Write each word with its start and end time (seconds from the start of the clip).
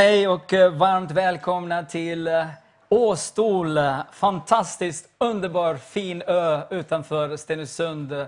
Hej 0.00 0.28
och 0.28 0.52
eh, 0.52 0.72
varmt 0.72 1.10
välkomna 1.10 1.84
till 1.84 2.26
eh, 2.26 2.46
Åstol. 2.88 3.78
Fantastiskt 4.12 5.08
underbar 5.18 5.76
fin 5.76 6.22
ö 6.26 6.60
utanför 6.70 7.36
Stenungsund. 7.36 8.26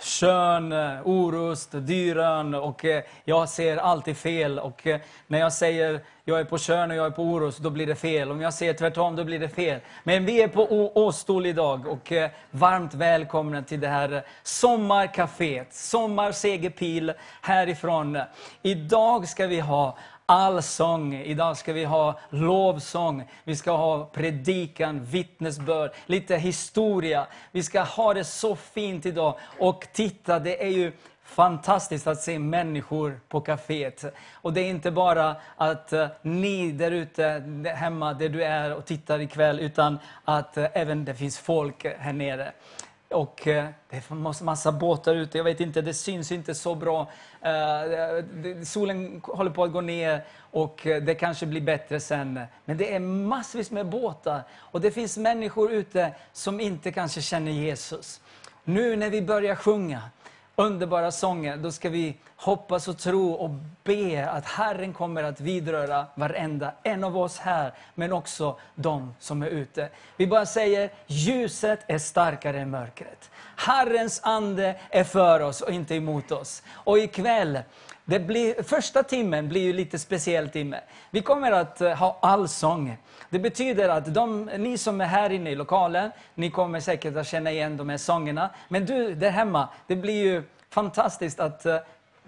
Tjörn, 0.00 0.72
eh, 0.72 1.00
Orust, 1.04 1.68
Dyrön 1.72 2.54
och 2.54 2.84
jag 3.24 3.48
ser 3.48 3.76
alltid 3.76 4.16
fel. 4.16 4.58
Och 4.58 4.86
när 5.26 5.38
jag 5.38 5.52
säger 5.52 6.00
jag 6.24 6.40
är 6.40 6.44
på 6.44 6.58
Tjörn 6.58 6.90
och 6.90 6.96
jag 6.96 7.06
är 7.06 7.10
på 7.10 7.22
Orust, 7.22 7.58
då 7.58 7.70
blir 7.70 7.86
det 7.86 7.96
fel. 7.96 8.30
Om 8.30 8.40
jag 8.40 8.54
säger 8.54 8.74
tvärtom, 8.74 9.16
då 9.16 9.24
blir 9.24 9.38
det 9.38 9.48
fel. 9.48 9.80
Men 10.02 10.26
vi 10.26 10.42
är 10.42 10.48
på 10.48 10.92
Åstol 10.94 11.46
idag 11.46 11.86
och 11.86 12.12
varmt 12.50 12.94
välkomna 12.94 13.62
till 13.62 13.80
det 13.80 13.88
här 13.88 14.24
sommarkaféet, 14.42 14.42
sommarcaféet. 14.42 15.72
Sommar 15.72 16.32
Segerpil 16.32 17.12
härifrån. 17.42 18.18
Idag 18.62 19.28
ska 19.28 19.46
vi 19.46 19.60
ha 19.60 19.96
allsång. 20.26 21.14
Idag 21.14 21.56
ska 21.56 21.72
vi 21.72 21.84
ha 21.84 22.18
lovsång, 22.30 23.24
vi 23.44 23.56
ska 23.56 23.76
ha 23.76 24.04
predikan, 24.04 25.04
vittnesbörd, 25.04 25.90
lite 26.06 26.36
historia. 26.36 27.26
Vi 27.52 27.62
ska 27.62 27.82
ha 27.82 28.14
det 28.14 28.24
så 28.24 28.56
fint 28.56 29.06
idag. 29.06 29.38
Och 29.58 29.86
titta, 29.92 30.38
det 30.38 30.64
är 30.64 30.70
ju 30.70 30.92
fantastiskt 31.24 32.06
att 32.06 32.20
se 32.20 32.38
människor 32.38 33.20
på 33.28 33.40
kaféet. 33.40 34.04
Och 34.32 34.52
det 34.52 34.60
är 34.60 34.70
inte 34.70 34.90
bara 34.90 35.36
att 35.56 35.92
eh, 35.92 36.06
ni 36.22 36.72
där 36.72 36.90
ute 36.90 37.44
hemma, 37.76 38.14
där 38.14 38.28
du 38.28 38.44
är 38.44 38.74
och 38.74 38.84
tittar 38.84 39.20
ikväll, 39.20 39.60
utan 39.60 39.98
att 40.24 40.56
eh, 40.56 40.66
även 40.72 41.04
det 41.04 41.14
finns 41.14 41.38
folk 41.38 41.86
här 41.98 42.12
nere. 42.12 42.52
Och 43.14 43.48
eh, 43.48 43.68
det 43.90 43.96
är 43.96 44.14
massa, 44.14 44.44
massa 44.44 44.72
båtar 44.72 45.14
ute. 45.14 45.38
Jag 45.38 45.44
vet 45.44 45.60
inte, 45.60 45.80
det 45.80 45.94
syns 45.94 46.32
inte 46.32 46.54
så 46.54 46.74
bra. 46.74 47.10
Eh, 47.40 48.64
solen 48.64 49.20
håller 49.24 49.50
på 49.50 49.64
att 49.64 49.72
gå 49.72 49.80
ner 49.80 50.24
och 50.38 50.80
det 50.84 51.14
kanske 51.14 51.46
blir 51.46 51.60
bättre 51.60 52.00
sen. 52.00 52.40
Men 52.64 52.76
det 52.76 52.94
är 52.94 53.00
massvis 53.00 53.70
med 53.70 53.86
båtar. 53.86 54.42
Och 54.52 54.80
det 54.80 54.90
finns 54.90 55.16
människor 55.16 55.72
ute 55.72 56.14
som 56.32 56.60
inte 56.60 56.92
kanske 56.92 57.22
känner 57.22 57.52
Jesus. 57.52 58.20
Nu 58.64 58.96
när 58.96 59.10
vi 59.10 59.22
börjar 59.22 59.54
sjunga 59.54 60.02
underbara 60.56 61.10
sånger, 61.10 61.56
då 61.56 61.72
ska 61.72 61.88
vi 61.88 62.16
hoppas 62.36 62.88
och 62.88 62.98
tro 62.98 63.32
och 63.32 63.50
be 63.84 64.30
att 64.30 64.44
Herren 64.44 64.92
kommer 64.92 65.22
att 65.22 65.40
vidröra 65.40 66.06
varenda 66.14 66.72
en 66.82 67.04
av 67.04 67.18
oss 67.18 67.38
här, 67.38 67.72
men 67.94 68.12
också 68.12 68.58
de 68.74 69.14
som 69.18 69.42
är 69.42 69.46
ute. 69.46 69.88
Vi 70.16 70.26
bara 70.26 70.46
säger, 70.46 70.90
ljuset 71.06 71.80
är 71.86 71.98
starkare 71.98 72.60
än 72.60 72.70
mörkret. 72.70 73.30
Herrens 73.56 74.20
ande 74.24 74.76
är 74.90 75.04
för 75.04 75.40
oss 75.40 75.60
och 75.60 75.70
inte 75.70 75.94
emot 75.94 76.32
oss. 76.32 76.62
Och 76.72 76.98
ikväll, 76.98 77.58
det 78.04 78.20
blir, 78.20 78.62
första 78.62 79.02
timmen 79.02 79.48
blir 79.48 79.60
ju 79.60 79.72
lite 79.72 79.98
speciell 79.98 80.48
timme. 80.48 80.80
Vi 81.10 81.20
kommer 81.20 81.52
att 81.52 81.80
eh, 81.80 81.94
ha 81.94 82.18
allsång. 82.22 82.96
Det 83.30 83.38
betyder 83.38 83.88
att 83.88 84.14
de, 84.14 84.44
ni 84.44 84.78
som 84.78 85.00
är 85.00 85.04
här 85.04 85.30
inne 85.30 85.50
i 85.50 85.54
lokalen, 85.54 86.10
ni 86.34 86.50
kommer 86.50 86.80
säkert 86.80 87.16
att 87.16 87.26
känna 87.26 87.50
igen 87.50 87.76
de 87.76 87.88
här 87.88 87.96
sångerna. 87.96 88.50
Men 88.68 88.86
du 88.86 89.14
där 89.14 89.30
hemma, 89.30 89.68
det 89.86 89.96
blir 89.96 90.24
ju 90.24 90.42
fantastiskt 90.70 91.40
att 91.40 91.66
eh, 91.66 91.76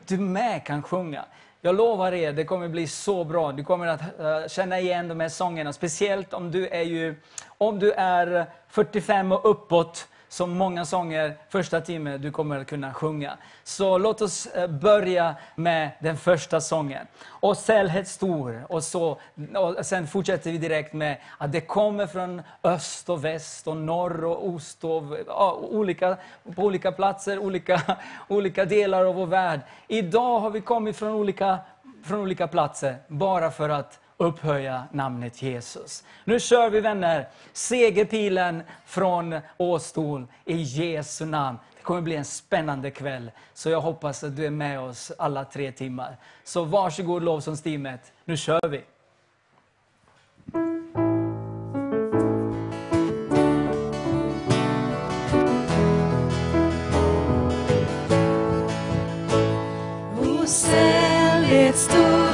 du 0.07 0.19
med 0.19 0.65
kan 0.65 0.83
sjunga. 0.83 1.25
Jag 1.61 1.75
lovar 1.75 2.13
er, 2.13 2.33
det 2.33 2.45
kommer 2.45 2.69
bli 2.69 2.87
så 2.87 3.25
bra. 3.25 3.53
Du 3.53 3.65
kommer 3.65 3.87
att 3.87 4.01
eh, 4.01 4.49
känna 4.49 4.81
igen 4.81 5.09
de 5.09 5.21
här 5.21 5.29
sångerna. 5.29 5.73
Speciellt 5.73 6.35
om 6.35 6.51
du 6.51 6.69
är, 6.69 6.83
ju, 6.83 7.15
om 7.59 7.79
du 7.79 7.93
är 7.93 8.47
45 8.69 9.33
och 9.33 9.51
uppåt, 9.51 10.09
så 10.37 10.47
många 10.47 10.85
sånger 10.85 11.37
första 11.49 11.81
timmen 11.81 12.21
du 12.21 12.31
kommer 12.31 12.61
att 12.61 12.67
kunna 12.67 12.95
sjunga. 12.95 13.37
Så 13.65 13.99
låt 13.99 14.23
oss 14.23 14.47
eh, 14.47 14.67
börja 14.67 15.35
med 15.55 15.91
den 15.99 16.17
första 16.17 16.61
sången. 16.61 17.07
Och 17.27 17.57
sällhet 17.57 18.09
stor. 18.09 18.67
Och, 18.69 18.85
så, 18.85 19.19
och 19.55 19.87
sen 19.87 20.07
fortsätter 20.07 20.53
vi 20.53 20.59
direkt 20.59 20.93
med 20.93 21.17
att 21.39 21.53
det 21.53 21.61
kommer 21.61 22.07
från 22.07 22.43
öst 22.63 23.09
och 23.09 23.25
väst 23.25 23.67
och 23.67 23.77
norr 23.77 24.25
och 24.25 24.49
ost 24.49 24.85
och 24.85 25.03
ja, 25.27 25.53
olika, 25.53 26.17
på 26.57 26.63
olika 26.63 26.93
platser, 26.93 27.39
olika, 27.39 27.81
olika 28.29 28.65
delar 28.65 29.05
av 29.05 29.15
vår 29.15 29.27
värld. 29.27 29.61
Idag 29.89 30.41
har 30.41 30.51
vi 30.51 30.61
kommit 30.61 30.97
från 30.97 31.11
olika, 31.11 31.59
från 32.05 32.21
olika 32.21 32.49
platser 32.49 32.97
bara 33.09 33.51
för 33.51 33.69
att 33.69 34.01
upphöja 34.19 34.85
namnet 34.93 35.43
Jesus. 35.43 36.05
Nu 36.25 36.41
kör 36.41 36.71
vi 36.71 36.81
vänner, 36.81 37.29
segerpilen 37.53 38.63
från 38.87 39.41
Åstol 39.57 40.27
i 40.45 40.57
Jesu 40.57 41.27
namn. 41.27 41.59
Det 41.77 41.83
kommer 41.83 42.01
bli 42.01 42.17
en 42.17 42.25
spännande 42.25 42.91
kväll, 42.91 43.31
så 43.55 43.71
jag 43.71 43.81
hoppas 43.81 44.25
att 44.25 44.37
du 44.37 44.47
är 44.47 44.51
med 44.51 44.81
oss 44.81 45.13
alla 45.19 45.45
tre 45.45 45.73
timmar. 45.73 46.17
Så 46.45 46.65
varsågod 46.65 47.23
lovsångsteamet, 47.23 48.13
nu 48.25 48.37
kör 48.37 48.69
vi! 48.69 48.85
Osäljligt 60.43 61.79
stor 61.79 62.17
som 62.17 62.26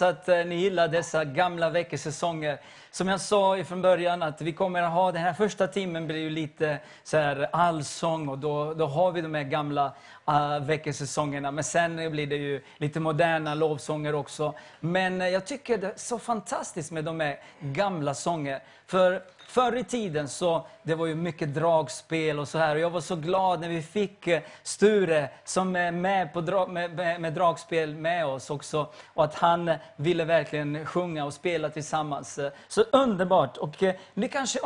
hoppas 0.00 0.18
att 0.18 0.28
eh, 0.28 0.44
ni 0.44 0.54
gillar 0.54 0.88
dessa 0.88 1.24
gamla 1.24 1.70
veckosäsonger. 1.70 2.58
Som 2.90 3.08
jag 3.08 3.20
sa 3.20 3.64
från 3.64 3.82
början, 3.82 4.22
att 4.22 4.40
vi 4.40 4.52
kommer 4.52 4.82
att 4.82 4.92
ha, 4.92 5.12
den 5.12 5.22
här 5.22 5.32
första 5.32 5.66
timmen 5.66 6.06
blir 6.06 6.18
ju 6.18 6.30
lite 6.30 6.78
så 7.04 7.16
här 7.16 7.48
allsång 7.52 8.28
och 8.28 8.38
då, 8.38 8.74
då 8.74 8.86
har 8.86 9.12
vi 9.12 9.20
de 9.20 9.34
här 9.34 9.42
gamla 9.42 9.92
eh, 10.28 10.34
uh, 10.34 10.66
veckosäsongerna. 10.66 11.50
Men 11.50 11.64
sen 11.64 12.10
blir 12.10 12.26
det 12.26 12.36
ju 12.36 12.62
lite 12.78 13.00
moderna 13.00 13.54
lovsånger 13.54 14.14
också. 14.14 14.54
Men 14.80 15.20
eh, 15.20 15.28
jag 15.28 15.46
tycker 15.46 15.78
det 15.78 15.86
är 15.86 15.92
så 15.96 16.18
fantastiskt 16.18 16.92
med 16.92 17.04
de 17.04 17.20
här 17.20 17.40
gamla 17.60 18.14
sånger. 18.14 18.60
För 18.86 19.22
Förr 19.48 19.76
i 19.76 19.84
tiden 19.84 20.28
så 20.28 20.66
det 20.82 20.94
var 20.94 21.06
ju 21.06 21.14
mycket 21.14 21.54
dragspel 21.54 22.38
och 22.38 22.48
så 22.48 22.58
här. 22.58 22.74
Och 22.74 22.80
jag 22.80 22.90
var 22.90 23.00
så 23.00 23.16
glad 23.16 23.60
när 23.60 23.68
vi 23.68 23.82
fick 23.82 24.26
eh, 24.26 24.42
Sture 24.62 25.28
som 25.44 25.76
är 25.76 25.92
med, 25.92 26.32
på 26.32 26.40
dra, 26.40 26.66
med, 26.66 26.96
med, 26.96 27.20
med 27.20 27.32
dragspel 27.32 27.94
med 27.94 28.26
oss 28.26 28.50
också. 28.50 28.88
Och 29.14 29.24
att 29.24 29.34
han 29.34 29.70
ville 29.96 30.24
verkligen 30.24 30.86
sjunga 30.86 31.24
och 31.24 31.34
spela 31.34 31.70
tillsammans. 31.70 32.38
Eh, 32.38 32.52
så 32.68 32.82
underbart! 32.82 33.56
Och 33.56 33.82
eh, 33.82 33.94
ni 34.14 34.28
kanske, 34.28 34.58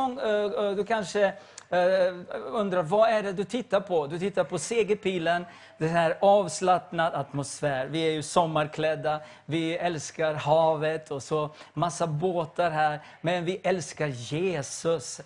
du 0.76 0.84
kanske 0.84 1.32
undrar, 2.52 2.82
vad 2.82 3.10
är 3.10 3.22
det 3.22 3.32
du 3.32 3.44
tittar 3.44 3.80
på? 3.80 4.06
Du 4.06 4.18
tittar 4.18 4.44
på 4.44 4.58
segerpilen, 4.58 5.44
den 5.82 5.90
här 5.90 6.18
avslappnad 6.20 7.14
atmosfär. 7.14 7.86
Vi 7.86 8.00
är 8.00 8.10
ju 8.10 8.22
sommarklädda, 8.22 9.20
vi 9.44 9.76
älskar 9.76 10.34
havet 10.34 11.10
och 11.10 11.22
så 11.22 11.50
massa 11.74 12.06
båtar 12.06 12.70
här. 12.70 13.00
Men 13.20 13.44
vi 13.44 13.56
älskar 13.56 14.06
Jesus. 14.06 15.20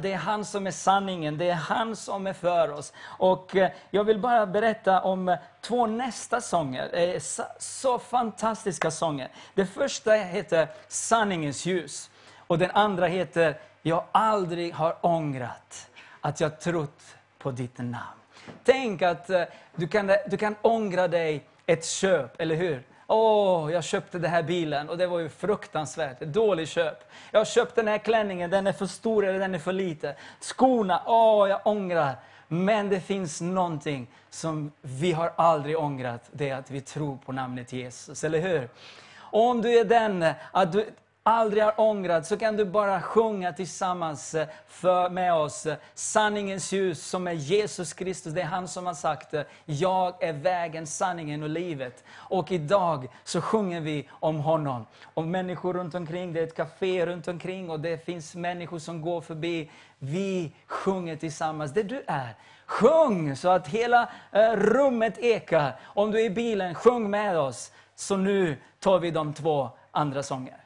Det 0.00 0.12
är 0.12 0.16
han 0.16 0.44
som 0.44 0.66
är 0.66 0.70
sanningen, 0.70 1.38
det 1.38 1.50
är 1.50 1.54
han 1.54 1.96
som 1.96 2.26
är 2.26 2.32
för 2.32 2.70
oss. 2.70 2.92
Och 3.02 3.56
eh, 3.56 3.70
jag 3.90 4.04
vill 4.04 4.18
bara 4.18 4.46
berätta 4.46 5.00
om 5.00 5.36
två 5.60 5.86
nästa 5.86 6.40
sånger. 6.40 7.18
Så, 7.18 7.42
så 7.58 7.98
fantastiska 7.98 8.90
sånger. 8.90 9.28
Det 9.54 9.66
första 9.66 10.12
heter 10.12 10.68
Sanningens 10.88 11.66
ljus. 11.66 12.10
Och 12.36 12.58
den 12.58 12.70
andra 12.70 13.06
heter 13.06 13.60
Jag 13.82 14.04
aldrig 14.12 14.74
har 14.74 15.06
ångrat 15.06 15.88
att 16.20 16.40
jag 16.40 16.60
trott 16.60 17.02
på 17.38 17.50
ditt 17.50 17.78
namn. 17.78 18.19
Tänk 18.64 19.02
att 19.02 19.30
eh, 19.30 19.42
du 19.74 19.88
kan, 19.88 20.10
du 20.26 20.36
kan 20.36 20.56
ångra 20.62 21.08
dig 21.08 21.44
ett 21.66 21.84
köp, 21.84 22.40
eller 22.40 22.54
hur? 22.54 22.82
Åh, 23.06 23.72
jag 23.72 23.84
köpte 23.84 24.18
den 24.18 24.30
här 24.30 24.42
bilen 24.42 24.88
och 24.88 24.98
det 24.98 25.06
var 25.06 25.18
ju 25.18 25.28
fruktansvärt. 25.28 26.22
Ett 26.22 26.32
dåligt 26.32 26.68
köp. 26.68 27.10
Jag 27.30 27.40
har 27.40 27.44
köpt 27.44 27.74
den 27.76 27.88
här 27.88 27.98
klänningen, 27.98 28.50
den 28.50 28.66
är 28.66 28.72
för 28.72 28.86
stor 28.86 29.26
eller 29.26 29.38
den 29.38 29.54
är 29.54 29.58
för 29.58 29.72
liten. 29.72 30.14
Skorna, 30.40 31.02
åh, 31.06 31.48
jag 31.48 31.60
ångrar. 31.64 32.16
Men 32.48 32.88
det 32.88 33.00
finns 33.00 33.40
någonting 33.40 34.06
som 34.30 34.72
vi 34.82 35.12
har 35.12 35.32
aldrig 35.36 35.78
ångrat. 35.78 36.28
Det 36.32 36.48
är 36.48 36.56
att 36.56 36.70
vi 36.70 36.80
tror 36.80 37.16
på 37.16 37.32
namnet 37.32 37.72
Jesus, 37.72 38.24
eller 38.24 38.40
hur? 38.40 38.68
Och 39.16 39.46
om 39.50 39.62
du 39.62 39.78
är 39.78 39.84
den, 39.84 40.24
att 40.52 40.72
du 40.72 40.90
aldrig 41.30 41.62
har 41.64 41.80
ångrat, 41.80 42.26
så 42.26 42.36
kan 42.36 42.56
du 42.56 42.64
bara 42.64 43.02
sjunga 43.02 43.52
tillsammans 43.52 44.34
eh, 44.34 44.48
för, 44.68 45.10
med 45.10 45.34
oss. 45.34 45.66
Sanningens 45.94 46.72
ljus 46.72 47.06
som 47.06 47.26
är 47.26 47.32
Jesus 47.32 47.92
Kristus. 47.92 48.32
Det 48.32 48.40
är 48.40 48.46
han 48.46 48.68
som 48.68 48.86
har 48.86 48.94
sagt, 48.94 49.34
eh, 49.34 49.42
jag 49.64 50.22
är 50.22 50.32
vägen, 50.32 50.86
sanningen 50.86 51.42
och 51.42 51.48
livet. 51.48 52.04
Och 52.12 52.52
idag 52.52 53.08
så 53.24 53.40
sjunger 53.40 53.80
vi 53.80 54.08
om 54.10 54.40
honom. 54.40 54.86
Och 55.14 55.24
människor 55.24 55.74
runt 55.74 55.94
omkring, 55.94 56.32
det 56.32 56.40
är 56.40 56.44
ett 56.44 56.56
café 56.56 57.06
runt 57.06 57.28
omkring 57.28 57.70
och 57.70 57.80
det 57.80 58.04
finns 58.04 58.34
människor 58.34 58.78
som 58.78 59.00
går 59.00 59.20
förbi. 59.20 59.70
Vi 59.98 60.52
sjunger 60.66 61.16
tillsammans, 61.16 61.72
det 61.72 61.82
du 61.82 62.02
är. 62.06 62.34
Sjung 62.66 63.36
så 63.36 63.48
att 63.48 63.68
hela 63.68 64.08
eh, 64.32 64.52
rummet 64.52 65.18
ekar. 65.18 65.80
Om 65.82 66.10
du 66.10 66.20
är 66.20 66.24
i 66.24 66.30
bilen, 66.30 66.74
sjung 66.74 67.10
med 67.10 67.38
oss. 67.38 67.72
Så 67.94 68.16
nu 68.16 68.56
tar 68.80 68.98
vi 68.98 69.10
de 69.10 69.34
två 69.34 69.70
andra 69.90 70.22
sånger. 70.22 70.59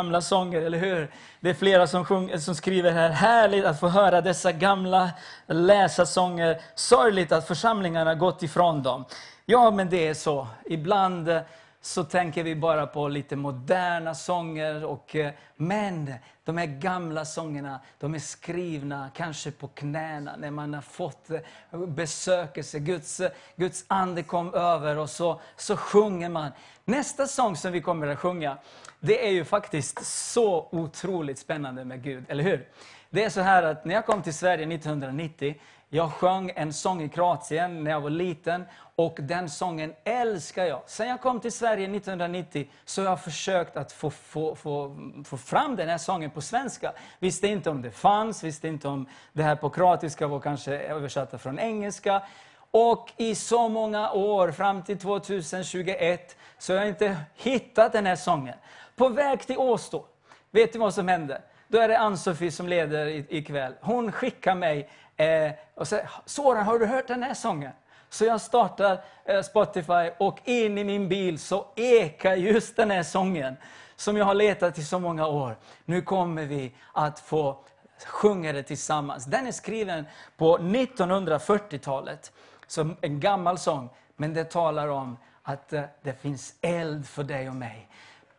Gamla 0.00 0.20
sånger, 0.20 0.62
eller 0.62 0.78
hur? 0.78 1.10
Det 1.40 1.50
är 1.50 1.54
flera 1.54 1.86
som, 1.86 2.04
sjung, 2.04 2.38
som 2.38 2.54
skriver 2.54 2.92
här. 2.92 3.10
Härligt 3.10 3.64
att 3.64 3.80
få 3.80 3.88
höra 3.88 4.20
dessa 4.20 4.52
gamla 4.52 5.10
läsarsånger. 5.46 6.60
Sorgligt 6.74 7.32
att 7.32 7.46
församlingarna 7.46 8.14
gått 8.14 8.42
ifrån 8.42 8.82
dem. 8.82 9.04
Ja, 9.46 9.70
men 9.70 9.90
det 9.90 10.08
är 10.08 10.14
så. 10.14 10.46
Ibland 10.66 11.28
eh, 11.28 11.40
så 11.80 12.04
tänker 12.04 12.44
vi 12.44 12.56
bara 12.56 12.86
på 12.86 13.08
lite 13.08 13.36
moderna 13.36 14.14
sånger. 14.14 14.84
Och, 14.84 15.16
eh, 15.16 15.32
men 15.56 16.14
de 16.44 16.56
här 16.56 16.66
gamla 16.66 17.24
sångerna, 17.24 17.80
de 17.98 18.14
är 18.14 18.18
skrivna 18.18 19.10
kanske 19.14 19.50
på 19.50 19.68
knäna 19.68 20.36
när 20.36 20.50
man 20.50 20.74
har 20.74 20.80
fått 20.80 21.30
eh, 21.30 21.40
besökelse. 21.86 22.78
Guds, 22.78 23.20
eh, 23.20 23.30
Guds 23.56 23.84
ande 23.88 24.22
kom 24.22 24.54
över 24.54 24.98
och 24.98 25.10
så, 25.10 25.40
så 25.56 25.76
sjunger 25.76 26.28
man. 26.28 26.50
Nästa 26.84 27.26
sång 27.26 27.56
som 27.56 27.72
vi 27.72 27.80
kommer 27.80 28.06
att 28.06 28.18
sjunga, 28.18 28.58
det 29.00 29.26
är 29.26 29.30
ju 29.30 29.44
faktiskt 29.44 30.04
så 30.06 30.68
otroligt 30.72 31.38
spännande 31.38 31.84
med 31.84 32.02
Gud, 32.02 32.24
eller 32.28 32.44
hur? 32.44 32.68
Det 33.10 33.24
är 33.24 33.30
så 33.30 33.40
här 33.40 33.62
att 33.62 33.84
när 33.84 33.94
jag 33.94 34.06
kom 34.06 34.22
till 34.22 34.34
Sverige 34.34 34.74
1990, 34.74 35.54
jag 35.92 36.12
sjöng 36.12 36.52
en 36.56 36.72
sång 36.72 37.02
i 37.02 37.08
Kroatien 37.08 37.84
när 37.84 37.90
jag 37.90 38.00
var 38.00 38.10
liten 38.10 38.64
och 38.94 39.18
den 39.20 39.48
sången 39.48 39.94
älskar 40.04 40.64
jag. 40.64 40.82
Sen 40.86 41.08
jag 41.08 41.20
kom 41.20 41.40
till 41.40 41.52
Sverige 41.52 41.96
1990 41.96 42.70
så 42.84 43.02
har 43.02 43.08
jag 43.08 43.24
försökt 43.24 43.76
att 43.76 43.92
få, 43.92 44.10
få, 44.10 44.54
få, 44.54 44.96
få 45.24 45.36
fram 45.36 45.76
den 45.76 45.88
här 45.88 45.98
sången 45.98 46.30
på 46.30 46.40
svenska. 46.40 46.92
Visste 47.18 47.46
inte 47.46 47.70
om 47.70 47.82
det 47.82 47.90
fanns, 47.90 48.44
visste 48.44 48.68
inte 48.68 48.88
om 48.88 49.06
det 49.32 49.42
här 49.42 49.56
på 49.56 49.70
kroatiska 49.70 50.26
var 50.26 50.40
kanske 50.40 50.78
översatta 50.78 51.38
från 51.38 51.58
engelska. 51.58 52.22
Och 52.70 53.12
i 53.16 53.34
så 53.34 53.68
många 53.68 54.12
år, 54.12 54.50
fram 54.50 54.82
till 54.82 54.98
2021, 54.98 56.36
så 56.58 56.72
har 56.72 56.78
jag 56.78 56.88
inte 56.88 57.16
hittat 57.34 57.92
den 57.92 58.06
här 58.06 58.16
sången. 58.16 58.54
På 58.96 59.08
väg 59.08 59.40
till 59.40 59.58
Åstå, 59.58 60.04
vet 60.50 60.72
du 60.72 60.78
vad 60.78 60.94
som 60.94 61.08
hände? 61.08 61.42
Då 61.68 61.78
är 61.78 61.88
det 61.88 61.98
Ann-Sofie 61.98 62.52
som 62.52 62.68
leder 62.68 63.06
ikväll. 63.34 63.74
Hon 63.80 64.12
skickar 64.12 64.54
mig 64.54 64.90
eh, 65.20 65.52
och 65.74 65.88
säger, 65.88 66.10
Soran 66.24 66.66
har 66.66 66.78
du 66.78 66.86
hört 66.86 67.08
den 67.08 67.22
här 67.22 67.34
sången? 67.34 67.72
Så 68.08 68.24
jag 68.24 68.40
startar 68.40 69.00
eh, 69.24 69.42
Spotify 69.42 70.10
och 70.18 70.38
in 70.44 70.78
i 70.78 70.84
min 70.84 71.08
bil 71.08 71.38
så 71.38 71.66
ekar 71.76 72.34
just 72.34 72.76
den 72.76 72.90
här 72.90 73.02
sången 73.02 73.56
som 73.96 74.16
jag 74.16 74.24
har 74.24 74.34
letat 74.34 74.78
i 74.78 74.84
så 74.84 74.98
många 74.98 75.26
år. 75.26 75.56
Nu 75.84 76.02
kommer 76.02 76.44
vi 76.44 76.74
att 76.92 77.20
få 77.20 77.58
sjunga 78.06 78.52
det 78.52 78.62
tillsammans. 78.62 79.24
Den 79.24 79.46
är 79.46 79.52
skriven 79.52 80.04
på 80.36 80.58
1940-talet. 80.58 82.32
som 82.66 82.96
en 83.00 83.20
gammal 83.20 83.58
sång, 83.58 83.90
men 84.16 84.34
det 84.34 84.44
talar 84.44 84.88
om 84.88 85.16
att 85.42 85.72
eh, 85.72 85.82
det 86.02 86.12
finns 86.12 86.54
eld 86.60 87.06
för 87.06 87.24
dig 87.24 87.48
och 87.48 87.54
mig. 87.54 87.88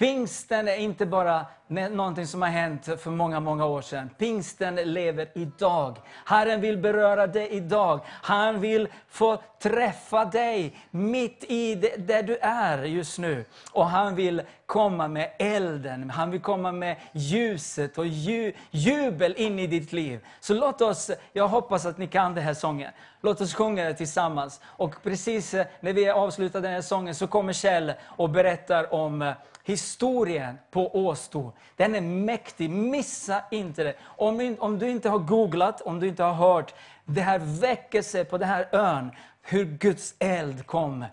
Pingsten 0.02 0.68
är 0.68 0.76
inte 0.76 1.06
bara 1.06 1.46
någonting 1.68 2.28
som 2.28 2.42
har 2.42 2.50
hänt 2.50 2.86
för 2.86 3.12
många, 3.12 3.40
många 3.40 3.66
år 3.66 3.82
sedan. 3.82 4.10
Pingsten 4.18 4.76
lever 4.76 5.32
idag. 5.36 5.98
Herren 6.26 6.62
vill 6.62 6.78
beröra 6.78 7.28
dig 7.28 7.50
idag. 7.50 8.00
Han 8.08 8.62
vill 8.62 8.88
få 9.10 9.42
träffa 9.60 10.26
dig 10.26 10.78
mitt 10.92 11.44
i 11.48 11.76
det, 11.76 12.08
där 12.08 12.24
du 12.24 12.38
är 12.42 12.84
just 12.84 13.20
nu. 13.20 13.46
Och 13.72 13.86
han 13.86 14.16
vill 14.16 14.42
komma 14.66 15.08
med 15.08 15.32
elden, 15.40 16.10
han 16.10 16.32
vill 16.32 16.42
komma 16.42 16.72
med 16.72 16.96
ljuset 17.14 17.98
och 17.98 18.08
ju, 18.08 18.54
jubel 18.72 19.34
in 19.38 19.60
i 19.60 19.68
ditt 19.68 19.94
liv. 19.94 20.26
Så 20.40 20.54
låt 20.54 20.82
oss, 20.82 21.12
jag 21.34 21.48
hoppas 21.48 21.86
att 21.86 21.98
ni 21.98 22.08
kan 22.08 22.36
den 22.36 22.44
här 22.44 22.54
sången. 22.54 22.92
Låt 23.22 23.42
oss 23.42 23.54
sjunga 23.54 23.84
det 23.84 23.94
tillsammans. 23.94 24.62
Och 24.66 25.04
precis 25.04 25.56
när 25.80 25.94
vi 25.94 26.10
avslutar 26.10 26.62
den 26.62 26.72
här 26.72 26.82
sången 26.82 27.16
så 27.16 27.28
kommer 27.28 27.54
Kjell 27.54 27.94
och 28.04 28.30
berättar 28.30 28.94
om 28.94 29.34
historien 29.63 30.58
på 30.71 31.06
Åstol. 31.06 31.52
Den 31.76 31.95
är 31.95 32.02
mäktig, 32.02 32.69
missa 32.69 33.43
inte 33.52 33.84
det. 33.84 33.95
Om, 34.04 34.56
om 34.60 34.80
du 34.80 34.89
inte 34.89 35.10
har 35.10 35.19
googlat, 35.19 35.82
om 35.82 36.00
du 36.00 36.08
inte 36.08 36.24
har 36.24 36.34
hört 36.34 36.74
det 37.06 37.21
här 37.21 37.39
väckelse 37.39 38.26
på 38.26 38.38
den 38.38 38.50
här 38.50 38.67
ön, 38.71 39.12
hur 39.41 39.65
Guds 39.65 40.15
eld 40.19 40.65
kom. 40.65 41.06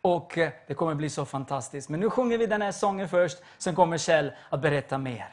Och 0.00 0.38
eh, 0.38 0.50
det 0.66 0.74
kommer 0.74 0.94
bli 0.94 1.10
så 1.10 1.24
fantastiskt. 1.24 1.88
Men 1.88 2.00
nu 2.00 2.10
sjunger 2.10 2.38
vi 2.38 2.46
den 2.46 2.62
här 2.62 2.72
sången 2.72 3.08
först, 3.08 3.38
sen 3.58 3.74
kommer 3.74 3.98
Kjell 3.98 4.32
att 4.50 4.62
berätta 4.62 4.98
mer. 4.98 5.28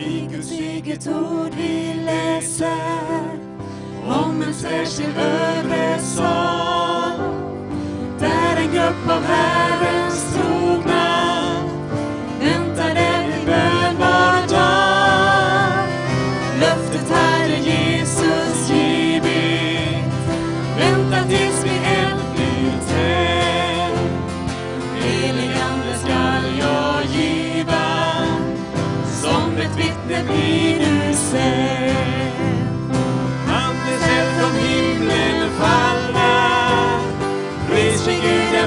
I 0.00 0.26
Guds 0.30 0.50
eget 0.50 1.06
ord 1.06 1.54
vi 1.54 1.94
läser 1.94 3.49
en 4.42 4.54
särskild 4.54 5.16
övre 5.18 5.98
sal 5.98 7.12
där 8.18 8.56
en 8.56 8.72
grupp 8.72 9.10
av 9.10 9.22
Herren 9.22 9.99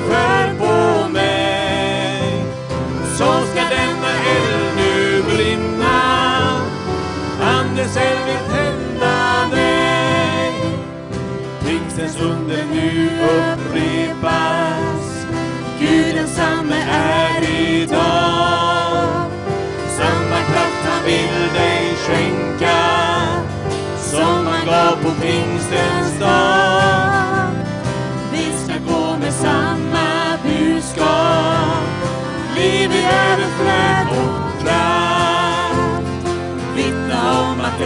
skär 0.07 0.53
på 0.59 1.09
mig. 1.09 2.45
Så 3.17 3.23
ska 3.23 3.61
denna 3.61 4.11
eld 4.35 4.75
nu 4.75 5.23
brinna. 5.23 6.01
Andens 7.41 7.97
eld 7.97 8.19
vill 8.25 8.55
tända 8.55 9.47
dig 9.51 10.51
Pingstens 11.65 12.21
under 12.21 12.63
nu 12.73 13.09
upprepas. 13.23 15.25
Gud 15.79 16.15
densamme 16.15 16.75
är 16.91 17.49
idag. 17.49 19.31
Samma 19.97 20.39
kraft 20.51 20.85
han 20.85 21.05
vill 21.05 21.53
dig 21.53 21.95
skänka. 22.07 22.79
Som 23.97 24.47
han 24.47 24.65
gav 24.65 24.95
på 25.03 25.21
pingstens 25.21 26.19
dag 26.19 27.12
budskap. 31.03 31.83
Liv 32.55 32.91
i 32.91 33.03
överflöd 33.05 34.07
och 34.09 34.61
kraft. 34.61 36.27
Vittna 36.75 37.41
om 37.41 37.59
att 37.61 37.81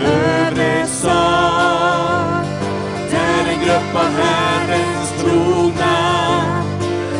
övre 0.00 0.86
sal, 0.86 2.44
Där 3.10 3.52
en 3.52 3.60
grupp 3.64 3.94
av 3.94 4.10
Herrens 4.22 5.12
trogna 5.20 6.30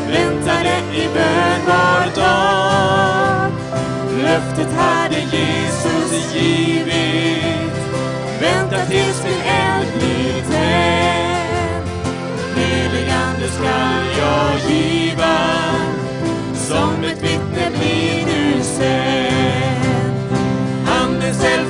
väntade 0.08 0.82
i 0.94 1.08
bön 1.14 1.60
var 1.66 2.22
dag. 2.22 3.52
Löftet 4.22 4.72
hade 4.76 5.18
Jesus 5.20 6.34
givit. 6.34 7.72
Vänta 8.40 8.86
tills 8.86 9.24
min 9.24 9.40
eld 9.40 9.88
blir 9.98 10.42
tänd. 10.50 11.88
Helig 12.56 13.10
Ande 13.10 13.48
skall 13.48 14.04
jag 14.18 14.70
giva. 14.70 14.99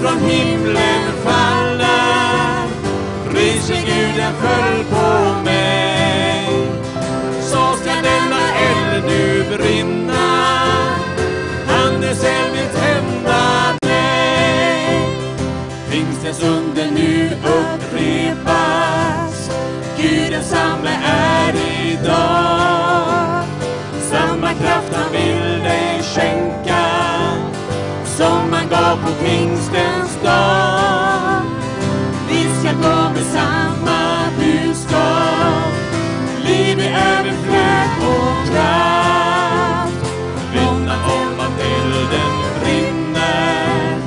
Från 0.00 0.18
himlen 0.18 1.12
faller. 1.24 2.68
Pris 3.30 3.68
Guden 3.68 4.32
föll 4.40 4.84
på 4.84 5.42
mig. 5.44 6.48
Så 7.40 7.76
ska 7.82 7.90
denna 7.94 8.42
eld 8.58 9.04
nu 9.06 9.44
brinna. 9.56 10.30
Andens 11.84 12.24
eld 12.24 12.52
vill 12.52 12.80
tända 12.80 13.76
mig. 13.82 15.08
Pingstens 15.90 16.42
under 16.42 16.90
nu 16.90 17.30
upprepas. 17.44 18.70
Gud 19.96 20.32
densamme 20.32 20.90
är 21.04 21.54
idag. 21.92 22.59
Budskap. 30.20 31.44
Vi 32.28 32.42
ska 32.60 32.72
gå 32.72 33.10
med 33.14 33.24
samma 33.24 34.30
budskap. 34.38 35.72
Liv 36.44 36.78
i 36.78 36.88
överflöd 36.88 37.90
och 38.00 38.48
kraft. 38.50 40.12
Vittna 40.52 40.94
om 41.04 41.40
att 41.40 41.60
elden 41.60 42.62
brinner. 42.62 43.98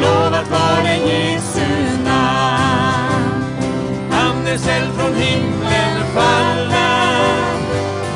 Lovat 0.00 0.50
var 0.50 0.82
det 0.82 0.96
Jesu 0.96 1.96
namn. 2.04 3.44
Andens 4.12 4.68
eld 4.68 4.92
från 4.98 5.14
himlen 5.14 6.06
faller. 6.14 7.34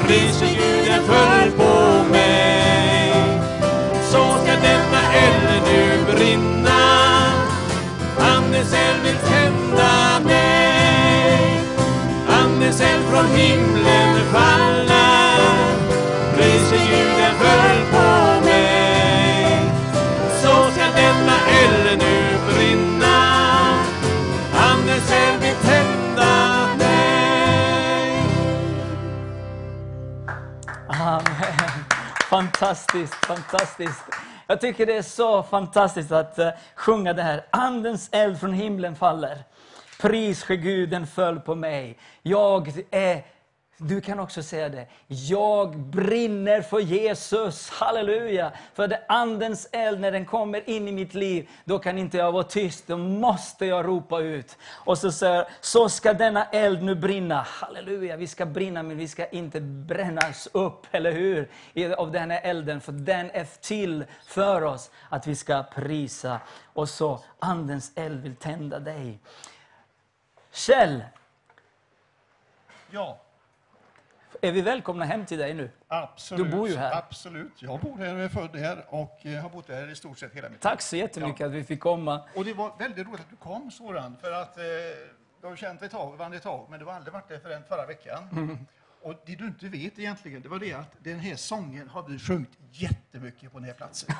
Pris 0.06 0.38
för 0.38 0.46
Gud 0.46 0.77
Fantastiskt, 32.58 33.14
fantastiskt. 33.14 34.04
Jag 34.46 34.60
tycker 34.60 34.86
det 34.86 34.96
är 34.96 35.02
så 35.02 35.42
fantastiskt 35.42 36.12
att 36.12 36.38
eh, 36.38 36.50
sjunga 36.74 37.12
det 37.12 37.22
här. 37.22 37.46
Andens 37.50 38.08
eld 38.12 38.40
från 38.40 38.52
himlen 38.52 38.96
faller. 38.96 39.44
Pris 40.00 40.42
ske 40.42 40.56
Gud, 40.56 40.90
den 40.90 41.06
föll 41.06 41.40
på 41.40 41.54
mig. 41.54 41.98
Jag 42.22 42.72
är, 42.90 43.24
du 43.78 44.00
kan 44.00 44.20
också 44.20 44.42
säga 44.42 44.68
det. 44.68 44.86
Jag 45.06 45.78
brinner 45.78 46.62
för 46.62 46.78
Jesus. 46.80 47.70
Halleluja! 47.70 48.52
För 48.74 48.88
det 48.88 49.04
andens 49.08 49.68
eld, 49.72 50.00
när 50.00 50.12
den 50.12 50.24
kommer 50.26 50.70
in 50.70 50.88
i 50.88 50.92
mitt 50.92 51.14
liv, 51.14 51.48
då 51.64 51.78
kan 51.78 51.98
inte 51.98 52.16
jag 52.16 52.32
vara 52.32 52.42
tyst. 52.42 52.86
Då 52.86 52.96
måste 52.96 53.66
jag 53.66 53.86
ropa 53.86 54.20
ut. 54.20 54.56
Och 54.70 54.98
så 54.98 55.12
säger 55.12 55.48
så 55.60 55.88
ska 55.88 56.12
denna 56.12 56.44
eld 56.44 56.82
nu 56.82 56.94
brinna. 56.94 57.46
Halleluja! 57.48 58.16
Vi 58.16 58.26
ska 58.26 58.46
brinna, 58.46 58.82
men 58.82 58.96
vi 58.96 59.08
ska 59.08 59.26
inte 59.26 59.60
brännas 59.60 60.48
upp, 60.52 60.86
eller 60.90 61.12
hur? 61.12 61.48
Av 61.96 62.12
den 62.12 62.30
här 62.30 62.40
elden, 62.42 62.80
för 62.80 62.92
den 62.92 63.30
är 63.30 63.46
till 63.60 64.04
för 64.26 64.62
oss 64.62 64.90
att 65.08 65.26
vi 65.26 65.36
ska 65.36 65.62
prisa. 65.62 66.40
Och 66.72 66.88
så, 66.88 67.20
andens 67.38 67.92
eld 67.94 68.22
vill 68.22 68.36
tända 68.36 68.78
dig. 68.78 69.18
Kjell, 70.52 71.02
Ja, 72.90 73.18
är 74.40 74.52
vi 74.52 74.60
välkomna 74.60 75.04
hem 75.04 75.26
till 75.26 75.38
dig 75.38 75.54
nu? 75.54 75.70
absolut. 75.88 76.50
Du 76.50 76.56
bor 76.56 76.68
ju 76.68 76.76
här. 76.76 76.98
Absolut. 76.98 77.62
Jag 77.62 77.80
bor 77.80 77.96
här 77.98 78.14
och 78.14 78.20
är 78.20 78.28
född 78.28 78.56
här 78.56 78.84
och 78.88 79.26
eh, 79.26 79.42
har 79.42 79.50
bott 79.50 79.68
här 79.68 79.90
i 79.90 79.94
stort 79.94 80.18
sett 80.18 80.34
hela 80.34 80.48
mitt 80.48 80.52
liv. 80.52 80.60
Tack 80.60 80.82
så 80.82 80.96
jättemycket 80.96 81.46
att 81.46 81.52
vi 81.52 81.64
fick 81.64 81.80
komma. 81.80 82.20
Och 82.34 82.44
det 82.44 82.54
var 82.54 82.72
väldigt 82.78 83.06
roligt 83.06 83.20
att 83.20 83.30
du 83.30 83.36
kom, 83.36 83.70
Soran, 83.70 84.16
för 84.20 84.32
att 84.32 84.58
eh, 84.58 84.64
du 85.40 85.46
har 85.46 85.56
känt 85.56 85.80
dig 85.80 85.86
ett 85.86 85.92
tag, 85.92 86.34
ett 86.34 86.42
tag, 86.42 86.66
men 86.70 86.78
du 86.80 86.86
har 86.86 86.92
aldrig 86.92 87.12
varit 87.12 87.28
där 87.28 87.38
förrän 87.38 87.62
förra 87.68 87.86
veckan. 87.86 88.28
Mm. 88.32 88.58
Och 89.02 89.14
det 89.26 89.34
du 89.36 89.46
inte 89.46 89.68
vet 89.68 89.98
egentligen, 89.98 90.42
det 90.42 90.48
var 90.48 90.58
det 90.58 90.72
att 90.72 90.92
den 90.98 91.18
här 91.18 91.36
sången 91.36 91.88
har 91.88 92.02
vi 92.08 92.18
sjungit 92.18 92.50
jättemycket 92.72 93.52
på 93.52 93.58
den 93.58 93.66
här 93.66 93.74
platsen. 93.74 94.14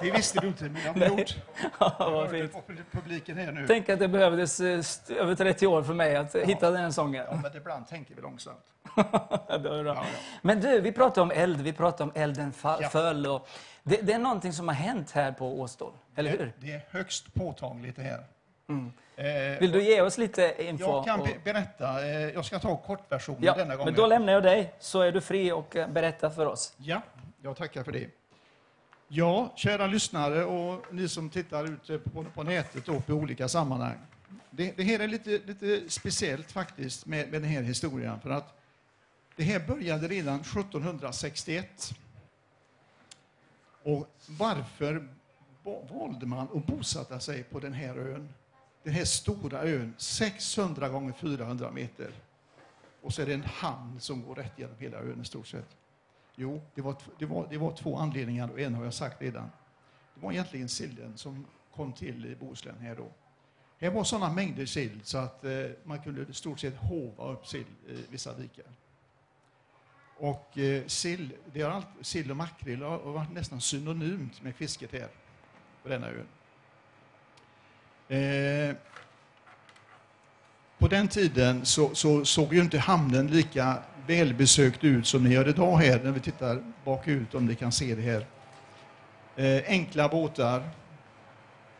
det 0.00 0.10
visste 0.10 0.40
du 0.40 0.46
inte, 0.46 0.64
men 0.64 0.74
det 0.74 0.88
har 0.88 2.28
vi 2.28 2.38
gjort. 2.38 2.52
På 2.52 2.62
publiken 2.90 3.36
här 3.36 3.52
nu. 3.52 3.66
Tänk 3.66 3.88
att 3.88 3.98
det 3.98 4.08
behövdes 4.08 4.60
eh, 4.60 4.82
över 5.18 5.34
30 5.34 5.66
år 5.66 5.82
för 5.82 5.94
mig 5.94 6.16
att 6.16 6.34
hitta 6.36 6.70
den 6.70 6.82
Ja, 6.82 6.92
sången. 6.92 7.26
men 7.42 7.56
ibland 7.56 7.86
tänker 7.88 8.14
vi 8.14 8.20
långsamt. 8.22 8.64
Det. 8.96 9.68
Ja, 9.68 9.82
ja. 9.84 10.04
Men 10.42 10.60
du, 10.60 10.80
vi 10.80 10.92
pratar 10.92 11.22
om 11.22 11.30
eld, 11.30 11.60
vi 11.60 11.72
pratar 11.72 12.04
om 12.04 12.12
elden 12.14 12.52
Ja. 12.62 12.88
föll. 12.92 13.26
Och 13.26 13.48
det, 13.82 13.96
det 14.02 14.12
är 14.12 14.18
någonting 14.18 14.52
som 14.52 14.68
har 14.68 14.74
hänt 14.74 15.10
här 15.10 15.32
på 15.32 15.60
Åstol, 15.60 15.92
eller 16.16 16.30
hur? 16.30 16.52
Det 16.58 16.72
är 16.72 16.80
högst 16.90 17.34
påtagligt 17.34 17.96
det 17.96 18.02
här. 18.02 18.24
Eh, 18.68 18.76
Vill 19.60 19.72
du 19.72 19.82
ge 19.84 20.00
oss 20.00 20.18
lite 20.18 20.54
info? 20.58 20.84
Jag 20.84 21.04
kan 21.04 21.20
be- 21.22 21.36
berätta. 21.44 22.06
eh, 22.06 22.10
Jag 22.30 22.44
ska 22.44 22.58
ta 22.58 22.76
kortversionen 22.76 23.42
Ja, 23.42 23.54
denna 23.54 23.76
gången. 23.76 23.92
men 23.92 24.00
då 24.02 24.06
lämnar 24.06 24.32
jag 24.32 24.42
dig, 24.42 24.74
så 24.78 25.00
är 25.00 25.12
du 25.12 25.20
fri 25.20 25.52
och 25.52 25.76
eh, 25.76 25.88
berätta 25.88 26.30
för 26.30 26.46
oss. 26.46 26.74
Ja, 26.76 27.02
jag 27.42 27.56
tackar 27.56 27.82
för 27.84 27.92
det. 27.92 28.06
Ja, 29.08 29.52
kära 29.56 29.86
lyssnare 29.86 30.44
och 30.44 30.84
ni 30.94 31.08
som 31.08 31.30
tittar 31.30 31.64
ute 31.64 31.98
på, 31.98 32.24
på 32.34 32.42
nätet 32.42 32.88
och 32.88 33.06
på 33.06 33.12
olika 33.12 33.48
sammanhang. 33.48 33.98
Det, 34.50 34.76
det 34.76 34.82
här 34.82 34.98
är 35.00 35.08
lite, 35.08 35.30
lite 35.30 35.90
speciellt 35.90 36.52
faktiskt 36.52 37.06
med, 37.06 37.30
med 37.30 37.42
den 37.42 37.50
här 37.50 37.62
historien. 37.62 38.20
För 38.20 38.30
att 38.30 38.58
det 39.36 39.42
här 39.42 39.60
började 39.60 40.08
redan 40.08 40.40
1761. 40.40 41.90
Och 43.82 44.06
varför 44.28 45.08
valde 45.90 46.26
man 46.26 46.48
att 46.54 46.66
bosätta 46.66 47.20
sig 47.20 47.42
på 47.42 47.60
den 47.60 47.72
här 47.72 47.96
ön? 47.98 48.28
Den 48.86 48.94
här 48.94 49.04
stora 49.04 49.62
ön, 49.62 49.94
600 49.98 50.88
gånger 50.88 51.12
400 51.12 51.70
meter. 51.70 52.12
Och 53.02 53.14
så 53.14 53.22
är 53.22 53.26
det 53.26 53.34
en 53.34 53.44
hamn 53.44 54.00
som 54.00 54.22
går 54.22 54.34
rätt 54.34 54.52
genom 54.56 54.76
hela 54.78 54.98
ön 54.98 55.20
i 55.22 55.24
stort 55.24 55.46
sett. 55.46 55.76
Jo, 56.36 56.62
det 56.74 56.82
var, 56.82 56.96
det, 57.18 57.26
var, 57.26 57.46
det 57.50 57.58
var 57.58 57.76
två 57.76 57.96
anledningar 57.96 58.48
och 58.48 58.60
en 58.60 58.74
har 58.74 58.84
jag 58.84 58.94
sagt 58.94 59.22
redan. 59.22 59.50
Det 60.14 60.20
var 60.20 60.32
egentligen 60.32 60.68
sillen 60.68 61.16
som 61.16 61.46
kom 61.74 61.92
till 61.92 62.26
i 62.26 62.36
Bohuslän 62.36 62.78
här 62.78 62.96
då. 62.96 63.08
Här 63.78 63.90
var 63.90 64.04
sådana 64.04 64.32
mängder 64.32 64.66
sill 64.66 65.00
så 65.04 65.18
att 65.18 65.44
eh, 65.44 65.66
man 65.84 66.02
kunde 66.02 66.26
i 66.30 66.34
stort 66.34 66.60
sett 66.60 66.76
hova 66.76 67.32
upp 67.32 67.46
sill 67.46 67.66
i 67.88 68.04
vissa 68.10 68.34
vikar. 68.34 68.66
Och 70.18 70.58
eh, 70.58 70.86
sill, 70.86 71.32
det 71.52 71.62
har 71.62 71.70
allt, 71.70 71.88
sill 72.00 72.30
och 72.30 72.36
makrill 72.36 72.82
har 72.82 72.98
har 72.98 73.12
varit 73.12 73.32
nästan 73.32 73.60
synonymt 73.60 74.42
med 74.42 74.54
fisket 74.54 74.92
här 74.92 75.08
på 75.82 75.88
denna 75.88 76.08
ön. 76.08 76.26
Eh, 78.08 78.76
På 80.78 80.88
den 80.88 81.08
tiden 81.08 81.64
så, 81.66 81.94
så 81.94 82.24
såg 82.24 82.54
ju 82.54 82.60
inte 82.60 82.78
hamnen 82.78 83.26
lika 83.26 83.78
välbesökt 84.06 84.84
ut 84.84 85.06
som 85.06 85.24
ni 85.24 85.34
gör 85.34 85.48
idag 85.48 85.76
här 85.76 86.00
när 86.04 86.10
vi 86.12 86.20
tittar 86.20 86.62
bakut 86.84 87.34
om 87.34 87.46
ni 87.46 87.54
kan 87.54 87.72
se 87.72 87.94
det 87.94 88.02
här. 88.02 88.26
Eh, 89.36 89.62
enkla 89.66 90.08
båtar. 90.08 90.70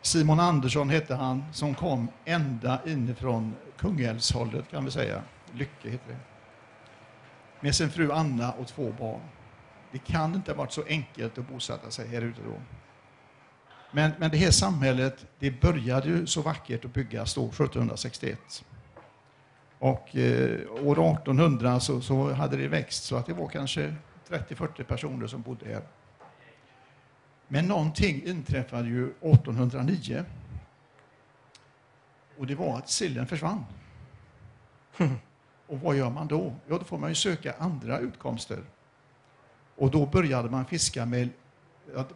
Simon 0.01 0.39
Andersson 0.39 0.89
hette 0.89 1.15
han 1.15 1.43
som 1.53 1.75
kom 1.75 2.07
ända 2.25 2.79
inifrån 2.85 3.55
Kungälvshållet 3.77 4.71
kan 4.71 4.85
vi 4.85 4.91
säga. 4.91 5.21
Lycke 5.53 5.89
heter 5.89 6.07
det. 6.07 6.17
Med 7.59 7.75
sin 7.75 7.89
fru 7.89 8.11
Anna 8.11 8.51
och 8.51 8.67
två 8.67 8.93
barn. 8.99 9.21
Det 9.91 9.97
kan 9.99 10.35
inte 10.35 10.51
ha 10.51 10.57
varit 10.57 10.71
så 10.71 10.83
enkelt 10.87 11.37
att 11.37 11.47
bosätta 11.49 11.91
sig 11.91 12.07
här 12.07 12.21
ute 12.21 12.41
då. 12.41 12.61
Men, 13.91 14.11
men 14.17 14.31
det 14.31 14.37
här 14.37 14.51
samhället, 14.51 15.25
det 15.39 15.61
började 15.61 16.07
ju 16.07 16.25
så 16.25 16.41
vackert 16.41 16.85
att 16.85 16.93
byggas 16.93 17.33
då, 17.33 17.45
1761. 17.45 18.65
Och 19.79 20.15
eh, 20.15 20.59
år 20.83 21.13
1800 21.13 21.79
så, 21.79 22.01
så 22.01 22.33
hade 22.33 22.57
det 22.57 22.67
växt 22.67 23.03
så 23.03 23.15
att 23.15 23.25
det 23.25 23.33
var 23.33 23.47
kanske 23.47 23.95
30-40 24.29 24.83
personer 24.83 25.27
som 25.27 25.41
bodde 25.41 25.65
här. 25.65 25.81
Men 27.47 27.65
någonting 27.65 28.23
inträffade 28.25 28.87
ju 28.87 29.05
1809. 29.05 30.25
Och 32.37 32.47
det 32.47 32.55
var 32.55 32.77
att 32.77 32.89
sillen 32.89 33.27
försvann. 33.27 33.65
Och 35.67 35.79
vad 35.79 35.95
gör 35.95 36.09
man 36.09 36.27
då? 36.27 36.53
Ja, 36.67 36.77
då 36.77 36.83
får 36.83 36.97
man 36.97 37.09
ju 37.09 37.15
söka 37.15 37.53
andra 37.59 37.99
utkomster. 37.99 38.63
Och 39.75 39.91
då 39.91 40.05
började 40.05 40.49
man 40.49 40.65
fiska 40.65 41.05
med, 41.05 41.29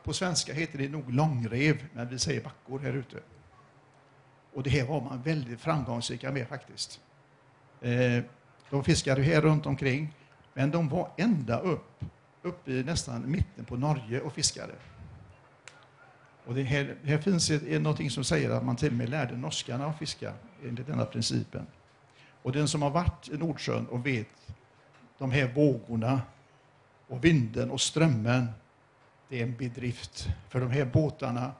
på 0.03 0.13
svenska 0.13 0.53
heter 0.53 0.77
det 0.77 0.89
nog 0.89 1.13
långrev, 1.13 1.85
men 1.93 2.09
vi 2.09 2.19
säger 2.19 2.43
backor 2.43 2.79
här 2.79 2.93
ute. 2.93 3.17
Och 4.53 4.63
det 4.63 4.69
här 4.69 4.85
var 4.85 5.01
man 5.01 5.21
väldigt 5.21 5.61
framgångsrika 5.61 6.31
med 6.31 6.47
faktiskt. 6.47 6.99
Eh, 7.81 8.23
de 8.69 8.83
fiskade 8.83 9.21
här 9.21 9.41
runt 9.41 9.65
omkring, 9.65 10.13
men 10.53 10.71
de 10.71 10.89
var 10.89 11.11
ända 11.17 11.59
upp, 11.59 12.03
upp 12.41 12.67
i 12.67 12.83
nästan 12.83 13.31
mitten 13.31 13.65
på 13.65 13.75
Norge 13.75 14.21
och 14.21 14.33
fiskade. 14.33 14.73
Och 16.45 16.55
det 16.55 16.63
här, 16.63 16.95
här 17.03 17.17
finns 17.17 17.51
ett, 17.51 17.63
ett, 17.63 17.81
någonting 17.81 18.09
som 18.09 18.23
säger 18.23 18.49
att 18.49 18.65
man 18.65 18.75
till 18.75 18.87
och 18.87 18.93
med 18.93 19.09
lärde 19.09 19.37
norskarna 19.37 19.85
att 19.85 19.99
fiska 19.99 20.33
enligt 20.67 20.87
denna 20.87 21.05
principen. 21.05 21.67
Och 22.41 22.51
den 22.51 22.67
som 22.67 22.81
har 22.81 22.89
varit 22.89 23.29
i 23.29 23.37
Nordsjön 23.37 23.87
och 23.87 24.05
vet 24.05 24.27
de 25.17 25.31
här 25.31 25.53
vågorna 25.53 26.21
och 27.07 27.25
vinden 27.25 27.71
och 27.71 27.81
strömmen, 27.81 28.47
det 29.31 29.39
är 29.39 29.43
en 29.43 29.55
bedrift. 29.55 30.27
För 30.49 30.59
de 30.59 30.71
här 30.71 30.85
båtarna, 30.85 31.51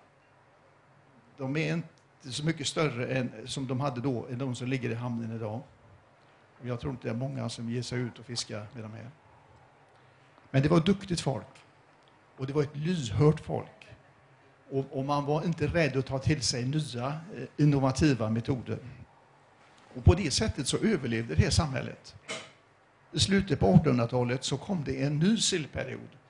de 1.38 1.57
är 1.57 1.73
inte 1.73 2.31
så 2.31 2.45
mycket 2.45 2.67
större 2.67 3.07
än, 3.07 3.31
som 3.45 3.67
de 3.67 3.79
hade 3.79 4.01
då, 4.01 4.27
än 4.27 4.38
de 4.38 4.55
som 4.55 4.67
ligger 4.67 4.89
i 4.89 4.93
hamnen 4.93 5.36
idag. 5.36 5.62
Och 6.62 6.67
jag 6.67 6.79
tror 6.79 6.91
inte 6.91 7.07
det 7.07 7.12
är 7.12 7.17
många 7.17 7.49
som 7.49 7.69
ger 7.69 7.81
sig 7.81 7.99
ut 7.99 8.19
och 8.19 8.25
fiskar 8.25 8.67
med 8.73 8.84
de 8.84 8.93
här. 8.93 9.10
Men 10.51 10.63
det 10.63 10.69
var 10.69 10.79
duktigt 10.79 11.21
folk. 11.21 11.47
Och 12.38 12.47
det 12.47 12.53
var 12.53 12.63
ett 12.63 12.75
lyhört 12.75 13.39
folk. 13.39 13.88
Och, 14.69 14.86
och 14.97 15.05
man 15.05 15.25
var 15.25 15.45
inte 15.45 15.67
rädd 15.67 15.97
att 15.97 16.05
ta 16.05 16.19
till 16.19 16.41
sig 16.41 16.65
nya 16.65 17.07
eh, 17.07 17.43
innovativa 17.57 18.29
metoder. 18.29 18.79
Och 19.95 20.03
på 20.03 20.13
det 20.13 20.31
sättet 20.31 20.67
så 20.67 20.77
överlevde 20.77 21.36
det 21.36 21.41
här 21.41 21.49
samhället. 21.49 22.15
I 23.12 23.19
slutet 23.19 23.60
på 23.60 23.65
1800-talet 23.65 24.43
så 24.43 24.57
kom 24.57 24.84
det 24.84 25.03
en 25.03 25.19
ny 25.19 25.38
sillperiod. 25.38 26.20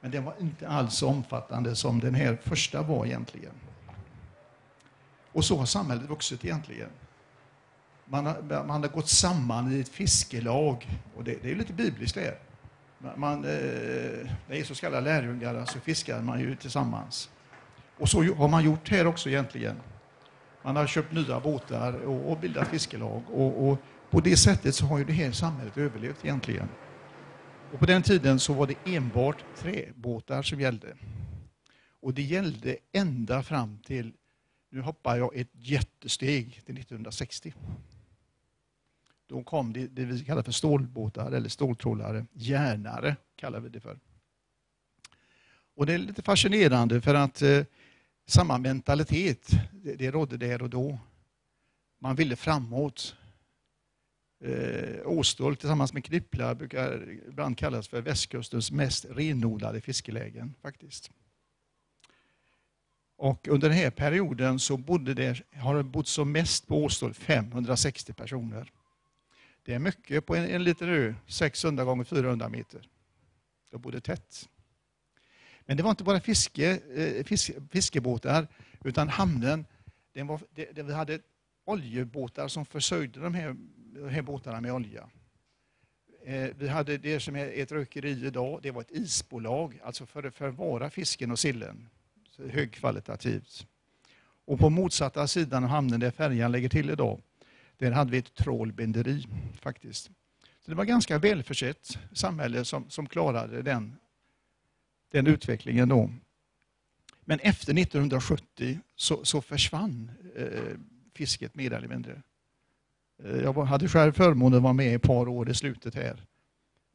Men 0.00 0.10
den 0.10 0.24
var 0.24 0.34
inte 0.40 0.68
alls 0.68 0.94
så 0.94 1.08
omfattande 1.08 1.76
som 1.76 2.00
den 2.00 2.14
här 2.14 2.38
första 2.42 2.82
var 2.82 3.06
egentligen. 3.06 3.52
Och 5.32 5.44
så 5.44 5.56
har 5.56 5.66
samhället 5.66 6.10
vuxit 6.10 6.44
egentligen. 6.44 6.88
Man 8.04 8.26
har, 8.26 8.64
man 8.64 8.82
har 8.82 8.88
gått 8.88 9.08
samman 9.08 9.72
i 9.72 9.80
ett 9.80 9.88
fiskelag. 9.88 11.00
Och 11.16 11.24
det, 11.24 11.42
det 11.42 11.50
är 11.50 11.54
lite 11.54 11.72
bibliskt 11.72 12.14
det. 12.14 12.38
Man, 13.16 13.44
eh, 13.44 14.30
när 14.48 14.56
Jesus 14.56 14.80
kallar 14.80 15.00
lärjungar 15.00 15.64
så 15.64 15.80
fiskar 15.80 16.20
man 16.20 16.40
ju 16.40 16.56
tillsammans. 16.56 17.30
Och 17.98 18.08
så 18.08 18.22
har 18.22 18.48
man 18.48 18.64
gjort 18.64 18.88
här 18.88 19.06
också 19.06 19.28
egentligen. 19.28 19.76
Man 20.62 20.76
har 20.76 20.86
köpt 20.86 21.12
nya 21.12 21.40
båtar 21.40 21.92
och, 21.92 22.30
och 22.30 22.38
bildat 22.38 22.68
fiskelag. 22.68 23.22
Och, 23.32 23.68
och, 23.68 23.78
på 24.10 24.20
det 24.20 24.36
sättet 24.36 24.74
så 24.74 24.86
har 24.86 24.98
ju 24.98 25.04
det 25.04 25.12
här 25.12 25.32
samhället 25.32 25.78
överlevt 25.78 26.24
egentligen. 26.24 26.68
Och 27.72 27.78
på 27.78 27.86
den 27.86 28.02
tiden 28.02 28.40
så 28.40 28.52
var 28.52 28.66
det 28.66 28.96
enbart 28.96 29.44
träbåtar 29.56 30.42
som 30.42 30.60
gällde. 30.60 30.96
Och 32.00 32.14
det 32.14 32.22
gällde 32.22 32.76
ända 32.92 33.42
fram 33.42 33.78
till, 33.78 34.12
nu 34.70 34.80
hoppar 34.80 35.16
jag 35.16 35.36
ett 35.36 35.50
jättesteg, 35.52 36.62
till 36.64 36.78
1960. 36.78 37.54
Då 39.26 39.42
kom 39.42 39.72
det, 39.72 39.86
det 39.86 40.04
vi 40.04 40.24
kallar 40.24 40.42
för 40.42 40.52
stålbåtar 40.52 41.32
eller 41.32 41.48
ståltrålare, 41.48 42.26
järnare 42.32 43.16
kallar 43.36 43.60
vi 43.60 43.68
det 43.68 43.80
för. 43.80 43.98
Och 45.76 45.86
det 45.86 45.92
är 45.92 45.98
lite 45.98 46.22
fascinerande 46.22 47.00
för 47.00 47.14
att 47.14 47.42
eh, 47.42 47.64
samma 48.26 48.58
mentalitet, 48.58 49.50
det, 49.72 49.94
det 49.94 50.10
rådde 50.10 50.36
där 50.36 50.62
och 50.62 50.70
då. 50.70 50.98
Man 51.98 52.16
ville 52.16 52.36
framåt. 52.36 53.16
Eh, 54.40 55.06
Åstol 55.06 55.56
tillsammans 55.56 55.92
med 55.92 56.04
Knippla 56.04 56.54
brukar 56.54 57.10
ibland 57.28 57.58
kallas 57.58 57.88
för 57.88 58.02
västkustens 58.02 58.70
mest 58.70 59.06
renodlade 59.10 59.80
fiskelägen. 59.80 60.54
faktiskt. 60.62 61.10
Och 63.16 63.48
under 63.48 63.68
den 63.68 63.78
här 63.78 63.90
perioden 63.90 64.58
så 64.58 64.76
bodde 64.76 65.14
det, 65.14 65.42
har 65.54 65.76
det 65.76 65.82
bott 65.82 66.08
som 66.08 66.32
mest 66.32 66.66
på 66.66 66.84
Åstol 66.84 67.14
560 67.14 68.12
personer. 68.12 68.72
Det 69.62 69.74
är 69.74 69.78
mycket 69.78 70.26
på 70.26 70.36
en, 70.36 70.50
en 70.50 70.64
liten 70.64 70.88
ö, 70.88 71.14
600 71.26 71.84
gånger 71.84 72.04
400 72.04 72.48
meter. 72.48 72.88
De 73.70 73.80
bodde 73.80 74.00
tätt. 74.00 74.48
Men 75.60 75.76
det 75.76 75.82
var 75.82 75.90
inte 75.90 76.04
bara 76.04 76.20
fiske, 76.20 76.80
eh, 76.94 77.24
fiske, 77.24 77.52
fiskebåtar, 77.70 78.48
utan 78.84 79.08
hamnen, 79.08 79.66
den 80.12 80.26
var, 80.26 80.40
det, 80.54 80.72
det, 80.72 80.82
vi 80.82 80.92
hade 80.92 81.20
oljebåtar 81.64 82.48
som 82.48 82.66
försörjde 82.66 83.20
de 83.20 83.34
här, 83.34 83.56
de 83.94 84.08
här 84.08 84.22
båtarna 84.22 84.60
med 84.60 84.72
olja. 84.72 85.10
Eh, 86.24 86.50
vi 86.58 86.68
hade 86.68 86.98
det 86.98 87.20
som 87.20 87.36
är 87.36 87.52
ett 87.52 87.72
rökeri 87.72 88.26
idag, 88.26 88.60
det 88.62 88.70
var 88.70 88.80
ett 88.80 88.90
isbolag, 88.90 89.80
alltså 89.84 90.06
för 90.06 90.22
att 90.22 90.34
förvara 90.34 90.90
fisken 90.90 91.30
och 91.30 91.38
sillen. 91.38 91.88
högkvalitativt. 92.38 93.66
Och 94.44 94.58
på 94.58 94.70
motsatta 94.70 95.26
sidan 95.26 95.64
av 95.64 95.70
hamnen 95.70 96.00
där 96.00 96.10
färjan 96.10 96.52
lägger 96.52 96.68
till 96.68 96.90
idag, 96.90 97.20
där 97.76 97.90
hade 97.90 98.10
vi 98.10 98.18
ett 98.18 98.34
trålbinderi 98.34 99.26
faktiskt. 99.60 100.10
Så 100.64 100.70
det 100.70 100.74
var 100.74 100.84
ganska 100.84 101.18
välförsett 101.18 101.98
samhälle 102.12 102.64
som, 102.64 102.90
som 102.90 103.06
klarade 103.06 103.62
den 103.62 103.96
den 105.10 105.26
utvecklingen 105.26 105.88
då. 105.88 106.10
Men 107.24 107.40
efter 107.40 107.78
1970 107.78 108.80
så, 108.96 109.24
så 109.24 109.40
försvann 109.40 110.10
eh, 110.36 110.78
fisket 111.14 111.54
mer 111.54 111.72
eller 111.72 111.88
mindre. 111.88 112.22
Eh, 113.24 113.36
jag 113.36 113.52
hade 113.52 113.88
själv 113.88 114.12
förmånen 114.12 114.56
att 114.56 114.62
vara 114.62 114.72
med 114.72 114.86
i 114.86 114.94
ett 114.94 115.02
par 115.02 115.28
år 115.28 115.50
i 115.50 115.54
slutet 115.54 115.94
här. 115.94 116.26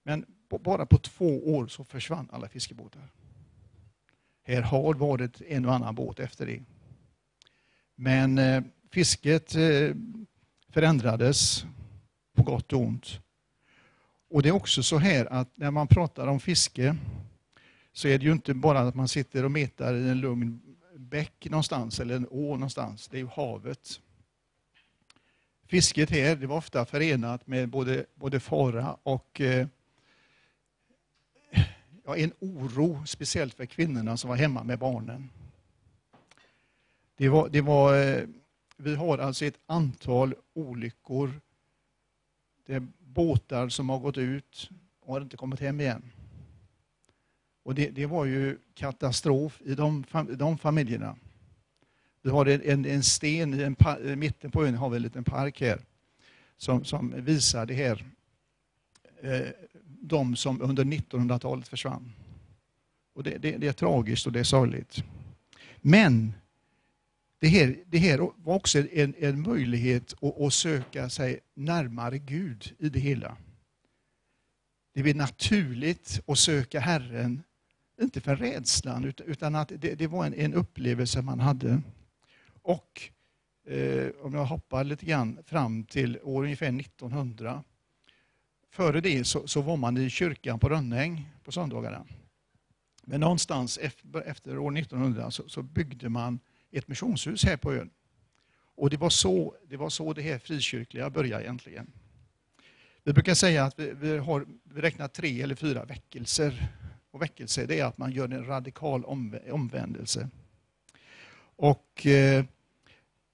Men 0.03 0.25
bara 0.49 0.85
på 0.85 0.97
två 0.97 1.55
år 1.55 1.67
så 1.67 1.83
försvann 1.83 2.29
alla 2.31 2.49
fiskebåtar. 2.49 3.11
Här 4.43 4.61
har 4.61 4.93
varit 4.93 5.41
en 5.41 5.65
och 5.65 5.73
annan 5.73 5.95
båt 5.95 6.19
efter 6.19 6.45
det. 6.45 6.63
Men 7.95 8.38
eh, 8.38 8.63
fisket 8.91 9.55
eh, 9.55 9.95
förändrades 10.69 11.65
på 12.35 12.43
gott 12.43 12.73
och 12.73 12.81
ont. 12.81 13.19
Och 14.29 14.43
det 14.43 14.49
är 14.49 14.53
också 14.53 14.83
så 14.83 14.97
här 14.97 15.25
att 15.25 15.57
när 15.57 15.71
man 15.71 15.88
pratar 15.88 16.27
om 16.27 16.39
fiske 16.39 16.97
så 17.93 18.07
är 18.07 18.17
det 18.19 18.25
ju 18.25 18.31
inte 18.31 18.53
bara 18.53 18.79
att 18.79 18.95
man 18.95 19.07
sitter 19.07 19.45
och 19.45 19.51
metar 19.51 19.93
i 19.93 20.09
en 20.09 20.19
lugn 20.19 20.61
bäck 20.95 21.47
någonstans 21.49 21.99
eller 21.99 22.15
en 22.15 22.27
å 22.29 22.53
någonstans. 22.53 23.07
Det 23.07 23.17
är 23.17 23.21
ju 23.21 23.27
havet. 23.27 23.99
Fisket 25.67 26.10
här 26.10 26.36
det 26.36 26.47
var 26.47 26.58
ofta 26.58 26.86
förenat 26.86 27.47
med 27.47 27.69
både, 27.69 28.06
både 28.15 28.39
fara 28.39 28.97
och 29.04 29.41
eh, 29.41 29.67
ja, 32.06 32.17
en 32.17 32.32
oro, 32.39 33.06
speciellt 33.06 33.54
för 33.54 33.65
kvinnorna 33.65 34.17
som 34.17 34.30
var 34.30 34.38
hemma 34.38 34.63
med 34.63 34.80
barnen. 34.80 35.30
Det 37.17 37.30
var, 37.30 37.49
det 37.49 37.62
var, 37.62 38.04
eh, 38.04 38.23
vi 38.78 38.95
har 38.95 39.17
alltså 39.17 39.45
ett 39.45 39.60
antal 39.65 40.36
olyckor. 40.54 41.41
Det 42.65 42.73
är 42.73 42.88
båtar 42.99 43.69
som 43.69 43.89
har 43.89 43.99
gått 43.99 44.17
ut 44.17 44.69
och 44.99 45.13
har 45.13 45.21
inte 45.21 45.38
kommit 45.38 45.60
hem 45.60 45.82
igen. 45.82 46.12
Och 47.63 47.75
det, 47.75 47.89
det, 47.89 48.06
var 48.06 48.25
ju 48.25 48.58
katastrof 48.73 49.62
i 49.65 49.75
de, 49.75 50.04
de 50.30 50.58
familjerna. 50.58 51.15
Vi 52.25 52.31
har 52.31 52.45
en, 52.45 52.85
en 52.85 53.03
sten 53.03 53.53
i, 53.53 53.63
en, 53.63 53.75
i 54.07 54.15
mitten 54.15 54.51
på 54.51 54.65
ön, 54.65 54.75
har 54.75 54.89
vi 54.89 54.95
en 54.95 55.01
liten 55.01 55.23
park 55.23 55.61
här, 55.61 55.79
som, 56.57 56.85
som 56.85 57.25
visar 57.25 57.65
det 57.65 57.73
här. 57.73 58.05
Eh, 59.21 59.47
de 60.01 60.35
som 60.35 60.61
under 60.61 60.83
1900-talet 60.83 61.67
försvann. 61.67 62.13
Och 63.15 63.23
det, 63.23 63.38
det, 63.38 63.57
det, 63.57 63.67
är 63.67 63.73
tragiskt 63.73 64.25
och 64.27 64.31
det 64.31 64.39
är 64.39 64.43
sorgligt. 64.43 65.03
Men 65.81 66.33
det 67.39 67.47
här, 67.47 67.77
det 67.85 67.97
här 67.97 68.17
var 68.17 68.55
också 68.55 68.79
en, 68.79 69.13
en 69.17 69.41
möjlighet 69.41 70.13
att, 70.21 70.41
att 70.41 70.53
söka 70.53 71.09
sig 71.09 71.39
närmare 71.53 72.17
Gud 72.17 72.75
i 72.79 72.89
det 72.89 72.99
hela. 72.99 73.38
Det 74.93 75.03
blir 75.03 75.15
naturligt 75.15 76.21
att 76.27 76.39
söka 76.39 76.79
Herren, 76.79 77.43
inte 78.01 78.21
för 78.21 78.35
rädslan, 78.35 79.13
utan 79.25 79.55
att 79.55 79.71
det, 79.77 79.95
det 79.95 80.07
var 80.07 80.25
en, 80.25 80.33
en 80.33 80.53
upplevelse 80.53 81.21
man 81.21 81.39
hade. 81.39 81.81
Och 82.65 83.01
eh, 83.65 84.10
om 84.21 84.34
jag 84.34 84.45
hoppar 84.45 84.84
lite 84.84 85.06
grann 85.06 85.43
fram 85.45 85.84
till 85.84 86.19
år 86.23 86.43
ungefär 86.43 86.80
1900. 86.80 87.63
Före 88.71 89.01
det 89.01 89.25
så, 89.25 89.47
så 89.47 89.62
var 89.62 89.78
man 89.78 89.97
i 89.97 90.10
kyrkan 90.10 90.60
på 90.60 90.69
Rönnäng 90.69 91.30
på 91.43 91.51
söndagarna. 91.51 92.06
Men 93.04 93.19
någonstans 93.19 93.78
efter, 93.78 94.21
efter 94.21 94.58
år 94.58 94.78
1900 94.78 95.32
så, 95.32 95.49
så 95.49 95.62
byggde 95.62 96.10
man 96.10 96.39
ett 96.71 96.88
missionshus 96.88 97.43
här 97.43 97.58
på 97.58 97.73
ön. 97.73 97.89
Och 98.75 98.89
det 98.89 98.97
var 98.97 99.10
så 99.10 99.56
det, 99.67 99.78
var 99.78 99.89
så 99.89 100.13
det 100.13 100.21
här 100.21 100.39
frikyrkliga 100.39 101.10
började 101.10 101.43
egentligen. 101.43 101.91
Vi 103.04 103.13
brukar 103.13 103.34
säga 103.34 103.63
att 103.63 103.80
vi, 103.80 103.91
vi, 103.91 104.17
har, 104.17 104.45
vi 104.63 104.82
räknar 104.82 105.08
tre 105.08 105.41
eller 105.41 105.56
fyra 105.56 105.86
väckelser. 105.86 106.67
Och 107.12 107.21
väckelse 107.21 107.65
det 107.65 107.80
är 107.80 107.86
att 107.86 107.97
man 107.97 108.12
gör 108.12 108.25
en 108.25 108.45
radikal 108.45 109.04
omvä- 109.04 109.49
omvändelse. 109.49 110.30
Och 111.55 112.05
eh, 112.05 112.45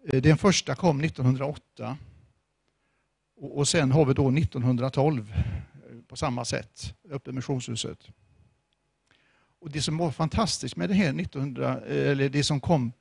den 0.03 0.37
första 0.37 0.75
kom 0.75 1.01
1908. 1.01 1.97
Och, 3.35 3.57
och 3.57 3.67
sen 3.67 3.91
har 3.91 4.05
vi 4.05 4.13
då 4.13 4.29
1912 4.29 5.33
eh, 5.33 6.01
på 6.07 6.15
samma 6.15 6.45
sätt 6.45 6.93
uppe 7.09 7.29
i 7.29 7.33
missionshuset. 7.33 8.07
Och 9.59 9.71
det 9.71 9.81
som 9.81 9.97
var 9.97 10.11
fantastiskt 10.11 10.75
med 10.75 10.89
det 10.89 10.95
här 10.95 11.19
1900, 11.19 11.81
eh, 11.85 12.11
eller 12.11 12.29
det 12.29 12.43
som 12.43 12.59
kom, 12.59 12.91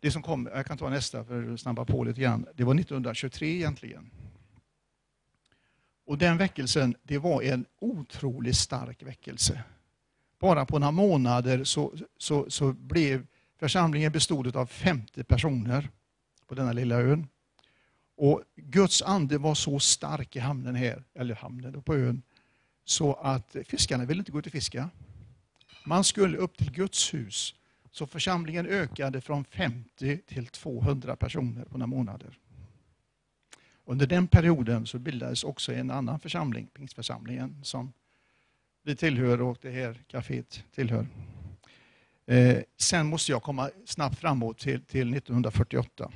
det 0.00 0.10
som 0.10 0.22
kom, 0.22 0.48
jag 0.54 0.66
kan 0.66 0.78
ta 0.78 0.88
nästa 0.88 1.24
för 1.24 1.52
att 1.52 1.60
snabba 1.60 1.84
på 1.84 2.04
lite 2.04 2.20
grann, 2.20 2.46
det 2.54 2.64
var 2.64 2.74
1923 2.74 3.48
egentligen. 3.48 4.10
Och 6.04 6.18
den 6.18 6.36
väckelsen, 6.36 6.94
det 7.02 7.18
var 7.18 7.42
en 7.42 7.64
otroligt 7.78 8.56
stark 8.56 9.02
väckelse. 9.02 9.62
Bara 10.38 10.66
på 10.66 10.78
några 10.78 10.90
månader 10.90 11.64
så, 11.64 11.92
så, 12.18 12.50
så 12.50 12.72
blev 12.72 13.26
församlingen 13.58 14.12
bestod 14.12 14.56
av 14.56 14.66
50 14.66 15.24
personer 15.24 15.88
på 16.46 16.54
denna 16.54 16.72
lilla 16.72 17.00
ön. 17.00 17.28
Och 18.16 18.42
Guds 18.56 19.02
ande 19.02 19.38
var 19.38 19.54
så 19.54 19.78
stark 19.78 20.36
i 20.36 20.38
hamnen 20.38 20.74
här, 20.74 21.04
eller 21.14 21.34
hamnen 21.34 21.82
på 21.82 21.94
ön, 21.94 22.22
så 22.84 23.14
att 23.14 23.56
fiskarna 23.64 24.04
ville 24.04 24.18
inte 24.18 24.32
gå 24.32 24.38
ut 24.38 24.46
och 24.46 24.52
fiska. 24.52 24.90
Man 25.86 26.04
skulle 26.04 26.38
upp 26.38 26.56
till 26.58 26.72
Guds 26.72 27.14
hus. 27.14 27.54
Så 27.90 28.06
församlingen 28.06 28.66
ökade 28.66 29.20
från 29.20 29.44
50 29.44 30.18
till 30.18 30.46
200 30.46 31.16
personer 31.16 31.64
på 31.64 31.78
några 31.78 31.86
månader. 31.86 32.38
Under 33.84 34.06
den 34.06 34.26
perioden 34.26 34.86
så 34.86 34.98
bildades 34.98 35.44
också 35.44 35.72
en 35.72 35.90
annan 35.90 36.20
församling, 36.20 36.66
Pingstförsamlingen, 36.66 37.60
som 37.64 37.92
vi 38.82 38.96
tillhör 38.96 39.40
och 39.42 39.58
det 39.60 39.70
här 39.70 40.02
kaféet 40.08 40.64
tillhör. 40.74 41.06
Eh, 42.28 42.62
sen 42.76 43.06
måste 43.06 43.32
jag 43.32 43.42
komma 43.42 43.70
snabbt 43.86 44.18
framåt 44.18 44.58
till, 44.58 44.84
till 44.84 45.14
1948. 45.14 46.12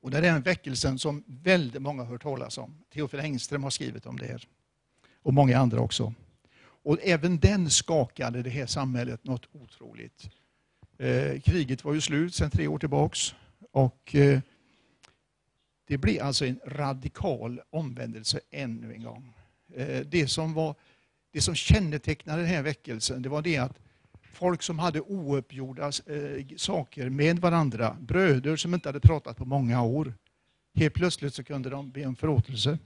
Och 0.00 0.10
det 0.10 0.18
är 0.18 0.22
den 0.22 0.42
väckelsen 0.42 0.98
som 0.98 1.24
väldigt 1.26 1.82
många 1.82 2.02
har 2.02 2.10
hört 2.10 2.22
talas 2.22 2.58
om. 2.58 2.78
Teofil 2.92 3.20
Engström 3.20 3.62
har 3.62 3.70
skrivit 3.70 4.06
om 4.06 4.18
det 4.18 4.26
här. 4.26 4.48
Och 5.22 5.34
många 5.34 5.58
andra 5.58 5.80
också. 5.80 6.14
Och 6.62 6.98
även 7.02 7.38
den 7.38 7.70
skakade 7.70 8.42
det 8.42 8.50
här 8.50 8.66
samhället 8.66 9.24
något 9.24 9.48
otroligt. 9.52 10.30
Eh, 10.98 11.40
kriget 11.40 11.84
var 11.84 11.94
ju 11.94 12.00
slut 12.00 12.34
sedan 12.34 12.50
tre 12.50 12.68
år 12.68 12.78
tillbaks. 12.78 13.34
Och 13.70 14.14
eh, 14.14 14.40
det 15.86 15.98
blev 15.98 16.22
alltså 16.22 16.46
en 16.46 16.60
radikal 16.66 17.60
omvändelse 17.70 18.40
ännu 18.50 18.92
en 18.92 19.02
gång. 19.02 19.34
Eh, 19.74 20.00
det, 20.06 20.26
som 20.26 20.54
var, 20.54 20.74
det 21.32 21.40
som 21.40 21.54
kännetecknade 21.54 22.42
den 22.42 22.50
här 22.50 22.62
väckelsen, 22.62 23.22
det 23.22 23.28
var 23.28 23.42
det 23.42 23.56
att 23.56 23.78
folk 24.32 24.62
som 24.62 24.78
hade 24.78 25.00
ouppgjorda 25.00 25.86
eh, 25.86 26.46
saker 26.56 27.10
med 27.10 27.38
varandra, 27.38 27.96
bröder 28.00 28.56
som 28.56 28.74
inte 28.74 28.88
hade 28.88 29.00
pratat 29.00 29.36
på 29.36 29.44
många 29.44 29.82
år, 29.82 30.14
helt 30.74 30.94
plötsligt 30.94 31.34
så 31.34 31.44
kunde 31.44 31.70
de 31.70 31.90
be 31.90 32.06
om 32.06 32.16
förlåtelse. 32.16 32.78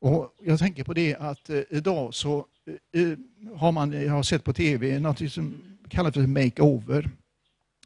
Och 0.00 0.34
jag 0.42 0.58
tänker 0.58 0.84
på 0.84 0.94
det 0.94 1.16
att 1.16 1.50
eh, 1.50 1.60
idag 1.70 2.14
så 2.14 2.46
eh, 2.92 3.18
har 3.56 3.72
man, 3.72 3.92
jag 3.92 4.12
har 4.12 4.22
sett 4.22 4.44
på 4.44 4.52
tv, 4.52 4.98
något 4.98 5.32
som 5.32 5.54
kallas 5.88 6.14
för 6.14 6.26
makeover. 6.26 7.10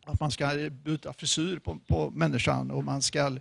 Att 0.04 0.20
man 0.20 0.30
ska 0.30 0.70
byta 0.70 1.12
frisyr 1.12 1.58
på, 1.58 1.78
på 1.86 2.10
människan 2.10 2.70
och 2.70 2.84
man 2.84 3.02
ska 3.02 3.36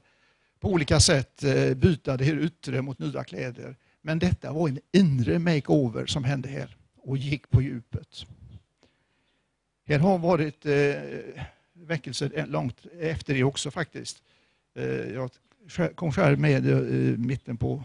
på 0.59 0.69
olika 0.69 0.99
sätt 0.99 1.43
byta 1.75 2.17
det 2.17 2.25
här 2.25 2.39
yttre 2.43 2.81
mot 2.81 2.99
nya 2.99 3.23
kläder. 3.23 3.75
Men 4.01 4.19
detta 4.19 4.53
var 4.53 4.69
en 4.69 4.79
inre 4.91 5.39
makeover 5.39 6.05
som 6.05 6.23
hände 6.23 6.49
här 6.49 6.78
och 7.09 7.17
gick 7.17 7.49
på 7.49 7.61
djupet. 7.61 8.25
Här 9.85 9.99
har 9.99 10.17
varit 10.17 10.65
eh, 10.65 11.43
väckelser 11.73 12.45
långt 12.47 12.85
efter 12.99 13.33
det 13.33 13.43
också 13.43 13.71
faktiskt. 13.71 14.23
Eh, 14.75 14.85
jag 14.85 15.31
kom 15.95 16.11
själv 16.11 16.39
med 16.39 16.69
eh, 16.69 16.77
i 16.77 17.15
mitten 17.17 17.57
på 17.57 17.83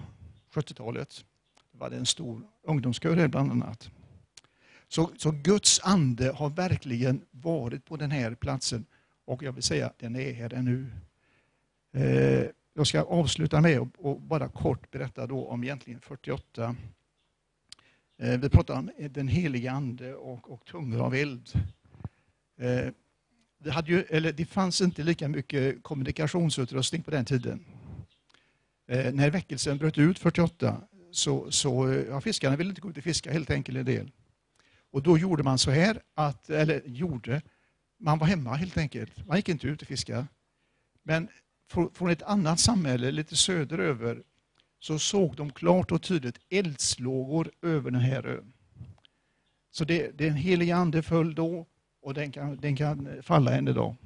70-talet. 0.55 1.25
Det 1.73 1.79
var 1.79 1.91
en 1.91 2.07
stor 2.07 2.43
ungdomskör 2.63 3.17
här 3.17 3.29
bland 3.29 3.51
annat. 3.51 3.91
Så, 4.89 5.11
så 5.17 5.31
Guds 5.31 5.81
ande 5.85 6.33
har 6.33 6.51
verkligen 6.51 7.21
varit 7.31 7.85
på 7.85 7.97
den 7.97 8.11
här 8.11 8.35
platsen 8.35 8.87
och 9.25 9.43
jag 9.43 9.53
vill 9.53 9.63
säga 9.63 9.93
den 9.99 10.17
är 10.17 10.33
här 10.33 10.55
ännu. 10.55 10.91
Eh, 11.93 12.47
jag 12.75 12.87
ska 12.87 13.03
avsluta 13.03 13.61
med 13.61 13.79
att 13.81 14.19
bara 14.19 14.49
kort 14.49 14.91
berätta 14.91 15.27
då 15.27 15.47
om 15.47 15.65
egentligen 15.65 16.01
48. 16.01 16.77
Eh, 18.25 18.39
vi 18.39 18.49
pratar 18.49 18.79
om 18.79 18.91
den 19.11 19.29
heliga 19.29 19.73
ande 19.73 20.15
och, 20.15 20.51
och 20.53 20.65
tungor 20.65 21.01
av 21.01 21.15
eld. 21.15 21.49
Eh, 22.59 22.93
det, 23.59 23.71
hade 23.71 23.91
ju, 23.93 24.03
eller 24.03 24.33
det 24.33 24.45
fanns 24.45 24.81
inte 24.81 25.03
lika 25.03 25.29
mycket 25.29 25.83
kommunikationsutrustning 25.83 27.03
på 27.03 27.11
den 27.11 27.25
tiden. 27.25 27.65
Eh, 28.89 29.13
när 29.13 29.31
väckelsen 29.31 29.79
bröt 29.79 29.99
ut 29.99 30.19
48 30.19 30.81
så, 31.11 31.51
så 31.51 32.05
ja, 32.09 32.21
fiskarna 32.21 32.57
ville 32.57 32.71
inte 32.71 32.81
gå 32.81 32.91
ut 32.91 32.97
och 32.97 33.05
fiska 33.05 33.33
helt 33.33 33.51
enkelt 33.51 33.79
en 33.79 33.85
del. 33.85 34.11
Och 34.91 35.03
då 35.03 35.19
gjorde 35.19 35.43
man 35.43 35.59
så 35.59 35.71
här, 35.71 36.03
att, 36.15 36.51
eller 36.51 36.83
gjorde, 36.85 37.43
man 37.99 38.19
var 38.19 38.27
hemma 38.27 38.55
helt 38.55 38.77
enkelt. 38.77 39.27
Man 39.27 39.37
gick 39.37 39.49
inte 39.49 39.67
ut 39.67 39.83
och 39.83 39.89
fiskade. 39.89 40.27
Men 41.03 41.29
från 41.93 42.11
ett 42.11 42.23
annat 42.23 42.61
samhälle 42.61 43.11
lite 43.11 43.37
söderöver 43.37 44.23
så 44.85 44.99
såg 44.99 45.37
de 45.37 45.53
klart 45.53 45.93
och 45.93 46.03
tydligt 46.03 46.41
eldslågor 46.51 47.51
över 47.63 47.91
den 47.91 48.01
här 48.01 48.27
ön. 48.27 48.53
Så 49.71 49.85
det, 49.85 50.19
den 50.19 50.35
helige 50.35 50.77
ande 50.77 51.03
föll 51.03 51.35
då 51.35 51.67
och 52.03 52.15
den 52.15 52.33
kan, 52.33 52.57
den 52.57 52.77
kan 52.77 53.23
falla 53.23 53.57
än 53.57 53.69
idag. 53.69 53.97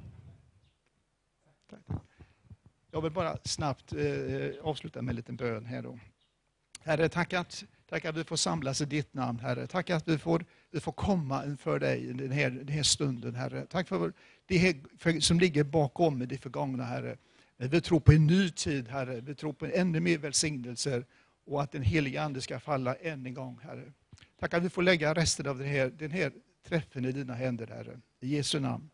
Jag 2.91 3.01
vill 3.01 3.11
bara 3.11 3.37
snabbt 3.43 3.93
eh, 3.93 4.63
avsluta 4.63 5.01
med 5.01 5.09
en 5.09 5.15
liten 5.15 5.35
bön 5.35 5.65
här 5.65 5.81
då. 5.81 5.99
Herre, 6.81 7.09
tack 7.09 7.33
att, 7.33 7.63
tack 7.89 8.05
att 8.05 8.17
vi 8.17 8.23
får 8.23 8.35
samlas 8.35 8.81
i 8.81 8.85
ditt 8.85 9.13
namn, 9.13 9.39
Herre. 9.39 9.67
Tack 9.67 9.89
att 9.89 10.07
vi 10.07 10.17
får, 10.17 10.45
vi 10.71 10.79
får 10.79 10.91
komma 10.91 11.45
inför 11.45 11.79
dig 11.79 11.99
i 11.99 12.13
den 12.13 12.31
här, 12.31 12.49
den 12.49 12.67
här 12.67 12.83
stunden, 12.83 13.35
Herre. 13.35 13.65
Tack 13.65 13.87
för 13.87 14.13
det 14.45 14.57
här, 14.57 14.75
för, 14.97 15.19
som 15.19 15.39
ligger 15.39 15.63
bakom 15.63 16.27
det 16.27 16.37
förgångna, 16.37 16.83
Herre. 16.83 17.17
Eh, 17.59 17.69
vi 17.69 17.81
tror 17.81 17.99
på 17.99 18.11
en 18.11 18.27
ny 18.27 18.49
tid, 18.49 18.87
Herre. 18.87 19.21
Vi 19.21 19.35
tror 19.35 19.53
på 19.53 19.65
ännu 19.65 19.99
mer 19.99 20.17
välsignelser 20.17 21.05
och 21.45 21.61
att 21.61 21.71
den 21.71 21.83
helige 21.83 22.23
Ande 22.23 22.41
ska 22.41 22.59
falla 22.59 22.95
än 22.95 23.25
en 23.25 23.33
gång, 23.33 23.59
Herre. 23.63 23.93
Tack 24.39 24.53
att 24.53 24.63
vi 24.63 24.69
får 24.69 24.83
lägga 24.83 25.13
resten 25.13 25.47
av 25.47 25.57
den 25.57 25.67
här, 25.67 25.89
den 25.89 26.11
här 26.11 26.31
träffen 26.67 27.05
i 27.05 27.11
dina 27.11 27.33
händer, 27.33 27.67
Herre. 27.67 27.99
I 28.19 28.35
Jesu 28.35 28.59
namn. 28.59 28.89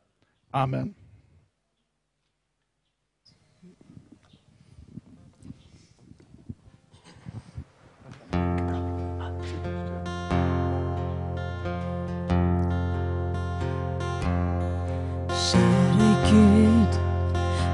Amen. 0.52 0.94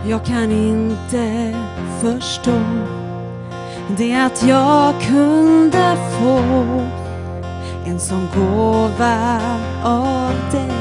Jag 0.08 0.26
kan 0.26 0.52
inte 0.52 1.54
förstå 2.02 2.62
det 3.98 4.16
att 4.16 4.44
jag 4.44 4.94
kunde 5.02 5.98
få 6.20 6.42
en 7.86 8.00
sån 8.00 8.28
gåva 8.36 9.40
av 9.84 10.34
dig. 10.52 10.72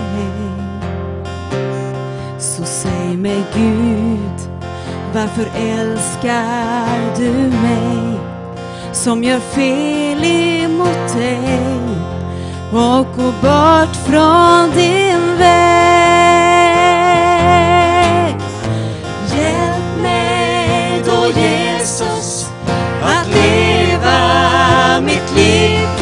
Så 2.39 2.65
säg 2.65 3.17
mig 3.17 3.45
Gud, 3.55 4.51
varför 5.15 5.47
älskar 5.57 7.17
du 7.17 7.31
mig 7.63 8.19
som 8.93 9.25
gör 9.25 9.41
fel 9.41 10.25
emot 10.25 11.15
dig 11.17 11.59
och 12.73 13.07
går 13.17 13.35
bort 13.43 13.97
från 13.97 14.71
din 14.71 15.39
väg? 15.39 15.90
keep 25.35 26.00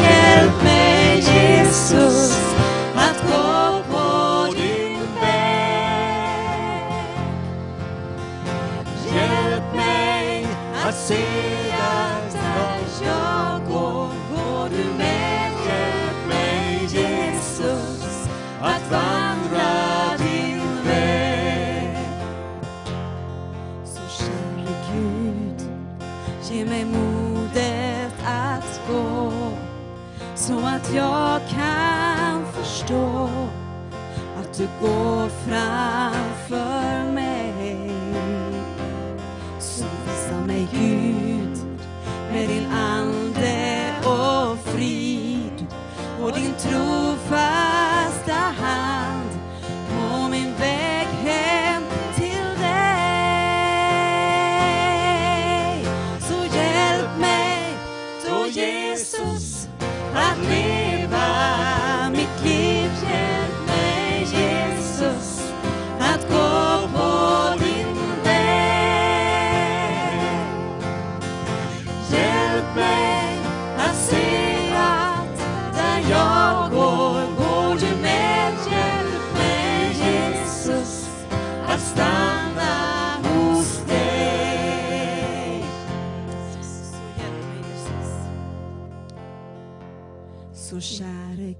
jag 30.95 31.41
kan 31.49 32.45
förstå 32.53 33.29
att 34.39 34.53
du 34.57 34.67
går 34.81 35.29
fram. 35.29 36.28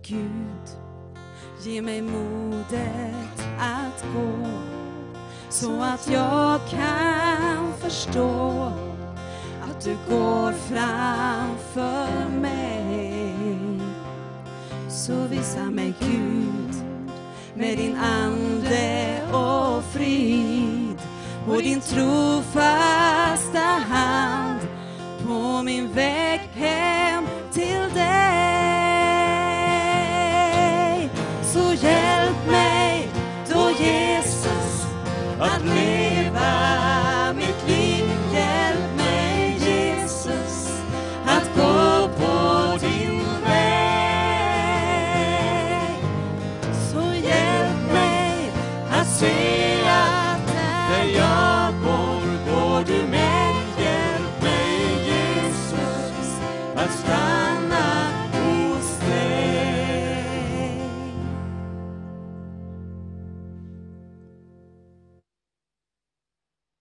Gud, 0.02 0.70
ge 1.62 1.82
mig 1.82 2.02
modet 2.02 3.48
att 3.60 4.06
gå 4.14 4.48
så 5.50 5.82
att 5.82 6.10
jag 6.12 6.60
kan 6.70 7.74
förstå 7.80 8.72
att 9.62 9.82
du 9.84 9.98
går 10.10 10.52
framför 10.52 12.30
mig. 12.42 13.34
Så 14.90 15.14
visa 15.28 15.64
mig 15.64 15.94
Gud 16.00 16.76
med 17.54 17.78
din 17.78 17.96
ande 17.96 19.22
och 19.32 19.84
frid 19.84 20.98
och 21.48 21.62
din 21.62 21.82
trofasta 21.82 23.60
hand 23.90 24.60
på 25.28 25.64
min 25.64 25.94
väg 25.94 26.40
hem 26.40 27.26
till 27.54 27.94
dig. 27.94 28.39
Att 35.40 35.66
leva 35.66 36.09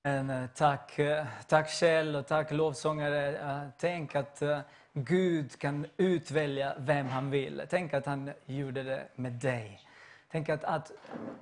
Men, 0.09 0.31
eh, 0.31 0.49
tack, 0.55 0.99
eh, 0.99 1.27
tack 1.47 1.71
Kjell 1.71 2.17
och 2.17 2.27
tack 2.27 2.53
lovsångare. 2.53 3.37
Eh, 3.37 3.69
tänk 3.79 4.15
att 4.15 4.43
Gud 4.93 5.59
kan 5.59 5.87
utvälja 5.97 6.75
vem 6.79 7.07
han 7.07 7.31
vill. 7.31 7.63
Tänk 7.71 7.95
att 7.95 8.07
han 8.07 8.31
gjorde 8.47 8.83
det 8.83 9.09
med 9.15 9.33
dig. 9.33 9.81
Tänk 10.31 10.49
att, 10.49 10.65
att 10.65 10.93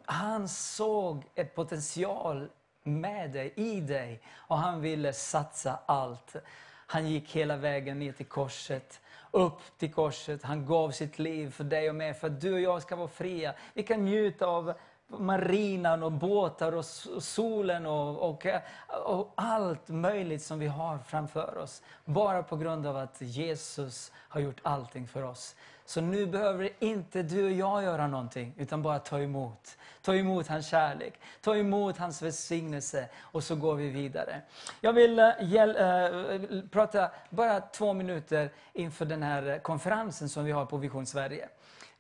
han 0.04 0.48
såg 0.48 1.24
ett 1.34 1.54
potential 1.54 2.48
med 2.82 3.30
dig, 3.30 3.52
i 3.56 3.80
dig 3.80 4.20
och 4.34 4.58
han 4.58 4.80
ville 4.80 5.12
satsa 5.12 5.78
allt. 5.86 6.36
Han 6.86 7.06
gick 7.06 7.36
hela 7.36 7.56
vägen 7.56 7.98
ner 7.98 8.12
till 8.12 8.26
korset, 8.26 9.00
upp 9.30 9.60
till 9.78 9.92
korset. 9.92 10.42
Han 10.42 10.66
gav 10.66 10.90
sitt 10.90 11.18
liv 11.18 11.50
för 11.50 11.64
dig 11.64 11.88
och 11.88 11.96
mig, 11.96 12.14
för 12.14 12.26
att 12.26 12.40
du 12.40 12.52
och 12.52 12.60
jag 12.60 12.82
ska 12.82 12.96
vara 12.96 13.08
fria. 13.08 13.54
Vi 13.74 13.82
kan 13.82 14.04
njuta 14.04 14.46
av 14.46 14.74
marinan 15.08 16.02
och 16.02 16.12
båtar 16.12 16.72
och 16.72 16.84
solen 17.24 17.86
och, 17.86 18.30
och, 18.30 18.46
och 19.04 19.32
allt 19.34 19.88
möjligt 19.88 20.42
som 20.42 20.58
vi 20.58 20.66
har 20.66 20.98
framför 20.98 21.58
oss. 21.58 21.82
Bara 22.04 22.42
på 22.42 22.56
grund 22.56 22.86
av 22.86 22.96
att 22.96 23.16
Jesus 23.20 24.12
har 24.14 24.40
gjort 24.40 24.60
allting 24.62 25.08
för 25.08 25.22
oss. 25.22 25.56
Så 25.84 26.00
nu 26.00 26.26
behöver 26.26 26.70
inte 26.78 27.22
du 27.22 27.44
och 27.44 27.50
jag 27.50 27.82
göra 27.82 28.06
någonting, 28.06 28.54
utan 28.56 28.82
bara 28.82 28.98
ta 28.98 29.20
emot. 29.20 29.78
Ta 30.02 30.14
emot 30.14 30.46
hans 30.46 30.68
kärlek, 30.68 31.20
ta 31.40 31.56
emot 31.56 31.98
hans 31.98 32.22
välsignelse 32.22 33.08
och 33.20 33.44
så 33.44 33.56
går 33.56 33.74
vi 33.74 33.90
vidare. 33.90 34.40
Jag 34.80 34.92
vill 34.92 35.18
äh, 35.18 35.26
prata 36.70 37.10
bara 37.30 37.60
två 37.60 37.92
minuter 37.92 38.50
inför 38.72 39.04
den 39.04 39.22
här 39.22 39.58
konferensen 39.58 40.28
som 40.28 40.44
vi 40.44 40.52
har 40.52 40.66
på 40.66 40.76
Vision 40.76 41.06
Sverige. 41.06 41.48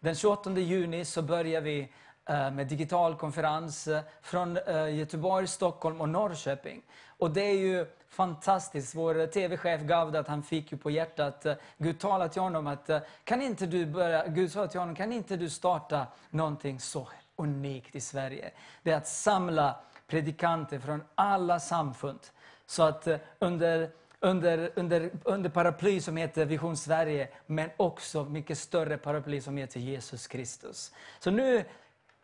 Den 0.00 0.14
28 0.14 0.50
juni 0.50 1.04
så 1.04 1.22
börjar 1.22 1.60
vi 1.60 1.92
Eh, 2.28 2.50
med 2.50 2.66
digital 2.66 3.16
konferens 3.16 3.88
eh, 3.88 4.02
från 4.22 4.56
eh, 4.56 4.94
Göteborg, 4.94 5.46
Stockholm 5.46 6.00
och 6.00 6.08
Norrköping. 6.08 6.82
Och 7.18 7.30
det 7.30 7.40
är 7.40 7.58
ju 7.58 7.86
fantastiskt. 8.08 8.94
Vår 8.94 9.26
TV-chef 9.26 9.80
Gavdat 9.80 10.28
han 10.28 10.42
fick 10.42 10.72
ju 10.72 10.78
på 10.78 10.90
hjärtat, 10.90 11.46
Gud 11.78 12.00
talade 12.00 12.32
till 12.32 12.42
honom 12.42 12.66
att 12.66 12.90
kan 13.24 13.42
inte 13.42 13.66
du 13.66 13.86
börja, 13.86 14.26
Gud 14.26 14.52
sa 14.52 14.66
till 14.66 14.80
honom, 14.80 14.94
kan 14.94 15.12
inte 15.12 15.36
du 15.36 15.50
starta 15.50 16.06
någonting 16.30 16.80
så 16.80 17.08
unikt 17.36 17.96
i 17.96 18.00
Sverige? 18.00 18.50
Det 18.82 18.90
är 18.90 18.96
att 18.96 19.08
samla 19.08 19.76
predikanter 20.06 20.78
från 20.78 21.02
alla 21.14 21.60
samfund. 21.60 22.20
Så 22.66 22.82
att 22.82 23.08
under 23.38 23.90
under, 24.20 24.70
under, 24.74 25.10
under 25.24 25.50
paraply 25.50 26.00
som 26.00 26.16
heter 26.16 26.44
Vision 26.44 26.76
Sverige, 26.76 27.28
men 27.46 27.70
också 27.76 28.24
mycket 28.24 28.58
större 28.58 28.98
paraply 28.98 29.40
som 29.40 29.56
heter 29.56 29.80
Jesus 29.80 30.26
Kristus. 30.26 30.92
Så 31.18 31.30
nu 31.30 31.64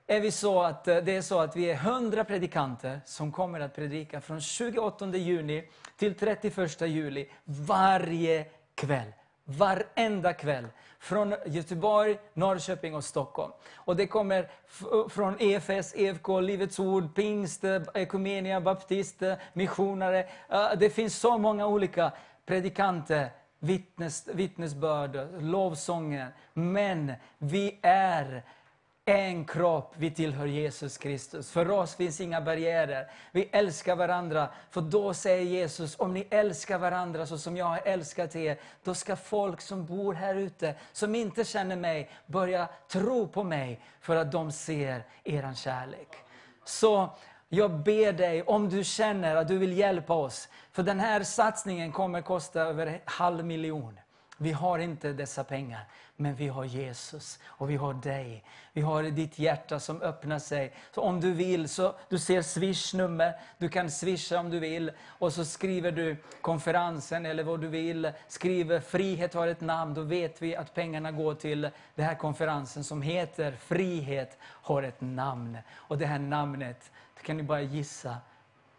är 0.06 0.20
vi 0.20 0.30
så 0.30 0.62
att 0.62 0.88
eh, 0.88 0.96
det 0.96 1.16
är 1.16 1.22
så 1.22 1.40
att 1.40 1.56
vi 1.56 1.70
är 1.70 1.74
100 1.74 2.24
predikanter 2.24 3.00
som 3.04 3.32
kommer 3.32 3.60
att 3.60 3.74
predika 3.74 4.20
från 4.20 4.40
28 4.40 5.06
juni 5.16 5.68
till 5.96 6.14
31 6.14 6.80
juli 6.80 7.28
varje 7.44 8.46
kväll. 8.74 9.12
Varenda 9.44 10.32
kväll. 10.32 10.66
Från 10.98 11.34
Göteborg, 11.46 12.18
Norrköping 12.34 12.94
och 12.94 13.04
Stockholm. 13.04 13.52
Och 13.74 13.96
det 13.96 14.06
kommer 14.06 14.48
från 15.08 15.36
EFS, 15.38 15.94
EFK, 15.96 16.40
Livets 16.40 16.78
Ord, 16.78 17.14
Pingst, 17.14 17.64
Ekumenia, 17.94 18.60
Baptist, 18.60 19.22
missionare. 19.52 20.28
Det 20.78 20.90
finns 20.90 21.18
så 21.18 21.38
många 21.38 21.66
olika 21.66 22.12
predikanter, 22.46 23.30
vittnes, 23.58 24.28
vittnesbörd, 24.32 25.42
lovsånger. 25.42 26.34
Men 26.54 27.12
vi 27.38 27.78
är 27.82 28.44
en 29.04 29.44
kropp, 29.44 29.94
vi 29.96 30.10
tillhör 30.10 30.46
Jesus 30.46 30.98
Kristus. 30.98 31.50
För 31.50 31.70
oss 31.70 31.94
finns 31.94 32.20
inga 32.20 32.40
barriärer. 32.40 33.10
Vi 33.32 33.48
älskar 33.52 33.96
varandra. 33.96 34.48
För 34.70 34.80
då 34.80 35.14
säger 35.14 35.42
Jesus, 35.42 36.00
om 36.00 36.14
ni 36.14 36.26
älskar 36.30 36.78
varandra 36.78 37.26
så 37.26 37.38
som 37.38 37.56
jag 37.56 37.64
har 37.64 37.80
älskat 37.84 38.36
er, 38.36 38.58
då 38.84 38.94
ska 38.94 39.16
folk 39.16 39.60
som 39.60 39.86
bor 39.86 40.14
här 40.14 40.34
ute, 40.34 40.74
som 40.92 41.14
inte 41.14 41.44
känner 41.44 41.76
mig, 41.76 42.10
börja 42.26 42.68
tro 42.88 43.28
på 43.28 43.44
mig 43.44 43.80
för 44.00 44.16
att 44.16 44.32
de 44.32 44.52
ser 44.52 45.04
er 45.24 45.54
kärlek. 45.54 46.16
Så 46.64 47.10
jag 47.48 47.70
ber 47.70 48.12
dig, 48.12 48.42
om 48.42 48.68
du 48.68 48.84
känner 48.84 49.36
att 49.36 49.48
du 49.48 49.58
vill 49.58 49.78
hjälpa 49.78 50.14
oss, 50.14 50.48
för 50.72 50.82
den 50.82 51.00
här 51.00 51.22
satsningen 51.22 51.92
kommer 51.92 52.22
kosta 52.22 52.60
över 52.60 52.86
en 52.86 53.00
halv 53.04 53.44
miljon. 53.44 53.98
Vi 54.38 54.52
har 54.52 54.78
inte 54.78 55.12
dessa 55.12 55.44
pengar, 55.44 55.88
men 56.16 56.34
vi 56.34 56.48
har 56.48 56.64
Jesus 56.64 57.38
och 57.44 57.70
vi 57.70 57.76
har 57.76 57.94
dig. 57.94 58.44
Vi 58.72 58.80
har 58.80 59.02
ditt 59.02 59.38
hjärta 59.38 59.80
som 59.80 60.02
öppnar 60.02 60.38
sig. 60.38 60.72
Så 60.94 61.00
om 61.00 61.20
du 61.20 61.32
vill, 61.32 61.68
så 61.68 61.94
du 62.08 62.18
ser 62.18 62.42
swishnummer, 62.42 63.34
du 63.58 63.68
kan 63.68 63.90
swisha 63.90 64.40
om 64.40 64.50
du 64.50 64.58
vill. 64.58 64.92
Och 65.04 65.32
så 65.32 65.44
skriver 65.44 65.92
du 65.92 66.16
konferensen 66.40 67.26
eller 67.26 67.44
vad 67.44 67.60
du 67.60 67.68
vill. 67.68 68.12
Skriver 68.28 68.80
frihet 68.80 69.34
har 69.34 69.46
ett 69.46 69.60
namn, 69.60 69.94
då 69.94 70.02
vet 70.02 70.42
vi 70.42 70.56
att 70.56 70.74
pengarna 70.74 71.12
går 71.12 71.34
till 71.34 71.70
den 71.94 72.06
här 72.06 72.14
konferensen 72.14 72.84
som 72.84 73.02
heter 73.02 73.52
Frihet 73.52 74.38
har 74.42 74.82
ett 74.82 75.00
namn. 75.00 75.58
Och 75.74 75.98
det 75.98 76.06
här 76.06 76.18
namnet, 76.18 76.90
det 77.16 77.22
kan 77.22 77.36
ni 77.36 77.42
bara 77.42 77.62
gissa 77.62 78.16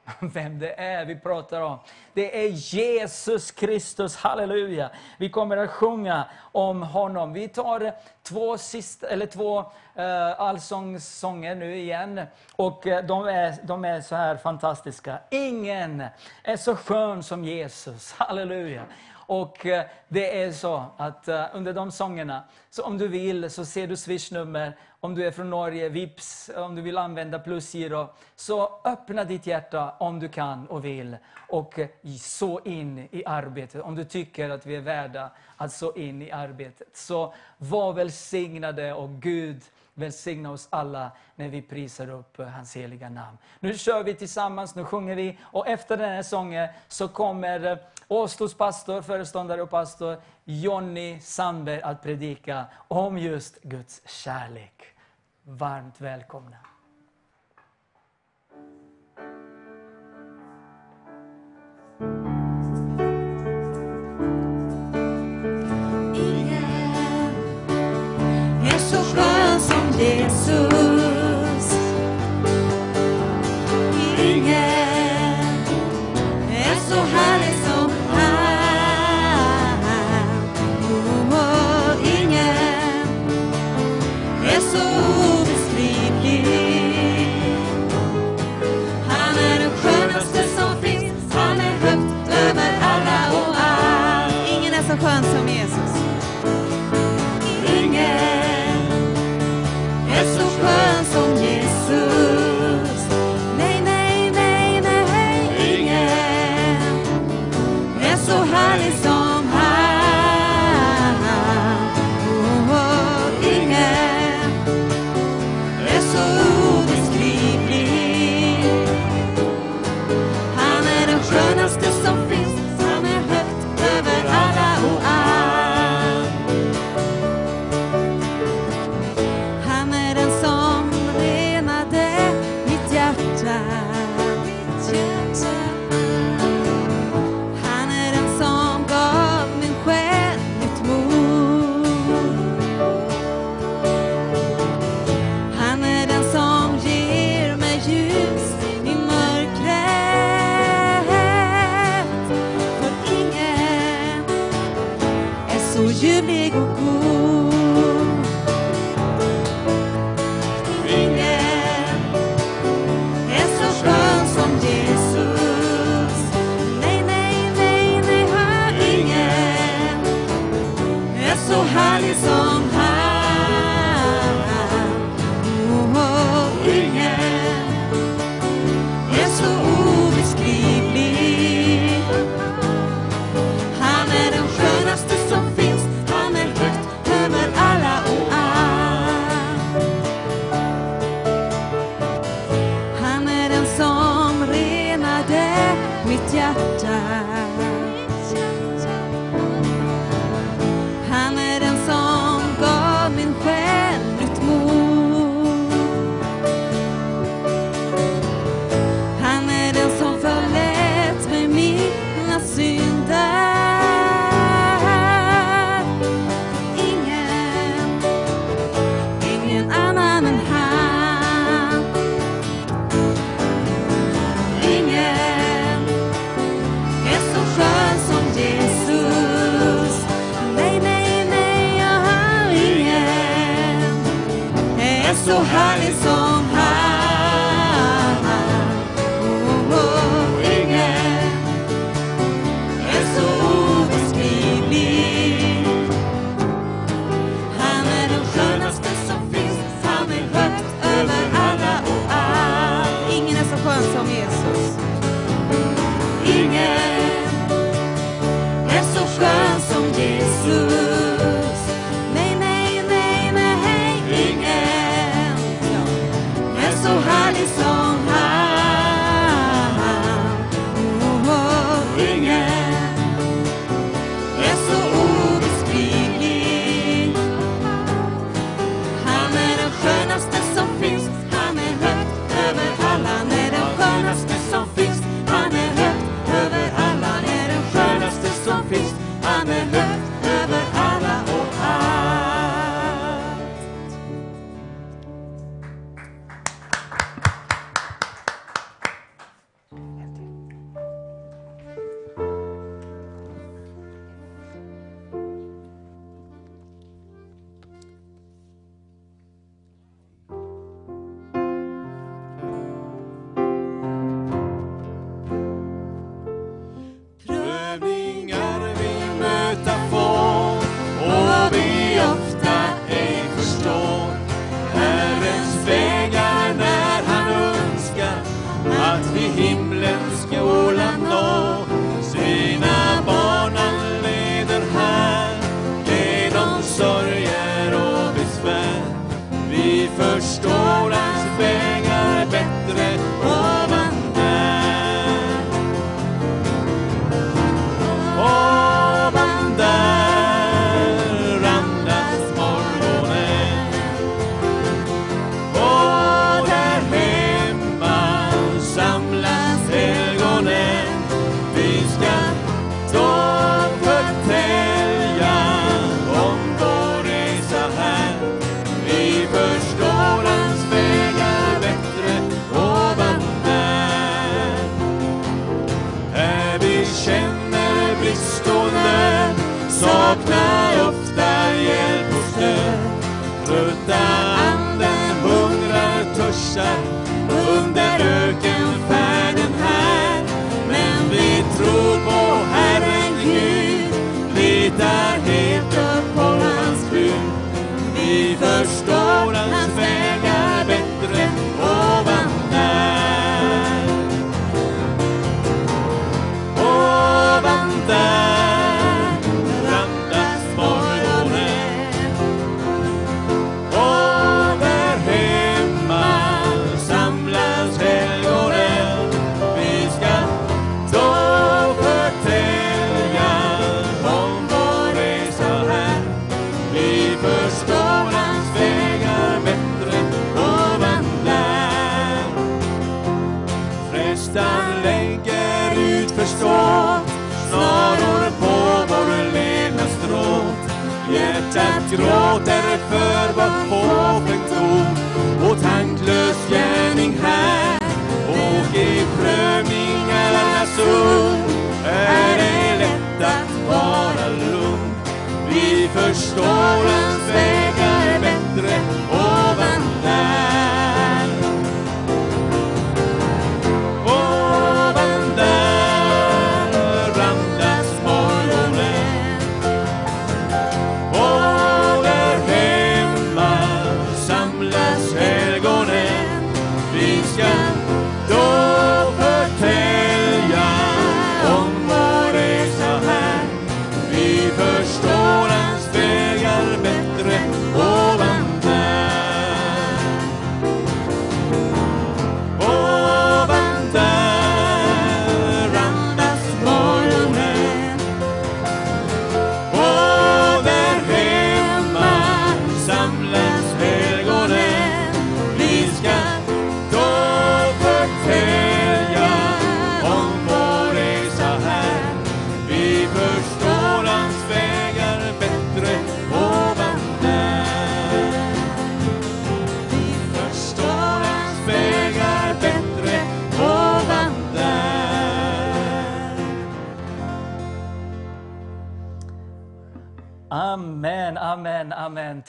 vem 0.19 0.59
det 0.59 0.79
är 0.79 1.05
vi 1.05 1.15
pratar 1.15 1.61
om. 1.61 1.79
Det 2.13 2.45
är 2.45 2.49
Jesus 2.49 3.51
Kristus, 3.51 4.15
halleluja. 4.15 4.89
Vi 5.17 5.29
kommer 5.29 5.57
att 5.57 5.69
sjunga 5.69 6.25
om 6.51 6.83
honom. 6.83 7.33
Vi 7.33 7.47
tar 7.47 7.93
två, 8.23 8.57
sista, 8.57 9.07
eller 9.07 9.25
två 9.25 9.59
uh, 9.59 10.41
allsångssånger 10.41 11.55
nu 11.55 11.77
igen. 11.77 12.21
Och 12.55 12.87
eh, 12.87 13.05
de 13.05 13.27
är, 13.27 13.55
de 13.63 13.85
är 13.85 14.01
så 14.01 14.15
här 14.15 14.37
fantastiska. 14.37 15.19
Ingen 15.29 16.03
är 16.43 16.57
så 16.57 16.75
skön 16.75 17.23
som 17.23 17.43
Jesus, 17.43 18.13
halleluja. 18.13 18.83
Och 19.25 19.65
eh, 19.65 19.85
det 20.07 20.43
är 20.43 20.51
så 20.51 20.85
att 20.97 21.29
under 21.53 21.73
de 21.73 21.91
sångerna, 21.91 22.43
så 22.69 22.83
om 22.83 22.97
du 22.97 23.07
vill 23.07 23.49
så 23.49 23.65
ser 23.65 23.87
du 23.87 23.97
swishnummer, 23.97 24.77
om 25.03 25.15
du 25.15 25.27
är 25.27 25.31
från 25.31 25.49
Norge, 25.49 25.89
Vips, 25.89 26.49
om 26.55 26.75
du 26.75 26.81
vill 26.81 26.97
använda 26.97 27.39
plusgiro. 27.39 28.09
Så 28.35 28.79
öppna 28.83 29.23
ditt 29.23 29.47
hjärta 29.47 29.95
om 29.99 30.19
du 30.19 30.29
kan 30.29 30.67
och 30.67 30.85
vill 30.85 31.17
och 31.49 31.79
så 32.19 32.59
in 32.59 33.07
i 33.11 33.25
arbetet. 33.25 33.81
Om 33.81 33.95
du 33.95 34.03
tycker 34.03 34.49
att 34.49 34.65
vi 34.65 34.75
är 34.75 34.81
värda 34.81 35.31
att 35.57 35.73
så 35.73 35.93
in 35.93 36.21
i 36.21 36.31
arbetet. 36.31 36.87
Så 36.93 37.33
var 37.57 37.93
välsignade 37.93 38.93
och 38.93 39.09
Gud 39.09 39.61
välsigna 39.93 40.51
oss 40.51 40.67
alla 40.69 41.11
när 41.35 41.49
vi 41.49 41.61
prisar 41.61 42.09
upp 42.09 42.37
hans 42.37 42.75
heliga 42.75 43.09
namn. 43.09 43.37
Nu 43.59 43.77
kör 43.77 44.03
vi 44.03 44.13
tillsammans, 44.13 44.75
nu 44.75 44.85
sjunger 44.85 45.15
vi 45.15 45.37
och 45.41 45.67
efter 45.67 45.97
den 45.97 46.09
här 46.09 46.23
sången 46.23 46.69
så 46.87 47.07
kommer 47.07 47.65
eh, 47.65 47.77
Åstos 48.07 48.53
pastor, 48.53 49.01
föreståndare 49.01 49.61
och 49.61 49.69
pastor 49.69 50.21
Jonny 50.43 51.19
Sandberg 51.19 51.81
att 51.81 52.03
predika 52.03 52.65
om 52.87 53.17
just 53.17 53.61
Guds 53.61 54.01
kärlek. 54.07 54.92
Varmt 55.45 56.01
välkomna. 56.01 56.57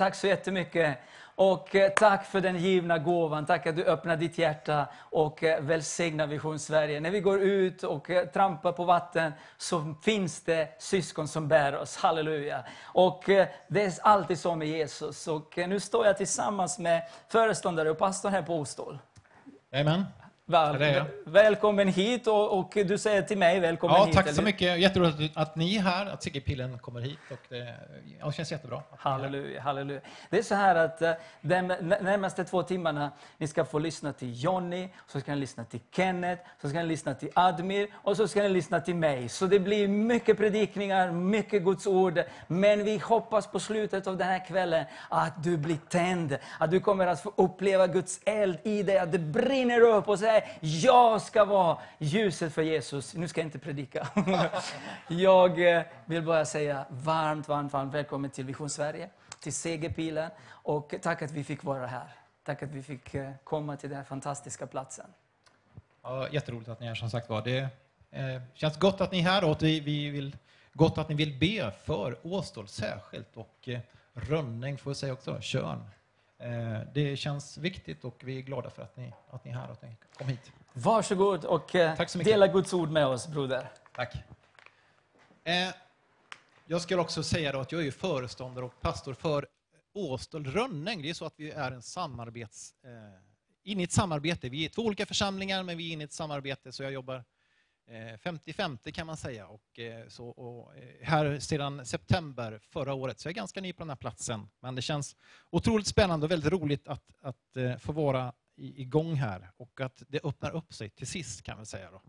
Tack 0.04 0.14
så 0.14 0.26
jättemycket. 0.26 0.98
Och 1.34 1.74
eh, 1.74 1.90
tack 1.90 2.24
för 2.24 2.40
den 2.40 2.56
givna 2.56 2.98
gåvan. 2.98 3.46
Tack 3.46 3.66
att 3.66 3.76
du 3.76 3.84
öppnar 3.84 4.16
ditt 4.16 4.38
hjärta 4.38 4.86
och 4.98 5.44
eh, 5.44 5.60
välsignar 5.60 6.26
Vision 6.26 6.58
Sverige. 6.58 7.00
När 7.00 7.10
vi 7.10 7.20
går 7.20 7.40
ut 7.40 7.82
och 7.82 8.10
eh, 8.10 8.26
trampar 8.26 8.72
på 8.72 8.84
vatten 8.84 9.32
så 9.56 9.94
finns 10.02 10.44
det 10.44 10.68
syskon 10.78 11.28
som 11.28 11.48
bär 11.48 11.76
oss. 11.76 11.96
Halleluja. 11.96 12.64
Och 12.82 13.22
det 13.68 13.84
är 13.84 13.92
alltid 14.02 14.38
så 14.38 14.54
med 14.54 14.68
Jesus. 14.68 15.28
Och 15.28 15.54
nu 15.56 15.80
står 15.80 16.06
jag 16.06 16.16
tillsammans 16.16 16.78
med 16.78 17.02
föreståndare 17.28 17.90
och 17.90 17.98
pastor 17.98 18.28
här 18.28 18.42
på 18.42 18.58
Ostål. 18.58 18.98
Amen. 19.72 20.04
Väl, 20.46 20.78
Det 20.78 21.06
välkommen 21.26 21.88
hit 21.88 22.26
och, 22.26 22.58
och 22.58 22.72
du 22.74 22.98
säger 22.98 23.22
till 23.22 23.38
mig 23.38 23.60
välkommen 23.60 23.96
Ja, 23.98 24.04
hit. 24.04 24.14
tack 24.14 24.28
så 24.30 24.42
mycket. 24.42 24.78
Jätteroligt 24.80 25.36
att 25.36 25.56
ni 25.56 25.76
är 25.76 25.80
här, 25.80 26.06
att 26.06 26.22
Sigge 26.22 26.40
Pillen 26.40 26.78
kommer 26.78 27.00
hit. 27.00 27.18
Och 27.30 27.38
det, 27.48 27.74
ja, 28.20 28.26
det 28.26 28.32
känns 28.32 28.52
jättebra. 28.52 28.82
Halleluja, 28.98 29.60
halleluja. 29.60 30.00
Det 30.30 30.38
är 30.38 30.42
så 30.42 30.54
här 30.54 30.74
att 30.76 31.02
eh, 31.02 31.12
de 31.40 31.62
nä- 31.62 31.76
närmaste 32.00 32.44
två 32.44 32.62
timmarna, 32.62 33.10
ni 33.38 33.46
ska 33.48 33.64
få 33.64 33.78
lyssna 33.78 34.12
till 34.12 34.42
Jonny, 34.44 34.88
så 35.06 35.20
ska 35.20 35.34
ni 35.34 35.40
lyssna 35.40 35.64
till 35.64 35.80
Kenneth, 35.96 36.42
så 36.62 36.68
ska 36.68 36.78
ni 36.78 36.86
lyssna 36.86 37.14
till 37.14 37.28
Admir 37.34 37.88
och 37.94 38.16
så 38.16 38.28
ska 38.28 38.42
ni 38.42 38.48
lyssna 38.48 38.80
till 38.80 38.94
mig. 38.96 39.28
Så 39.28 39.46
det 39.46 39.58
blir 39.58 39.88
mycket 39.88 40.36
predikningar, 40.36 41.10
mycket 41.10 41.62
Guds 41.62 41.86
ord. 41.86 42.20
Men 42.46 42.84
vi 42.84 42.98
hoppas 42.98 43.46
på 43.46 43.60
slutet 43.60 44.06
av 44.06 44.16
den 44.16 44.26
här 44.28 44.46
kvällen 44.46 44.84
att 45.08 45.42
du 45.44 45.56
blir 45.56 45.78
tänd, 45.88 46.38
att 46.58 46.70
du 46.70 46.80
kommer 46.80 47.06
att 47.06 47.20
få 47.20 47.32
uppleva 47.36 47.86
Guds 47.86 48.20
eld 48.24 48.58
i 48.62 48.82
dig, 48.82 48.98
att 48.98 49.12
det 49.12 49.18
brinner 49.18 49.80
upp 49.80 50.08
och 50.08 50.18
nej, 50.34 50.58
jag 50.60 51.22
ska 51.22 51.44
vara 51.44 51.78
ljuset 51.98 52.54
för 52.54 52.62
Jesus. 52.62 53.14
Nu 53.14 53.28
ska 53.28 53.40
jag 53.40 53.46
inte 53.46 53.58
predika. 53.58 54.08
Jag 55.08 55.76
eh, 55.76 55.82
vill 56.04 56.22
bara 56.22 56.44
säga 56.44 56.84
varmt, 56.90 57.48
varmt, 57.48 57.72
varmt 57.72 57.94
välkommen 57.94 58.30
till 58.30 58.44
Vision 58.44 58.70
Sverige, 58.70 59.10
till 59.40 59.52
Segerpilen 59.52 60.30
och 60.48 60.94
tack 61.02 61.22
att 61.22 61.30
vi 61.30 61.44
fick 61.44 61.64
vara 61.64 61.86
här. 61.86 62.08
Tack 62.44 62.62
att 62.62 62.70
vi 62.70 62.82
fick 62.82 63.14
eh, 63.14 63.30
komma 63.44 63.76
till 63.76 63.88
den 63.88 63.96
här 63.98 64.04
fantastiska 64.04 64.66
platsen. 64.66 65.06
Ja, 66.02 66.28
jätteroligt 66.28 66.68
att 66.68 66.80
ni 66.80 66.86
är 66.86 66.90
här 66.90 66.94
som 66.94 67.10
sagt 67.10 67.28
var. 67.28 67.42
Det 67.42 67.68
eh, 68.10 68.42
känns 68.54 68.78
gott 68.78 69.00
att 69.00 69.12
ni 69.12 69.18
är 69.18 69.22
här 69.22 69.44
och 69.44 69.50
att 69.50 69.62
vi, 69.62 69.80
vi 69.80 70.10
vill, 70.10 70.36
gott 70.72 70.98
att 70.98 71.08
ni 71.08 71.14
vill 71.14 71.38
be 71.38 71.70
för 71.84 72.16
Åstol 72.22 72.68
särskilt 72.68 73.36
och 73.36 73.68
eh, 73.68 73.80
Rönning 74.12 74.78
får 74.78 74.90
jag 74.90 74.96
säga 74.96 75.12
också, 75.12 75.40
Tjörn. 75.40 75.90
Eh, 76.44 76.80
det 76.94 77.16
känns 77.16 77.58
viktigt 77.58 78.04
och 78.04 78.20
vi 78.24 78.38
är 78.38 78.42
glada 78.42 78.70
för 78.70 78.82
att 78.82 78.96
ni, 78.96 79.12
att 79.30 79.44
ni 79.44 79.50
är 79.50 79.54
här 79.54 79.66
och 79.66 79.72
att 79.72 79.82
ni 79.82 79.96
kom 80.18 80.28
hit. 80.28 80.52
Varsågod 80.72 81.44
och 81.44 81.74
eh, 81.74 81.96
Tack 81.96 82.10
så 82.10 82.18
mycket. 82.18 82.32
dela 82.32 82.46
Guds 82.46 82.72
ord 82.72 82.90
med 82.90 83.06
oss, 83.06 83.28
broder. 83.28 83.68
Tack. 83.94 84.14
Eh, 85.44 85.74
jag 86.66 86.80
skulle 86.82 87.00
också 87.00 87.22
säga 87.22 87.60
att 87.60 87.72
jag 87.72 87.86
är 87.86 87.90
föreståndare 87.90 88.64
och 88.64 88.80
pastor 88.80 89.14
för 89.14 89.46
Åstol 89.92 90.46
Rönning. 90.46 91.02
Det 91.02 91.10
är 91.10 91.14
så 91.14 91.24
att 91.24 91.34
vi 91.36 91.50
är 91.50 91.72
en 91.72 91.82
samarbets, 91.82 92.74
inne 93.64 93.80
i 93.82 93.84
ett 93.84 93.92
samarbete. 93.92 94.48
Vi 94.48 94.64
är 94.64 94.68
två 94.68 94.82
olika 94.82 95.06
församlingar, 95.06 95.62
men 95.62 95.76
vi 95.78 95.88
är 95.88 95.92
inne 95.92 96.02
i 96.02 96.04
ett 96.04 96.12
samarbete. 96.12 96.72
Så 96.72 96.82
jag 96.82 96.92
jobbar 96.92 97.24
Eh, 97.86 98.18
50-50 98.18 98.92
kan 98.92 99.06
man 99.06 99.16
säga. 99.16 99.46
Och, 99.46 99.78
eh, 99.78 100.08
så, 100.08 100.28
och, 100.28 100.76
eh, 100.76 100.82
här 101.02 101.38
sedan 101.38 101.86
september 101.86 102.60
förra 102.62 102.94
året, 102.94 103.20
så 103.20 103.28
jag 103.28 103.30
är 103.30 103.36
ganska 103.36 103.60
ny 103.60 103.72
på 103.72 103.82
den 103.82 103.88
här 103.88 103.96
platsen. 103.96 104.48
Men 104.60 104.74
det 104.74 104.82
känns 104.82 105.16
otroligt 105.50 105.86
spännande 105.86 106.26
och 106.26 106.30
väldigt 106.30 106.52
roligt 106.52 106.88
att, 106.88 107.04
att 107.20 107.56
eh, 107.56 107.76
få 107.76 107.92
vara 107.92 108.32
igång 108.56 109.14
här 109.14 109.50
och 109.56 109.80
att 109.80 110.02
det 110.08 110.24
öppnar 110.24 110.50
upp 110.50 110.74
sig 110.74 110.90
till 110.90 111.06
sist 111.06 111.42
kan 111.42 111.56
man 111.56 111.66
säga. 111.66 111.90
Då. 111.90 112.02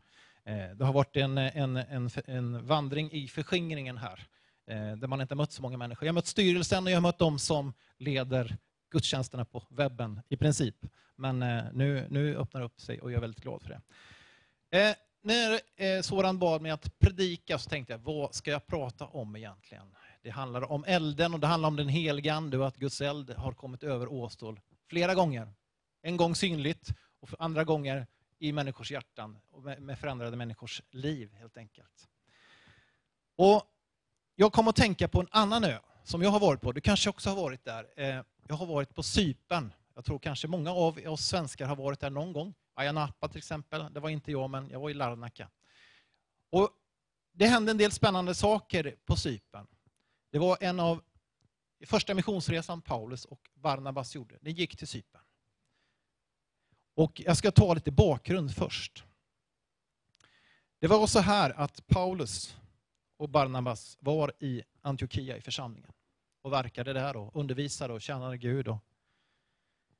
Det 0.76 0.86
har 0.86 0.94
varit 0.94 1.18
en, 1.18 1.38
en, 1.38 1.78
en, 1.78 2.10
en 2.26 2.66
vandring 2.66 3.12
i 3.12 3.28
förskingringen 3.28 3.98
här, 3.98 4.28
där 4.96 5.08
man 5.08 5.22
inte 5.22 5.36
mött 5.36 5.52
så 5.52 5.62
många 5.62 5.78
människor. 5.78 6.06
Jag 6.06 6.14
har 6.14 6.16
mött 6.16 6.28
styrelsen 6.28 6.84
och 6.84 6.92
jag 6.92 6.96
har 6.96 7.02
mött 7.02 7.20
de 7.20 7.40
som 7.40 7.74
leder 7.98 8.58
gudstjänsterna 8.92 9.46
på 9.46 9.64
webben 9.70 10.22
i 10.30 10.38
princip. 10.38 10.76
Men 11.16 11.40
nu, 11.74 12.08
nu 12.10 12.36
öppnar 12.36 12.62
det 12.62 12.66
upp 12.66 12.82
sig 12.82 13.02
och 13.02 13.12
jag 13.12 13.18
är 13.18 13.22
väldigt 13.22 13.44
glad 13.44 13.62
för 13.62 13.70
det. 13.70 14.96
När 15.26 15.60
eh, 15.76 16.02
Soran 16.02 16.40
bad 16.40 16.62
mig 16.62 16.72
att 16.72 17.00
predika 17.00 17.58
så 17.58 17.70
tänkte 17.70 17.94
jag, 17.94 18.00
vad 18.00 18.36
ska 18.36 18.52
jag 18.52 18.68
prata 18.68 19.06
om 19.06 19.36
egentligen? 19.36 19.96
Det 20.22 20.30
handlar 20.30 20.72
om 20.72 20.84
elden 20.88 21.34
och 21.34 21.40
det 21.40 21.48
handlar 21.48 21.68
om 21.68 21.76
den 21.76 21.90
helige 21.90 22.34
Ande 22.34 22.58
och 22.58 22.68
att 22.68 22.76
Guds 22.76 23.02
eld 23.02 23.30
har 23.30 23.52
kommit 23.52 23.84
över 23.84 24.14
Åstol 24.14 24.60
flera 24.90 25.16
gånger. 25.16 25.54
En 26.02 26.18
gång 26.18 26.36
synligt 26.36 26.90
och 27.20 27.30
andra 27.40 27.64
gånger 27.64 28.08
i 28.40 28.52
människors 28.52 28.92
hjärtan 28.92 29.38
och 29.52 29.64
med, 29.64 30.00
förändrade 30.00 30.38
människors 30.38 30.82
liv 30.92 31.34
helt 31.34 31.58
enkelt. 31.58 32.08
Och 33.36 33.64
jag 34.36 34.54
kom 34.54 34.68
att 34.68 34.76
tänka 34.76 35.08
på 35.08 35.20
en 35.20 35.28
annan 35.32 35.64
ö 35.64 35.80
som 36.04 36.22
jag 36.22 36.30
har 36.30 36.40
varit 36.40 36.62
på. 36.62 36.72
Du 36.72 36.82
kanske 36.82 37.10
också 37.10 37.30
har 37.30 37.36
varit 37.36 37.66
där. 37.66 37.88
Eh, 37.96 38.22
jag 38.48 38.56
har 38.56 38.66
varit 38.66 38.96
på 38.96 39.04
Cypern. 39.04 39.74
Jag 39.96 40.06
tror 40.06 40.20
kanske 40.20 40.48
många 40.48 40.72
av 40.72 41.00
oss 41.08 41.26
svenskar 41.26 41.66
har 41.66 41.76
varit 41.76 42.00
där 42.00 42.10
någon 42.10 42.34
gång. 42.34 42.54
Ayia 42.76 42.92
Napa 42.92 43.28
till 43.28 43.38
exempel. 43.38 43.94
Det 43.94 44.00
var 44.00 44.10
inte 44.10 44.32
jag, 44.32 44.50
men 44.50 44.70
jag 44.70 44.80
var 44.80 44.90
i 44.90 44.94
Larnaca. 44.94 45.50
Och 46.50 46.70
det 47.32 47.48
hände 47.48 47.72
en 47.72 47.78
del 47.78 47.92
spännande 47.92 48.36
saker 48.36 48.96
på 49.06 49.16
Cypern. 49.16 49.68
Det 50.32 50.40
var 50.40 50.58
en 50.62 50.80
av 50.80 51.04
första 51.86 52.14
missionsresan 52.14 52.82
Paulus 52.82 53.26
och 53.26 53.50
Barnabas 53.54 54.16
gjorde. 54.16 54.38
den 54.42 54.54
gick 54.54 54.78
till 54.78 54.88
Cypern. 54.88 55.22
Och 56.96 57.22
jag 57.26 57.38
ska 57.38 57.52
ta 57.52 57.74
lite 57.74 57.92
bakgrund 57.92 58.56
först. 58.56 59.04
Det 60.80 60.88
var 60.88 61.08
så 61.08 61.20
här 61.20 61.50
att 61.50 61.88
Paulus 61.88 62.58
och 63.18 63.30
Barnabas 63.30 63.98
var 64.00 64.34
i 64.40 64.64
Antiochia 64.82 65.38
i 65.38 65.42
församlingen 65.42 65.92
och 66.42 66.54
verkade 66.54 66.94
där 66.94 67.16
och 67.16 67.36
undervisade 67.36 67.94
och 67.94 68.02
tjänade 68.02 68.38
Gud. 68.38 68.68
Och 68.68 68.78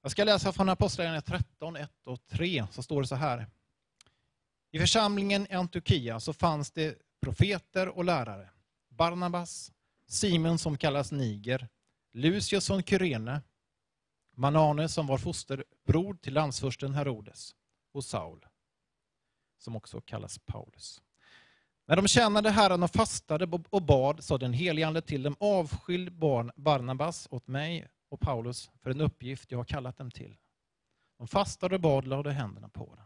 jag 0.06 0.12
ska 0.12 0.24
läsa 0.24 0.52
från 0.54 0.70
Apostlagärningarna 0.70 1.22
13, 1.22 1.76
1 1.76 1.92
och 2.06 2.28
3, 2.28 2.66
så 2.72 2.84
står 2.84 3.02
det 3.02 3.08
så 3.08 3.16
här. 3.16 3.48
I 4.72 4.80
församlingen 4.80 5.48
i 5.50 5.54
Antiochia 5.54 6.20
så 6.20 6.34
fanns 6.34 6.72
det 6.72 6.98
profeter 7.22 7.88
och 7.88 8.06
lärare. 8.06 8.50
Barnabas, 8.90 9.72
Simon 10.08 10.58
som 10.58 10.78
kallas 10.78 11.12
Niger, 11.12 11.68
Lucius 12.14 12.68
från 12.68 12.84
Kyrene, 12.84 13.42
Manane 14.36 14.90
som 14.90 15.08
var 15.08 15.18
fosterbror 15.18 16.14
till 16.14 16.34
landsfursten 16.34 16.94
Herodes 16.94 17.56
och 17.94 18.04
Saul, 18.04 18.46
som 19.58 19.76
också 19.76 20.02
kallas 20.02 20.40
Paulus. 20.40 21.02
När 21.88 21.96
de 21.96 22.08
tjänade 22.08 22.50
Herren 22.50 22.84
och 22.84 22.92
fastade 22.92 23.60
och 23.70 23.82
bad 23.82 24.24
sa 24.24 24.38
den 24.38 24.54
helige 24.54 24.88
Ande 24.88 25.02
till 25.02 25.24
dem, 25.24 25.36
avskilj 25.40 26.10
barn 26.10 26.52
Barnabas 26.56 27.28
åt 27.32 27.48
mig 27.48 27.88
och 28.16 28.22
Paulus 28.22 28.72
för 28.82 28.90
en 28.90 29.02
uppgift 29.02 29.52
jag 29.52 29.60
har 29.60 29.66
kallat 29.66 29.98
dem 29.98 30.12
till. 30.12 30.38
De 31.18 31.28
fastade 31.28 31.76
och 31.76 31.82
bad, 31.82 32.08
lade 32.08 32.32
händerna 32.32 32.70
på 32.70 32.86
dem. 32.86 33.06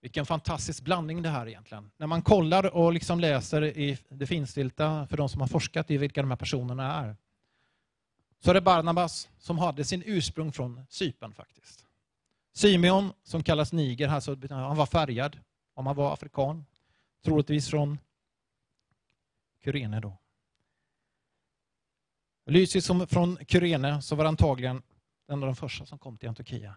Vilken 0.00 0.26
fantastisk 0.26 0.82
blandning 0.82 1.22
det 1.22 1.28
här 1.28 1.48
egentligen. 1.48 1.90
När 1.96 2.06
man 2.06 2.22
kollar 2.22 2.76
och 2.76 2.92
liksom 2.92 3.20
läser 3.20 3.64
i 3.64 3.98
det 4.08 4.26
finstilta 4.26 5.06
för 5.06 5.16
de 5.16 5.28
som 5.28 5.40
har 5.40 5.48
forskat 5.48 5.90
i 5.90 5.96
vilka 5.96 6.22
de 6.22 6.30
här 6.30 6.36
personerna 6.36 6.94
är, 6.94 7.16
så 8.40 8.50
är 8.50 8.54
det 8.54 8.60
Barnabas 8.60 9.28
som 9.38 9.58
hade 9.58 9.84
sin 9.84 10.02
ursprung 10.06 10.52
från 10.52 10.86
Cypern 10.88 11.34
faktiskt. 11.34 11.86
Simeon, 12.52 13.12
som 13.22 13.42
kallas 13.42 13.72
Niger, 13.72 14.08
alltså, 14.08 14.36
han 14.50 14.76
var 14.76 14.86
färgad, 14.86 15.38
om 15.74 15.86
han 15.86 15.96
var 15.96 16.12
afrikan, 16.12 16.64
troligtvis 17.24 17.68
från 17.70 17.98
Kyrene 19.64 20.00
då. 20.00 20.16
Lysis 22.46 22.86
som 22.86 23.06
från 23.06 23.38
Kyrene 23.48 24.02
så 24.02 24.16
var 24.16 24.24
antagligen 24.24 24.82
en 25.28 25.42
av 25.42 25.46
de 25.46 25.56
första 25.56 25.86
som 25.86 25.98
kom 25.98 26.18
till 26.18 26.28
Antiochia. 26.28 26.74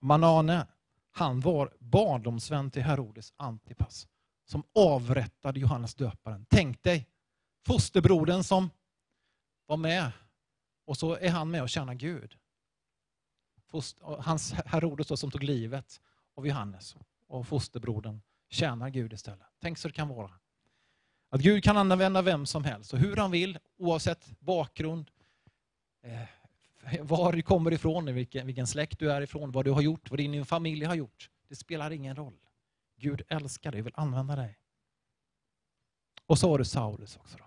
Manane, 0.00 0.66
han 1.12 1.40
var 1.40 1.74
barndomsvän 1.78 2.70
till 2.70 2.82
Herodes 2.82 3.32
Antipas 3.36 4.08
som 4.44 4.62
avrättade 4.74 5.60
Johannes 5.60 5.94
döparen. 5.94 6.46
Tänk 6.50 6.82
dig 6.82 7.06
fosterbrodern 7.66 8.44
som 8.44 8.70
var 9.66 9.76
med 9.76 10.12
och 10.86 10.96
så 10.96 11.16
är 11.16 11.30
han 11.30 11.50
med 11.50 11.62
och 11.62 11.68
tjänar 11.68 11.94
Gud. 11.94 12.36
Hans 14.18 14.52
Herodes 14.52 15.06
då 15.06 15.16
som 15.16 15.30
tog 15.30 15.42
livet 15.42 16.00
av 16.36 16.46
Johannes 16.46 16.96
och 17.26 17.46
fosterbrodern 17.48 18.20
tjänar 18.48 18.90
Gud 18.90 19.12
istället. 19.12 19.46
Tänk 19.60 19.78
så 19.78 19.88
det 19.88 19.94
kan 19.94 20.08
vara. 20.08 20.30
Att 21.36 21.42
Gud 21.42 21.64
kan 21.64 21.76
använda 21.76 22.22
vem 22.22 22.46
som 22.46 22.64
helst 22.64 22.92
och 22.92 22.98
hur 22.98 23.16
han 23.16 23.30
vill 23.30 23.58
oavsett 23.78 24.40
bakgrund, 24.40 25.10
eh, 26.02 27.02
var 27.02 27.32
du 27.32 27.42
kommer 27.42 27.72
ifrån, 27.72 28.14
vilken, 28.14 28.46
vilken 28.46 28.66
släkt 28.66 28.98
du 28.98 29.12
är 29.12 29.22
ifrån, 29.22 29.52
vad 29.52 29.64
du 29.64 29.70
har 29.70 29.82
gjort, 29.82 30.10
vad 30.10 30.18
din 30.18 30.46
familj 30.46 30.84
har 30.84 30.94
gjort. 30.94 31.30
Det 31.48 31.56
spelar 31.56 31.90
ingen 31.90 32.16
roll. 32.16 32.38
Gud 32.98 33.22
älskar 33.28 33.72
dig 33.72 33.80
och 33.80 33.86
vill 33.86 33.92
använda 33.96 34.36
dig. 34.36 34.58
Och 36.26 36.38
så 36.38 36.48
var 36.48 36.58
det 36.58 36.64
Saulus 36.64 37.16
också. 37.16 37.38
Då. 37.38 37.44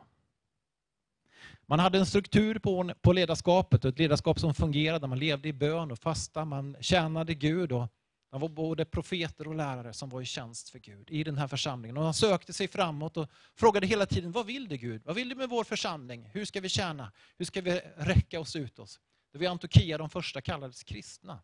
Man 1.61 1.79
hade 1.79 1.97
en 1.97 2.05
struktur 2.05 2.59
på, 2.59 2.93
på 3.01 3.13
ledarskapet, 3.13 3.85
ett 3.85 3.99
ledarskap 3.99 4.39
som 4.39 4.53
fungerade. 4.53 5.07
Man 5.07 5.19
levde 5.19 5.49
i 5.49 5.53
bön 5.53 5.91
och 5.91 5.99
fasta, 5.99 6.45
man 6.45 6.77
tjänade 6.79 7.33
Gud. 7.33 7.71
Och 7.71 7.87
de 8.29 8.41
var 8.41 8.49
både 8.49 8.85
profeter 8.85 9.47
och 9.47 9.55
lärare 9.55 9.93
som 9.93 10.09
var 10.09 10.21
i 10.21 10.25
tjänst 10.25 10.69
för 10.69 10.79
Gud 10.79 11.11
i 11.11 11.23
den 11.23 11.37
här 11.37 11.47
församlingen. 11.47 11.97
Och 11.97 12.03
han 12.03 12.13
sökte 12.13 12.53
sig 12.53 12.67
framåt 12.67 13.17
och 13.17 13.29
frågade 13.55 13.87
hela 13.87 14.05
tiden, 14.05 14.31
vad 14.31 14.45
vill 14.45 14.67
du 14.67 14.77
Gud? 14.77 15.01
Vad 15.05 15.15
vill 15.15 15.29
du 15.29 15.35
med 15.35 15.49
vår 15.49 15.63
församling? 15.63 16.29
Hur 16.33 16.45
ska 16.45 16.61
vi 16.61 16.69
tjäna? 16.69 17.11
Hur 17.37 17.45
ska 17.45 17.61
vi 17.61 17.81
räcka 17.97 18.39
oss 18.39 18.55
ut 18.55 18.79
oss? 18.79 18.99
Det 19.31 19.37
var 19.37 19.45
i 19.45 19.47
Antokia 19.47 19.97
de 19.97 20.09
första 20.09 20.41
kallades 20.41 20.83
kristna. 20.83 21.39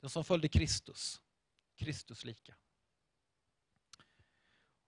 De 0.00 0.10
som 0.10 0.24
följde 0.24 0.48
Kristus. 0.48 1.20
Kristus 1.76 2.24
lika. 2.24 2.54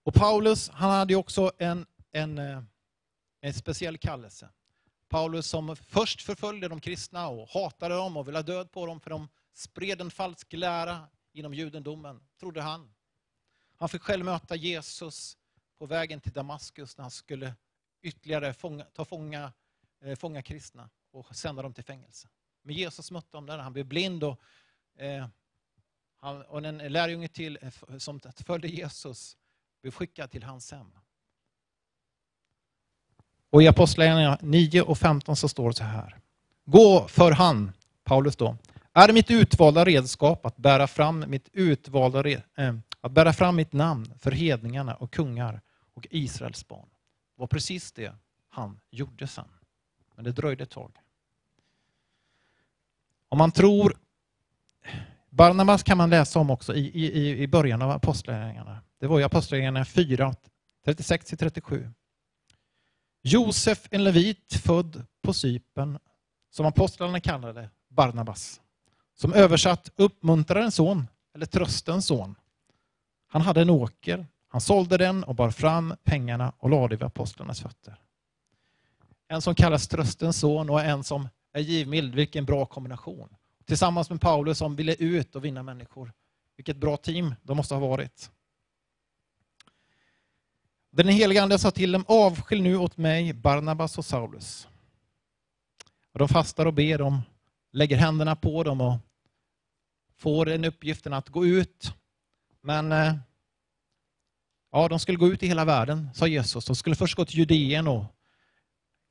Och 0.03 0.15
Paulus, 0.15 0.69
han 0.69 0.91
hade 0.91 1.13
ju 1.13 1.17
också 1.17 1.53
en, 1.59 1.87
en, 2.13 2.39
eh, 2.39 2.63
en 3.41 3.55
speciell 3.55 3.99
kallelse. 3.99 4.51
Paulus 5.09 5.47
som 5.47 5.77
först 5.77 6.23
förföljde 6.23 6.69
de 6.69 6.81
kristna 6.81 7.29
och 7.29 7.49
hatade 7.49 7.95
dem 7.95 8.17
och 8.17 8.29
ville 8.29 8.39
ha 8.39 8.43
död 8.43 8.73
på 8.73 8.87
dem 8.87 9.01
för 9.01 9.11
de 9.11 9.29
spred 9.55 10.01
en 10.01 10.11
falsk 10.11 10.53
lära 10.53 11.09
inom 11.33 11.55
judendomen, 11.55 12.21
trodde 12.41 12.63
han. 12.63 12.95
Han 13.77 13.89
fick 13.89 14.03
själv 14.03 14.25
möta 14.25 14.57
Jesus 14.57 15.37
på 15.79 15.87
vägen 15.87 16.21
till 16.21 16.33
Damaskus 16.33 16.97
när 16.97 17.03
han 17.03 17.11
skulle 17.11 17.55
ytterligare 18.03 18.55
fånga, 18.55 18.85
ta 18.85 19.05
fånga, 19.05 19.53
eh, 20.03 20.17
fånga 20.17 20.43
kristna 20.43 20.91
och 21.11 21.37
sända 21.37 21.63
dem 21.63 21.75
till 21.75 21.85
fängelse. 21.85 22.29
Men 22.63 22.75
Jesus 22.75 23.11
mötte 23.11 23.37
dem 23.37 23.47
där, 23.47 23.59
han 23.59 23.73
blev 23.73 23.87
blind 23.87 24.25
och, 24.25 24.41
eh, 24.97 25.27
han, 26.17 26.43
och 26.43 26.65
en 26.65 26.79
lärjunge 26.79 27.29
till 27.29 27.59
eh, 27.63 27.99
som 27.99 28.21
följde 28.47 28.69
Jesus 28.69 29.37
blev 29.83 29.93
skickad 29.93 30.31
till 30.31 30.43
hans 30.43 30.73
hem. 30.73 30.93
Och 33.51 33.63
i 33.63 33.69
Apostlagärningarna 33.69 34.39
9 34.43 34.83
och 34.83 34.99
15 34.99 35.37
så 35.37 35.49
står 35.49 35.69
det 35.69 35.77
så 35.77 35.85
här. 35.85 36.19
Gå 36.65 37.09
för 37.09 37.33
han, 37.33 37.73
Paulus 38.05 38.37
då, 38.37 38.57
är 38.95 39.13
mitt 39.13 39.31
utvalda 39.31 39.85
redskap 39.85 40.47
att 40.47 40.57
bära 40.57 40.87
fram 40.87 41.25
mitt 41.29 41.49
utvalda 41.53 42.29
eh, 42.29 42.41
att 43.01 43.13
bära 43.13 43.33
fram 43.33 43.57
mitt 43.57 43.73
namn 43.73 44.15
för 44.19 44.31
hedningarna 44.31 44.95
och 44.95 45.13
kungar 45.13 45.61
och 45.95 46.07
Israels 46.11 46.69
barn. 46.69 46.89
Det 47.37 47.41
var 47.41 47.47
precis 47.47 47.93
det 47.93 48.13
han 48.49 48.81
gjorde 48.91 49.27
sen. 49.27 49.49
Men 50.17 50.25
det 50.25 50.33
dröjde 50.33 50.63
ett 50.63 50.71
tag. 50.71 50.97
Om 53.29 53.39
man 53.39 53.53
tror 53.53 53.97
Barnabas 55.31 55.83
kan 55.83 55.99
man 55.99 56.11
läsa 56.11 56.39
om 56.39 56.51
också 56.51 56.75
i, 56.75 56.87
i, 56.87 57.43
i 57.43 57.49
början 57.49 57.83
av 57.83 57.91
Apostlagärningarna. 57.91 58.81
Det 58.99 59.07
var 59.07 59.21
i 59.21 59.25
Apostlagärningarna 59.25 59.85
4, 59.85 60.35
36-37. 60.87 61.93
Josef, 63.23 63.89
en 63.91 64.05
levit 64.05 64.55
född 64.65 65.07
på 65.23 65.33
Cypern, 65.33 65.99
som 66.51 66.67
apostlarna 66.67 67.21
kallade 67.21 67.71
Barnabas, 67.89 68.61
som 69.21 69.35
översatt 69.35 69.91
uppmuntrar 69.97 70.61
en 70.61 70.73
son, 70.73 71.07
eller 71.35 71.47
tröstens 71.47 72.07
son. 72.07 72.35
Han 73.29 73.43
hade 73.43 73.61
en 73.61 73.71
åker, 73.71 74.27
han 74.49 74.61
sålde 74.61 74.97
den 74.97 75.25
och 75.25 75.35
bar 75.35 75.51
fram 75.51 75.95
pengarna 76.05 76.53
och 76.59 76.71
lade 76.71 76.97
vid 76.97 77.03
apostlarnas 77.03 77.61
fötter. 77.61 77.97
En 79.29 79.43
som 79.43 79.55
kallas 79.55 79.89
tröstens 79.89 80.41
son 80.41 80.71
och 80.71 80.81
en 80.81 81.05
som 81.05 81.29
är 81.53 81.61
givmild, 81.61 82.15
vilken 82.15 82.45
bra 82.45 82.67
kombination. 82.67 83.37
Tillsammans 83.65 84.11
med 84.11 84.21
Paulus 84.21 84.59
som 84.59 84.77
ville 84.77 84.95
ut 84.95 85.37
och 85.37 85.45
vinna 85.45 85.63
människor. 85.63 86.13
Vilket 86.57 86.77
bra 86.77 86.97
team 86.97 87.35
de 87.43 87.57
måste 87.57 87.75
ha 87.75 87.81
varit. 87.89 88.31
Den 90.91 91.09
helige 91.09 91.43
Ande 91.43 91.59
sa 91.59 91.71
till 91.71 91.93
dem, 91.93 92.05
avskilj 92.09 92.63
nu 92.63 92.77
åt 92.77 92.97
mig 92.97 93.33
Barnabas 93.33 93.99
och 93.99 94.05
Saulus. 94.05 94.69
Och 96.13 96.19
de 96.19 96.29
fastar 96.29 96.67
och 96.67 96.75
ber, 96.75 96.99
de 96.99 97.23
lägger 97.73 97.97
händerna 97.97 98.37
på 98.37 98.63
dem 98.63 98.81
och 98.81 98.99
får 100.21 100.47
den 100.47 100.65
uppgiften 100.65 101.13
att 101.13 101.29
gå 101.29 101.47
ut. 101.47 101.93
Men 102.63 102.93
eh, 102.93 103.15
ja, 104.73 104.89
de 104.89 104.99
skulle 104.99 105.19
gå 105.19 105.29
ut 105.29 105.43
i 105.43 105.47
hela 105.47 105.65
världen, 105.65 106.09
sa 106.15 106.27
Jesus. 106.27 106.65
De 106.65 106.77
skulle 106.77 106.97
först 106.97 107.17
gå 107.17 107.25
till 107.25 107.39
Judeen 107.39 107.89
och 107.89 108.05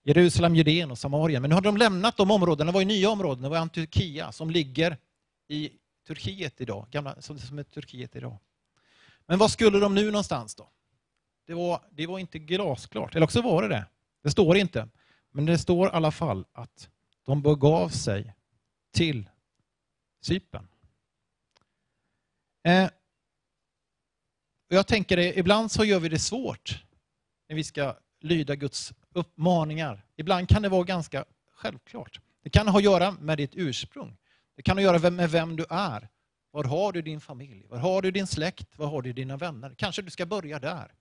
Jerusalem, 0.03 0.55
Judeen 0.55 0.91
och 0.91 0.97
Samarien. 0.97 1.41
Men 1.41 1.49
nu 1.49 1.55
hade 1.55 1.67
de 1.67 1.77
lämnat 1.77 2.17
de 2.17 2.31
områdena, 2.31 2.71
det 2.71 2.73
var 2.73 2.81
ju 2.81 2.87
nya 2.87 3.09
områden. 3.09 3.43
Det 3.43 3.49
var 3.49 3.57
Antiochia 3.57 4.31
som 4.31 4.49
ligger 4.49 4.97
i 5.47 5.69
Turkiet 6.07 6.61
idag, 6.61 6.87
gamla, 6.91 7.21
som, 7.21 7.39
som 7.39 7.59
är 7.59 7.63
Turkiet 7.63 8.15
idag. 8.15 8.37
Men 9.25 9.39
var 9.39 9.47
skulle 9.47 9.79
de 9.79 9.95
nu 9.95 10.05
någonstans 10.05 10.55
då? 10.55 10.69
Det 11.47 11.53
var, 11.53 11.81
det 11.91 12.07
var 12.07 12.19
inte 12.19 12.39
glasklart, 12.39 13.15
eller 13.15 13.23
också 13.23 13.41
var 13.41 13.61
det 13.61 13.67
det. 13.67 13.85
Det 14.23 14.31
står 14.31 14.57
inte. 14.57 14.87
Men 15.31 15.45
det 15.45 15.57
står 15.57 15.87
i 15.87 15.91
alla 15.91 16.11
fall 16.11 16.45
att 16.53 16.89
de 17.25 17.41
begav 17.41 17.89
sig 17.89 18.33
till 18.93 19.29
Cypern. 20.21 20.67
Eh, 22.63 22.89
jag 24.67 24.87
tänker 24.87 25.17
det, 25.17 25.37
ibland 25.37 25.71
så 25.71 25.85
gör 25.85 25.99
vi 25.99 26.09
det 26.09 26.19
svårt 26.19 26.83
när 27.49 27.55
vi 27.55 27.63
ska 27.63 27.95
lyda 28.21 28.55
Guds 28.55 28.93
uppmaningar. 29.13 30.05
Ibland 30.15 30.49
kan 30.49 30.61
det 30.61 30.69
vara 30.69 30.83
ganska 30.83 31.25
självklart. 31.51 32.19
Det 32.43 32.49
kan 32.49 32.67
ha 32.67 32.77
att 32.77 32.83
göra 32.83 33.11
med 33.11 33.37
ditt 33.37 33.51
ursprung. 33.53 34.17
Det 34.55 34.61
kan 34.61 34.77
ha 34.77 34.79
att 34.79 35.01
göra 35.01 35.09
med 35.09 35.31
vem 35.31 35.55
du 35.55 35.65
är. 35.69 36.09
Var 36.51 36.63
har 36.63 36.91
du 36.91 37.01
din 37.01 37.21
familj? 37.21 37.65
Var 37.67 37.77
har 37.77 38.01
du 38.01 38.11
din 38.11 38.27
släkt? 38.27 38.77
Var 38.77 38.87
har 38.87 39.01
du 39.01 39.13
dina 39.13 39.37
vänner? 39.37 39.75
Kanske 39.77 40.01
du 40.01 40.11
ska 40.11 40.25
börja 40.25 40.59
där. 40.59 40.93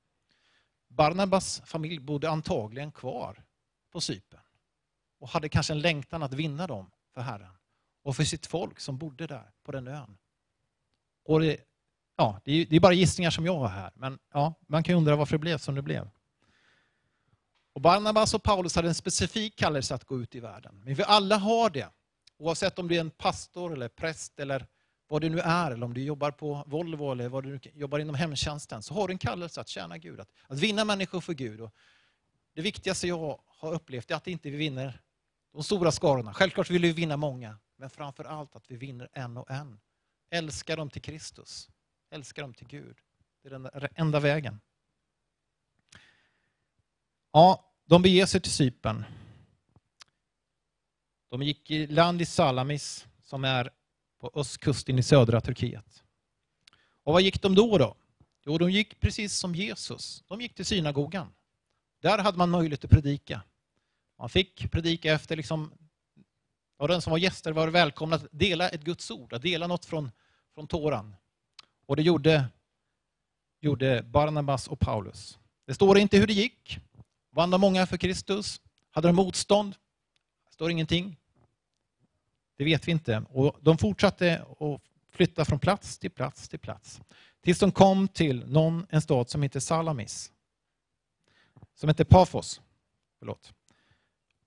Barnabas 0.89 1.63
familj 1.65 1.99
bodde 1.99 2.31
antagligen 2.31 2.93
kvar 2.93 3.45
på 3.93 4.01
Cypern 4.01 4.41
och 5.19 5.29
hade 5.29 5.49
kanske 5.49 5.73
en 5.73 5.81
längtan 5.81 6.23
att 6.23 6.33
vinna 6.33 6.67
dem 6.67 6.91
för 7.15 7.21
Herren 7.21 7.57
och 8.03 8.17
för 8.17 8.25
sitt 8.25 8.47
folk 8.47 8.81
som 8.81 8.99
bodde 8.99 9.27
där 9.27 9.53
på 9.63 9.73
den 9.73 9.89
ön. 9.89 10.19
Och 11.29 11.41
det, 11.41 11.57
ja, 12.17 12.41
det, 12.45 12.53
är, 12.53 12.67
det 12.67 12.77
är 12.77 12.81
bara 12.81 12.93
gissningar 12.93 13.31
som 13.31 13.47
jag 13.47 13.59
har 13.59 13.69
här, 13.69 13.93
men 13.95 14.19
ja, 14.33 14.55
man 14.67 14.83
kan 14.83 14.93
ju 14.93 14.97
undra 14.97 15.17
varför 15.17 15.33
det 15.33 15.39
blev 15.39 15.59
som 15.59 15.75
det 15.75 15.83
blev. 15.83 16.09
Och 17.73 17.81
Barnabas 17.81 18.35
och 18.35 18.43
Paulus 18.43 18.77
hade 18.77 18.89
en 18.89 18.95
specifik 18.95 19.57
kallelse 19.57 19.95
att 19.95 20.05
gå 20.05 20.21
ut 20.21 20.35
i 20.35 20.41
världen. 20.41 20.81
Men 20.85 20.95
vi 20.95 21.03
alla 21.03 21.37
har 21.37 21.71
det, 21.71 21.89
oavsett 22.39 22.79
om 22.79 22.89
du 22.89 22.97
är 22.97 23.01
en 23.01 23.11
pastor 23.11 23.73
eller 23.73 23.89
präst 23.89 24.41
eller 24.41 24.67
vad 25.09 25.23
du 25.23 25.29
nu 25.29 25.41
är, 25.41 25.71
eller 25.71 25.87
om 25.87 25.95
du 25.95 26.03
jobbar 26.03 26.31
på 26.31 26.65
Volvo 26.67 27.13
eller 27.13 27.29
vad 27.29 27.45
du 27.45 27.61
jobbar 27.75 27.99
inom 27.99 28.15
hemtjänsten, 28.15 28.83
så 28.83 28.95
har 28.95 29.09
du 29.09 29.13
en 29.13 29.19
kallelse 29.19 29.61
att 29.61 29.69
tjäna 29.69 29.99
Gud, 29.99 30.21
att, 30.21 30.31
att 30.47 30.59
vinna 30.59 30.85
människor 30.85 31.21
för 31.21 31.35
Gud. 31.35 31.61
Och 31.61 31.75
det 32.55 32.63
viktigaste 32.63 33.09
jag 33.09 33.41
har 33.47 33.73
upplevt 33.73 34.11
är 34.11 34.15
att 34.15 34.27
inte 34.27 34.51
vi 34.51 34.57
vinner 34.57 35.01
de 35.53 35.63
stora 35.63 35.93
skarorna. 35.93 36.35
Självklart 36.35 36.71
vill 36.71 36.83
vi 36.83 36.93
vinna 36.93 37.17
många, 37.17 37.59
men 37.77 37.91
framför 37.91 38.25
allt 38.25 38.57
att 38.57 38.71
vi 38.71 38.77
vinner 38.77 39.09
en 39.13 39.37
och 39.37 39.51
en. 39.51 39.79
Älska 40.31 40.77
dem 40.77 40.91
till 40.91 41.03
Kristus, 41.03 41.71
älska 42.11 42.43
dem 42.43 42.55
till 42.55 42.69
Gud. 42.69 42.97
Det 43.43 43.49
är 43.49 43.81
den 43.81 43.89
enda 43.95 44.21
vägen. 44.21 44.61
Ja, 47.33 47.73
de 47.85 48.03
beger 48.03 48.27
sig 48.27 48.41
till 48.41 48.53
Cypern. 48.53 49.05
De 51.31 51.43
gick 51.43 51.71
i 51.71 51.87
land 51.87 52.23
i 52.23 52.27
Salamis 52.27 53.07
som 53.23 53.45
är 53.45 53.71
på 54.21 54.31
östkusten 54.35 54.99
i 54.99 55.03
södra 55.03 55.41
Turkiet. 55.41 56.05
Och 57.03 57.13
vad 57.13 57.23
gick 57.23 57.43
de 57.43 57.55
då? 57.55 57.79
då? 57.79 57.97
Jo, 58.45 58.59
de 58.59 58.71
gick 58.71 59.01
precis 59.01 59.35
som 59.39 59.55
Jesus. 59.55 60.25
De 60.27 60.41
gick 60.41 60.55
till 60.55 60.65
synagogan. 60.65 61.33
Där 62.01 62.19
hade 62.19 62.39
man 62.39 62.51
möjlighet 62.51 62.85
att 62.85 62.91
predika. 62.91 63.43
Man 64.19 64.29
fick 64.29 64.71
predika 64.71 65.13
efter, 65.13 65.37
liksom, 65.37 65.73
och 66.79 66.89
den 66.89 67.03
som 67.03 67.11
var 67.11 67.19
gäster 67.19 67.53
var 67.53 67.69
välkomna 67.69 68.17
att 68.17 68.27
dela 68.31 68.69
ett 68.69 68.85
Guds 68.85 69.11
ord, 69.11 69.33
att 69.33 69.43
dela 69.43 69.67
något 69.67 69.85
från, 69.85 70.11
från 70.55 70.67
Toran. 70.67 71.17
Och 71.87 71.97
det 71.97 72.03
gjorde, 72.03 72.45
gjorde 73.61 74.03
Barnabas 74.03 74.69
och 74.69 74.81
Paulus. 74.81 75.39
Det 75.67 75.75
står 75.75 75.99
inte 75.99 76.19
hur 76.19 76.27
det 76.27 76.33
gick. 76.33 76.79
Vann 77.31 77.51
de 77.51 77.61
många 77.61 77.87
för 77.87 77.97
Kristus? 77.97 78.61
Hade 78.91 79.09
de 79.09 79.17
motstånd? 79.17 79.75
Det 80.47 80.53
står 80.53 80.71
ingenting. 80.71 81.17
Det 82.57 82.65
vet 82.65 82.89
vi 82.89 82.93
inte. 82.93 83.25
Och 83.31 83.57
de 83.61 83.79
fortsatte 83.79 84.45
att 84.61 84.81
flytta 85.11 85.45
från 85.45 85.59
plats 85.59 85.99
till 85.99 86.11
plats 86.11 86.49
till 86.49 86.59
plats. 86.59 87.01
Tills 87.41 87.59
de 87.59 87.73
kom 87.73 88.09
till 88.09 88.47
någon, 88.47 88.87
en 88.91 89.03
stad 89.03 89.31
som 89.31 89.43
heter 89.43 89.61
Salamis. 89.61 90.33
Som 91.75 91.89
heter 91.89 92.05
Pafos. 92.05 92.61
Förlåt. 93.19 93.53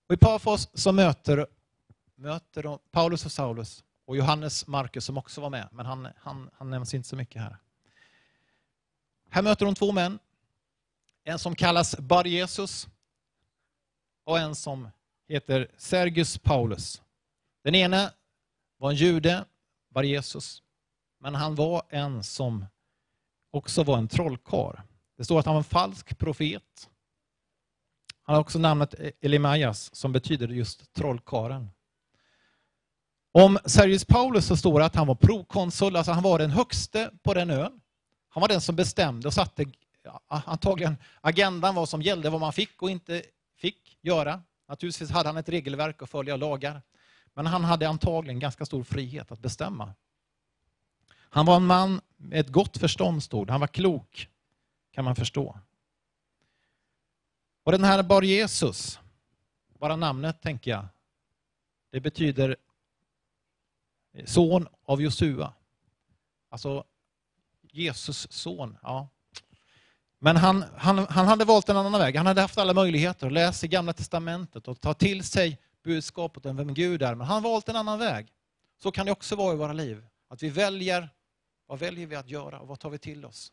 Och 0.07 0.13
I 0.13 0.17
Pafos 0.17 0.69
så 0.73 0.91
möter, 0.91 1.47
möter 2.21 2.63
de 2.63 2.79
Paulus 2.91 3.25
och 3.25 3.31
Saulus 3.31 3.83
och 4.05 4.17
Johannes 4.17 4.67
Markus 4.67 5.05
som 5.05 5.17
också 5.17 5.41
var 5.41 5.49
med, 5.49 5.69
men 5.71 5.85
han, 5.85 6.07
han, 6.17 6.49
han 6.53 6.69
nämns 6.69 6.93
inte 6.93 7.09
så 7.09 7.15
mycket 7.15 7.41
här. 7.41 7.57
Här 9.29 9.41
möter 9.41 9.65
de 9.65 9.75
två 9.75 9.91
män. 9.91 10.19
En 11.23 11.39
som 11.39 11.55
kallas 11.55 11.97
Bar 11.97 12.23
Jesus 12.23 12.87
och 14.23 14.39
en 14.39 14.55
som 14.55 14.89
heter 15.27 15.71
Sergius 15.77 16.37
Paulus. 16.37 17.01
Den 17.63 17.75
ena 17.75 18.11
var 18.77 18.89
en 18.89 18.95
jude, 18.95 19.45
Bar 19.89 20.03
Jesus, 20.03 20.63
men 21.19 21.35
han 21.35 21.55
var 21.55 21.83
en 21.89 22.23
som 22.23 22.65
också 23.51 23.83
var 23.83 23.97
en 23.97 24.07
trollkar. 24.07 24.83
Det 25.17 25.25
står 25.25 25.39
att 25.39 25.45
han 25.45 25.55
var 25.55 25.59
en 25.59 25.63
falsk 25.63 26.17
profet. 26.17 26.89
Han 28.23 28.35
har 28.35 28.41
också 28.41 28.59
namnet 28.59 28.93
e-, 28.93 29.11
Elimajas 29.21 29.95
som 29.95 30.11
betyder 30.11 30.47
just 30.47 30.93
trollkaren. 30.93 31.69
Om 33.31 33.59
Sergius 33.65 34.05
Paulus 34.05 34.45
så 34.45 34.57
står 34.57 34.79
det 34.79 34.85
att 34.85 34.95
han 34.95 35.07
var 35.07 35.15
prokonsul, 35.15 35.95
alltså 35.95 36.11
han 36.11 36.23
var 36.23 36.39
den 36.39 36.51
högste 36.51 37.11
på 37.23 37.33
den 37.33 37.49
ön. 37.49 37.81
Han 38.29 38.41
var 38.41 38.47
den 38.47 38.61
som 38.61 38.75
bestämde 38.75 39.27
och 39.27 39.33
satte 39.33 39.65
antagligen 40.27 40.97
agendan 41.21 41.75
vad 41.75 41.89
som 41.89 42.01
gällde, 42.01 42.29
vad 42.29 42.41
man 42.41 42.53
fick 42.53 42.81
och 42.81 42.89
inte 42.89 43.23
fick 43.57 43.97
göra. 44.01 44.41
Naturligtvis 44.67 45.11
hade 45.11 45.29
han 45.29 45.37
ett 45.37 45.49
regelverk 45.49 46.01
att 46.01 46.09
följa 46.09 46.37
lagar. 46.37 46.81
Men 47.33 47.45
han 47.45 47.63
hade 47.63 47.89
antagligen 47.89 48.39
ganska 48.39 48.65
stor 48.65 48.83
frihet 48.83 49.31
att 49.31 49.39
bestämma. 49.39 49.93
Han 51.29 51.45
var 51.45 51.55
en 51.55 51.65
man 51.65 52.01
med 52.17 52.39
ett 52.39 52.49
gott 52.49 52.77
förstånd, 52.77 53.23
stod 53.23 53.49
Han 53.49 53.59
var 53.59 53.67
klok, 53.67 54.29
kan 54.91 55.05
man 55.05 55.15
förstå. 55.15 55.59
Och 57.63 57.71
den 57.71 57.83
här 57.83 58.03
Bar 58.03 58.21
Jesus, 58.21 58.99
bara 59.79 59.95
namnet 59.95 60.41
tänker 60.41 60.71
jag, 60.71 60.85
det 61.91 61.99
betyder 61.99 62.55
son 64.25 64.67
av 64.85 65.01
Josua. 65.01 65.53
Alltså 66.49 66.83
Jesus 67.71 68.31
son. 68.31 68.77
Ja. 68.81 69.07
Men 70.19 70.37
han, 70.37 70.63
han, 70.77 70.97
han 71.09 71.27
hade 71.27 71.45
valt 71.45 71.69
en 71.69 71.77
annan 71.77 71.99
väg. 71.99 72.15
Han 72.15 72.25
hade 72.25 72.41
haft 72.41 72.57
alla 72.57 72.73
möjligheter 72.73 73.27
att 73.27 73.33
läsa 73.33 73.67
Gamla 73.67 73.93
Testamentet 73.93 74.67
och 74.67 74.81
ta 74.81 74.93
till 74.93 75.23
sig 75.23 75.59
budskapet 75.83 76.45
om 76.45 76.57
vem 76.57 76.73
Gud 76.73 77.01
är. 77.01 77.15
Men 77.15 77.27
han 77.27 77.43
har 77.43 77.51
valt 77.51 77.69
en 77.69 77.75
annan 77.75 77.99
väg. 77.99 78.33
Så 78.83 78.91
kan 78.91 79.05
det 79.05 79.11
också 79.11 79.35
vara 79.35 79.53
i 79.53 79.57
våra 79.57 79.73
liv. 79.73 80.05
Att 80.27 80.43
vi 80.43 80.49
väljer, 80.49 81.09
vad 81.67 81.79
väljer 81.79 82.07
vi 82.07 82.15
att 82.15 82.29
göra 82.29 82.59
och 82.59 82.67
vad 82.67 82.79
tar 82.79 82.89
vi 82.89 82.97
till 82.97 83.25
oss? 83.25 83.51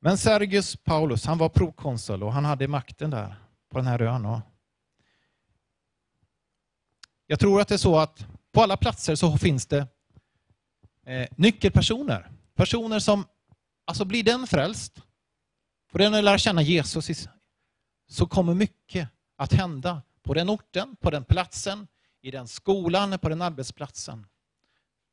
Men 0.00 0.18
Sergius 0.18 0.76
Paulus, 0.76 1.26
han 1.26 1.38
var 1.38 1.48
prokonsul 1.48 2.22
och 2.22 2.32
han 2.32 2.44
hade 2.44 2.68
makten 2.68 3.10
där 3.10 3.36
på 3.68 3.78
den 3.78 3.86
här 3.86 4.02
ön. 4.02 4.40
Jag 7.26 7.40
tror 7.40 7.60
att 7.60 7.68
det 7.68 7.74
är 7.74 7.78
så 7.78 7.98
att 7.98 8.26
på 8.52 8.62
alla 8.62 8.76
platser 8.76 9.14
så 9.14 9.38
finns 9.38 9.66
det 9.66 9.86
eh, 11.06 11.28
nyckelpersoner. 11.36 12.30
Personer 12.54 12.98
som, 12.98 13.24
alltså 13.84 14.04
blir 14.04 14.22
den 14.22 14.46
frälst, 14.46 15.02
får 15.90 15.98
den 15.98 16.14
att 16.14 16.24
lära 16.24 16.38
känna 16.38 16.62
Jesus, 16.62 17.28
så 18.08 18.26
kommer 18.26 18.54
mycket 18.54 19.08
att 19.36 19.52
hända 19.52 20.02
på 20.22 20.34
den 20.34 20.50
orten, 20.50 20.96
på 21.00 21.10
den 21.10 21.24
platsen, 21.24 21.86
i 22.20 22.30
den 22.30 22.48
skolan, 22.48 23.18
på 23.18 23.28
den 23.28 23.42
arbetsplatsen. 23.42 24.26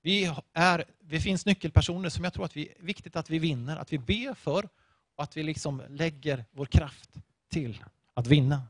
Vi 0.01 0.31
är, 0.53 0.85
det 0.99 1.19
finns 1.19 1.45
nyckelpersoner 1.45 2.09
som 2.09 2.23
jag 2.23 2.33
tror 2.33 2.45
att 2.45 2.53
det 2.53 2.69
är 2.69 2.75
viktigt 2.79 3.15
att 3.15 3.29
vi 3.29 3.39
vinner, 3.39 3.77
att 3.77 3.93
vi 3.93 3.97
ber 3.97 4.33
för 4.33 4.69
och 5.15 5.23
att 5.23 5.37
vi 5.37 5.43
liksom 5.43 5.81
lägger 5.89 6.45
vår 6.51 6.65
kraft 6.65 7.09
till 7.49 7.83
att 8.13 8.27
vinna. 8.27 8.61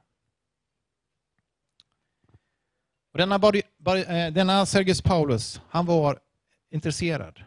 Och 3.13 3.19
denna, 3.19 3.39
bar, 3.39 3.61
bar, 3.77 3.95
eh, 3.95 4.31
denna 4.31 4.65
Sergius 4.65 5.01
Paulus, 5.01 5.61
han 5.69 5.85
var 5.85 6.19
intresserad. 6.71 7.43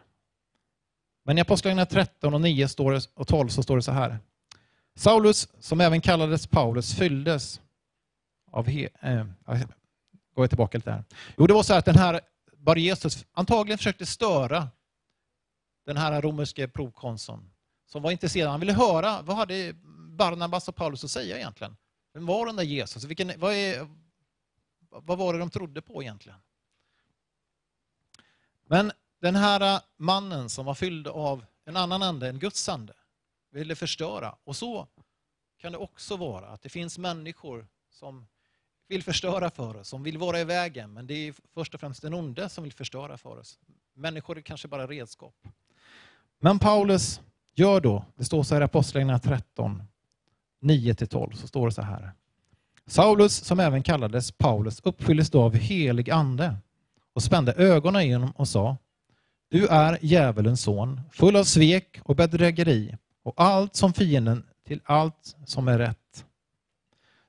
Men 1.25 1.37
i 1.37 1.41
Apostlagärningarna 1.41 1.85
13 1.85 2.33
och 2.33 2.41
9 2.41 2.67
står 2.67 2.91
det, 2.91 3.09
och 3.13 3.27
12 3.27 3.47
så 3.47 3.63
står 3.63 3.75
det 3.75 3.81
så 3.81 3.91
här. 3.91 4.19
Saulus, 4.95 5.47
som 5.59 5.81
även 5.81 6.01
kallades 6.01 6.47
Paulus, 6.47 6.95
fylldes 6.95 7.61
av... 8.51 8.67
He, 8.67 8.89
eh, 9.01 9.25
går 10.35 10.43
jag 10.43 10.49
tillbaka 10.49 10.77
lite 10.77 10.91
här. 10.91 11.03
Jo, 11.37 11.47
det 11.47 11.53
var 11.53 11.63
så 11.63 11.73
här 11.73 11.79
att 11.79 11.85
den 11.85 11.95
här 11.95 12.21
Bar 12.57 12.75
Jesus 12.75 13.25
antagligen 13.31 13.77
försökte 13.77 14.05
störa 14.05 14.67
den 15.85 15.97
här 15.97 16.21
romerske 16.21 16.67
provkonsuln 16.67 17.51
som 17.85 18.01
var 18.01 18.11
intresserad. 18.11 18.51
Han 18.51 18.59
ville 18.59 18.73
höra 18.73 19.21
vad 19.21 19.37
hade 19.37 19.73
Barnabas 20.17 20.67
och 20.67 20.75
Paulus 20.75 21.03
att 21.03 21.11
säga 21.11 21.37
egentligen. 21.37 21.75
Vem 22.13 22.25
var 22.25 22.45
den 22.45 22.55
där 22.55 22.63
Jesus? 22.63 23.03
Vilken, 23.03 23.31
vad, 23.37 23.53
är, 23.53 23.87
vad 25.03 25.17
var 25.17 25.33
det 25.33 25.39
de 25.39 25.49
trodde 25.49 25.81
på 25.81 26.03
egentligen? 26.03 26.39
Men 28.65 28.91
den 29.21 29.35
här 29.35 29.75
äh, 29.75 29.81
mannen 29.97 30.49
som 30.49 30.65
var 30.65 30.75
fylld 30.75 31.07
av 31.07 31.45
en 31.65 31.77
annan 31.77 32.03
ande, 32.03 32.29
en 32.29 32.39
Guds 32.39 32.69
ande, 32.69 32.93
ville 33.51 33.75
förstöra. 33.75 34.35
Och 34.43 34.55
så 34.55 34.87
kan 35.57 35.71
det 35.71 35.77
också 35.77 36.17
vara, 36.17 36.47
att 36.47 36.61
det 36.61 36.69
finns 36.69 36.97
människor 36.97 37.67
som 37.89 38.27
vill 38.87 39.03
förstöra 39.03 39.49
för 39.49 39.77
oss, 39.77 39.87
som 39.87 40.03
vill 40.03 40.17
vara 40.17 40.39
i 40.39 40.43
vägen, 40.43 40.93
men 40.93 41.07
det 41.07 41.13
är 41.13 41.33
först 41.53 41.73
och 41.73 41.79
främst 41.79 42.01
den 42.01 42.13
onde 42.13 42.49
som 42.49 42.63
vill 42.63 42.73
förstöra 42.73 43.17
för 43.17 43.37
oss. 43.37 43.59
Människor 43.93 44.37
är 44.37 44.41
kanske 44.41 44.67
bara 44.67 44.87
redskap. 44.87 45.35
Men 46.39 46.59
Paulus 46.59 47.21
gör 47.55 47.81
då, 47.81 48.05
det 48.15 48.25
står 48.25 48.43
så 48.43 48.55
här 48.55 48.61
i 48.61 48.65
Apostlagärningarna 48.65 49.19
13, 49.19 49.83
9-12, 50.61 51.31
så 51.31 51.47
står 51.47 51.65
det 51.65 51.71
så 51.71 51.81
här. 51.81 52.11
Saulus, 52.87 53.35
som 53.35 53.59
även 53.59 53.83
kallades 53.83 54.31
Paulus, 54.31 54.81
uppfylldes 54.83 55.29
då 55.29 55.43
av 55.43 55.55
helig 55.55 56.09
ande 56.09 56.55
och 57.13 57.23
spände 57.23 57.53
ögonen 57.53 58.01
i 58.01 58.13
honom 58.13 58.31
och 58.35 58.47
sa 58.47 58.77
Du 59.49 59.67
är 59.67 59.99
djävulens 60.01 60.61
son, 60.61 61.01
full 61.11 61.35
av 61.35 61.43
svek 61.43 61.99
och 62.03 62.15
bedrägeri 62.15 62.97
och 63.23 63.33
allt 63.37 63.75
som 63.75 63.93
fienden 63.93 64.43
till 64.67 64.81
allt 64.85 65.35
som 65.45 65.67
är 65.67 65.77
rätt. 65.77 66.25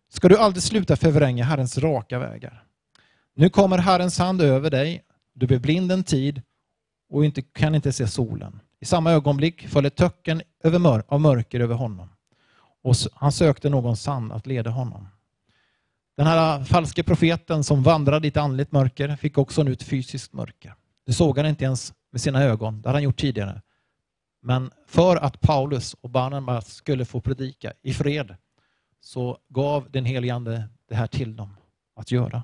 Ska 0.09 0.29
du 0.29 0.39
aldrig 0.39 0.63
sluta 0.63 0.97
förvränga 0.97 1.45
Herrens 1.45 1.79
raka 1.79 2.19
vägar? 2.19 2.65
Nu 3.35 3.51
kommer 3.51 3.79
Herrens 3.79 4.19
hand 4.19 4.43
över 4.43 4.71
dig, 4.71 5.03
du 5.35 5.47
blir 5.47 5.59
blind 5.59 5.93
en 5.93 6.05
tid 6.05 6.43
och 7.11 7.25
inte, 7.25 7.43
kan 7.43 7.75
inte 7.75 7.93
se 7.93 8.07
solen. 8.07 8.61
I 8.81 8.85
samma 8.85 9.13
ögonblick 9.13 9.69
föll 9.69 9.87
ett 9.87 9.97
töcken 9.97 10.43
över 10.65 10.79
mör 10.79 11.05
av 11.09 11.21
mörker 11.21 11.61
över 11.61 11.75
honom 11.75 12.09
och 12.83 12.95
han 13.15 13.33
sökte 13.33 13.69
någon 13.69 13.97
sann 13.97 14.33
att 14.33 14.47
leda 14.47 14.71
honom. 14.71 15.09
Den 16.19 16.27
här 16.27 16.65
falske 16.65 17.03
profeten 17.03 17.65
som 17.65 17.83
vandrade 17.83 18.27
i 18.27 18.29
ett 18.29 18.37
andligt 18.37 18.73
mörker 18.73 19.17
fick 19.17 19.39
också 19.39 19.63
nu 19.63 19.73
ett 19.73 19.83
fysiskt 19.83 20.33
mörker. 20.33 20.75
Det 21.07 21.13
såg 21.13 21.39
han 21.39 21.47
inte 21.47 21.65
ens 21.65 21.95
med 22.11 22.21
sina 22.21 22.43
ögon, 22.43 22.83
det 22.83 22.89
hade 22.89 22.97
han 22.97 23.03
gjort 23.03 23.21
tidigare. 23.21 23.63
Men 24.41 24.71
för 24.87 25.17
att 25.17 25.41
Paulus 25.41 25.95
och 25.95 26.11
Barnabas 26.11 26.75
skulle 26.75 27.05
få 27.05 27.21
predika 27.21 27.73
i 27.83 27.95
fred 27.95 28.37
så 29.01 29.39
gav 29.49 29.91
den 29.91 30.05
helige 30.05 30.35
Ande 30.35 30.69
det 30.89 30.95
här 30.95 31.07
till 31.07 31.37
dem 31.37 31.57
att 31.95 32.11
göra. 32.11 32.43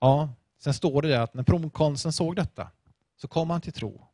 Ja, 0.00 0.28
sen 0.58 0.74
står 0.74 1.02
det 1.02 1.22
att 1.22 1.34
när 1.34 1.42
prokonsuln 1.42 2.12
såg 2.12 2.36
detta 2.36 2.70
så 3.16 3.28
kom 3.28 3.50
han 3.50 3.60
till 3.60 3.72
tro. 3.72 4.06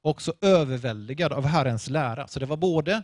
Också 0.00 0.34
överväldigad 0.40 1.32
av 1.32 1.44
Herrens 1.44 1.90
lära. 1.90 2.28
Så 2.28 2.40
det 2.40 2.46
var 2.46 2.56
både 2.56 3.02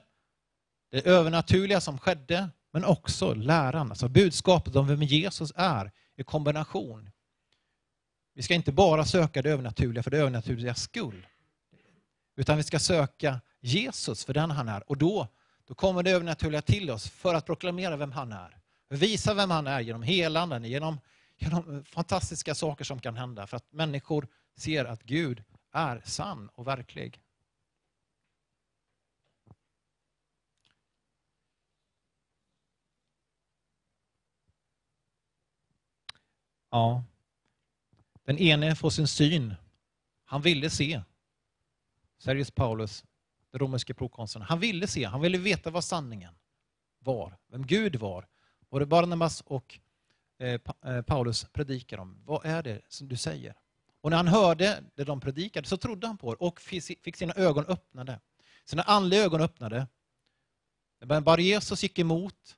det 0.91 1.07
övernaturliga 1.07 1.80
som 1.80 1.99
skedde 1.99 2.51
men 2.72 2.84
också 2.84 3.34
läran, 3.34 3.91
alltså 3.91 4.09
budskapet 4.09 4.76
om 4.76 4.86
vem 4.86 5.03
Jesus 5.03 5.53
är 5.57 5.93
i 6.16 6.24
kombination. 6.24 7.11
Vi 8.34 8.43
ska 8.43 8.55
inte 8.55 8.72
bara 8.72 9.05
söka 9.05 9.43
det 9.43 9.51
övernaturliga 9.51 10.03
för 10.03 10.11
det 10.11 10.18
övernaturliga 10.18 10.74
skull. 10.74 11.26
Utan 12.36 12.57
vi 12.57 12.62
ska 12.62 12.78
söka 12.78 13.41
Jesus 13.61 14.24
för 14.24 14.34
den 14.34 14.51
han 14.51 14.68
är. 14.68 14.91
Och 14.91 14.97
då, 14.97 15.28
då 15.64 15.74
kommer 15.74 16.03
det 16.03 16.11
övernaturliga 16.11 16.62
till 16.62 16.91
oss 16.91 17.09
för 17.09 17.34
att 17.34 17.47
proklamera 17.47 17.97
vem 17.97 18.12
han 18.12 18.32
är. 18.32 18.59
Visa 18.89 19.34
vem 19.34 19.51
han 19.51 19.66
är 19.66 19.80
genom 19.80 20.03
helanden, 20.03 20.64
genom, 20.64 21.01
genom 21.36 21.84
fantastiska 21.84 22.55
saker 22.55 22.84
som 22.84 23.01
kan 23.01 23.16
hända. 23.16 23.47
För 23.47 23.57
att 23.57 23.72
människor 23.72 24.26
ser 24.57 24.84
att 24.84 25.03
Gud 25.03 25.45
är 25.72 26.03
sann 26.05 26.49
och 26.55 26.66
verklig. 26.66 27.20
Ja. 36.70 37.04
Den 38.24 38.38
ene 38.38 38.76
får 38.76 38.90
sin 38.90 39.08
syn. 39.08 39.54
Han 40.24 40.42
ville 40.42 40.70
se. 40.70 41.02
Sergius 42.18 42.50
Paulus, 42.50 43.04
den 43.50 43.58
romerske 43.58 43.94
prokonsuln. 43.94 44.44
Han 44.44 44.60
ville 44.60 44.86
se, 44.86 45.04
han 45.04 45.20
ville 45.20 45.38
veta 45.38 45.70
vad 45.70 45.84
sanningen 45.84 46.34
var, 46.98 47.36
vem 47.48 47.66
Gud 47.66 47.96
var. 47.96 48.26
Både 48.70 48.86
Barnabas 48.86 49.40
och 49.40 49.78
eh, 50.38 50.60
eh, 50.84 51.02
Paulus 51.02 51.44
predikar 51.44 51.98
om. 51.98 52.22
Vad 52.24 52.46
är 52.46 52.62
det 52.62 52.80
som 52.88 53.08
du 53.08 53.16
säger? 53.16 53.54
Och 54.00 54.10
när 54.10 54.16
han 54.16 54.28
hörde 54.28 54.84
det 54.94 55.04
de 55.04 55.20
predikade 55.20 55.68
så 55.68 55.76
trodde 55.76 56.06
han 56.06 56.18
på 56.18 56.34
det 56.34 56.38
och 56.38 56.60
fick 56.60 57.16
sina 57.16 57.34
ögon 57.34 57.64
öppnade. 57.64 58.20
Sina 58.64 58.82
andliga 58.82 59.20
ögon 59.20 59.40
öppnade. 59.40 59.86
När 61.00 61.20
Bar 61.20 61.38
Jesus 61.38 61.82
gick 61.82 61.98
emot 61.98 62.56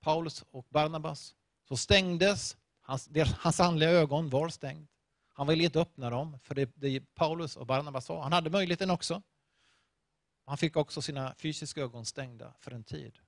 Paulus 0.00 0.44
och 0.50 0.66
Barnabas 0.68 1.34
så 1.68 1.76
stängdes 1.76 2.56
Hans, 2.92 3.08
hans 3.38 3.60
andliga 3.60 3.90
ögon 3.90 4.30
var 4.30 4.48
stängd. 4.48 4.88
Han 5.32 5.46
ville 5.46 5.64
inte 5.64 5.80
öppna 5.80 6.10
dem, 6.10 6.38
för 6.38 6.54
det, 6.54 6.70
det 6.74 7.14
Paulus 7.14 7.56
och 7.56 7.66
Barnabas 7.66 8.04
sa. 8.04 8.22
Han 8.22 8.32
hade 8.32 8.50
möjligheten 8.50 8.90
också. 8.90 9.22
Han 10.46 10.58
fick 10.58 10.76
också 10.76 11.02
sina 11.02 11.34
fysiska 11.34 11.80
ögon 11.80 12.06
stängda 12.06 12.54
för 12.60 12.70
en 12.70 12.84
tid. 12.84 13.18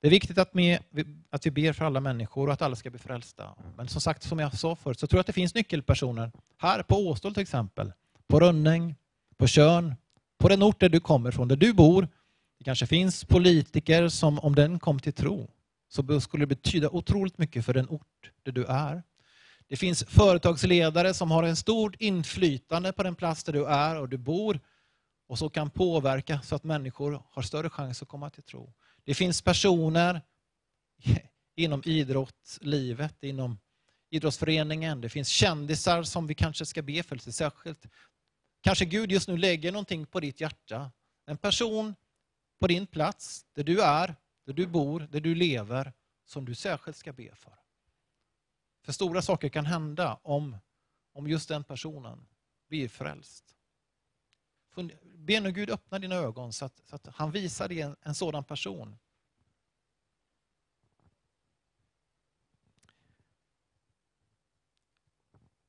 Det 0.00 0.08
är 0.08 0.10
viktigt 0.10 0.38
att, 0.38 0.54
med, 0.54 0.78
att 1.30 1.46
vi 1.46 1.50
ber 1.50 1.72
för 1.72 1.84
alla 1.84 2.00
människor 2.00 2.46
och 2.46 2.52
att 2.52 2.62
alla 2.62 2.76
ska 2.76 2.90
bli 2.90 2.98
frälsta. 2.98 3.54
Men 3.76 3.88
som 3.88 4.00
sagt, 4.00 4.22
som 4.22 4.38
jag 4.38 4.58
sa 4.58 4.76
förut, 4.76 5.00
så 5.00 5.06
tror 5.06 5.18
jag 5.18 5.20
att 5.20 5.26
det 5.26 5.32
finns 5.32 5.54
nyckelpersoner. 5.54 6.32
Här 6.56 6.82
på 6.82 6.96
Åstol 7.08 7.34
till 7.34 7.42
exempel, 7.42 7.92
på 8.26 8.40
Rönning, 8.40 8.94
på 9.36 9.46
Körn, 9.46 9.94
på 10.38 10.48
den 10.48 10.62
ort 10.62 10.80
där 10.80 10.88
du 10.88 11.00
kommer 11.00 11.28
ifrån, 11.28 11.48
där 11.48 11.56
du 11.56 11.72
bor, 11.72 12.08
det 12.64 12.68
kanske 12.68 12.86
finns 12.86 13.24
politiker 13.24 14.08
som 14.08 14.38
om 14.38 14.54
den 14.54 14.78
kom 14.78 15.00
till 15.00 15.12
tro 15.12 15.50
så 15.88 16.20
skulle 16.20 16.42
det 16.42 16.46
betyda 16.46 16.88
otroligt 16.88 17.38
mycket 17.38 17.64
för 17.64 17.74
den 17.74 17.88
ort 17.88 18.30
där 18.42 18.52
du 18.52 18.64
är. 18.64 19.02
Det 19.68 19.76
finns 19.76 20.04
företagsledare 20.04 21.14
som 21.14 21.30
har 21.30 21.42
en 21.42 21.56
stort 21.56 21.94
inflytande 21.98 22.92
på 22.92 23.02
den 23.02 23.14
plats 23.14 23.44
där 23.44 23.52
du 23.52 23.66
är 23.66 24.00
och 24.00 24.08
du 24.08 24.18
bor 24.18 24.60
och 25.28 25.38
så 25.38 25.50
kan 25.50 25.70
påverka 25.70 26.40
så 26.40 26.54
att 26.54 26.64
människor 26.64 27.22
har 27.30 27.42
större 27.42 27.70
chans 27.70 28.02
att 28.02 28.08
komma 28.08 28.30
till 28.30 28.42
tro. 28.42 28.72
Det 29.04 29.14
finns 29.14 29.42
personer 29.42 30.22
inom 31.56 31.82
idrottslivet, 31.84 33.22
inom 33.22 33.58
idrottsföreningen, 34.10 35.00
det 35.00 35.08
finns 35.08 35.28
kändisar 35.28 36.02
som 36.02 36.26
vi 36.26 36.34
kanske 36.34 36.66
ska 36.66 36.82
be 36.82 37.02
för 37.02 37.16
lite 37.16 37.32
särskilt. 37.32 37.86
Kanske 38.60 38.84
Gud 38.84 39.12
just 39.12 39.28
nu 39.28 39.36
lägger 39.36 39.72
någonting 39.72 40.06
på 40.06 40.20
ditt 40.20 40.40
hjärta. 40.40 40.90
En 41.26 41.36
person 41.36 41.94
på 42.58 42.66
din 42.66 42.86
plats, 42.86 43.46
där 43.52 43.64
du 43.64 43.82
är, 43.82 44.16
där 44.44 44.52
du 44.52 44.66
bor, 44.66 45.00
där 45.00 45.20
du 45.20 45.34
lever, 45.34 45.92
som 46.24 46.44
du 46.44 46.54
särskilt 46.54 46.96
ska 46.96 47.12
be 47.12 47.34
för. 47.34 47.58
För 48.82 48.92
stora 48.92 49.22
saker 49.22 49.48
kan 49.48 49.66
hända 49.66 50.18
om, 50.22 50.56
om 51.12 51.28
just 51.28 51.48
den 51.48 51.64
personen 51.64 52.26
blir 52.68 52.88
frälst. 52.88 53.44
Be 55.14 55.40
nu 55.40 55.52
Gud 55.52 55.70
öppna 55.70 55.98
dina 55.98 56.14
ögon 56.14 56.52
så 56.52 56.64
att, 56.64 56.80
så 56.84 56.96
att 56.96 57.06
han 57.06 57.30
visar 57.30 57.68
dig 57.68 57.80
en, 57.80 57.96
en 58.02 58.14
sådan 58.14 58.44
person. 58.44 58.96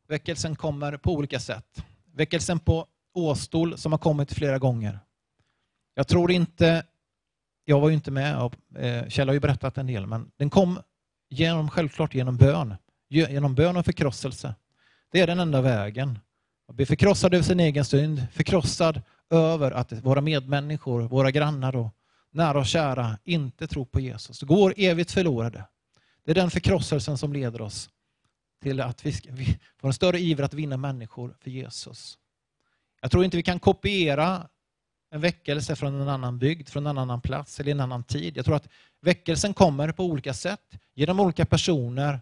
Väckelsen 0.08 0.56
kommer 0.56 0.98
på 0.98 1.14
olika 1.14 1.40
sätt. 1.40 1.86
Väckelsen 2.06 2.60
på 2.60 2.88
Åstol 3.14 3.78
som 3.78 3.92
har 3.92 4.00
kommit 4.00 4.34
flera 4.34 4.60
gånger. 4.60 5.00
Jag 5.96 6.08
tror 6.08 6.32
inte, 6.32 6.86
jag 7.66 7.80
var 7.80 7.90
ju 7.90 7.96
inte 7.96 8.12
med, 8.12 8.42
och, 8.42 8.80
eh, 8.80 9.08
Kjell 9.08 9.28
har 9.28 9.34
ju 9.34 9.40
berättat 9.40 9.78
en 9.78 9.88
del, 9.88 10.08
men 10.08 10.32
den 10.38 10.50
kom 10.50 10.80
genom, 11.30 11.70
självklart 11.70 12.16
genom 12.16 12.38
bön. 12.38 12.76
Genom 13.10 13.56
bön 13.56 13.78
och 13.78 13.86
förkrosselse. 13.86 14.56
Det 15.12 15.20
är 15.20 15.28
den 15.28 15.40
enda 15.40 15.62
vägen. 15.62 16.20
Att 16.68 16.76
bli 16.76 16.86
förkrossad 16.86 17.34
över 17.34 17.44
sin 17.44 17.60
egen 17.60 17.86
synd, 17.86 18.28
förkrossad 18.32 19.02
över 19.30 19.72
att 19.72 19.92
våra 19.92 20.22
medmänniskor, 20.22 21.02
våra 21.02 21.32
grannar 21.32 21.76
och 21.76 21.96
nära 22.32 22.60
och 22.60 22.66
kära 22.66 23.18
inte 23.24 23.68
tror 23.68 23.86
på 23.86 24.00
Jesus. 24.00 24.42
Går 24.42 24.74
evigt 24.78 25.12
förlorade. 25.12 25.66
Det 26.26 26.32
är 26.32 26.36
den 26.36 26.52
förkrosselsen 26.52 27.18
som 27.18 27.34
leder 27.34 27.62
oss 27.62 27.90
till 28.62 28.82
att 28.82 29.06
vi 29.06 29.12
får 29.78 29.88
en 29.88 29.94
större 29.94 30.20
iver 30.20 30.44
att 30.44 30.54
vinna 30.54 30.78
människor 30.78 31.36
för 31.40 31.50
Jesus. 31.50 32.18
Jag 33.02 33.12
tror 33.12 33.26
inte 33.26 33.38
vi 33.38 33.44
kan 33.44 33.60
kopiera 33.60 34.48
en 35.16 35.22
väckelse 35.22 35.76
från 35.76 36.02
en 36.02 36.10
annan 36.10 36.40
bygd, 36.40 36.70
från 36.70 36.88
en 36.88 36.98
annan 36.98 37.22
plats 37.22 37.60
eller 37.60 37.72
en 37.72 37.80
annan 37.80 38.04
tid. 38.04 38.38
Jag 38.38 38.46
tror 38.46 38.56
att 38.56 38.70
väckelsen 39.02 39.54
kommer 39.54 39.92
på 39.92 40.06
olika 40.06 40.34
sätt, 40.34 40.74
genom 40.94 41.20
olika 41.20 41.46
personer. 41.46 42.22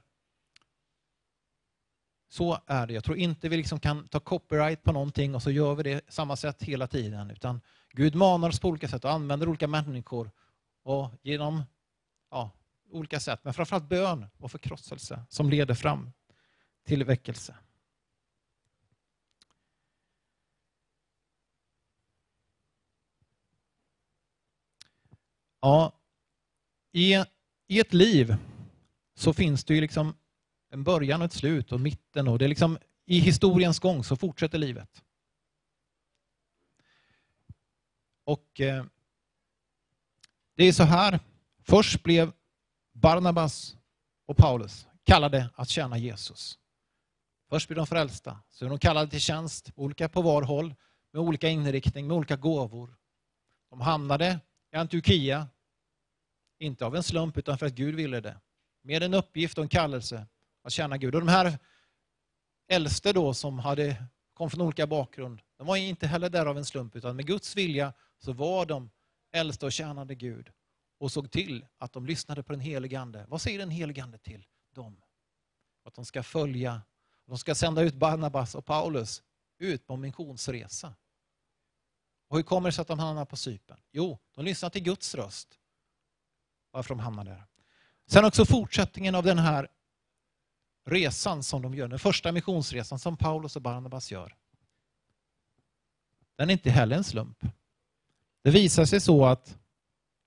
Så 2.29 2.59
är 2.65 2.87
det. 2.87 2.93
Jag 2.93 3.03
tror 3.03 3.17
inte 3.17 3.49
vi 3.49 3.57
liksom 3.57 3.79
kan 3.79 4.07
ta 4.07 4.19
copyright 4.19 4.83
på 4.83 4.91
någonting 4.91 5.35
och 5.35 5.43
så 5.43 5.51
gör 5.51 5.75
vi 5.75 5.83
det 5.83 6.01
samma 6.07 6.35
sätt 6.35 6.63
hela 6.63 6.87
tiden. 6.87 7.31
Utan 7.31 7.61
Gud 7.91 8.15
manar 8.15 8.49
oss 8.49 8.59
på 8.59 8.67
olika 8.67 8.87
sätt 8.87 9.05
och 9.05 9.11
använder 9.11 9.49
olika 9.49 9.67
människor. 9.67 10.31
Och 10.83 11.11
genom 11.21 11.63
ja, 12.31 12.51
olika 12.91 13.19
sätt, 13.19 13.39
men 13.43 13.53
framförallt 13.53 13.89
bön 13.89 14.25
och 14.37 14.51
förkrosselse 14.51 15.25
som 15.29 15.49
leder 15.49 15.73
fram 15.73 16.11
till 16.85 17.03
väckelse. 17.03 17.55
Ja, 25.63 25.91
i, 26.91 27.15
i 27.67 27.79
ett 27.79 27.93
liv 27.93 28.35
så 29.15 29.33
finns 29.33 29.63
det 29.63 29.75
ju 29.75 29.81
liksom 29.81 30.15
en 30.69 30.83
början 30.83 31.21
och 31.21 31.25
ett 31.25 31.33
slut 31.33 31.71
och 31.71 31.79
mitten 31.79 32.27
och 32.27 32.39
det 32.39 32.45
är 32.45 32.49
liksom 32.49 32.77
i 33.05 33.19
historiens 33.19 33.79
gång 33.79 34.03
så 34.03 34.15
fortsätter 34.15 34.57
livet. 34.57 35.03
Och 38.23 38.61
eh, 38.61 38.85
det 40.55 40.63
är 40.63 40.73
så 40.73 40.83
här, 40.83 41.19
först 41.61 42.03
blev 42.03 42.31
Barnabas 42.93 43.77
och 44.25 44.37
Paulus 44.37 44.87
kallade 45.03 45.49
att 45.55 45.69
tjäna 45.69 45.97
Jesus. 45.97 46.59
Först 47.49 47.67
blir 47.67 47.77
de 47.77 47.87
frälsta, 47.87 48.39
så 48.49 48.65
är 48.65 48.69
de 48.69 48.79
kallade 48.79 49.11
till 49.11 49.21
tjänst, 49.21 49.71
olika 49.75 50.09
på 50.09 50.21
var 50.21 50.41
håll, 50.41 50.75
med 51.11 51.21
olika 51.21 51.49
inriktning, 51.49 52.07
med 52.07 52.17
olika 52.17 52.35
gåvor. 52.35 52.95
De 53.69 53.81
hamnade 53.81 54.39
i 54.73 54.75
Antiochia, 54.75 55.47
inte 56.63 56.85
av 56.85 56.95
en 56.95 57.03
slump 57.03 57.37
utan 57.37 57.57
för 57.57 57.65
att 57.65 57.73
Gud 57.73 57.95
ville 57.95 58.19
det. 58.19 58.39
Med 58.81 59.03
en 59.03 59.13
uppgift 59.13 59.57
och 59.57 59.63
en 59.63 59.69
kallelse 59.69 60.27
att 60.63 60.71
tjäna 60.71 60.97
Gud. 60.97 61.15
Och 61.15 61.21
de 61.21 61.27
här 61.27 61.59
äldste 62.67 63.13
då 63.13 63.33
som 63.33 63.59
hade, 63.59 64.03
kom 64.33 64.49
från 64.49 64.61
olika 64.61 64.87
bakgrund, 64.87 65.41
de 65.57 65.67
var 65.67 65.75
inte 65.75 66.07
heller 66.07 66.29
där 66.29 66.45
av 66.45 66.57
en 66.57 66.65
slump 66.65 66.95
utan 66.95 67.15
med 67.15 67.27
Guds 67.27 67.55
vilja 67.55 67.93
så 68.17 68.33
var 68.33 68.65
de 68.65 68.89
äldste 69.31 69.65
och 69.65 69.71
tjänade 69.71 70.15
Gud 70.15 70.51
och 70.99 71.11
såg 71.11 71.31
till 71.31 71.65
att 71.77 71.93
de 71.93 72.05
lyssnade 72.05 72.43
på 72.43 72.53
den 72.53 72.59
helige 72.59 72.99
Ande. 72.99 73.25
Vad 73.27 73.41
säger 73.41 73.59
den 73.59 73.69
helige 73.69 74.03
Ande 74.03 74.17
till 74.17 74.45
dem? 74.73 75.01
Att 75.85 75.93
de 75.93 76.05
ska 76.05 76.23
följa, 76.23 76.81
de 77.25 77.37
ska 77.37 77.55
sända 77.55 77.81
ut 77.81 77.95
Barnabas 77.95 78.55
och 78.55 78.65
Paulus 78.65 79.23
ut 79.57 79.87
på 79.87 79.93
en 79.93 80.01
missionsresa. 80.01 80.95
Och 82.27 82.37
hur 82.37 82.43
kommer 82.43 82.69
det 82.69 82.73
sig 82.73 82.81
att 82.81 82.87
de 82.87 82.99
hamnar 82.99 83.25
på 83.25 83.37
Cypern? 83.37 83.79
Jo, 83.91 84.19
de 84.35 84.45
lyssnar 84.45 84.69
till 84.69 84.83
Guds 84.83 85.15
röst. 85.15 85.59
Varför 86.73 86.95
de 86.95 86.99
hamnar 86.99 87.23
där. 87.23 87.45
Sen 88.05 88.25
också 88.25 88.45
fortsättningen 88.45 89.15
av 89.15 89.23
den 89.23 89.37
här 89.37 89.67
resan 90.85 91.43
som 91.43 91.61
de 91.61 91.73
gör, 91.73 91.87
den 91.87 91.99
första 91.99 92.31
missionsresan 92.31 92.99
som 92.99 93.17
Paulus 93.17 93.55
och 93.55 93.61
Barnabas 93.61 94.11
gör. 94.11 94.35
Den 96.35 96.49
är 96.49 96.53
inte 96.53 96.69
heller 96.69 96.97
en 96.97 97.03
slump. 97.03 97.45
Det 98.41 98.51
visar 98.51 98.85
sig 98.85 99.01
så 99.01 99.25
att 99.25 99.57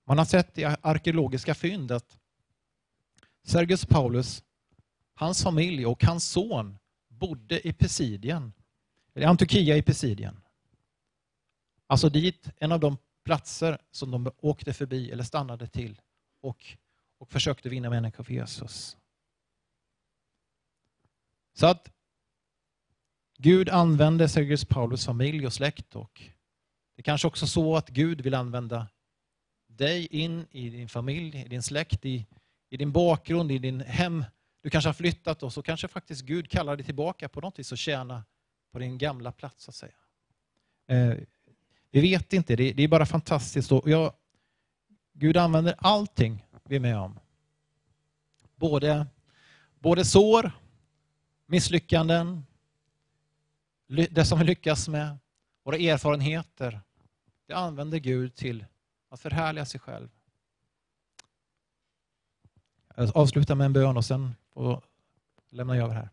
man 0.04 0.18
har 0.18 0.24
sett 0.24 0.58
i 0.58 0.64
arkeologiska 0.64 1.54
fynd 1.54 1.92
att 1.92 2.18
Sergius 3.42 3.86
Paulus, 3.86 4.44
hans 5.14 5.42
familj 5.42 5.86
och 5.86 6.04
hans 6.04 6.28
son 6.28 6.78
bodde 7.08 7.68
i 7.68 7.72
Pisidien, 7.72 8.52
eller 9.14 9.26
Antiochia 9.26 9.76
i 9.76 9.82
Pisidien. 9.82 10.40
Alltså 11.86 12.08
dit, 12.08 12.50
en 12.56 12.72
av 12.72 12.80
de 12.80 12.96
platser 13.24 13.78
som 13.90 14.10
de 14.10 14.30
åkte 14.38 14.72
förbi 14.72 15.10
eller 15.10 15.24
stannade 15.24 15.66
till 15.66 16.00
och, 16.46 16.76
och 17.18 17.30
försökte 17.32 17.68
vinna 17.68 17.90
människor 17.90 18.24
för 18.24 18.32
Jesus. 18.32 18.96
Så 21.54 21.66
att 21.66 21.92
Gud 23.38 23.68
använde 23.68 24.28
Sergius 24.28 24.64
Paulus 24.64 25.06
familj 25.06 25.46
och 25.46 25.52
släkt 25.52 25.96
och 25.96 26.22
det 26.96 27.00
är 27.00 27.02
kanske 27.02 27.28
också 27.28 27.46
så 27.46 27.76
att 27.76 27.88
Gud 27.88 28.20
vill 28.20 28.34
använda 28.34 28.86
dig 29.66 30.06
in 30.06 30.46
i 30.50 30.70
din 30.70 30.88
familj, 30.88 31.42
i 31.46 31.48
din 31.48 31.62
släkt, 31.62 32.06
i, 32.06 32.26
i 32.70 32.76
din 32.76 32.92
bakgrund, 32.92 33.52
i 33.52 33.58
din 33.58 33.80
hem. 33.80 34.24
Du 34.62 34.70
kanske 34.70 34.88
har 34.88 34.94
flyttat 34.94 35.42
och 35.42 35.52
så 35.52 35.62
kanske 35.62 35.88
faktiskt 35.88 36.22
Gud 36.22 36.50
kallar 36.50 36.76
dig 36.76 36.84
tillbaka 36.84 37.28
på 37.28 37.40
något 37.40 37.58
vis 37.58 37.72
och 37.72 37.78
tjäna 37.78 38.24
på 38.72 38.78
din 38.78 38.98
gamla 38.98 39.32
plats. 39.32 39.64
Så 39.64 39.70
att 39.70 39.74
säga. 39.74 39.92
Eh, 40.86 41.16
vi 41.90 42.00
vet 42.00 42.32
inte, 42.32 42.56
det, 42.56 42.72
det, 42.72 42.82
är 42.82 42.88
bara 42.88 43.06
fantastiskt. 43.06 43.72
Och 43.72 43.90
jag, 43.90 44.12
Gud 45.18 45.36
använder 45.36 45.74
allting 45.78 46.46
vi 46.64 46.76
är 46.76 46.80
med 46.80 46.98
om. 46.98 47.18
Både, 48.56 49.06
både 49.78 50.04
sår, 50.04 50.52
misslyckanden, 51.46 52.46
det 53.86 54.24
som 54.24 54.38
vi 54.38 54.44
lyckas 54.44 54.88
med, 54.88 55.18
våra 55.62 55.76
erfarenheter. 55.76 56.80
Det 57.46 57.54
använder 57.54 57.98
Gud 57.98 58.34
till 58.34 58.64
att 59.08 59.20
förhärliga 59.20 59.64
sig 59.64 59.80
själv. 59.80 60.08
Jag 62.96 63.16
avslutar 63.16 63.54
med 63.54 63.64
en 63.64 63.72
bön 63.72 63.96
och 63.96 64.04
sen 64.04 64.34
lämnar 65.50 65.74
jag 65.74 65.84
över 65.84 65.94
här. 65.94 66.10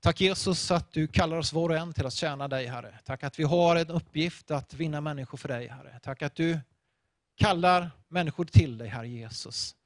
Tack 0.00 0.20
Jesus 0.20 0.70
att 0.70 0.92
du 0.92 1.06
kallar 1.06 1.36
oss 1.36 1.52
var 1.52 1.68
och 1.68 1.76
en 1.76 1.92
till 1.92 2.06
att 2.06 2.12
tjäna 2.12 2.48
dig 2.48 2.66
Herre. 2.66 2.98
Tack 3.04 3.22
att 3.22 3.38
vi 3.38 3.44
har 3.44 3.76
en 3.76 3.90
uppgift 3.90 4.50
att 4.50 4.74
vinna 4.74 5.00
människor 5.00 5.38
för 5.38 5.48
dig 5.48 5.68
Herre. 5.68 6.00
Tack 6.02 6.22
att 6.22 6.34
du 6.34 6.60
kallar 7.42 7.90
människor 8.08 8.44
till 8.44 8.78
dig 8.78 8.88
Herre 8.88 9.08
Jesus. 9.08 9.76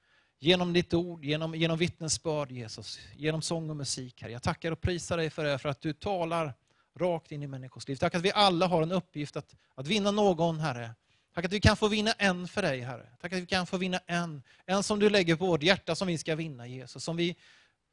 Genom 0.40 0.72
ditt 0.72 0.94
ord, 0.94 1.24
genom, 1.24 1.54
genom 1.54 1.78
vittnesbörd 1.78 2.50
Jesus, 2.52 2.98
genom 3.16 3.42
sång 3.42 3.70
och 3.70 3.76
musik 3.76 4.22
Herre. 4.22 4.32
Jag 4.32 4.42
tackar 4.42 4.72
och 4.72 4.80
prisar 4.80 5.16
dig 5.16 5.30
för 5.30 5.44
det, 5.44 5.58
för 5.58 5.68
att 5.68 5.80
du 5.80 5.92
talar 5.92 6.54
rakt 6.96 7.32
in 7.32 7.42
i 7.42 7.46
människors 7.46 7.88
liv. 7.88 7.96
Tack 7.96 8.14
att 8.14 8.22
vi 8.22 8.32
alla 8.32 8.66
har 8.66 8.82
en 8.82 8.92
uppgift 8.92 9.36
att, 9.36 9.56
att 9.74 9.86
vinna 9.86 10.10
någon 10.10 10.60
Herre. 10.60 10.94
Tack 11.34 11.44
att 11.44 11.52
vi 11.52 11.60
kan 11.60 11.76
få 11.76 11.88
vinna 11.88 12.12
en 12.12 12.48
för 12.48 12.62
dig 12.62 12.80
Herre. 12.80 13.08
Tack 13.20 13.32
att 13.32 13.38
vi 13.38 13.46
kan 13.46 13.66
få 13.66 13.76
vinna 13.76 14.00
en. 14.06 14.42
En 14.66 14.82
som 14.82 14.98
du 14.98 15.10
lägger 15.10 15.36
på 15.36 15.46
vårt 15.46 15.62
hjärta 15.62 15.94
som 15.94 16.08
vi 16.08 16.18
ska 16.18 16.34
vinna 16.34 16.66
Jesus. 16.66 17.04
Som, 17.04 17.16
vi, 17.16 17.36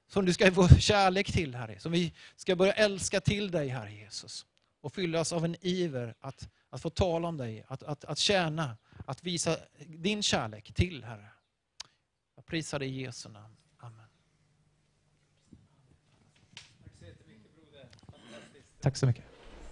som 0.08 0.26
du 0.26 0.34
ska 0.34 0.52
få 0.52 0.68
kärlek 0.68 1.32
till 1.32 1.56
Herre. 1.56 1.80
Som 1.80 1.92
vi 1.92 2.14
ska 2.36 2.56
börja 2.56 2.74
älska 2.74 3.22
till 3.22 3.52
dig 3.52 3.68
Herre 3.68 3.94
Jesus. 3.94 4.46
Och 4.82 4.94
fyllas 4.94 5.34
av 5.34 5.46
en 5.46 5.56
iver 5.62 6.16
att, 6.20 6.50
att 6.70 6.82
få 6.82 6.90
tala 6.90 7.28
om 7.28 7.38
dig, 7.38 7.66
att, 7.68 7.84
att, 7.84 8.06
att 8.06 8.18
tjäna, 8.20 8.78
att 9.06 9.24
visa 9.24 9.58
din 9.88 10.24
kärlek 10.24 10.74
till 10.74 11.04
Herre. 11.04 11.30
Jag 12.36 12.46
prisar 12.46 12.80
dig 12.80 12.88
i 12.90 13.02
Jesu 13.02 13.30
namn. 13.30 13.56
Amen. 13.78 14.06
Tack 18.82 18.98
så 18.98 19.06
mycket. 19.06 19.24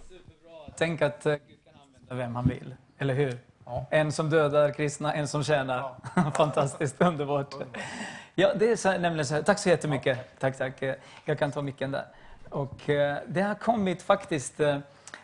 Superbra. 0.08 0.72
Tänk 0.76 1.02
att 1.02 1.26
eh, 1.26 1.32
Gud 1.48 1.64
kan 1.64 1.80
använda 1.80 2.14
vem 2.14 2.34
han 2.36 2.48
vill, 2.48 2.74
eller 2.98 3.14
hur? 3.14 3.38
Ja. 3.64 3.86
En 3.90 4.12
som 4.12 4.30
dödar 4.30 4.72
kristna, 4.72 5.14
en 5.14 5.28
som 5.28 5.44
tjänar. 5.44 5.94
Fantastiskt, 6.36 7.00
underbart. 7.00 7.54
Ja, 8.34 8.54
det 8.54 8.70
är 8.70 8.76
så, 8.76 8.90
nämligen 8.98 9.26
så 9.26 9.34
här. 9.34 9.42
Tack 9.42 9.58
så 9.58 9.68
jättemycket. 9.68 10.40
Tack, 10.40 10.58
tack. 10.58 10.82
Eh, 10.82 10.94
Jag 11.24 11.38
kan 11.38 11.52
ta 11.52 11.62
micken 11.62 11.90
där. 11.90 12.06
Och 12.50 12.88
eh, 12.90 13.18
det 13.28 13.42
har 13.42 13.54
kommit 13.54 14.02
faktiskt 14.02 14.60
eh, 14.60 14.78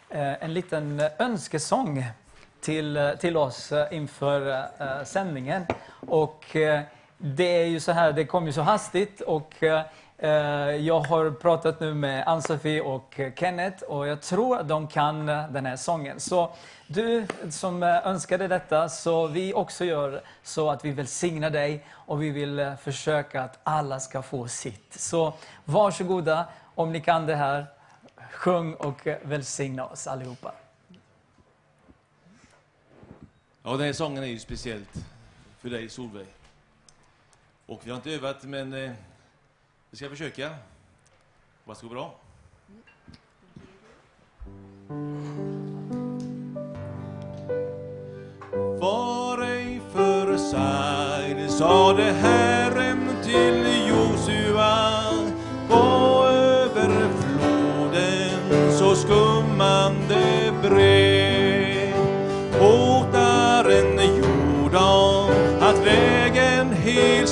en 0.09 0.55
liten 0.55 1.01
önskesång 1.19 2.05
till, 2.61 2.97
eh, 2.97 3.11
till 3.11 3.37
oss 3.37 3.73
eh, 3.73 3.95
inför 3.95 4.51
eh, 4.79 5.05
sändningen. 5.05 5.67
Och 6.09 6.57
det 7.17 7.63
är 7.63 7.67
ju 7.67 7.81
så 7.81 7.93
här, 7.93 8.13
det 8.13 8.25
kom 8.25 8.47
ju 8.47 8.53
så 8.53 8.63
hastigt 8.63 9.21
och 9.21 9.55
jag 10.81 11.01
har 11.01 11.31
pratat 11.31 11.81
nu 11.81 11.95
med 11.95 12.29
Ann-Sofie 12.29 12.81
och 12.81 13.21
Kenneth 13.37 13.83
och 13.83 14.07
jag 14.07 14.21
tror 14.21 14.59
att 14.59 14.69
de 14.69 14.87
kan 14.87 15.27
den 15.27 15.67
här 15.67 15.77
sången. 15.77 16.21
Så 16.21 16.51
du 16.87 17.27
som 17.51 17.83
önskade 17.83 18.49
detta, 18.49 18.89
så 18.89 19.27
vi 19.27 19.55
också 19.55 19.85
gör 19.85 20.23
så 20.43 20.71
att 20.71 20.85
vi 20.85 20.91
välsignar 20.91 21.51
dig 21.51 21.87
och 21.91 22.23
vi 22.23 22.31
vill 22.31 22.73
försöka 22.83 23.43
att 23.43 23.59
alla 23.63 24.01
ska 24.01 24.23
få 24.23 24.49
sitt. 24.49 24.95
Så 25.01 25.33
varsågoda 25.65 26.45
om 26.75 26.93
ni 26.93 27.01
kan 27.01 27.27
det 27.27 27.37
här. 27.37 27.67
Sjung 28.33 28.75
och 28.75 29.07
välsigna 29.23 29.85
oss 29.87 30.07
allihopa. 30.07 30.53
Ja, 33.69 33.77
den 33.77 33.87
här 33.87 33.93
sången 33.93 34.23
är 34.23 34.27
ju 34.27 34.39
speciellt 34.39 35.05
för 35.59 35.71
dig 35.71 35.89
Solveig. 35.89 36.27
Och 37.67 37.81
vi 37.85 37.91
har 37.91 37.97
inte 37.97 38.11
övat, 38.11 38.45
men 38.45 38.73
eh, 38.73 38.91
vi 39.91 39.97
ska 39.97 40.09
försöka. 40.09 40.55
Hoppas 41.65 41.81
det 41.81 41.87
går 41.87 41.95
bra. 41.95 42.15
Var 48.81 49.43
ej 49.43 49.81
försagd, 49.93 51.51
sade 51.51 52.03
Herren 52.03 53.23
till 53.23 53.78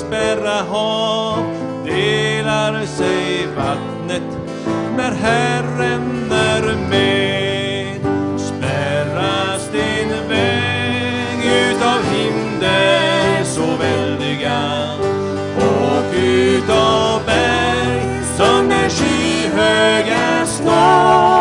spärra 0.06 0.62
hav 0.62 1.38
delar 1.84 2.86
sig 2.86 3.46
vattnet 3.56 4.22
när 4.96 5.12
Herren 5.12 6.32
är 6.32 6.76
med. 6.90 8.00
Spärras 8.40 9.70
din 9.72 10.28
väg 10.28 11.38
utav 11.44 11.98
hinder 12.12 13.44
så 13.44 13.66
väldiga 13.80 14.62
och 15.56 16.14
utav 16.14 17.20
berg 17.26 18.02
som 18.36 18.70
är 18.70 18.88
skyhöga 18.88 20.46
snart. 20.46 21.35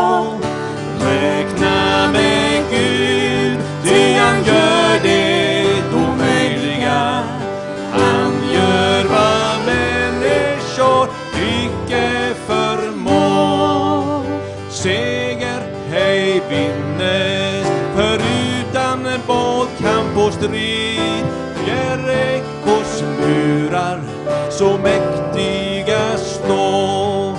Strid. 20.45 21.25
Jerikos 21.67 23.03
murar 23.19 24.01
så 24.49 24.77
mäktiga 24.77 26.17
stå. 26.17 27.35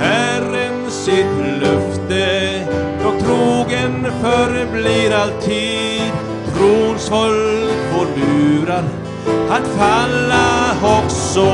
Herren 0.00 0.90
sitt 0.90 1.60
löfte, 1.60 2.60
dock 3.02 3.18
trogen 3.18 4.06
förblir 4.22 5.14
alltid. 5.14 6.12
Trons 6.54 7.08
folk 7.08 7.80
får 7.92 8.06
lurar 8.16 8.84
att 9.50 9.66
falla 9.78 10.76
också. 10.82 11.46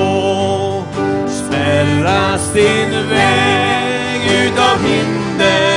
Spärras 1.29 2.53
din 2.53 3.09
väg 3.09 4.47
utav 4.47 4.79
hinder 4.85 5.72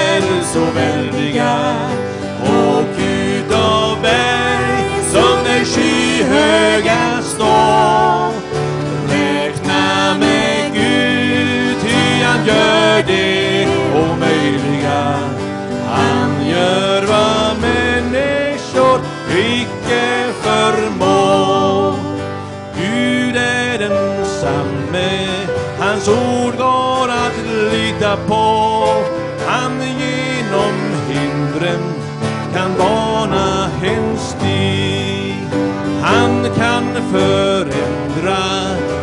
förändra 37.15 38.43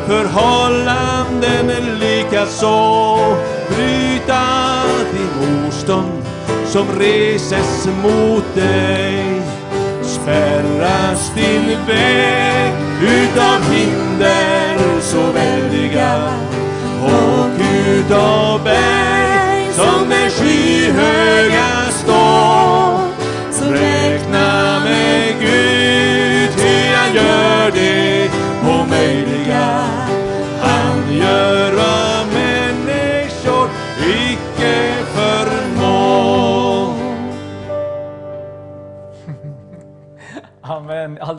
förhållanden 0.06 1.70
lika 2.01 2.47
så 2.47 3.18
bryta 3.68 4.43
det 5.12 5.47
motstånd 5.47 6.22
som 6.66 6.86
reses 6.98 7.89
mot 8.02 8.55
dig. 8.55 9.43
Spärras 10.02 11.32
din 11.34 11.78
väg 11.86 12.72
utav 13.02 13.72
hinder 13.72 15.01
så 15.01 15.20
väldiga 15.34 16.32
och 17.02 17.48
utav 17.89 18.64
berg 18.64 19.72
som 19.72 20.12
är 20.12 20.30
skyhöga. 20.30 21.81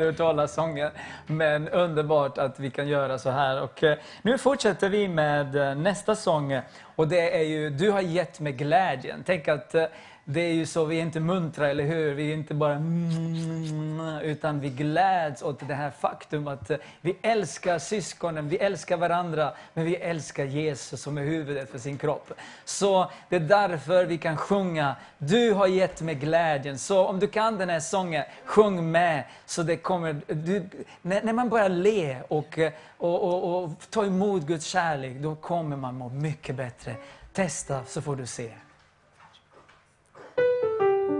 Aldrig 0.04 0.20
hört 0.20 0.36
talas 0.36 0.54
sånger. 0.54 0.92
Men 1.28 1.70
underbart 1.70 2.38
att 2.38 2.60
vi 2.60 2.70
kan 2.70 2.88
göra 2.88 3.18
så 3.18 3.30
här. 3.30 3.62
Och 3.62 3.84
eh, 3.84 3.98
nu 4.22 4.38
fortsätter 4.38 4.90
vi 4.90 5.08
med 5.08 5.56
eh, 5.56 5.76
nästa 5.76 6.16
sång. 6.16 6.62
Och 6.96 7.08
det 7.08 7.38
är 7.38 7.44
ju 7.44 7.70
Du 7.70 7.92
har 7.92 8.02
gett 8.02 8.40
mig 8.40 8.54
glädjen. 8.54 9.24
Tänk 9.26 9.48
att 9.48 9.76
eh, 9.76 9.86
det 10.26 10.42
är 10.42 10.54
ju 10.54 10.66
så, 10.66 10.86
vi 10.86 10.98
är 10.98 11.02
inte 11.02 11.20
muntra, 11.20 11.70
eller 11.70 11.84
hur? 11.84 12.14
Vi 12.14 12.30
är 12.30 12.34
inte 12.34 12.54
bara 12.54 12.74
mm, 12.74 14.20
utan 14.24 14.60
vi 14.60 14.70
gläds 14.70 15.42
åt 15.42 15.68
det 15.68 15.74
här 15.74 15.92
faktum 15.92 16.48
att 16.48 16.70
eh, 16.70 16.78
vi 17.02 17.18
älskar 17.22 17.80
syskonen, 17.80 18.50
vi 18.50 18.58
älskar 18.58 18.98
varandra, 18.98 19.54
men 19.74 19.86
vi 19.86 19.96
älskar 19.96 20.46
Jesus 20.46 21.02
som 21.02 21.18
är 21.18 21.22
huvudet 21.22 21.72
för 21.72 21.80
sin 21.80 21.98
kropp. 21.98 22.34
Så 22.66 23.12
det 23.30 23.36
är 23.36 23.40
därför 23.40 24.06
vi 24.06 24.18
kan 24.18 24.38
sjunga 24.38 24.96
Du 25.18 25.54
har 25.54 25.68
gett 25.68 26.02
mig 26.02 26.16
glädjen. 26.16 26.80
Så 26.80 27.08
om 27.08 27.20
du 27.20 27.28
kan 27.28 27.58
den 27.58 27.70
här 27.70 27.80
sången, 27.80 28.24
sjung 28.46 28.92
med. 28.92 29.24
Så 29.46 29.64
det 29.64 29.78
kommer, 29.78 30.22
du, 30.28 30.70
när, 31.02 31.24
när 31.24 31.34
man 31.34 31.50
börjar 31.50 31.70
le 31.70 32.18
och, 32.28 32.60
eh, 32.60 32.72
och, 32.98 33.24
och, 33.24 33.64
och 33.64 33.72
ta 33.90 34.06
emot 34.06 34.44
Guds 34.44 34.66
kärlek, 34.66 35.18
då 35.18 35.36
kommer 35.36 35.78
man 35.78 35.98
må 35.98 36.10
mycket 36.10 36.56
bättre. 36.56 36.96
Testa 37.34 37.86
så 37.86 38.02
får 38.02 38.16
du 38.16 38.26
se. 38.26 38.52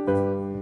Du 0.06 0.53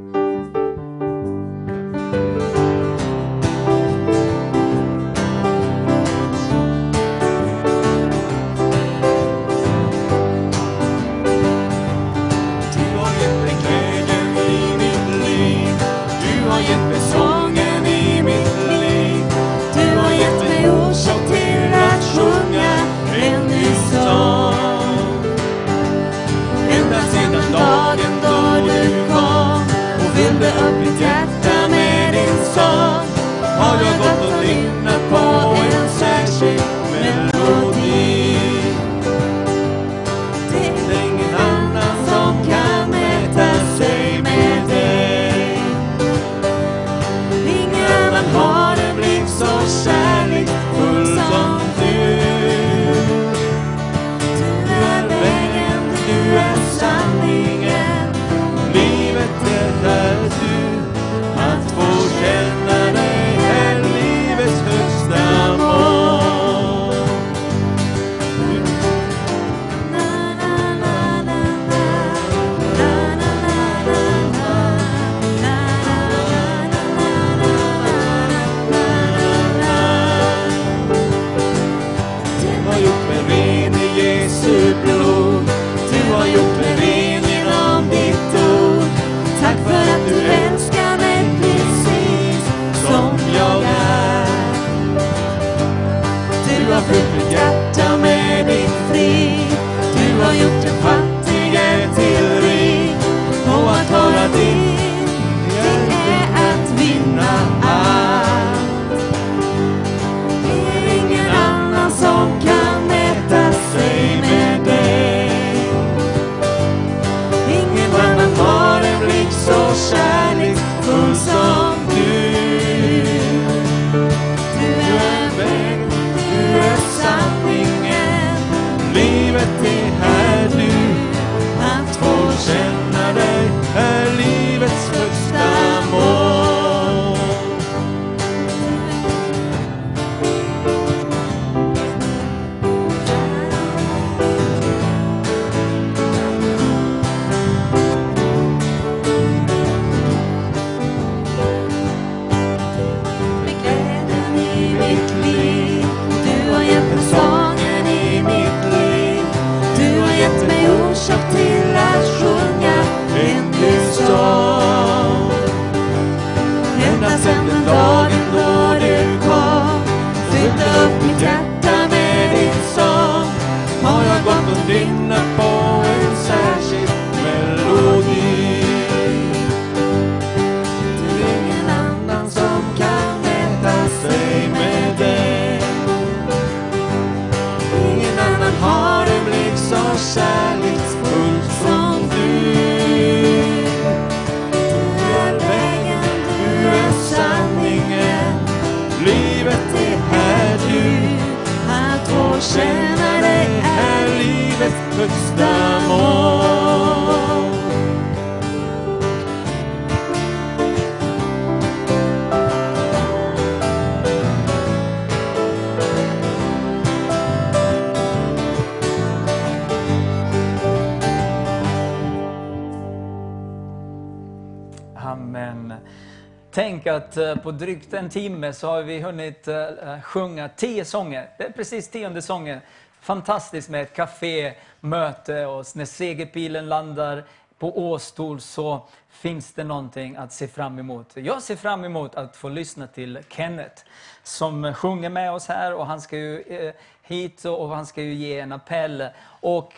Tänk 226.54 226.88
att 226.88 227.18
eh, 227.18 227.36
på 227.36 227.52
drygt 227.52 227.94
en 227.94 228.10
timme 228.10 228.54
så 228.54 228.68
har 228.68 228.82
vi 228.82 229.02
hunnit 229.02 229.48
eh, 229.48 229.56
eh, 229.56 230.02
sjunga 230.02 230.50
tio 230.50 230.86
sånger. 230.86 231.30
Det 231.38 231.44
är 231.44 231.52
precis 231.52 231.90
tionde 231.90 232.22
sången. 232.22 232.60
Fantastiskt 233.02 233.70
med 233.70 233.82
ett 233.82 233.96
kafémöte 233.96 235.46
och 235.46 235.66
när 235.76 235.86
segerpilen 235.86 236.70
landar 236.70 237.24
på 237.60 237.92
Åstol 237.92 238.42
så 238.42 238.88
finns 239.10 239.54
det 239.54 239.64
någonting 239.64 240.16
att 240.16 240.34
se 240.34 240.48
fram 240.48 240.80
emot. 240.80 241.12
Jag 241.14 241.44
ser 241.44 241.56
fram 241.56 241.86
emot 241.86 242.16
att 242.16 242.36
få 242.36 242.50
lyssna 242.50 242.88
till 242.88 243.20
Kenneth 243.30 243.84
som 244.24 244.74
sjunger 244.74 245.10
med 245.10 245.32
oss 245.32 245.48
här 245.48 245.74
och 245.74 245.86
han 245.86 246.02
ska 246.02 246.18
ju 246.18 246.74
hit 247.02 247.46
och 247.46 247.70
han 247.70 247.86
ska 247.86 248.02
ju 248.02 248.14
ge 248.14 248.40
en 248.40 248.52
appell. 248.52 249.08
Och 249.24 249.74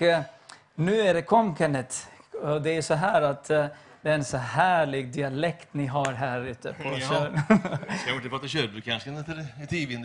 nu 0.76 1.02
är 1.02 1.14
det 1.14 1.22
kom 1.22 1.56
Kenneth. 1.56 1.96
Det 2.64 2.78
är 2.78 2.82
så 2.82 2.94
här 2.94 3.22
att 3.22 3.52
det 4.04 4.10
är 4.10 4.14
en 4.14 4.24
så 4.24 4.38
härlig 4.38 5.08
dialekt 5.14 5.68
ni 5.72 5.86
har 5.88 6.14
här 6.14 6.42
ute 6.42 6.74
på. 6.74 6.84
Tjörn. 6.84 7.40
Ska 8.02 8.10
inte 8.16 8.30
prata 8.30 8.42
till 8.42 8.50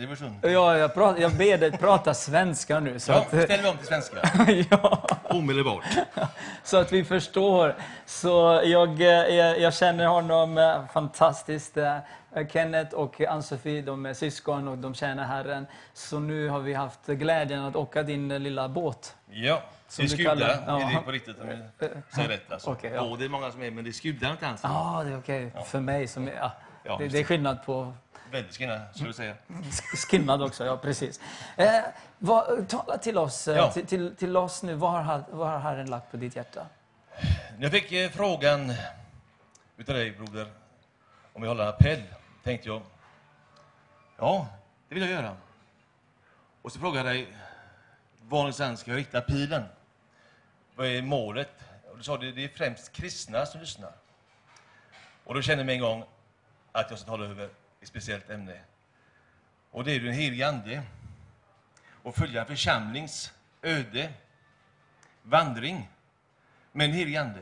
i 0.01 0.03
Översund? 0.05 0.35
Ja, 0.41 0.77
jag, 0.77 0.93
pratar, 0.93 1.21
jag 1.21 1.31
ber 1.31 1.57
dig 1.57 1.71
prata 1.71 2.13
svenska 2.13 2.79
nu 2.79 2.99
så 2.99 3.11
Ja, 3.11 3.17
att, 3.17 3.27
ställer 3.27 3.63
vi 3.63 3.69
om 3.69 3.77
till 3.77 3.87
svenska. 3.87 4.17
ja, 4.71 5.07
Omedelbart. 5.23 5.83
så 6.63 6.77
att 6.77 6.91
vi 6.91 7.03
förstår. 7.03 7.75
Så 8.05 8.61
jag, 8.65 9.01
eh, 9.01 9.07
jag, 9.07 9.59
jag 9.59 9.73
känner 9.73 10.05
honom 10.07 10.57
eh, 10.57 10.87
fantastiskt. 10.93 11.77
eh, 11.77 11.97
Kenneth 12.53 12.93
och 12.95 13.21
Ann-Sofie, 13.21 13.81
de 13.81 14.05
är 14.05 14.13
syskon 14.13 14.67
och 14.67 14.77
de 14.77 14.93
tjänar 14.93 15.23
Herren. 15.23 15.67
Så 15.93 16.19
nu 16.19 16.49
har 16.49 16.59
vi 16.59 16.73
haft 16.73 17.05
glädjen 17.05 17.65
att 17.65 17.75
åka 17.75 18.03
din 18.03 18.43
lilla 18.43 18.69
båt. 18.69 19.15
Ja, 19.29 19.61
Som 19.89 20.05
det 20.05 20.13
är 20.13 20.17
du 20.17 20.23
kallar- 20.23 20.53
Skuda. 20.55 20.63
ja. 20.67 20.89
Är 20.91 20.95
det 20.95 21.01
på 21.01 21.11
riktigt? 21.11 21.39
Om 21.39 21.47
jag 21.49 21.89
säger 22.15 22.29
rätt 22.29 22.51
alltså. 22.51 22.71
Okej, 22.71 22.91
ja. 22.95 23.07
ja. 23.09 23.15
det 23.19 23.25
är 23.25 23.29
många 23.29 23.51
som 23.51 23.61
är, 23.63 23.71
men 23.71 23.83
det 23.83 23.89
är 23.89 23.91
Skuda 23.91 24.31
inte 24.31 24.47
alls. 24.47 24.59
Ja, 24.63 25.01
det 25.05 25.11
är 25.11 25.19
okej 25.19 25.51
för 25.65 25.79
mig. 25.79 26.07
Som 26.07 26.27
är, 26.27 26.31
ja, 26.33 26.51
Ja, 26.83 26.97
det, 26.97 27.07
det 27.07 27.19
är 27.19 27.23
skillnad 27.23 27.63
på 27.65 27.93
Väldigt 28.31 28.57
skillnad, 28.57 28.81
skulle 28.93 29.07
jag 29.09 29.15
säga. 29.15 29.35
sk- 29.47 29.95
skillnad 30.09 30.41
också, 30.41 30.65
ja 30.65 30.77
precis. 30.77 31.19
Eh, 31.57 31.81
vad, 32.17 32.67
tala 32.69 32.97
till 32.97 33.17
oss, 33.17 33.47
eh, 33.47 33.55
Ja. 33.57 33.71
till, 33.71 33.85
till, 33.85 34.15
till 34.15 34.37
oss 34.37 34.63
nu. 34.63 34.73
Vad 34.75 34.91
har, 35.03 35.23
vad 35.31 35.47
har 35.49 35.59
Herren 35.59 35.89
lagt 35.89 36.11
på 36.11 36.17
ditt 36.17 36.35
hjärta? 36.35 36.65
Jag 37.59 37.71
fick 37.71 37.91
eh, 37.91 38.09
frågan 38.09 38.73
utav 39.77 39.95
dig, 39.95 40.11
broder, 40.11 40.47
om 41.33 41.43
jag 41.43 41.49
håller 41.49 41.63
en 41.63 41.69
appell, 41.69 42.03
tänkte 42.43 42.67
jag, 42.69 42.81
ja, 44.17 44.47
det 44.89 44.95
vill 44.95 45.03
jag 45.03 45.11
göra. 45.11 45.35
Och 46.61 46.71
så 46.71 46.79
frågade 46.79 47.09
jag 47.09 47.15
dig, 47.15 47.27
var 48.21 48.37
någonstans 48.39 48.79
ska 48.79 48.91
jag 48.91 48.97
rikta 48.97 49.21
pilen? 49.21 49.63
Vad 50.79 50.87
är 50.87 51.01
målet? 51.01 51.49
Och 51.91 51.97
du 51.97 52.03
sa 52.03 52.17
det, 52.17 52.31
det 52.31 52.43
är 52.43 52.47
främst 52.47 52.91
kristna 52.91 53.45
som 53.45 53.61
lyssnar. 53.61 53.91
Och 55.23 55.33
då 55.33 55.41
kände 55.41 55.61
jag 55.61 55.65
mig 55.65 55.75
en 55.75 55.81
gång 55.81 56.03
att 56.71 56.89
jag 56.89 56.99
ska 56.99 57.09
tala 57.09 57.25
över 57.25 57.45
ett 57.81 57.87
speciellt 57.87 58.29
ämne. 58.29 58.61
Och 59.71 59.83
det 59.83 59.91
är 59.91 59.99
den 59.99 60.13
helige 60.13 60.47
Ande. 60.47 60.83
Och 62.03 62.15
följa 62.15 62.45
församlings 62.45 63.33
öde, 63.61 64.13
vandring 65.23 65.89
med 66.71 66.85
en 66.85 66.93
helig 66.93 67.15
Ande. 67.15 67.41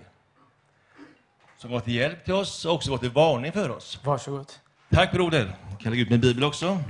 Som 1.58 1.72
var 1.72 1.80
till 1.80 1.94
hjälp 1.94 2.26
till 2.26 2.34
oss 2.34 2.66
och 2.66 2.74
också 2.74 2.92
var 2.92 2.98
till 2.98 3.12
varning 3.12 3.52
för 3.52 3.70
oss. 3.70 4.00
Varsågod. 4.04 4.52
Tack 4.90 5.12
broder. 5.12 5.56
Jag 5.70 5.80
kan 5.80 5.92
lägga 5.92 6.04
ut 6.04 6.10
min 6.10 6.22
bibel 6.22 6.44
också. 6.44 6.84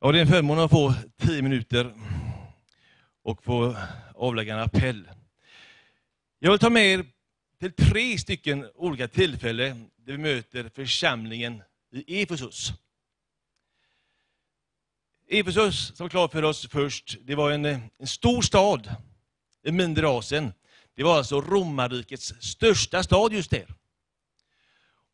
Ja, 0.00 0.12
det 0.12 0.18
är 0.18 0.22
en 0.22 0.28
förmån 0.28 0.58
att 0.58 0.70
få 0.70 0.94
tio 1.16 1.42
minuter 1.42 1.94
och 3.24 3.44
få 3.44 3.76
avlägga 4.14 4.54
en 4.54 4.60
appell. 4.60 5.08
Jag 6.38 6.50
vill 6.50 6.58
ta 6.58 6.70
med 6.70 6.86
er 6.86 7.06
till 7.60 7.72
tre 7.72 8.18
stycken 8.18 8.70
olika 8.74 9.08
tillfällen 9.08 9.90
där 9.96 10.12
vi 10.12 10.18
möter 10.18 10.68
församlingen 10.74 11.62
i 11.90 12.22
Efesus. 12.22 12.72
Efesus, 15.28 15.96
som 15.96 16.04
var 16.04 16.08
klart 16.08 16.32
för 16.32 16.42
oss 16.42 16.68
först, 16.68 17.16
det 17.22 17.34
var 17.34 17.50
en, 17.50 17.64
en 17.64 18.06
stor 18.06 18.42
stad 18.42 18.94
i 19.62 19.72
mindre 19.72 20.08
Asien. 20.08 20.52
Det 20.94 21.02
var 21.02 21.16
alltså 21.16 21.40
romarrikets 21.40 22.34
största 22.40 23.02
stad 23.02 23.32
just 23.32 23.50
där. 23.50 23.74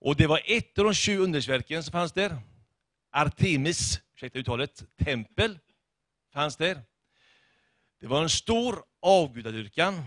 Och 0.00 0.16
det 0.16 0.26
var 0.26 0.40
ett 0.44 0.78
av 0.78 0.84
de 0.84 0.94
20 0.94 1.22
undersverken 1.22 1.82
som 1.82 1.92
fanns 1.92 2.12
där. 2.12 2.38
Artemis, 3.10 4.00
ursäkta 4.14 4.38
uttalet, 4.38 4.84
tempel 5.04 5.58
fanns 6.32 6.56
där. 6.56 6.82
Det 8.00 8.06
var 8.06 8.22
en 8.22 8.30
stor 8.30 8.84
avgudadyrkan, 9.02 10.02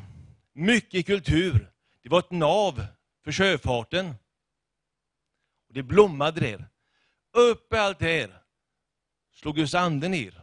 mycket 0.54 1.06
kultur. 1.06 1.72
Det 2.04 2.10
var 2.10 2.20
ett 2.20 2.32
nav 2.32 2.86
för 3.24 3.32
sjöfarten. 3.32 4.16
Och 5.68 5.74
det 5.74 5.84
blommade 5.84 6.40
där. 6.40 6.70
Uppe 7.34 7.82
allt 7.82 8.00
det 8.00 8.06
här 8.06 8.42
slog 9.34 9.56
Guds 9.56 9.76
ande 9.76 10.08
ner. 10.08 10.42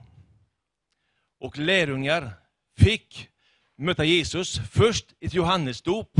Och 1.41 1.59
lärjungar 1.59 2.33
fick 2.79 3.29
möta 3.77 4.05
Jesus, 4.05 4.61
först 4.73 5.13
i 5.21 5.27
ett 5.27 5.35
Johannesdop. 5.35 6.13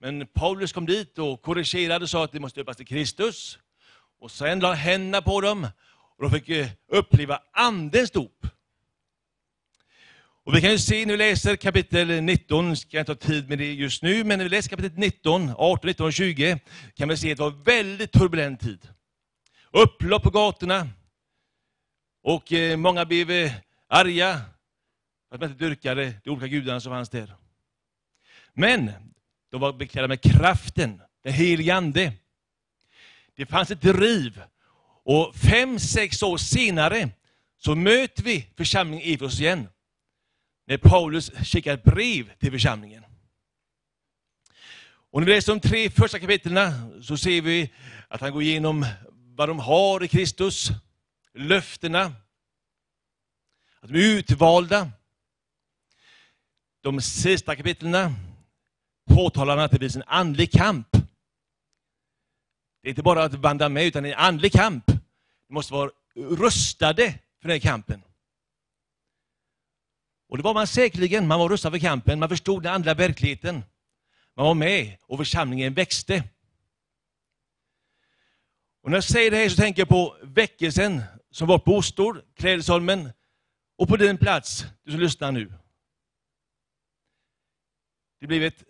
Men 0.00 0.26
Paulus 0.26 0.72
kom 0.72 0.86
dit 0.86 1.18
och 1.18 1.42
korrigerade 1.42 2.02
och 2.02 2.10
sa 2.10 2.24
att 2.24 2.32
de 2.32 2.40
måste 2.40 2.60
döpas 2.60 2.76
till 2.76 2.86
Kristus. 2.86 3.58
Och 4.18 4.30
sen 4.30 4.60
la 4.60 4.68
han 4.68 4.76
händerna 4.76 5.22
på 5.22 5.40
dem 5.40 5.68
och 6.16 6.22
de 6.22 6.30
fick 6.30 6.48
eh, 6.48 6.68
uppleva 6.86 7.42
andens 7.52 8.10
dop. 8.10 8.46
Och 10.46 10.54
vi 10.54 10.60
kan 10.60 10.70
ju 10.70 10.78
se, 10.78 11.06
när 11.06 11.12
vi 11.12 11.18
läser 11.18 11.56
kapitel 11.56 12.22
19, 12.22 12.76
ska 12.76 12.96
jag 12.96 13.02
inte 13.02 13.12
ha 13.12 13.16
tid 13.16 13.48
med 13.48 13.58
det 13.58 13.72
just 13.72 14.02
nu, 14.02 14.24
men 14.24 14.38
när 14.38 14.44
vi 14.44 14.48
läser 14.48 14.70
kapitel 14.70 14.98
19, 14.98 15.50
18, 15.56 15.86
19 15.86 16.06
och 16.06 16.12
20 16.12 16.58
kan 16.94 17.08
vi 17.08 17.16
se 17.16 17.32
att 17.32 17.36
det 17.36 17.42
var 17.42 17.50
en 17.50 17.62
väldigt 17.62 18.12
turbulent 18.12 18.60
tid. 18.60 18.88
Upplopp 19.70 20.22
på 20.22 20.30
gatorna, 20.30 20.88
och 22.22 22.52
eh, 22.52 22.76
många 22.76 23.04
blev 23.04 23.30
eh, 23.30 23.52
arga 23.88 24.40
för 25.28 25.34
att 25.34 25.40
man 25.40 25.50
inte 25.50 25.64
dyrkade 25.64 26.14
de 26.24 26.30
olika 26.30 26.46
gudarna 26.46 26.80
som 26.80 26.92
fanns 26.92 27.10
där. 27.10 27.34
Men 28.52 28.92
de 29.50 29.60
var 29.60 29.72
beklädda 29.72 30.08
med 30.08 30.20
kraften, 30.20 31.02
den 31.24 31.32
helige 31.32 31.74
Ande. 31.74 32.12
Det 33.36 33.46
fanns 33.46 33.70
ett 33.70 33.82
driv. 33.82 34.42
Och 35.04 35.34
fem, 35.36 35.78
sex 35.78 36.22
år 36.22 36.36
senare 36.36 37.10
så 37.58 37.74
möter 37.74 38.22
vi 38.22 38.46
församlingen 38.56 39.06
i 39.06 39.14
Efesos 39.14 39.40
igen. 39.40 39.68
När 40.66 40.76
Paulus 40.76 41.30
skickar 41.30 41.74
ett 41.74 41.84
brev 41.84 42.34
till 42.38 42.52
församlingen. 42.52 43.04
Och 45.10 45.20
när 45.20 45.26
vi 45.26 45.34
läser 45.34 45.54
de 45.54 45.60
tre 45.68 45.90
första 45.90 46.18
kapitlen 46.18 47.02
så 47.02 47.16
ser 47.16 47.40
vi 47.40 47.72
att 48.08 48.20
han 48.20 48.32
går 48.32 48.42
igenom 48.42 48.86
vad 49.10 49.48
de 49.48 49.58
har 49.58 50.02
i 50.02 50.08
Kristus, 50.08 50.70
löftena, 51.34 52.12
att 53.80 53.88
de 53.88 53.98
är 53.98 54.18
utvalda. 54.18 54.90
De 56.80 57.00
sista 57.00 57.56
kapitlen 57.56 58.14
påtalar 59.10 59.56
han 59.56 59.64
att 59.64 59.70
det 59.70 59.78
finns 59.78 59.96
en 59.96 60.02
andlig 60.06 60.52
kamp. 60.52 60.88
Det 62.82 62.88
är 62.88 62.90
inte 62.90 63.02
bara 63.02 63.24
att 63.24 63.34
vandra 63.34 63.68
med, 63.68 63.86
utan 63.86 64.04
en 64.04 64.14
andlig 64.14 64.52
kamp. 64.52 64.84
Vi 65.48 65.54
måste 65.54 65.72
vara 65.72 65.90
rustade 66.14 67.12
för 67.12 67.48
den 67.48 67.50
här 67.50 67.58
kampen. 67.58 68.02
Och 70.28 70.36
det 70.36 70.42
var 70.42 70.54
man 70.54 70.66
säkerligen, 70.66 71.26
man 71.26 71.38
var 71.38 71.48
rustad 71.48 71.70
för 71.70 71.78
kampen, 71.78 72.18
man 72.18 72.28
förstod 72.28 72.62
den 72.62 72.74
andra 72.74 72.94
verkligheten. 72.94 73.64
Man 74.36 74.46
var 74.46 74.54
med 74.54 74.96
och 75.02 75.18
församlingen 75.18 75.74
växte. 75.74 76.24
Och 78.82 78.90
när 78.90 78.96
jag 78.96 79.04
säger 79.04 79.30
det 79.30 79.36
här 79.36 79.48
så 79.48 79.56
tänker 79.56 79.80
jag 79.80 79.88
på 79.88 80.16
väckelsen 80.22 81.02
som 81.30 81.48
var 81.48 81.58
på 81.58 81.76
Ostor, 81.76 82.24
Klädesholmen 82.34 83.12
och 83.78 83.88
på 83.88 83.96
din 83.96 84.18
plats, 84.18 84.64
du 84.84 84.90
som 84.90 85.00
lyssnar 85.00 85.32
nu. 85.32 85.52
Det 88.20 88.26
blev 88.26 88.42
ett, 88.42 88.64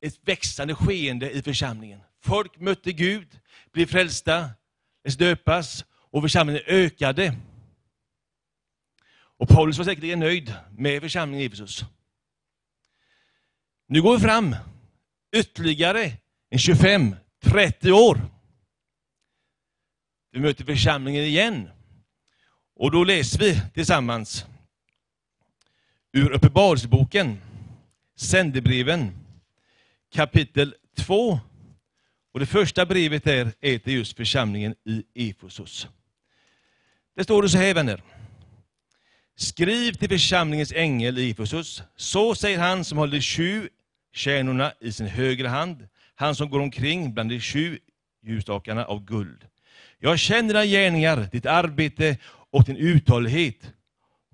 ett 0.00 0.18
växande 0.24 0.74
skeende 0.74 1.30
i 1.30 1.42
församlingen. 1.42 2.00
Folk 2.20 2.58
mötte 2.58 2.92
Gud, 2.92 3.40
blev 3.72 3.86
frälsta, 3.86 4.50
döpas 5.18 5.84
och 5.90 6.22
församlingen 6.22 6.62
ökade. 6.66 7.34
Och 9.42 9.48
Paulus 9.48 9.78
var 9.78 9.84
säkerligen 9.84 10.20
nöjd 10.20 10.54
med 10.70 11.02
församlingen 11.02 11.42
i 11.42 11.46
Efesus. 11.46 11.84
Nu 13.88 14.02
går 14.02 14.16
vi 14.16 14.22
fram 14.22 14.56
ytterligare 15.36 16.12
en 16.50 16.58
25-30 16.58 17.90
år. 17.90 18.20
Vi 20.32 20.40
möter 20.40 20.64
församlingen 20.64 21.24
igen. 21.24 21.70
Och 22.74 22.90
då 22.90 23.04
läser 23.04 23.38
vi 23.38 23.60
tillsammans 23.74 24.46
ur 26.12 26.30
Uppenbarelseboken, 26.30 27.40
Sändebreven, 28.16 29.10
kapitel 30.12 30.74
2. 30.96 31.40
Och 32.32 32.40
det 32.40 32.46
första 32.46 32.86
brevet 32.86 33.24
där 33.24 33.52
är 33.60 33.78
till 33.78 33.92
just 33.92 34.16
församlingen 34.16 34.74
i 35.14 35.30
Efesus. 35.30 35.88
Det 37.16 37.24
står 37.24 37.42
det 37.42 37.48
så 37.48 37.58
här 37.58 37.74
vänner. 37.74 38.02
Skriv 39.42 39.92
till 39.92 40.08
församlingens 40.08 40.72
ängel 40.72 41.18
i 41.18 41.30
Efesus. 41.30 41.82
Så 41.96 42.34
säger 42.34 42.58
han 42.58 42.84
som 42.84 42.98
håller 42.98 43.20
sju 43.20 43.68
kärnorna 44.14 44.72
i 44.80 44.92
sin 44.92 45.06
högra 45.06 45.48
hand, 45.48 45.88
han 46.14 46.34
som 46.34 46.50
går 46.50 46.60
omkring 46.60 47.14
bland 47.14 47.30
de 47.30 47.40
sju 47.40 47.78
ljusstakarna 48.22 48.84
av 48.84 49.04
guld. 49.04 49.46
Jag 49.98 50.18
känner 50.18 50.48
dina 50.48 50.64
gärningar, 50.64 51.28
ditt 51.32 51.46
arbete 51.46 52.16
och 52.24 52.64
din 52.64 52.76
uthållighet. 52.76 53.72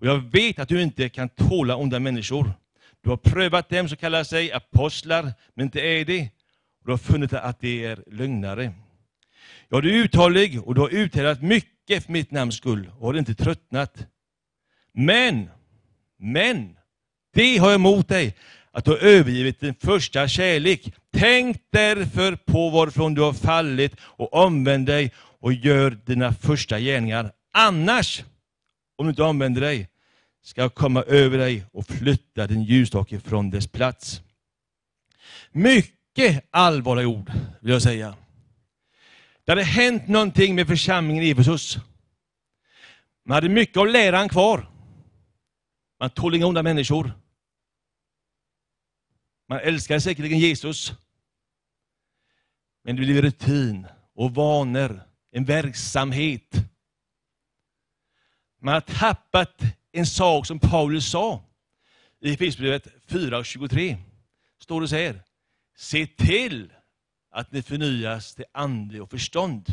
Och 0.01 0.07
jag 0.07 0.19
vet 0.19 0.59
att 0.59 0.69
du 0.69 0.83
inte 0.83 1.09
kan 1.09 1.29
tåla 1.29 1.77
onda 1.77 1.99
människor. 1.99 2.53
Du 3.03 3.11
har 3.11 3.17
prövat 3.17 3.69
dem 3.69 3.89
som 3.89 3.97
kallar 3.97 4.25
sig 4.25 4.53
apostlar, 4.53 5.33
men 5.55 5.67
inte 5.67 5.81
är 5.81 6.05
det. 6.05 6.23
Och 6.81 6.87
du 6.87 6.91
har 6.91 6.99
funnit 6.99 7.33
att 7.33 7.61
de 7.61 7.85
är 7.85 8.05
lögnare. 8.07 8.73
Ja, 9.69 9.81
du 9.81 9.91
är 9.91 10.05
uthållig 10.05 10.63
och 10.63 10.75
du 10.75 10.81
har 10.81 10.89
uthärdat 10.89 11.43
mycket 11.43 12.05
för 12.05 12.13
mitt 12.13 12.31
namns 12.31 12.57
skull 12.57 12.91
och 12.99 13.07
har 13.07 13.19
inte 13.19 13.35
tröttnat. 13.35 14.07
Men, 15.01 15.51
men, 16.19 16.77
det 17.35 17.59
har 17.59 17.69
jag 17.69 17.75
emot 17.75 18.09
dig, 18.09 18.35
att 18.71 18.85
du 18.85 18.91
har 18.91 18.99
övergivit 18.99 19.61
din 19.61 19.75
första 19.75 20.29
kärlek. 20.29 20.93
Tänk 21.13 21.57
därför 21.71 22.37
på 22.37 22.71
varifrån 22.71 23.15
du 23.15 23.21
har 23.21 23.33
fallit 23.33 23.97
och 24.01 24.35
omvänd 24.35 24.87
dig 24.87 25.13
och 25.17 25.53
gör 25.53 25.91
dina 25.91 26.33
första 26.33 26.81
gärningar. 26.81 27.33
Annars, 27.53 28.25
om 28.97 29.07
du 29.07 29.11
inte 29.11 29.23
omvänder 29.23 29.61
dig, 29.61 29.89
ska 30.43 30.61
jag 30.61 30.75
komma 30.75 31.03
över 31.03 31.39
dig 31.39 31.65
och 31.73 31.87
flytta 31.87 32.47
din 32.47 32.63
ljusstake 32.63 33.21
från 33.21 33.51
dess 33.51 33.67
plats. 33.67 34.21
Mycket 35.53 36.45
allvarliga 36.51 37.07
ord, 37.07 37.33
vill 37.61 37.73
jag 37.73 37.83
säga. 37.83 38.15
Det 39.45 39.53
hade 39.53 39.65
hänt 39.65 40.09
någonting 40.09 40.55
med 40.55 40.67
församlingen 40.67 41.25
i 41.25 41.31
Efesus. 41.31 41.79
Man 43.25 43.35
hade 43.35 43.49
mycket 43.49 43.77
av 43.77 43.87
läran 43.87 44.29
kvar. 44.29 44.69
Man 46.01 46.11
tål 46.11 46.35
inga 46.35 46.47
onda 46.47 46.63
människor. 46.63 47.13
Man 49.49 49.59
älskar 49.59 49.99
säkerligen 49.99 50.39
Jesus. 50.39 50.93
Men 52.83 52.97
det 52.97 53.03
blir 53.03 53.23
rutin 53.23 53.87
och 54.15 54.35
vanor, 54.35 55.01
en 55.31 55.45
verksamhet. 55.45 56.55
Man 58.61 58.75
har 58.75 58.81
tappat 58.81 59.63
en 59.93 60.07
sak 60.07 60.47
som 60.47 60.59
Paulus 60.59 61.11
sa 61.11 61.45
i 62.21 62.33
Efesierbrevet 62.33 62.87
4.23. 63.07 63.97
Står 64.59 64.81
det 64.81 64.89
så 64.89 64.97
här. 64.97 65.23
Se 65.77 66.07
till 66.07 66.73
att 67.31 67.53
ni 67.53 67.63
förnyas 67.63 68.35
till 68.35 68.45
ande 68.53 69.01
och 69.01 69.11
förstånd. 69.11 69.67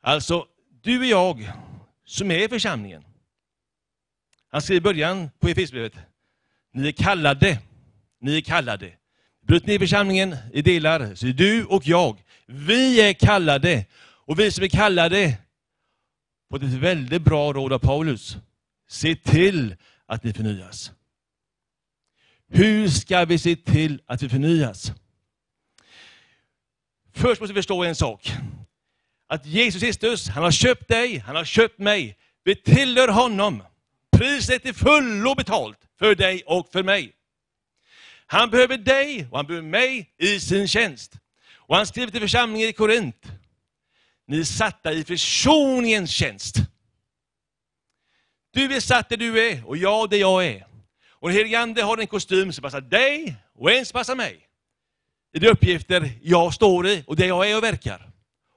Alltså, 0.00 0.46
du 0.82 0.98
och 0.98 1.04
jag 1.04 1.52
som 2.04 2.30
är 2.30 2.44
i 2.44 2.48
församlingen. 2.48 3.04
Han 4.54 4.62
skriver 4.62 4.78
i 4.78 4.80
början 4.80 5.30
på 5.40 5.48
Efesierbrevet. 5.48 5.92
Ni 6.72 6.88
är 6.88 6.92
kallade. 6.92 7.58
Ni 8.20 8.36
är 8.36 8.40
kallade. 8.40 8.92
Bryt 9.46 9.66
ner 9.66 9.78
församlingen 9.78 10.36
i 10.52 10.62
delar, 10.62 11.14
så 11.14 11.26
är 11.26 11.32
du 11.32 11.64
och 11.64 11.86
jag. 11.86 12.22
Vi 12.46 13.00
är 13.00 13.12
kallade. 13.12 13.86
Och 14.00 14.38
vi 14.38 14.50
som 14.50 14.64
är 14.64 14.68
kallade 14.68 15.38
på 16.50 16.56
ett 16.56 16.62
väldigt 16.62 17.22
bra 17.22 17.52
råd 17.52 17.72
av 17.72 17.78
Paulus. 17.78 18.36
Se 18.88 19.16
till 19.16 19.76
att 20.06 20.24
ni 20.24 20.32
förnyas. 20.32 20.92
Hur 22.48 22.88
ska 22.88 23.24
vi 23.24 23.38
se 23.38 23.56
till 23.56 24.02
att 24.06 24.22
vi 24.22 24.28
förnyas? 24.28 24.92
Först 27.12 27.40
måste 27.40 27.54
vi 27.54 27.58
förstå 27.58 27.84
en 27.84 27.94
sak. 27.94 28.32
Att 29.28 29.46
Jesus 29.46 29.82
Kristus, 29.82 30.28
han 30.28 30.42
har 30.42 30.50
köpt 30.50 30.88
dig, 30.88 31.18
han 31.18 31.36
har 31.36 31.44
köpt 31.44 31.78
mig. 31.78 32.18
Vi 32.44 32.56
tillhör 32.56 33.08
honom. 33.08 33.62
Priset 34.18 34.66
är 34.66 34.72
fullo 34.72 35.34
betalt 35.34 35.78
för 35.98 36.14
dig 36.14 36.42
och 36.46 36.72
för 36.72 36.82
mig. 36.82 37.12
Han 38.26 38.50
behöver 38.50 38.78
dig 38.78 39.26
och 39.30 39.36
han 39.36 39.46
behöver 39.46 39.68
mig 39.68 40.14
i 40.18 40.40
sin 40.40 40.68
tjänst. 40.68 41.12
Och 41.54 41.76
han 41.76 41.86
skriver 41.86 42.12
till 42.12 42.20
församlingen 42.20 42.68
i 42.68 42.72
Korint. 42.72 43.26
Ni 44.26 44.40
är 44.40 44.44
satta 44.44 44.92
i 44.92 45.04
försoningens 45.04 46.10
tjänst. 46.10 46.56
Du 48.50 48.76
är 48.76 48.80
satt 48.80 49.08
där 49.08 49.16
du 49.16 49.48
är 49.48 49.66
och 49.66 49.76
jag 49.76 50.10
där 50.10 50.16
jag 50.16 50.46
är. 50.46 50.66
Och 51.08 51.28
den 51.28 51.36
helige 51.36 51.60
Ande 51.60 51.82
har 51.82 51.98
en 51.98 52.06
kostym 52.06 52.52
som 52.52 52.62
passar 52.62 52.80
dig 52.80 53.36
och 53.54 53.72
en 53.72 53.86
som 53.86 53.98
passar 53.98 54.14
mig. 54.14 54.48
I 55.32 55.38
de 55.38 55.48
uppgifter 55.48 56.12
jag 56.22 56.54
står 56.54 56.86
i 56.86 57.04
och 57.06 57.16
där 57.16 57.26
jag 57.26 57.50
är 57.50 57.56
och 57.56 57.62
verkar. 57.62 58.10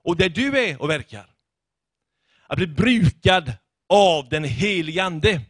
Och 0.04 0.18
där 0.18 0.30
du 0.30 0.60
är 0.60 0.82
och 0.82 0.90
verkar. 0.90 1.30
Att 2.48 2.58
bli 2.58 2.68
brukad 2.68 3.54
av 3.90 4.30
den 4.30 4.44
helige 4.44 5.04
Ande. 5.04 5.42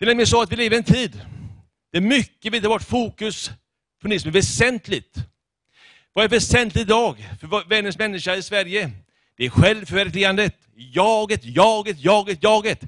Det 0.00 0.04
är 0.04 0.06
nämligen 0.06 0.26
så 0.26 0.42
att 0.42 0.52
vi 0.52 0.56
lever 0.56 0.76
i 0.76 0.78
en 0.78 0.84
tid 0.84 1.20
där 1.92 2.00
mycket 2.00 2.52
vi 2.52 2.60
tar 2.60 2.68
bort 2.68 2.82
fokus 2.82 3.50
från 4.00 4.10
det 4.10 4.20
som 4.20 4.28
är 4.28 4.32
väsentligt. 4.32 5.16
Vad 6.12 6.24
är 6.24 6.28
väsentligt 6.28 6.82
idag 6.82 7.28
för 7.40 7.68
världens 7.68 7.98
människa 7.98 8.36
i 8.36 8.42
Sverige? 8.42 8.90
Det 9.36 9.44
är 9.44 9.50
självförverkligandet, 9.50 10.56
jaget, 10.74 11.44
jaget, 11.44 12.00
jaget, 12.00 12.42
jaget. 12.42 12.80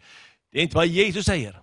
Det 0.52 0.58
är 0.58 0.62
inte 0.62 0.76
vad 0.76 0.86
Jesus 0.86 1.26
säger. 1.26 1.60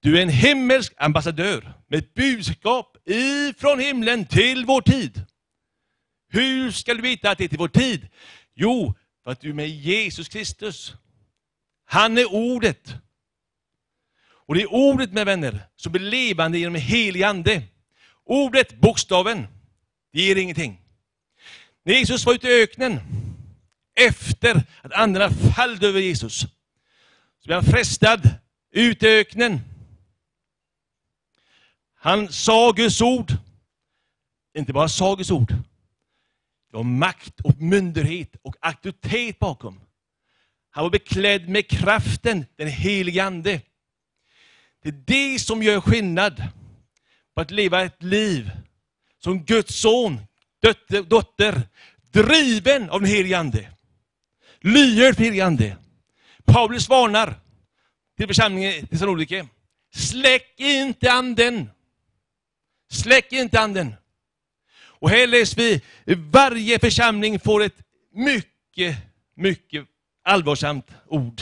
Du 0.00 0.18
är 0.18 0.22
en 0.22 0.28
himmelsk 0.28 0.92
ambassadör 0.96 1.72
med 1.88 1.98
ett 1.98 2.14
budskap 2.14 2.96
ifrån 3.04 3.80
himlen 3.80 4.26
till 4.26 4.64
vår 4.64 4.80
tid. 4.80 5.26
Hur 6.28 6.70
ska 6.70 6.94
du 6.94 7.02
veta 7.02 7.30
att 7.30 7.38
det 7.38 7.44
är 7.44 7.48
till 7.48 7.58
vår 7.58 7.68
tid? 7.68 8.08
Jo, 8.54 8.94
för 9.24 9.30
att 9.30 9.40
du 9.40 9.50
är 9.50 9.54
med 9.54 9.68
Jesus 9.68 10.28
Kristus. 10.28 10.94
Han 11.84 12.18
är 12.18 12.32
ordet. 12.34 12.94
Och 14.50 14.56
det 14.56 14.62
är 14.62 14.74
ordet, 14.74 15.12
med 15.12 15.26
vänner, 15.26 15.66
som 15.76 15.92
blir 15.92 16.02
levande 16.02 16.58
genom 16.58 16.74
en 16.74 16.80
helig 16.80 17.22
ande. 17.22 17.62
Ordet, 18.24 18.80
bokstaven, 18.80 19.46
det 20.12 20.22
ger 20.22 20.36
ingenting. 20.36 20.80
När 21.84 21.94
Jesus 21.94 22.26
var 22.26 22.34
ute 22.34 22.48
i 22.48 22.62
öknen, 22.62 23.00
efter 23.94 24.62
att 24.82 24.92
andarna 24.92 25.30
fallde 25.30 25.88
över 25.88 26.00
Jesus, 26.00 26.40
så 26.40 27.46
blev 27.46 27.62
han 27.62 27.72
frestad 27.72 28.30
ut 28.70 29.02
i 29.02 29.06
öknen. 29.06 29.60
Han 31.94 32.32
sa 32.32 32.72
Guds 32.72 33.00
ord. 33.00 33.32
Inte 34.58 34.72
bara 34.72 34.88
sa 34.88 35.14
Guds 35.14 35.30
ord. 35.30 35.48
Det 36.70 36.76
var 36.76 36.82
makt 36.82 37.40
och 37.40 37.60
myndighet 37.60 38.36
och 38.42 38.56
auktoritet 38.60 39.38
bakom. 39.38 39.80
Han 40.70 40.84
var 40.84 40.90
beklädd 40.90 41.48
med 41.48 41.68
kraften, 41.68 42.46
den 42.56 42.68
helige 42.68 43.24
Ande. 43.24 43.60
Det 44.82 44.88
är 44.88 45.02
det 45.32 45.38
som 45.38 45.62
gör 45.62 45.80
skillnad 45.80 46.42
på 47.34 47.40
att 47.40 47.50
leva 47.50 47.82
ett 47.82 48.02
liv 48.02 48.50
som 49.18 49.44
Guds 49.44 49.80
son, 49.80 50.20
dotter, 50.62 51.02
dotter 51.02 51.62
driven 52.12 52.90
av 52.90 53.00
den 53.00 53.10
helige 53.10 53.38
Ande. 53.38 53.68
Lyhörd 54.60 55.16
för 55.16 55.22
helige 55.22 55.46
Ande. 55.46 55.76
Paulus 56.44 56.88
varnar 56.88 57.34
till 58.16 58.26
församlingen 58.26 58.72
i 58.72 58.86
Thessalonike. 58.86 59.48
Släck 59.94 60.54
inte 60.56 61.12
anden. 61.12 61.70
Släck 62.90 63.32
inte 63.32 63.60
anden. 63.60 63.94
Och 64.82 65.10
här 65.10 65.26
läser 65.26 65.56
vi, 65.56 65.80
varje 66.14 66.78
församling 66.78 67.40
får 67.40 67.62
ett 67.62 67.82
mycket, 68.14 68.96
mycket 69.34 69.86
allvarsamt 70.24 70.86
ord. 71.06 71.40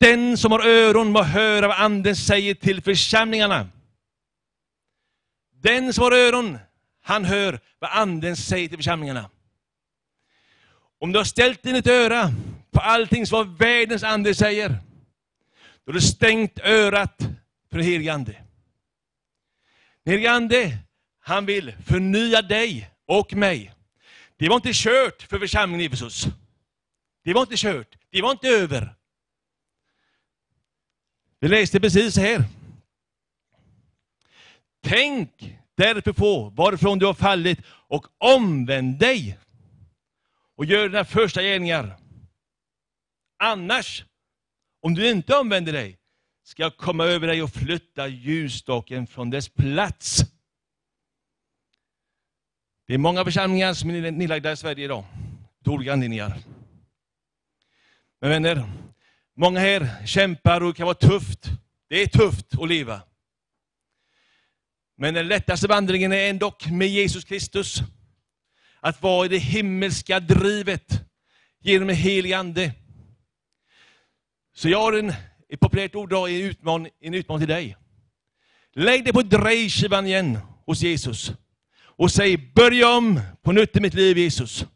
Den 0.00 0.38
som 0.38 0.52
har 0.52 0.66
öron 0.66 1.12
må 1.12 1.22
höra 1.22 1.68
vad 1.68 1.76
anden 1.76 2.16
säger 2.16 2.54
till 2.54 2.82
församlingarna. 2.82 3.68
Den 5.62 5.92
som 5.92 6.04
har 6.04 6.12
öron, 6.12 6.58
han 7.02 7.24
hör 7.24 7.60
vad 7.78 7.90
anden 7.90 8.36
säger 8.36 8.68
till 8.68 8.78
församlingarna. 8.78 9.30
Om 11.00 11.12
du 11.12 11.18
har 11.18 11.24
ställt 11.24 11.66
in 11.66 11.74
ett 11.74 11.86
öra 11.86 12.32
på 12.70 12.80
allting 12.80 13.26
som 13.26 13.38
vad 13.38 13.58
världens 13.58 14.02
ande 14.02 14.34
säger, 14.34 14.68
då 14.68 14.76
har 15.86 15.92
du 15.92 16.00
stängt 16.00 16.58
örat 16.58 17.18
för 17.70 17.78
den 17.78 17.86
helige 17.86 18.12
ande. 18.12 18.32
Den 20.04 20.12
helige 20.12 20.30
ande, 20.30 20.78
han 21.20 21.46
vill 21.46 21.74
förnya 21.86 22.42
dig 22.42 22.90
och 23.06 23.34
mig. 23.34 23.74
Det 24.36 24.48
var 24.48 24.56
inte 24.56 24.70
kört 24.72 25.22
för 25.22 25.38
församlingen 25.38 25.80
i 25.80 25.84
Efesus. 25.84 26.26
Det 27.24 27.32
var 27.32 27.40
inte 27.40 27.56
kört, 27.56 27.96
det 28.10 28.22
var 28.22 28.30
inte 28.30 28.48
över. 28.48 28.94
Vi 31.40 31.48
läste 31.48 31.80
precis 31.80 32.16
här. 32.16 32.44
Tänk 34.82 35.58
därför 35.74 36.12
på 36.12 36.48
varifrån 36.48 36.98
du 36.98 37.06
har 37.06 37.14
fallit 37.14 37.58
och 37.68 38.06
omvänd 38.18 38.98
dig 38.98 39.38
och 40.56 40.64
gör 40.64 40.88
dina 40.88 41.04
första 41.04 41.42
gärningar. 41.42 41.96
Annars, 43.38 44.04
om 44.80 44.94
du 44.94 45.10
inte 45.10 45.36
omvänder 45.36 45.72
dig, 45.72 45.98
ska 46.44 46.62
jag 46.62 46.76
komma 46.76 47.04
över 47.04 47.26
dig 47.26 47.42
och 47.42 47.50
flytta 47.50 48.08
ljusstaken 48.08 49.06
från 49.06 49.30
dess 49.30 49.48
plats. 49.48 50.20
Det 52.86 52.94
är 52.94 52.98
många 52.98 53.24
församlingar 53.24 53.74
som 53.74 53.90
är 53.90 54.10
nedlagda 54.10 54.52
i 54.52 54.56
Sverige 54.56 54.84
idag, 54.84 55.04
av 55.66 55.72
olika 55.72 55.92
anledningar. 55.92 56.38
Men 58.20 58.30
vänner, 58.30 58.66
många 59.38 59.60
här 59.60 60.06
kämpar 60.06 60.60
och 60.60 60.72
det 60.72 60.76
kan 60.76 60.86
vara 60.86 60.94
tufft. 60.94 61.50
Det 61.88 62.02
är 62.02 62.06
tufft 62.06 62.46
att 62.60 62.68
leva. 62.68 63.00
Men 64.96 65.14
den 65.14 65.28
lättaste 65.28 65.66
vandringen 65.66 66.12
är 66.12 66.30
ändå 66.30 66.54
med 66.70 66.88
Jesus 66.88 67.24
Kristus. 67.24 67.82
Att 68.80 69.02
vara 69.02 69.26
i 69.26 69.28
det 69.28 69.38
himmelska 69.38 70.20
drivet 70.20 70.92
genom 71.60 71.88
en 71.88 71.96
helig 71.96 72.32
Ande. 72.32 72.72
Så 74.54 74.68
jag 74.68 74.80
har 74.80 74.92
en, 74.92 75.12
ett 75.48 75.60
populärt 75.60 75.94
ord 75.94 76.12
idag, 76.12 76.30
en 76.30 76.42
utmaning, 76.42 76.92
en 77.00 77.14
utmaning 77.14 77.46
till 77.46 77.54
dig. 77.54 77.76
Lägg 78.72 79.04
dig 79.04 79.12
på 79.12 79.22
drejskivan 79.22 80.06
igen 80.06 80.38
hos 80.66 80.82
Jesus 80.82 81.32
och 81.80 82.10
säg 82.10 82.36
börja 82.36 82.96
om 82.96 83.20
på 83.42 83.52
nytt 83.52 83.76
i 83.76 83.80
mitt 83.80 83.94
liv 83.94 84.18
Jesus. 84.18 84.66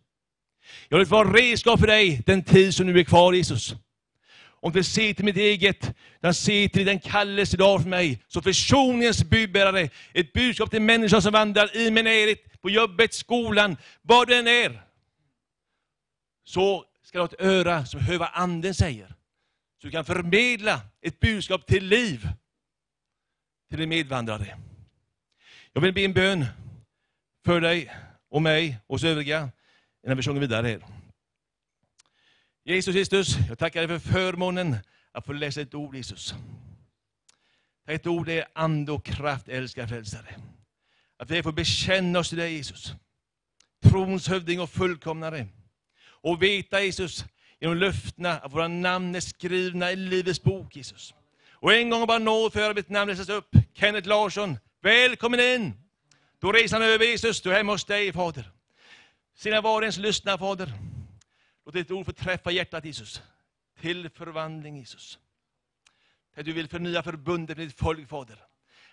Jag 0.88 0.98
vill 0.98 1.06
vara 1.06 1.32
redskap 1.32 1.80
för 1.80 1.86
dig 1.86 2.22
den 2.26 2.44
tid 2.44 2.74
som 2.74 2.86
nu 2.86 2.98
är 2.98 3.04
kvar 3.04 3.32
Jesus. 3.32 3.74
Om 4.64 4.72
du 4.72 4.82
ser 4.84 5.14
till 5.14 5.24
mitt 5.24 5.36
eget, 5.36 5.94
utan 6.18 6.34
ser 6.34 6.68
till 6.68 6.86
den 6.86 7.00
kallelse 7.00 7.56
du 7.56 7.64
har 7.64 7.78
för 7.78 7.88
mig. 7.88 8.18
Så 8.28 8.42
försoningens 8.42 9.24
budbärare, 9.24 9.88
ett 10.12 10.32
budskap 10.32 10.70
till 10.70 10.82
människor 10.82 11.20
som 11.20 11.32
vandrar 11.32 11.76
i 11.76 11.90
min 11.90 12.04
närhet, 12.04 12.60
på 12.60 12.70
jobbet, 12.70 13.14
skolan, 13.14 13.76
var 14.02 14.26
du 14.26 14.34
än 14.34 14.46
är. 14.46 14.82
Så 16.44 16.84
ska 17.02 17.18
du 17.18 17.22
ha 17.22 17.28
ett 17.28 17.40
öra 17.40 17.86
som 17.86 18.00
hör 18.00 18.18
vad 18.18 18.28
anden 18.32 18.74
säger. 18.74 19.06
Så 19.80 19.86
du 19.86 19.90
kan 19.90 20.04
förmedla 20.04 20.80
ett 21.00 21.20
budskap 21.20 21.66
till 21.66 21.84
liv 21.84 22.28
till 23.68 23.78
din 23.78 23.88
medvandrare. 23.88 24.58
Jag 25.72 25.80
vill 25.80 25.94
be 25.94 26.00
en 26.00 26.12
bön 26.12 26.46
för 27.44 27.60
dig 27.60 27.90
och 28.30 28.42
mig 28.42 28.78
och 28.86 28.94
oss 28.94 29.04
övriga 29.04 29.50
innan 30.04 30.16
vi 30.16 30.22
sjunger 30.22 30.40
vidare. 30.40 30.66
Här. 30.66 31.01
Jesus 32.64 32.94
Kristus, 32.94 33.36
jag 33.48 33.58
tackar 33.58 33.86
dig 33.86 34.00
för 34.00 34.12
förmånen 34.12 34.76
att 35.12 35.26
få 35.26 35.32
läsa 35.32 35.60
ett 35.60 35.74
ord 35.74 35.94
Jesus. 35.94 36.34
Ett 37.86 38.06
ord 38.06 38.28
är 38.28 38.44
ande 38.52 38.92
och 38.92 39.04
kraft, 39.04 39.48
älskade 39.48 39.88
frälsare. 39.88 40.34
Att 41.18 41.30
vi 41.30 41.42
får 41.42 41.52
bekänna 41.52 42.18
oss 42.18 42.28
till 42.28 42.38
dig 42.38 42.52
Jesus. 42.52 42.92
Trons 43.82 44.28
hövding 44.28 44.60
och 44.60 44.70
fullkomnare. 44.70 45.46
Och 46.04 46.42
veta 46.42 46.82
Jesus, 46.82 47.24
genom 47.60 47.76
löftena 47.76 48.38
att 48.38 48.52
våra 48.52 48.68
namn 48.68 49.14
är 49.14 49.20
skrivna 49.20 49.92
i 49.92 49.96
Livets 49.96 50.42
bok 50.42 50.76
Jesus. 50.76 51.14
Och 51.52 51.74
en 51.74 51.90
gång 51.90 52.06
bara 52.06 52.18
nåd 52.18 52.52
för 52.52 52.70
att 52.70 52.76
mitt 52.76 52.88
namn 52.88 53.10
läsas 53.10 53.28
upp. 53.28 53.56
Kenneth 53.74 54.08
Larsson, 54.08 54.58
välkommen 54.82 55.40
in! 55.40 55.72
Då 56.40 56.52
reser 56.52 56.76
han 56.76 56.88
över 56.88 57.04
Jesus, 57.04 57.40
du 57.40 57.50
är 57.50 57.56
hemma 57.56 57.72
hos 57.72 57.84
dig 57.84 58.12
Fader. 58.12 58.50
Sina 59.36 59.60
var 59.60 59.76
och 59.76 59.82
ens 59.82 59.98
lyssna 59.98 60.38
Fader. 60.38 60.91
Låt 61.64 61.74
ditt 61.74 61.90
ord 61.90 62.06
få 62.06 62.12
träffa 62.12 62.50
hjärtat 62.50 62.84
Jesus. 62.84 63.22
Till 63.80 64.10
förvandling 64.10 64.76
Jesus. 64.76 65.18
Att 66.36 66.44
du 66.44 66.52
vill 66.52 66.68
förnya 66.68 67.02
förbundet 67.02 67.56
med 67.56 67.66
ditt 67.66 67.78
folk 67.78 68.08
Fader. 68.08 68.38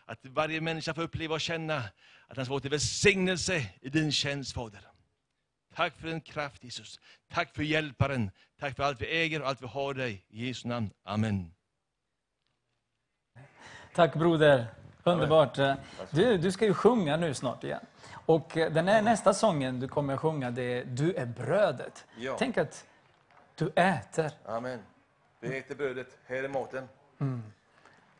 Att 0.05 0.25
varje 0.25 0.61
människa 0.61 0.93
får 0.93 1.01
uppleva 1.01 1.35
och 1.35 1.41
känna 1.41 1.77
att 2.27 2.37
han 2.37 2.45
ska 2.45 2.53
få 2.53 2.59
till 2.59 2.71
välsignelse 2.71 3.69
i 3.81 3.89
din 3.89 4.11
tjänst 4.11 4.53
Fader. 4.53 4.81
Tack 5.73 5.97
för 5.97 6.07
din 6.07 6.21
kraft 6.21 6.63
Jesus. 6.63 6.99
Tack 7.27 7.55
för 7.55 7.63
hjälparen. 7.63 8.31
Tack 8.59 8.75
för 8.75 8.83
allt 8.83 9.01
vi 9.01 9.05
äger 9.05 9.41
och 9.41 9.47
allt 9.47 9.61
vi 9.61 9.67
har 9.67 9.93
dig. 9.93 10.25
I 10.29 10.47
Jesu 10.47 10.67
namn. 10.67 10.89
Amen. 11.03 11.51
Tack 13.95 14.15
broder, 14.15 14.67
underbart. 15.03 15.55
Du, 16.11 16.37
du 16.37 16.51
ska 16.51 16.65
ju 16.65 16.73
sjunga 16.73 17.17
nu 17.17 17.33
snart 17.33 17.63
igen. 17.63 17.85
Och 18.29 18.57
eh, 18.57 18.71
den 18.71 18.87
här 18.87 19.01
nästa 19.01 19.33
sången 19.33 19.79
du 19.79 19.87
kommer 19.87 20.13
att 20.13 20.19
sjunga, 20.19 20.51
det 20.51 20.63
är 20.63 20.85
Du 20.85 21.13
är 21.13 21.25
brödet. 21.25 22.05
Ja. 22.17 22.35
Tänk 22.39 22.57
att 22.57 22.85
du 23.55 23.71
äter 23.75 24.31
Amen. 24.45 24.79
Vi 25.39 25.57
äter 25.57 25.75
brödet, 25.75 26.17
här 26.27 26.43
är 26.43 26.49
maten. 26.49 26.87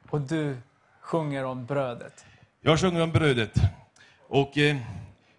och 0.09 0.21
du 0.21 0.57
sjunger 1.01 1.43
om 1.43 1.65
brödet. 1.65 2.25
Jag 2.61 2.79
sjunger 2.79 3.01
om 3.01 3.11
brödet. 3.11 3.53
Och 4.27 4.57
eh, 4.57 4.77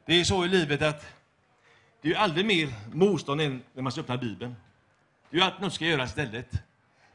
det 0.05 0.21
är 0.21 0.25
så 0.25 0.45
i 0.45 0.49
livet 0.49 0.83
att 0.83 1.07
det 2.01 2.11
är 2.11 2.17
aldrig 2.17 2.47
mer 2.47 2.69
motstånd 2.93 3.41
än 3.41 3.63
när 3.73 3.83
man 3.83 3.93
ska 3.93 4.01
öppna 4.01 4.17
Bibeln. 4.17 4.57
Det 5.31 5.37
är 5.37 5.41
ju 5.41 5.47
alltid 5.47 5.63
något 5.63 5.73
ska 5.73 5.85
göras 5.85 6.11
istället. 6.11 6.51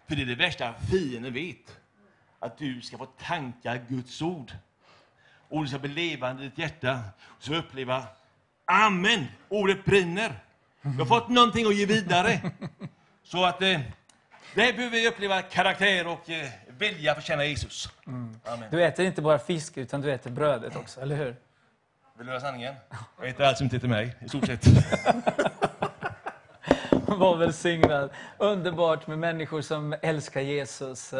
För 0.07 0.15
det 0.15 0.21
är 0.21 0.25
det 0.25 0.35
värsta 0.35 0.73
fienden 0.73 1.33
vet. 1.33 1.77
Att 2.39 2.57
du 2.57 2.81
ska 2.81 2.97
få 2.97 3.05
tanka 3.05 3.77
Guds 3.77 4.21
ord. 4.21 4.51
Och 5.55 5.63
det 5.63 5.69
ska 5.69 5.79
bli 5.79 5.89
levande 5.89 6.43
i 6.43 6.45
ditt 6.45 6.57
hjärta. 6.57 6.99
Och 7.25 7.43
så 7.43 7.55
uppleva, 7.55 8.03
Amen, 8.65 9.25
ordet 9.49 9.85
brinner. 9.85 10.31
Jag 10.81 10.91
har 10.91 11.05
fått 11.05 11.29
någonting 11.29 11.67
att 11.67 11.75
ge 11.75 11.85
vidare. 11.85 12.39
Så 13.23 13.45
att 13.45 13.61
eh, 13.61 13.79
där 14.55 14.73
behöver 14.73 14.89
vi 14.89 15.07
uppleva 15.07 15.41
karaktär 15.41 16.07
och 16.07 16.29
eh, 16.29 16.47
vilja 16.67 17.13
för 17.13 17.19
att 17.19 17.27
känna 17.27 17.45
Jesus. 17.45 17.89
Amen. 18.05 18.69
Du 18.71 18.83
äter 18.83 19.05
inte 19.05 19.21
bara 19.21 19.39
fisk, 19.39 19.77
utan 19.77 20.01
du 20.01 20.11
äter 20.11 20.31
brödet 20.31 20.75
också, 20.75 21.01
eller 21.01 21.15
hur? 21.15 21.35
Vill 22.17 22.25
du 22.25 22.31
höra 22.31 22.41
sanningen? 22.41 22.75
Jag 23.19 23.29
äter 23.29 23.45
allt 23.45 23.57
som 23.57 23.63
inte 23.63 23.75
heter 23.75 23.87
mig, 23.87 24.15
i 24.25 24.29
stort 24.29 24.45
sett. 24.45 24.65
Var 27.17 27.37
välsignad. 27.37 28.09
Underbart 28.37 29.07
med 29.07 29.19
människor 29.19 29.61
som 29.61 29.95
älskar 30.01 30.41
Jesus. 30.41 31.13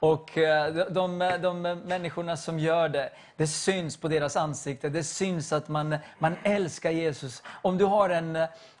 Och 0.00 0.30
de, 0.34 0.84
de, 0.90 1.18
de 1.42 1.62
människorna 1.62 2.36
som 2.36 2.58
gör 2.58 2.88
det, 2.88 3.10
det 3.36 3.46
syns 3.46 3.96
på 3.96 4.08
deras 4.08 4.36
ansikte. 4.36 4.88
Det 4.88 5.04
syns 5.04 5.52
att 5.52 5.68
man, 5.68 5.96
man 6.18 6.36
älskar 6.42 6.90
Jesus. 6.90 7.42
Om 7.62 7.78
du 7.78 7.84
har 7.84 8.10
en, 8.10 8.36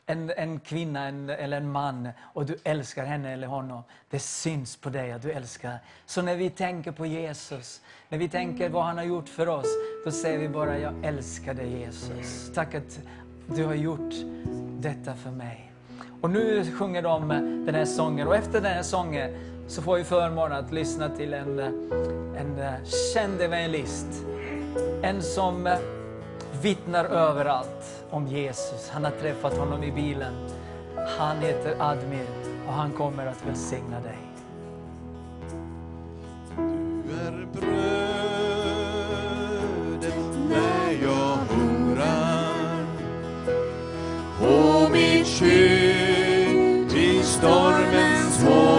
en, 0.06 0.30
en 0.30 0.60
kvinna 0.60 1.04
en, 1.04 1.30
eller 1.30 1.56
en 1.56 1.72
man 1.72 2.08
och 2.22 2.46
du 2.46 2.58
älskar 2.64 3.04
henne 3.04 3.32
eller 3.32 3.46
honom, 3.46 3.82
det 4.10 4.18
syns 4.18 4.76
på 4.76 4.90
dig 4.90 5.12
att 5.12 5.22
du 5.22 5.32
älskar. 5.32 5.78
Så 6.06 6.22
när 6.22 6.36
vi 6.36 6.50
tänker 6.50 6.92
på 6.92 7.06
Jesus, 7.06 7.80
när 8.08 8.18
vi 8.18 8.28
tänker 8.28 8.68
vad 8.68 8.84
han 8.84 8.96
har 8.96 9.04
gjort 9.04 9.28
för 9.28 9.48
oss, 9.48 9.68
då 10.04 10.10
säger 10.10 10.38
vi 10.38 10.48
bara, 10.48 10.78
jag 10.78 11.04
älskar 11.04 11.54
dig 11.54 11.78
Jesus. 11.78 12.50
Tack 12.54 12.74
att 12.74 13.00
du 13.46 13.64
har 13.64 13.74
gjort 13.74 14.14
detta 14.80 15.14
för 15.14 15.30
mig. 15.30 15.67
Och 16.20 16.30
nu 16.30 16.72
sjunger 16.78 17.02
de 17.02 17.28
den 17.66 17.74
här 17.74 17.84
sången 17.84 18.28
och 18.28 18.36
efter 18.36 18.60
den 18.60 18.72
här 18.72 18.82
sången 18.82 19.30
så 19.66 19.82
får 19.82 19.96
vi 19.96 20.04
förmånen 20.04 20.58
att 20.64 20.72
lyssna 20.72 21.08
till 21.08 21.34
en, 21.34 21.58
en 22.36 22.56
känd 23.14 23.40
evangelist. 23.40 24.06
En 25.02 25.22
som 25.22 25.76
vittnar 26.62 27.04
överallt 27.04 28.04
om 28.10 28.26
Jesus. 28.26 28.90
Han 28.90 29.04
har 29.04 29.10
träffat 29.10 29.56
honom 29.56 29.82
i 29.82 29.92
bilen. 29.92 30.32
Han 31.18 31.36
heter 31.36 31.76
Admir 31.78 32.26
och 32.66 32.72
han 32.72 32.92
kommer 32.92 33.26
att 33.26 33.46
välsigna 33.46 34.00
dig. 34.00 34.18
Du 37.06 37.26
är 37.26 37.46
bröd 37.52 38.07
och 44.48 44.90
mitt 44.90 45.26
skydd 45.26 46.92
i 46.92 47.22
stormens 47.22 48.42
hårda 48.42 48.77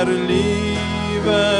Du 0.00 1.59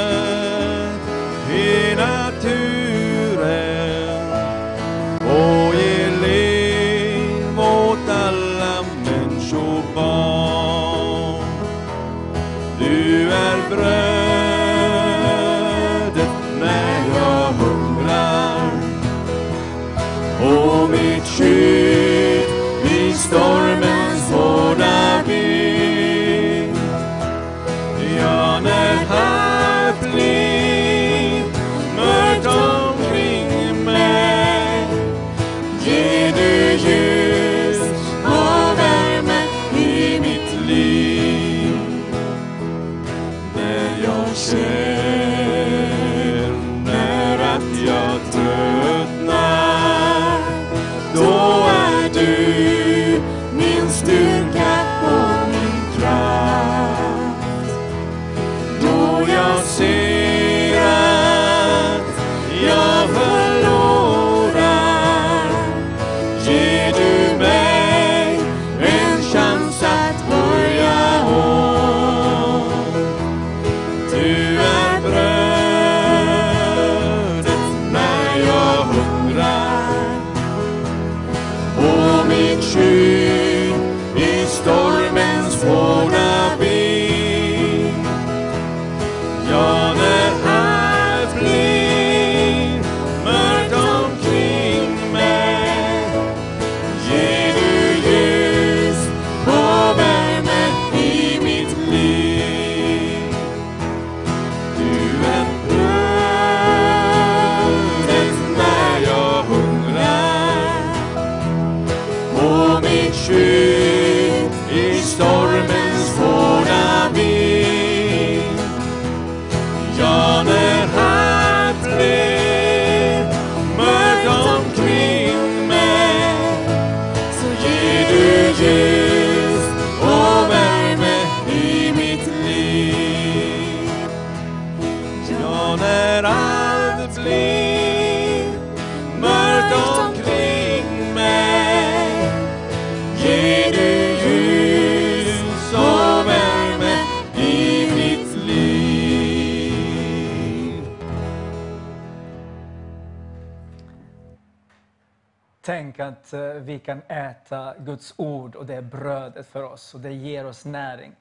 att 156.11 156.32
eh, 156.32 156.41
vi 156.41 156.78
kan 156.78 157.03
äta 157.09 157.74
Guds 157.78 158.15
ord 158.16 158.57
och 158.57 158.66
det 158.66 158.74
är 158.74 158.82
brödet 158.82 159.47
för 159.47 159.62
oss 159.62 159.95
och 159.95 160.01
det 160.01 160.12
ger 160.12 160.47
oss 160.47 160.65
näring. 160.65 161.16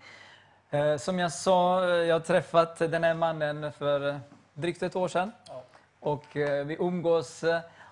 Eh, 0.70 0.98
Som 0.98 1.20
jag 1.20 1.32
sa, 1.32 1.84
eh, 1.84 1.90
jag 1.90 2.16
har 2.16 2.20
träffat 2.20 2.78
den 2.78 3.04
här 3.04 3.14
mannen 3.14 3.72
för 3.72 4.20
drygt 4.54 4.84
ett 4.84 4.96
år 4.96 5.08
sedan. 5.08 5.32
Och 6.00 6.26
vi 6.34 6.78
umgås 6.80 7.44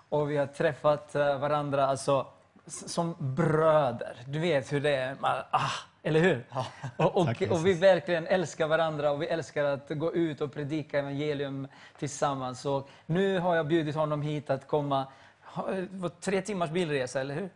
och 0.09 0.31
vi 0.31 0.37
har 0.37 0.45
träffat 0.45 1.15
varandra 1.15 1.85
alltså, 1.85 2.27
som 2.67 3.15
bröder. 3.19 4.17
Du 4.25 4.39
vet 4.39 4.73
hur 4.73 4.81
det 4.81 4.95
är. 4.95 5.15
Man, 5.19 5.43
ah, 5.51 5.71
eller 6.03 6.19
hur? 6.19 6.45
Och, 6.97 7.17
och, 7.17 7.25
Tack, 7.25 7.41
och 7.41 7.65
vi 7.65 7.73
verkligen 7.73 8.27
älskar 8.27 8.67
varandra 8.67 9.11
och 9.11 9.21
vi 9.21 9.27
älskar 9.27 9.63
att 9.63 9.89
gå 9.89 10.13
ut 10.13 10.41
och 10.41 10.53
predika 10.53 10.99
evangelium 10.99 11.67
tillsammans. 11.99 12.65
Och 12.65 12.89
nu 13.05 13.39
har 13.39 13.55
jag 13.55 13.67
bjudit 13.67 13.95
honom 13.95 14.21
hit 14.21 14.49
att 14.49 14.67
komma. 14.67 15.07
Det 15.55 15.87
var 15.91 16.09
tre 16.09 16.41
timmars 16.41 16.69
bilresa, 16.69 17.21
eller 17.21 17.35
hur? 17.35 17.49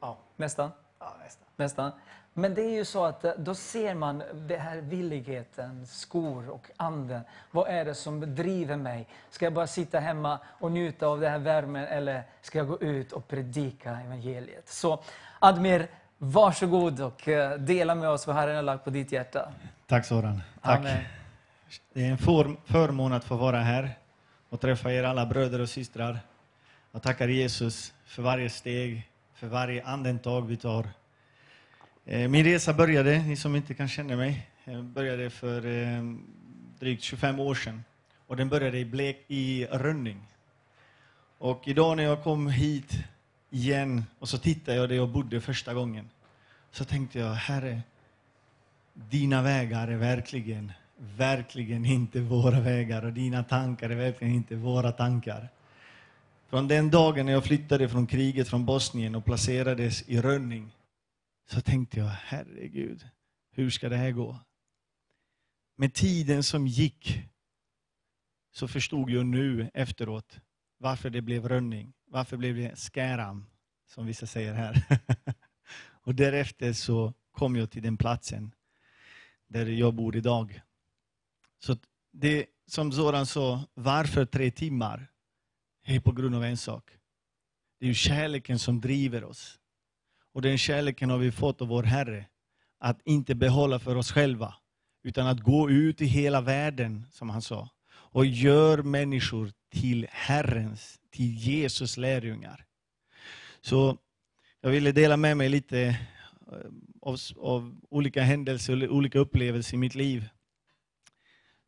Ja. 0.00 0.18
Nästan. 0.36 0.70
Ja, 0.98 1.16
nästan. 1.24 1.48
Nästan. 1.56 1.92
Men 2.38 2.54
det 2.54 2.62
är 2.62 2.70
ju 2.70 2.84
så 2.84 3.04
att 3.04 3.24
eh, 3.24 3.32
då 3.38 3.54
ser 3.54 3.94
man 3.94 4.22
det 4.34 4.56
här 4.56 4.76
villigheten, 4.76 5.86
skor 5.86 6.50
och 6.50 6.70
anden. 6.76 7.20
Vad 7.50 7.68
är 7.68 7.84
det 7.84 7.94
som 7.94 8.34
driver 8.34 8.76
mig? 8.76 9.06
Ska 9.30 9.46
jag 9.46 9.52
bara 9.52 9.66
sitta 9.66 9.98
hemma 9.98 10.38
och 10.46 10.72
njuta 10.72 11.06
av 11.06 11.20
den 11.20 11.30
här 11.30 11.38
värmen 11.38 11.84
eller 11.84 12.22
ska 12.42 12.58
jag 12.58 12.68
gå 12.68 12.80
ut 12.80 13.12
och 13.12 13.28
predika 13.28 13.90
evangeliet? 13.90 14.68
Så 14.68 15.02
Admir, 15.38 15.88
varsågod 16.18 17.00
och 17.00 17.28
eh, 17.28 17.58
dela 17.58 17.94
med 17.94 18.08
oss 18.08 18.26
vad 18.26 18.36
Herren 18.36 18.56
har 18.56 18.62
lagt 18.62 18.84
på 18.84 18.90
ditt 18.90 19.12
hjärta. 19.12 19.48
Tack 19.86 20.06
Soran. 20.06 20.42
Tack. 20.62 20.78
Amen. 20.78 21.04
Det 21.92 22.06
är 22.06 22.10
en 22.10 22.18
för, 22.18 22.56
förmån 22.64 23.12
att 23.12 23.24
få 23.24 23.36
vara 23.36 23.58
här 23.58 23.90
och 24.48 24.60
träffa 24.60 24.92
er 24.92 25.04
alla 25.04 25.26
bröder 25.26 25.60
och 25.60 25.68
systrar. 25.68 26.18
Jag 26.92 27.02
tackar 27.02 27.28
Jesus 27.28 27.92
för 28.04 28.22
varje 28.22 28.50
steg, 28.50 29.08
för 29.34 29.46
varje 29.46 29.84
andetag 29.84 30.46
vi 30.46 30.56
tar. 30.56 30.88
Eh, 32.04 32.28
min 32.28 32.44
resa 32.44 32.72
började, 32.72 33.18
ni 33.18 33.36
som 33.36 33.56
inte 33.56 33.74
kan 33.74 33.88
känna 33.88 34.16
mig, 34.16 34.50
eh, 34.64 34.82
började 34.82 35.30
för 35.30 35.66
eh, 35.66 36.02
drygt 36.78 37.02
25 37.02 37.40
år 37.40 37.54
sedan. 37.54 37.84
Och 38.26 38.36
den 38.36 38.48
började 38.48 38.78
i, 38.78 38.84
Blek, 38.84 39.24
i 39.28 39.66
Rönning. 39.66 40.20
Och 41.38 41.68
idag 41.68 41.96
när 41.96 42.04
jag 42.04 42.22
kom 42.22 42.48
hit 42.48 42.92
igen 43.50 44.04
och 44.18 44.28
så 44.28 44.38
tittade 44.38 44.76
jag 44.76 44.88
där 44.88 44.96
jag 44.96 45.08
bodde 45.08 45.40
första 45.40 45.74
gången. 45.74 46.10
Så 46.70 46.84
tänkte 46.84 47.18
jag, 47.18 47.34
Herre, 47.34 47.82
dina 48.94 49.42
vägar 49.42 49.88
är 49.88 49.96
verkligen, 49.96 50.72
verkligen 50.96 51.84
inte 51.86 52.20
våra 52.20 52.60
vägar 52.60 53.04
och 53.04 53.12
dina 53.12 53.44
tankar 53.44 53.90
är 53.90 53.96
verkligen 53.96 54.34
inte 54.34 54.56
våra 54.56 54.92
tankar. 54.92 55.48
Från 56.48 56.68
den 56.68 56.90
dagen 56.90 57.26
när 57.26 57.32
jag 57.32 57.44
flyttade 57.44 57.88
från 57.88 58.06
kriget 58.06 58.48
från 58.48 58.66
Bosnien 58.66 59.14
och 59.14 59.24
placerades 59.24 60.02
i 60.02 60.20
Rönning 60.20 60.76
så 61.50 61.60
tänkte 61.60 61.98
jag, 61.98 62.06
herregud, 62.06 63.08
hur 63.50 63.70
ska 63.70 63.88
det 63.88 63.96
här 63.96 64.10
gå? 64.10 64.38
Med 65.76 65.94
tiden 65.94 66.42
som 66.42 66.66
gick 66.66 67.20
så 68.52 68.68
förstod 68.68 69.10
jag 69.10 69.26
nu 69.26 69.70
efteråt 69.74 70.40
varför 70.78 71.10
det 71.10 71.22
blev 71.22 71.48
Rönning. 71.48 71.92
Varför 72.06 72.36
blev 72.36 72.56
det 72.56 72.76
Skäram, 72.76 73.46
som 73.86 74.06
vissa 74.06 74.26
säger 74.26 74.54
här. 74.54 74.86
och 76.02 76.14
därefter 76.14 76.72
så 76.72 77.14
kom 77.32 77.56
jag 77.56 77.70
till 77.70 77.82
den 77.82 77.96
platsen 77.96 78.54
där 79.46 79.66
jag 79.66 79.94
bor 79.94 80.16
idag. 80.16 80.60
Så 81.58 81.76
det 82.12 82.46
som 82.66 82.92
Zoran 82.92 83.26
sa, 83.26 83.64
varför 83.74 84.24
tre 84.24 84.50
timmar? 84.50 85.10
Är 85.94 86.00
på 86.00 86.12
grund 86.12 86.34
av 86.34 86.44
en 86.44 86.56
sak. 86.56 86.90
Det 87.80 87.88
är 87.88 87.94
kärleken 87.94 88.58
som 88.58 88.80
driver 88.80 89.24
oss. 89.24 89.58
Och 90.32 90.42
den 90.42 90.58
kärleken 90.58 91.10
har 91.10 91.18
vi 91.18 91.32
fått 91.32 91.62
av 91.62 91.68
vår 91.68 91.82
Herre. 91.82 92.26
Att 92.78 93.00
inte 93.04 93.34
behålla 93.34 93.78
för 93.78 93.96
oss 93.96 94.12
själva, 94.12 94.54
utan 95.04 95.26
att 95.26 95.40
gå 95.40 95.70
ut 95.70 96.00
i 96.00 96.06
hela 96.06 96.40
världen, 96.40 97.06
som 97.10 97.30
han 97.30 97.42
sa. 97.42 97.68
Och 97.90 98.26
gör 98.26 98.82
människor 98.82 99.52
till 99.70 100.06
Herrens, 100.10 101.00
till 101.10 101.34
Jesus 101.34 101.96
lärjungar. 101.96 102.64
Så 103.60 103.98
jag 104.60 104.70
ville 104.70 104.92
dela 104.92 105.16
med 105.16 105.36
mig 105.36 105.48
lite 105.48 105.80
eh, 105.80 106.70
av, 107.02 107.18
av 107.36 107.80
olika 107.90 108.22
händelser 108.22 108.88
och 108.88 108.96
olika 108.96 109.18
upplevelser 109.18 109.74
i 109.74 109.78
mitt 109.78 109.94
liv. 109.94 110.28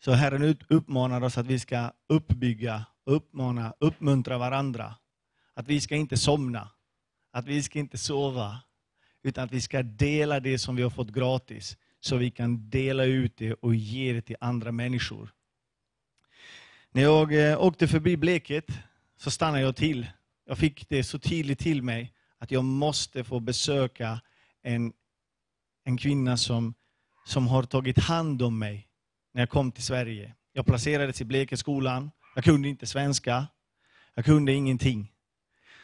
Så 0.05 0.13
Herren 0.13 0.57
uppmanar 0.69 1.25
oss 1.25 1.39
att 1.39 1.47
vi 1.47 1.59
ska 1.59 1.93
uppbygga, 2.09 2.85
uppmana, 3.11 3.75
uppmuntra 3.79 4.39
varandra. 4.39 4.95
Att 5.55 5.69
vi 5.69 5.81
ska 5.81 5.97
inte 5.97 6.17
somna, 6.17 6.71
att 7.33 7.47
vi 7.47 7.63
ska 7.63 7.79
inte 7.79 7.99
sova, 7.99 8.61
utan 9.23 9.45
att 9.45 9.53
vi 9.53 9.61
ska 9.61 9.83
dela 9.83 10.41
det 10.41 10.59
som 10.59 10.77
vi 10.77 10.83
har 10.83 10.91
fått 10.91 11.11
gratis, 11.11 11.77
så 12.01 12.17
vi 12.17 12.31
kan 12.31 12.71
dela 12.71 13.05
ut 13.05 13.37
det 13.37 13.55
och 13.55 13.75
ge 13.75 14.13
det 14.13 14.23
till 14.23 14.37
andra 14.41 14.73
människor. 14.73 15.35
När 16.93 17.03
jag 17.03 17.51
eh, 17.51 17.63
åkte 17.63 17.89
förbi 17.89 18.17
Bleket 18.17 18.67
så 19.17 19.31
stannade 19.31 19.63
jag 19.63 19.77
till. 19.77 20.07
Jag 20.47 20.59
fick 20.59 20.89
det 20.89 21.05
så 21.05 21.19
tydligt 21.19 21.59
till 21.59 21.83
mig 21.83 22.13
att 22.39 22.51
jag 22.51 22.65
måste 22.65 23.25
få 23.25 23.41
besöka 23.41 24.21
en, 24.63 24.93
en 25.85 25.97
kvinna 25.97 26.37
som, 26.37 26.75
som 27.25 27.47
har 27.47 27.63
tagit 27.63 27.99
hand 27.99 28.43
om 28.43 28.59
mig 28.59 28.89
när 29.33 29.43
jag 29.43 29.51
kom 29.51 29.73
till 29.73 29.85
Sverige. 29.85 30.35
Jag 30.53 30.67
placerades 30.67 31.21
i 31.21 31.25
Blekeskolan. 31.25 32.11
Jag 32.35 32.45
kunde 32.45 32.69
inte 32.69 32.87
svenska. 32.87 33.47
Jag 34.15 34.25
kunde 34.25 34.53
ingenting. 34.53 35.13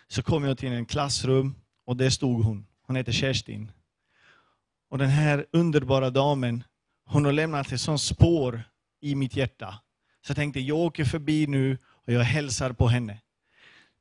Så 0.09 0.23
kom 0.23 0.45
jag 0.45 0.59
till 0.59 0.73
en 0.73 0.87
klassrum 0.87 1.55
och 1.85 1.97
där 1.97 2.11
stod 2.11 2.45
hon. 2.45 2.67
Hon 2.83 2.97
heter 2.97 3.13
Kerstin. 3.13 3.71
Och 4.91 4.99
den 4.99 5.09
här 5.09 5.47
underbara 5.53 6.11
damen, 6.11 6.65
hon 7.05 7.25
har 7.25 7.33
lämnat 7.33 7.73
ett 7.73 7.81
sånt 7.81 8.01
spår 8.01 8.63
i 9.01 9.15
mitt 9.15 9.37
hjärta. 9.37 9.81
Så 10.27 10.31
jag 10.31 10.37
tänkte, 10.37 10.61
jag 10.61 10.79
åker 10.79 11.05
förbi 11.05 11.47
nu 11.47 11.79
och 11.87 12.13
jag 12.13 12.21
hälsar 12.21 12.73
på 12.73 12.89
henne. 12.89 13.21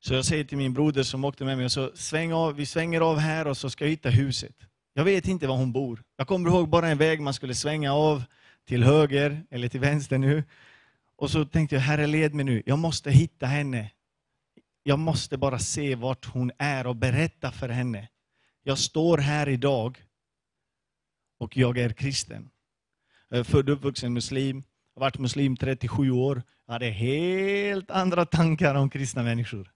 Så 0.00 0.14
jag 0.14 0.24
säger 0.24 0.44
till 0.44 0.58
min 0.58 0.72
broder 0.72 1.02
som 1.02 1.24
åkte 1.24 1.44
med 1.44 1.58
mig, 1.58 1.70
så 1.70 1.90
sväng 1.94 2.32
av, 2.32 2.54
vi 2.54 2.66
svänger 2.66 3.00
av 3.00 3.18
här 3.18 3.46
och 3.46 3.56
så 3.56 3.70
ska 3.70 3.84
jag 3.84 3.90
hitta 3.90 4.10
huset. 4.10 4.56
Jag 4.94 5.04
vet 5.04 5.28
inte 5.28 5.46
var 5.46 5.56
hon 5.56 5.72
bor. 5.72 6.02
Jag 6.16 6.28
kommer 6.28 6.50
ihåg 6.50 6.68
bara 6.68 6.88
en 6.88 6.98
väg 6.98 7.20
man 7.20 7.34
skulle 7.34 7.54
svänga 7.54 7.94
av 7.94 8.22
till 8.64 8.84
höger 8.84 9.42
eller 9.50 9.68
till 9.68 9.80
vänster 9.80 10.18
nu. 10.18 10.44
Och 11.16 11.30
så 11.30 11.44
tänkte 11.44 11.76
jag, 11.76 11.82
Herre 11.82 12.06
led 12.06 12.34
mig 12.34 12.44
nu. 12.44 12.62
Jag 12.66 12.78
måste 12.78 13.10
hitta 13.10 13.46
henne. 13.46 13.90
Jag 14.82 14.98
måste 14.98 15.38
bara 15.38 15.58
se 15.58 15.94
vart 15.94 16.24
hon 16.24 16.52
är 16.58 16.86
och 16.86 16.96
berätta 16.96 17.52
för 17.52 17.68
henne. 17.68 18.08
Jag 18.62 18.78
står 18.78 19.18
här 19.18 19.48
idag 19.48 20.04
och 21.38 21.56
jag 21.56 21.78
är 21.78 21.90
kristen. 21.90 22.50
Jag 23.28 23.38
är 23.38 23.44
född 23.44 23.68
och 23.68 23.76
uppvuxen 23.76 24.12
muslim. 24.12 24.64
Har 24.94 25.00
varit 25.00 25.18
muslim 25.18 25.56
37 25.56 26.10
år. 26.10 26.42
Jag 26.66 26.72
hade 26.72 26.90
helt 26.90 27.90
andra 27.90 28.26
tankar 28.26 28.74
om 28.74 28.90
kristna 28.90 29.22
människor. 29.22 29.72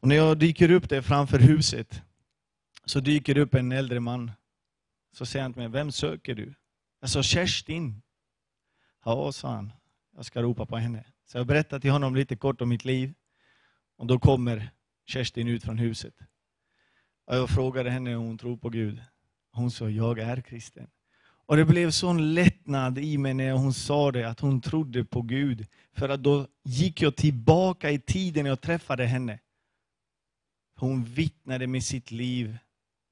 Och 0.00 0.08
när 0.08 0.16
jag 0.16 0.38
dyker 0.38 0.70
upp 0.70 0.88
där 0.88 1.02
framför 1.02 1.38
huset 1.38 2.02
så 2.84 3.00
dyker 3.00 3.34
det 3.34 3.40
upp 3.40 3.54
en 3.54 3.72
äldre 3.72 4.00
man. 4.00 4.32
Så 5.12 5.26
säger 5.26 5.42
han 5.42 5.52
till 5.52 5.62
mig, 5.62 5.70
vem 5.70 5.92
söker 5.92 6.34
du? 6.34 6.54
Jag 7.00 7.10
sa 7.10 7.22
Kerstin. 7.22 8.02
Ja, 9.04 9.32
sa 9.32 9.48
han. 9.48 9.72
Jag 10.16 10.24
ska 10.24 10.42
ropa 10.42 10.66
på 10.66 10.76
henne. 10.76 11.04
Så 11.26 11.38
jag 11.38 11.46
berättar 11.46 11.80
till 11.80 11.90
honom 11.90 12.16
lite 12.16 12.36
kort 12.36 12.60
om 12.60 12.68
mitt 12.68 12.84
liv. 12.84 13.14
Och 13.96 14.06
då 14.06 14.18
kommer 14.18 14.70
Kerstin 15.06 15.48
ut 15.48 15.64
från 15.64 15.78
huset. 15.78 16.14
Och 17.26 17.36
jag 17.36 17.50
frågade 17.50 17.90
henne 17.90 18.16
om 18.16 18.26
hon 18.26 18.38
tror 18.38 18.56
på 18.56 18.68
Gud. 18.68 19.02
Hon 19.52 19.70
sa, 19.70 19.90
jag 19.90 20.18
är 20.18 20.40
kristen. 20.40 20.90
Och 21.46 21.56
det 21.56 21.64
blev 21.64 21.90
sån 21.90 22.34
lättnad 22.34 22.98
i 22.98 23.18
mig 23.18 23.34
när 23.34 23.52
hon 23.52 23.74
sa 23.74 24.12
det, 24.12 24.28
att 24.28 24.40
hon 24.40 24.60
trodde 24.60 25.04
på 25.04 25.22
Gud. 25.22 25.66
För 25.92 26.08
att 26.08 26.22
då 26.22 26.46
gick 26.62 27.02
jag 27.02 27.16
tillbaka 27.16 27.90
i 27.90 28.00
tiden 28.00 28.42
när 28.42 28.50
jag 28.50 28.60
träffade 28.60 29.06
henne. 29.06 29.38
Hon 30.76 31.04
vittnade 31.04 31.66
med 31.66 31.84
sitt 31.84 32.10
liv 32.10 32.58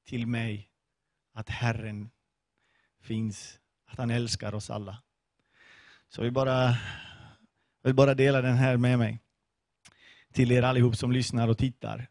till 0.07 0.27
mig 0.27 0.69
att 1.33 1.49
Herren 1.49 2.11
finns, 3.01 3.59
att 3.87 3.99
han 3.99 4.11
älskar 4.11 4.55
oss 4.55 4.71
alla. 4.71 5.03
Så 6.15 6.21
jag 6.21 6.25
vill 6.25 6.33
bara, 6.33 6.65
jag 7.83 7.89
vill 7.89 7.95
bara 7.95 8.15
dela 8.15 8.43
den 8.43 8.57
här 8.57 8.77
med 8.77 8.99
mig 8.99 9.21
till 10.33 10.53
er 10.53 10.63
allihop 10.63 10.97
som 10.97 11.13
lyssnar 11.13 11.49
och 11.49 11.59
tittar. 11.59 12.09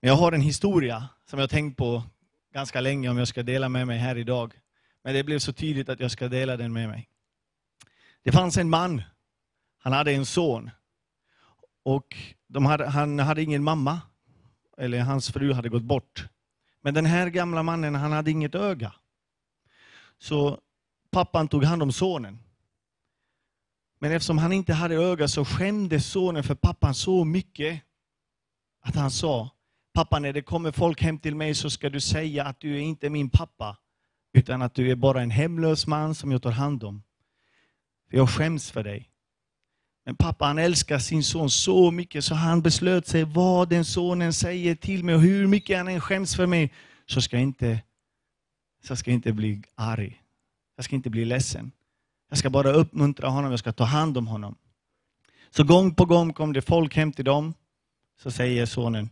Men 0.00 0.08
jag 0.08 0.16
har 0.16 0.32
en 0.32 0.40
historia 0.40 1.08
som 1.26 1.38
jag 1.38 1.42
har 1.42 1.48
tänkt 1.48 1.76
på 1.76 2.02
ganska 2.52 2.80
länge 2.80 3.08
om 3.08 3.18
jag 3.18 3.28
ska 3.28 3.42
dela 3.42 3.68
med 3.68 3.86
mig 3.86 3.98
här 3.98 4.16
idag. 4.16 4.54
Men 5.02 5.14
det 5.14 5.24
blev 5.24 5.38
så 5.38 5.52
tydligt 5.52 5.88
att 5.88 6.00
jag 6.00 6.10
ska 6.10 6.28
dela 6.28 6.56
den 6.56 6.72
med 6.72 6.88
mig. 6.88 7.08
Det 8.22 8.32
fanns 8.32 8.56
en 8.56 8.70
man. 8.70 9.02
Han 9.78 9.92
hade 9.92 10.12
en 10.12 10.26
son. 10.26 10.70
Och 11.82 12.16
de 12.46 12.66
hade, 12.66 12.86
han 12.86 13.18
hade 13.18 13.42
ingen 13.42 13.64
mamma. 13.64 14.00
Eller 14.78 15.00
hans 15.00 15.30
fru 15.30 15.52
hade 15.52 15.68
gått 15.68 15.82
bort. 15.82 16.26
Men 16.80 16.94
den 16.94 17.06
här 17.06 17.28
gamla 17.28 17.62
mannen, 17.62 17.94
han 17.94 18.12
hade 18.12 18.30
inget 18.30 18.54
öga. 18.54 18.92
Så 20.18 20.60
pappan 21.10 21.48
tog 21.48 21.64
hand 21.64 21.82
om 21.82 21.92
sonen. 21.92 22.38
Men 24.04 24.12
eftersom 24.12 24.38
han 24.38 24.52
inte 24.52 24.72
hade 24.72 24.94
öga 24.94 25.28
så 25.28 25.44
skämdes 25.44 26.06
sonen 26.06 26.42
för 26.42 26.54
pappan 26.54 26.94
så 26.94 27.24
mycket 27.24 27.82
att 28.80 28.94
han 28.94 29.10
sa, 29.10 29.50
pappa 29.94 30.18
när 30.18 30.32
det 30.32 30.42
kommer 30.42 30.72
folk 30.72 31.02
hem 31.02 31.18
till 31.18 31.36
mig 31.36 31.54
så 31.54 31.70
ska 31.70 31.90
du 31.90 32.00
säga 32.00 32.44
att 32.44 32.60
du 32.60 32.74
är 32.74 32.80
inte 32.80 33.10
min 33.10 33.30
pappa, 33.30 33.76
utan 34.32 34.62
att 34.62 34.74
du 34.74 34.90
är 34.90 34.94
bara 34.94 35.22
en 35.22 35.30
hemlös 35.30 35.86
man 35.86 36.14
som 36.14 36.32
jag 36.32 36.42
tar 36.42 36.50
hand 36.50 36.84
om. 36.84 37.02
För 38.10 38.16
jag 38.16 38.30
skäms 38.30 38.70
för 38.70 38.82
dig. 38.82 39.10
Men 40.04 40.16
pappa 40.16 40.44
han 40.44 40.58
älskar 40.58 40.98
sin 40.98 41.24
son 41.24 41.50
så 41.50 41.90
mycket 41.90 42.24
så 42.24 42.34
han 42.34 42.62
beslöt 42.62 43.06
sig 43.06 43.24
vad 43.24 43.68
den 43.68 43.84
sonen 43.84 44.32
säger 44.32 44.74
till 44.74 45.04
mig 45.04 45.14
och 45.14 45.20
hur 45.20 45.46
mycket 45.46 45.78
han 45.78 45.88
än 45.88 46.00
skäms 46.00 46.36
för 46.36 46.46
mig 46.46 46.72
så 47.06 47.20
ska 47.20 47.36
jag 47.36 47.42
inte, 47.42 47.80
så 48.82 48.96
ska 48.96 49.10
jag 49.10 49.16
inte 49.16 49.32
bli 49.32 49.62
arg. 49.74 50.22
Jag 50.76 50.84
ska 50.84 50.96
inte 50.96 51.10
bli 51.10 51.24
ledsen. 51.24 51.72
Jag 52.28 52.38
ska 52.38 52.50
bara 52.50 52.72
uppmuntra 52.72 53.28
honom, 53.28 53.50
jag 53.50 53.60
ska 53.60 53.72
ta 53.72 53.84
hand 53.84 54.18
om 54.18 54.26
honom. 54.26 54.54
Så 55.50 55.64
gång 55.64 55.94
på 55.94 56.04
gång 56.04 56.32
kom 56.32 56.52
det 56.52 56.62
folk 56.62 56.96
hem 56.96 57.12
till 57.12 57.24
dem. 57.24 57.54
Så 58.22 58.30
säger 58.30 58.66
sonen, 58.66 59.10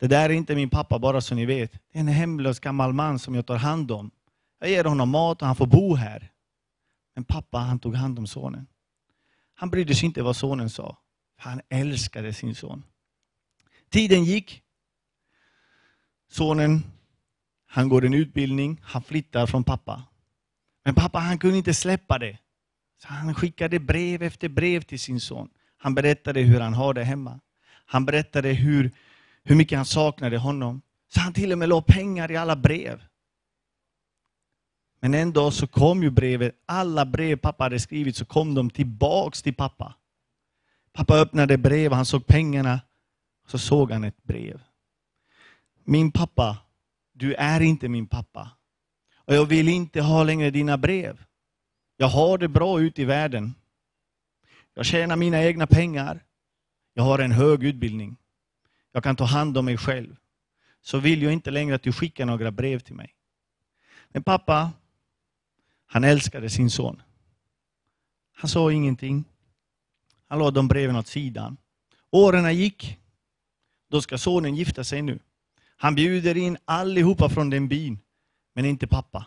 det 0.00 0.06
där 0.06 0.30
är 0.30 0.34
inte 0.34 0.54
min 0.54 0.70
pappa 0.70 0.98
bara 0.98 1.20
så 1.20 1.34
ni 1.34 1.46
vet. 1.46 1.72
Det 1.72 1.98
är 1.98 2.00
en 2.00 2.08
hemlös 2.08 2.60
gammal 2.60 2.92
man 2.92 3.18
som 3.18 3.34
jag 3.34 3.46
tar 3.46 3.56
hand 3.56 3.90
om. 3.90 4.10
Jag 4.60 4.70
ger 4.70 4.84
honom 4.84 5.08
mat 5.08 5.42
och 5.42 5.46
han 5.46 5.56
får 5.56 5.66
bo 5.66 5.94
här. 5.94 6.30
Men 7.14 7.24
pappa 7.24 7.58
han 7.58 7.78
tog 7.78 7.94
hand 7.94 8.18
om 8.18 8.26
sonen. 8.26 8.66
Han 9.54 9.70
brydde 9.70 9.94
sig 9.94 10.06
inte 10.06 10.22
vad 10.22 10.36
sonen 10.36 10.70
sa. 10.70 10.96
Han 11.36 11.60
älskade 11.68 12.32
sin 12.32 12.54
son. 12.54 12.84
Tiden 13.90 14.24
gick. 14.24 14.62
Sonen, 16.30 16.82
han 17.66 17.88
går 17.88 18.04
en 18.04 18.14
utbildning, 18.14 18.80
han 18.82 19.02
flyttar 19.02 19.46
från 19.46 19.64
pappa. 19.64 20.02
Men 20.84 20.94
pappa 20.94 21.18
han 21.18 21.38
kunde 21.38 21.58
inte 21.58 21.74
släppa 21.74 22.18
det. 22.18 22.38
Så 23.02 23.08
han 23.08 23.34
skickade 23.34 23.80
brev 23.80 24.22
efter 24.22 24.48
brev 24.48 24.80
till 24.80 25.00
sin 25.00 25.20
son. 25.20 25.48
Han 25.78 25.94
berättade 25.94 26.40
hur 26.40 26.60
han 26.60 26.74
har 26.74 26.94
det 26.94 27.04
hemma. 27.04 27.40
Han 27.86 28.06
berättade 28.06 28.48
hur, 28.48 28.90
hur 29.42 29.56
mycket 29.56 29.76
han 29.76 29.86
saknade 29.86 30.38
honom. 30.38 30.82
Så 31.14 31.20
han 31.20 31.32
till 31.32 31.52
och 31.52 31.58
med 31.58 31.68
la 31.68 31.82
pengar 31.82 32.30
i 32.30 32.36
alla 32.36 32.56
brev. 32.56 33.02
Men 35.00 35.14
en 35.14 35.32
dag 35.32 35.52
så 35.52 35.66
kom 35.66 36.02
ju 36.02 36.10
brevet, 36.10 36.54
alla 36.66 37.06
brev 37.06 37.36
pappa 37.36 37.64
hade 37.64 37.80
skrivit, 37.80 38.16
så 38.16 38.24
kom 38.24 38.54
de 38.54 38.70
tillbaks 38.70 39.42
till 39.42 39.54
pappa. 39.54 39.94
Pappa 40.92 41.14
öppnade 41.14 41.58
brev, 41.58 41.92
han 41.92 42.06
såg 42.06 42.26
pengarna, 42.26 42.80
så 43.46 43.58
såg 43.58 43.90
han 43.90 44.04
ett 44.04 44.22
brev. 44.22 44.60
Min 45.84 46.12
pappa, 46.12 46.58
du 47.12 47.34
är 47.34 47.60
inte 47.60 47.88
min 47.88 48.06
pappa. 48.06 48.50
Och 49.16 49.34
jag 49.34 49.46
vill 49.46 49.68
inte 49.68 50.00
ha 50.00 50.24
längre 50.24 50.50
dina 50.50 50.78
brev. 50.78 51.24
Jag 51.96 52.08
har 52.08 52.38
det 52.38 52.48
bra 52.48 52.80
ute 52.80 53.02
i 53.02 53.04
världen. 53.04 53.54
Jag 54.74 54.86
tjänar 54.86 55.16
mina 55.16 55.42
egna 55.44 55.66
pengar. 55.66 56.24
Jag 56.94 57.02
har 57.02 57.18
en 57.18 57.32
hög 57.32 57.64
utbildning. 57.64 58.16
Jag 58.92 59.04
kan 59.04 59.16
ta 59.16 59.24
hand 59.24 59.58
om 59.58 59.64
mig 59.64 59.76
själv. 59.76 60.16
Så 60.82 60.98
vill 60.98 61.22
jag 61.22 61.32
inte 61.32 61.50
längre 61.50 61.74
att 61.74 61.82
du 61.82 61.92
skickar 61.92 62.26
några 62.26 62.50
brev 62.50 62.78
till 62.78 62.94
mig. 62.94 63.14
Men 64.08 64.22
pappa, 64.22 64.72
han 65.86 66.04
älskade 66.04 66.50
sin 66.50 66.70
son. 66.70 67.02
Han 68.32 68.48
sa 68.50 68.72
ingenting. 68.72 69.24
Han 70.28 70.38
lade 70.38 70.50
de 70.50 70.68
breven 70.68 70.96
åt 70.96 71.06
sidan. 71.06 71.56
Åren 72.10 72.56
gick. 72.56 72.98
Då 73.88 74.02
ska 74.02 74.18
sonen 74.18 74.56
gifta 74.56 74.84
sig 74.84 75.02
nu. 75.02 75.18
Han 75.76 75.94
bjuder 75.94 76.36
in 76.36 76.58
allihopa 76.64 77.28
från 77.28 77.50
den 77.50 77.68
byn, 77.68 77.98
men 78.52 78.64
inte 78.64 78.86
pappa. 78.86 79.26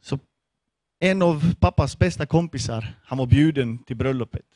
Så 0.00 0.18
en 0.98 1.22
av 1.22 1.54
pappas 1.54 1.98
bästa 1.98 2.26
kompisar, 2.26 2.94
han 3.04 3.18
var 3.18 3.26
bjuden 3.26 3.78
till 3.78 3.96
bröllopet. 3.96 4.46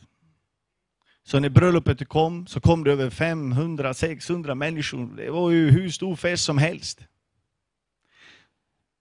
Så 1.24 1.39
när 1.39 1.48
bröllopet 1.48 2.09
kom 2.09 2.47
så 2.47 2.60
kom 2.60 2.85
det 2.85 2.93
över 2.93 3.10
500-600 3.10 4.55
människor. 4.55 5.16
Det 5.16 5.31
var 5.31 5.51
ju 5.51 5.70
hur 5.70 5.90
stor 5.90 6.16
fest 6.16 6.44
som 6.44 6.59
helst. 6.59 7.01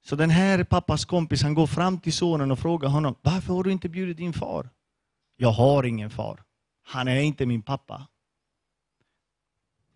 Så 0.03 0.15
den 0.15 0.29
här 0.29 0.63
pappas 0.63 1.05
kompis 1.05 1.43
han 1.43 1.53
går 1.53 1.67
fram 1.67 1.99
till 1.99 2.13
sonen 2.13 2.51
och 2.51 2.59
frågar 2.59 2.89
honom, 2.89 3.15
varför 3.21 3.53
har 3.53 3.63
du 3.63 3.71
inte 3.71 3.89
bjudit 3.89 4.17
din 4.17 4.33
far? 4.33 4.69
Jag 5.35 5.51
har 5.51 5.83
ingen 5.83 6.09
far. 6.09 6.43
Han 6.83 7.07
är 7.07 7.21
inte 7.21 7.45
min 7.45 7.61
pappa. 7.61 8.07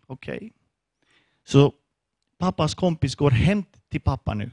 Okej. 0.06 0.36
Okay. 0.36 0.50
Så 1.44 1.72
pappas 2.38 2.74
kompis 2.74 3.14
går 3.14 3.30
hem 3.30 3.64
till 3.88 4.00
pappa 4.00 4.34
nu 4.34 4.50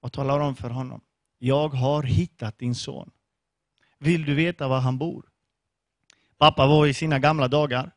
och 0.00 0.12
talar 0.12 0.40
om 0.40 0.56
för 0.56 0.70
honom, 0.70 1.00
jag 1.38 1.68
har 1.68 2.02
hittat 2.02 2.58
din 2.58 2.74
son. 2.74 3.10
Vill 3.98 4.24
du 4.24 4.34
veta 4.34 4.68
var 4.68 4.80
han 4.80 4.98
bor? 4.98 5.28
Pappa 6.38 6.66
var 6.66 6.86
i 6.86 6.94
sina 6.94 7.18
gamla 7.18 7.48
dagar. 7.48 7.92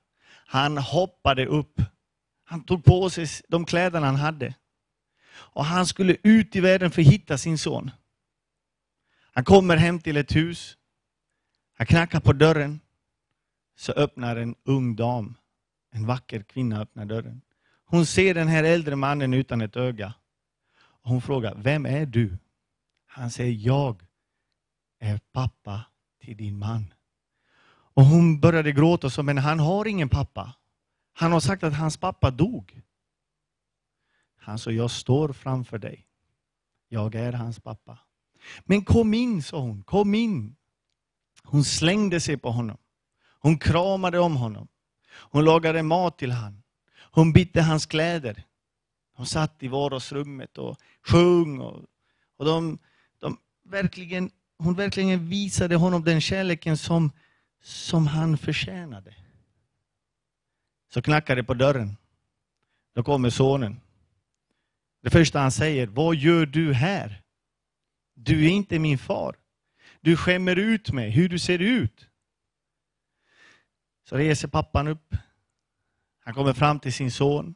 Han 0.46 0.78
hoppade 0.78 1.46
upp. 1.46 1.82
Han 2.44 2.64
tog 2.64 2.84
på 2.84 3.10
sig 3.10 3.28
de 3.48 3.66
kläderna 3.66 4.06
han 4.06 4.16
hade. 4.16 4.56
Och 5.32 5.66
han 5.66 5.86
skulle 5.86 6.18
ut 6.24 6.56
i 6.56 6.60
världen 6.60 6.92
för 6.92 7.02
att 7.02 7.08
hitta 7.08 7.38
sin 7.38 7.58
son. 7.58 7.92
Han 9.32 9.44
kommer 9.44 9.78
hem 9.78 10.00
till 10.00 10.18
ett 10.18 10.36
hus. 10.36 10.78
Han 11.78 11.88
knackar 11.88 12.20
på 12.20 12.34
dörren. 12.34 12.80
Så 13.76 13.92
öppnar 13.92 14.36
en 14.36 14.56
ung 14.64 14.96
dam, 14.96 15.38
en 15.92 16.06
vacker 16.06 16.44
kvinna 16.44 16.82
öppnar 16.82 17.06
dörren. 17.06 17.42
Hon 17.86 18.06
ser 18.06 18.34
den 18.34 18.48
här 18.48 18.64
äldre 18.64 18.96
mannen 18.96 19.34
utan 19.34 19.62
ett 19.62 19.76
öga. 19.76 20.14
Hon 21.02 21.22
frågar, 21.22 21.56
vem 21.56 21.86
är 21.86 22.06
du? 22.06 22.38
Han 23.20 23.32
säger, 23.32 23.68
jag 23.68 24.06
är 25.00 25.20
pappa 25.32 25.86
till 26.20 26.38
din 26.38 26.60
man. 26.60 26.94
Och 27.70 28.06
hon 28.06 28.40
började 28.40 28.72
gråta 28.72 29.08
och 29.08 29.14
sa, 29.14 29.24
men 29.24 29.38
han 29.38 29.60
har 29.60 29.88
ingen 29.88 30.10
pappa. 30.10 30.56
Han 31.14 31.32
har 31.32 31.40
sagt 31.40 31.64
att 31.64 31.74
hans 31.74 31.98
pappa 31.98 32.32
dog. 32.32 32.82
Han 34.38 34.60
sa, 34.60 34.72
jag 34.72 34.92
står 34.92 35.34
framför 35.34 35.78
dig. 35.78 36.08
Jag 36.88 37.16
är 37.16 37.34
hans 37.34 37.60
pappa. 37.60 38.00
Men 38.64 38.86
kom 38.86 39.14
in, 39.14 39.44
sa 39.44 39.60
hon, 39.60 39.84
kom 39.84 40.16
in. 40.16 40.56
Hon 41.44 41.64
slängde 41.64 42.20
sig 42.20 42.38
på 42.38 42.52
honom. 42.52 42.78
Hon 43.40 43.58
kramade 43.58 44.20
om 44.20 44.36
honom. 44.36 44.68
Hon 45.12 45.46
lagade 45.46 45.84
mat 45.84 46.18
till 46.18 46.32
honom. 46.32 46.64
Hon 47.12 47.34
bytte 47.34 47.62
hans 47.62 47.86
kläder. 47.86 48.44
Hon 49.16 49.26
satt 49.26 49.64
i 49.64 49.68
vardagsrummet 49.68 50.58
och 50.58 50.78
sjöng. 51.02 51.60
Och, 51.60 51.86
och 52.38 52.46
de, 52.46 52.80
de 52.80 52.80
verkligen, 53.70 54.32
hon 54.58 54.74
verkligen 54.74 55.30
visade 55.30 55.76
honom 55.76 56.04
den 56.04 56.22
kärleken 56.22 56.78
som, 56.78 57.12
som 57.62 58.08
han 58.08 58.38
förtjänade. 58.38 59.16
Så 60.94 61.02
knackade 61.02 61.42
det 61.42 61.46
på 61.46 61.54
dörren. 61.54 61.98
Då 62.96 63.04
kommer 63.04 63.30
sonen. 63.30 63.82
Det 65.02 65.10
första 65.10 65.40
han 65.40 65.52
säger, 65.52 65.88
vad 65.88 66.16
gör 66.16 66.46
du 66.46 66.74
här? 66.74 67.22
Du 68.14 68.46
är 68.46 68.50
inte 68.50 68.80
min 68.80 68.98
far. 68.98 69.36
Du 70.02 70.18
skämmer 70.18 70.56
ut 70.56 70.92
mig, 70.92 71.10
hur 71.10 71.30
du 71.30 71.40
ser 71.40 71.60
ut. 71.60 72.08
Så 74.10 74.18
reser 74.18 74.48
pappan 74.48 74.88
upp. 74.88 75.16
Han 76.20 76.34
kommer 76.34 76.54
fram 76.54 76.80
till 76.80 76.94
sin 76.94 77.12
son. 77.12 77.56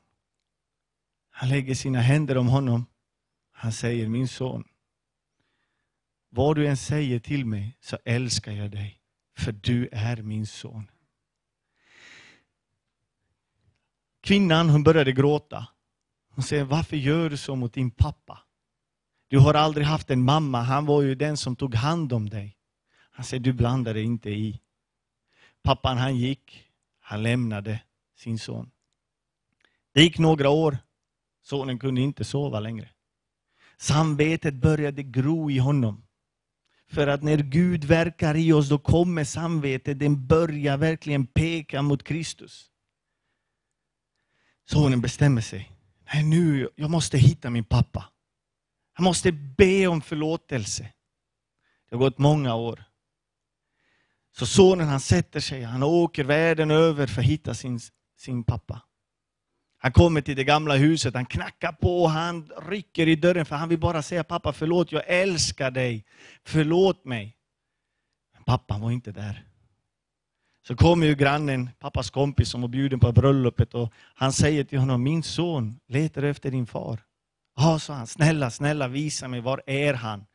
Han 1.30 1.49
lägger 1.49 1.76
sina 1.76 2.02
händer 2.02 2.38
om 2.38 2.48
honom. 2.48 2.85
Han 3.52 3.72
säger, 3.72 4.07
min 4.07 4.27
son, 4.27 4.64
vad 6.35 6.55
du 6.55 6.68
än 6.68 6.77
säger 6.77 7.19
till 7.19 7.45
mig 7.45 7.77
så 7.81 7.97
älskar 8.05 8.51
jag 8.51 8.72
dig, 8.72 8.99
för 9.38 9.51
du 9.51 9.89
är 9.91 10.18
min 10.18 10.47
son. 10.47 10.91
Kvinnan 14.22 14.69
hon 14.69 14.84
började 14.84 15.11
gråta. 15.11 15.68
Hon 16.30 16.43
säger, 16.43 16.64
varför 16.64 16.97
gör 16.97 17.30
du 17.30 17.38
så 17.38 17.55
mot 17.55 17.73
din 17.73 17.91
pappa? 17.91 18.39
Du 19.27 19.39
har 19.39 19.53
aldrig 19.53 19.88
haft 19.88 20.10
en 20.10 20.23
mamma, 20.23 20.61
han 20.61 20.85
var 20.85 21.01
ju 21.01 21.15
den 21.15 21.38
som 21.38 21.55
tog 21.55 21.76
hand 21.76 22.14
om 22.14 22.30
dig. 22.30 22.57
Han 23.11 23.26
säger, 23.26 23.43
du 23.43 23.53
blandade 23.53 24.01
inte 24.01 24.30
i. 24.30 24.61
Pappan 25.61 25.97
han 25.97 26.18
gick, 26.18 26.65
han 26.99 27.23
lämnade 27.23 27.80
sin 28.15 28.39
son. 28.39 28.72
Det 29.93 30.01
gick 30.01 30.19
några 30.19 30.49
år, 30.49 30.77
sonen 31.41 31.80
kunde 31.80 32.01
inte 32.01 32.23
sova 32.23 32.60
längre. 32.60 32.89
Samvetet 33.77 34.53
började 34.53 35.03
gro 35.03 35.51
i 35.51 35.57
honom. 35.57 36.02
För 36.89 37.07
att 37.07 37.23
när 37.23 37.38
Gud 37.38 37.84
verkar 37.84 38.35
i 38.35 38.53
oss, 38.53 38.69
då 38.69 38.77
kommer 38.77 39.23
samvetet, 39.23 39.99
den 39.99 40.27
börjar 40.27 40.77
verkligen 40.77 41.27
peka 41.27 41.81
mot 41.81 42.03
Kristus. 42.03 42.69
Sonen 44.65 45.01
bestämmer 45.01 45.41
sig. 45.41 45.72
Nej, 46.14 46.23
nu, 46.23 46.69
jag 46.76 46.89
måste 46.89 47.18
hitta 47.18 47.49
min 47.49 47.64
pappa. 47.64 48.05
Jag 48.97 49.03
måste 49.03 49.31
be 49.31 49.88
om 49.88 50.01
förlåtelse. 50.01 50.84
Det 51.89 51.95
har 51.95 51.99
gått 51.99 52.18
många 52.18 52.55
år. 52.55 52.84
Så 54.38 54.45
sonen 54.45 54.88
han 54.88 54.99
sätter 54.99 55.39
sig, 55.39 55.64
han 55.64 55.84
åker 55.84 56.23
världen 56.23 56.72
över 56.72 57.07
för 57.07 57.22
att 57.22 57.27
hitta 57.27 57.53
sin, 57.53 57.80
sin 58.18 58.43
pappa. 58.43 58.81
Han 59.84 59.91
kommer 59.91 60.22
till 60.22 60.35
det 60.35 60.43
gamla 60.43 60.76
huset, 60.76 61.14
han 61.14 61.26
knackar 61.26 61.72
på, 61.72 62.07
han 62.07 62.49
rycker 62.68 63.07
i 63.07 63.15
dörren 63.15 63.45
för 63.45 63.55
han 63.55 63.69
vill 63.69 63.80
bara 63.80 64.01
säga 64.01 64.23
pappa 64.23 64.53
förlåt, 64.53 64.91
jag 64.91 65.03
älskar 65.07 65.72
dig, 65.72 66.05
förlåt 66.43 67.05
mig. 67.05 67.38
Men 68.34 68.43
pappan 68.43 68.81
var 68.81 68.91
inte 68.91 69.11
där. 69.11 69.45
Så 70.68 70.76
kommer 70.76 71.07
ju 71.07 71.15
grannen, 71.15 71.69
pappas 71.80 72.10
kompis 72.10 72.49
som 72.49 72.61
var 72.61 72.68
bjuden 72.68 72.99
på 72.99 73.11
bröllopet 73.11 73.73
och 73.73 73.93
han 74.15 74.34
säger 74.34 74.64
till 74.64 74.80
honom, 74.80 75.03
min 75.03 75.23
son 75.23 75.80
letar 75.88 76.23
efter 76.23 76.51
din 76.51 76.65
far. 76.65 76.99
Ja, 77.55 77.80
sa 77.80 77.93
han, 77.93 78.07
snälla, 78.07 78.51
snälla 78.51 78.88
visa 78.88 79.27
mig, 79.27 79.41
var 79.41 79.61
är 79.65 79.93
han? 79.93 80.26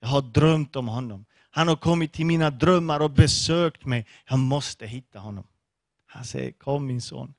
Jag 0.00 0.08
har 0.08 0.22
drömt 0.22 0.76
om 0.76 0.88
honom. 0.88 1.24
Han 1.50 1.68
har 1.68 1.76
kommit 1.76 2.12
till 2.12 2.26
mina 2.26 2.50
drömmar 2.50 3.00
och 3.00 3.10
besökt 3.10 3.84
mig. 3.84 4.06
Jag 4.28 4.38
måste 4.38 4.86
hitta 4.86 5.18
honom. 5.18 5.46
Han 6.06 6.24
säger, 6.24 6.52
kom 6.52 6.86
min 6.86 7.02
son. 7.02 7.34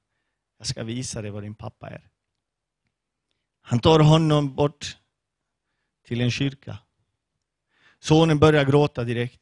Jag 0.62 0.68
ska 0.68 0.84
visa 0.84 1.22
dig 1.22 1.32
var 1.32 1.42
din 1.42 1.56
pappa 1.56 1.90
är. 1.90 2.10
Han 3.62 3.80
tar 3.80 4.00
honom 4.00 4.56
bort 4.56 4.98
till 6.06 6.22
en 6.22 6.32
kyrka. 6.32 6.78
Sonen 8.00 8.40
börjar 8.40 8.66
gråta 8.66 9.04
direkt. 9.04 9.42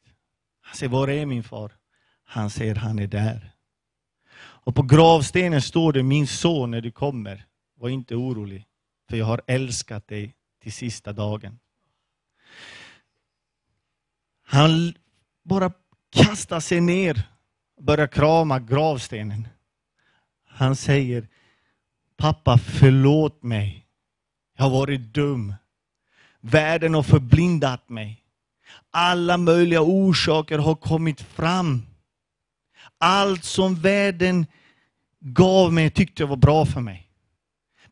Han 0.60 0.76
säger, 0.76 0.90
var 0.90 1.08
är 1.08 1.26
min 1.26 1.42
far? 1.42 1.72
Han 2.24 2.50
säger, 2.50 2.74
han 2.74 2.98
är 2.98 3.06
där. 3.06 3.52
Och 4.36 4.74
på 4.74 4.82
gravstenen 4.82 5.62
står 5.62 5.92
det, 5.92 6.02
min 6.02 6.26
son 6.26 6.70
när 6.70 6.80
du 6.80 6.90
kommer, 6.90 7.46
var 7.74 7.88
inte 7.88 8.14
orolig, 8.14 8.66
för 9.08 9.16
jag 9.16 9.26
har 9.26 9.42
älskat 9.46 10.08
dig 10.08 10.36
till 10.62 10.72
sista 10.72 11.12
dagen. 11.12 11.58
Han 14.42 14.94
bara 15.42 15.72
kastar 16.10 16.60
sig 16.60 16.80
ner 16.80 17.28
och 17.76 17.84
börjar 17.84 18.06
krama 18.06 18.58
gravstenen. 18.58 19.48
Han 20.60 20.76
säger, 20.76 21.28
pappa 22.16 22.58
förlåt 22.58 23.42
mig. 23.42 23.86
Jag 24.56 24.64
har 24.64 24.70
varit 24.70 25.14
dum. 25.14 25.54
Världen 26.40 26.94
har 26.94 27.02
förblindat 27.02 27.88
mig. 27.88 28.24
Alla 28.90 29.36
möjliga 29.36 29.80
orsaker 29.82 30.58
har 30.58 30.74
kommit 30.74 31.20
fram. 31.20 31.82
Allt 32.98 33.44
som 33.44 33.74
världen 33.74 34.46
gav 35.20 35.72
mig 35.72 35.90
tyckte 35.90 36.22
jag 36.22 36.28
var 36.28 36.36
bra 36.36 36.66
för 36.66 36.80
mig. 36.80 37.10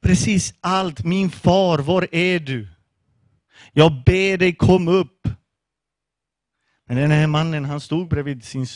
Precis 0.00 0.54
allt. 0.60 1.04
Min 1.04 1.30
far, 1.30 1.78
var 1.78 2.08
är 2.12 2.38
du? 2.38 2.68
Jag 3.72 4.02
ber 4.06 4.36
dig 4.38 4.54
kom 4.54 4.88
upp. 4.88 5.28
Men 6.86 6.96
den 6.96 7.10
här 7.10 7.26
mannen 7.26 7.64
han 7.64 7.80
stod 7.80 8.08
bredvid 8.08 8.44
sin, 8.44 8.66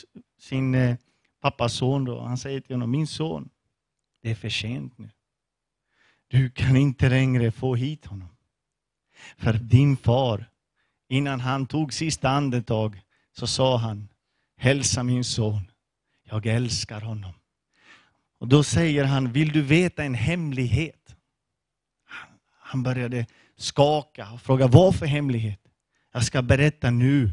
sin 0.40 0.74
eh, 0.74 0.96
pappas 1.40 1.74
son 1.74 2.04
då. 2.04 2.20
Han 2.20 2.38
säger 2.38 2.60
till 2.60 2.74
honom, 2.74 2.90
min 2.90 3.06
son, 3.06 3.48
det 4.22 4.30
är 4.30 4.34
för 4.34 4.48
sent 4.48 4.98
nu. 4.98 5.10
Du 6.28 6.50
kan 6.50 6.76
inte 6.76 7.08
längre 7.08 7.50
få 7.50 7.74
hit 7.74 8.06
honom. 8.06 8.28
För 9.36 9.52
din 9.52 9.96
far, 9.96 10.50
innan 11.08 11.40
han 11.40 11.66
tog 11.66 11.92
sista 11.92 12.28
andetag, 12.28 13.02
så 13.32 13.46
sa 13.46 13.76
han, 13.76 14.08
hälsa 14.56 15.02
min 15.02 15.24
son, 15.24 15.70
jag 16.22 16.46
älskar 16.46 17.00
honom. 17.00 17.32
Och 18.38 18.48
då 18.48 18.64
säger 18.64 19.04
han, 19.04 19.32
vill 19.32 19.52
du 19.52 19.62
veta 19.62 20.04
en 20.04 20.14
hemlighet? 20.14 21.16
Han- 22.58 22.82
började 22.82 23.26
skaka 23.56 24.32
och 24.32 24.40
fråga, 24.42 24.66
vad 24.66 24.96
för 24.96 25.06
hemlighet? 25.06 25.60
Jag 26.12 26.24
ska 26.24 26.42
berätta 26.42 26.90
nu 26.90 27.30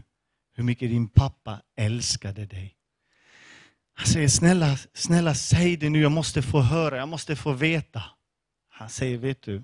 hur 0.53 0.63
mycket 0.63 0.89
din 0.89 1.07
pappa 1.07 1.61
älskade 1.75 2.45
dig. 2.45 2.78
Han 3.99 4.07
säger, 4.07 4.27
snälla, 4.27 4.77
snälla 4.93 5.35
säg 5.35 5.77
det 5.77 5.89
nu, 5.89 6.01
jag 6.01 6.11
måste 6.11 6.41
få 6.41 6.61
höra, 6.61 6.97
jag 6.97 7.09
måste 7.09 7.35
få 7.35 7.53
veta. 7.53 8.03
Han 8.69 8.89
säger, 8.89 9.17
vet 9.17 9.41
du, 9.41 9.63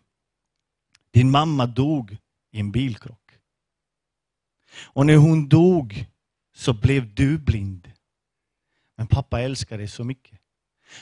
din 1.11 1.31
mamma 1.31 1.65
dog 1.65 2.17
i 2.51 2.59
en 2.59 2.71
bilkrock. 2.71 3.31
Och 4.83 5.05
när 5.05 5.15
hon 5.15 5.49
dog 5.49 6.05
så 6.55 6.73
blev 6.73 7.15
du 7.15 7.37
blind. 7.37 7.91
Men 8.95 9.07
pappa 9.07 9.41
älskar 9.41 9.77
dig 9.77 9.87
så 9.87 10.03
mycket. 10.03 10.39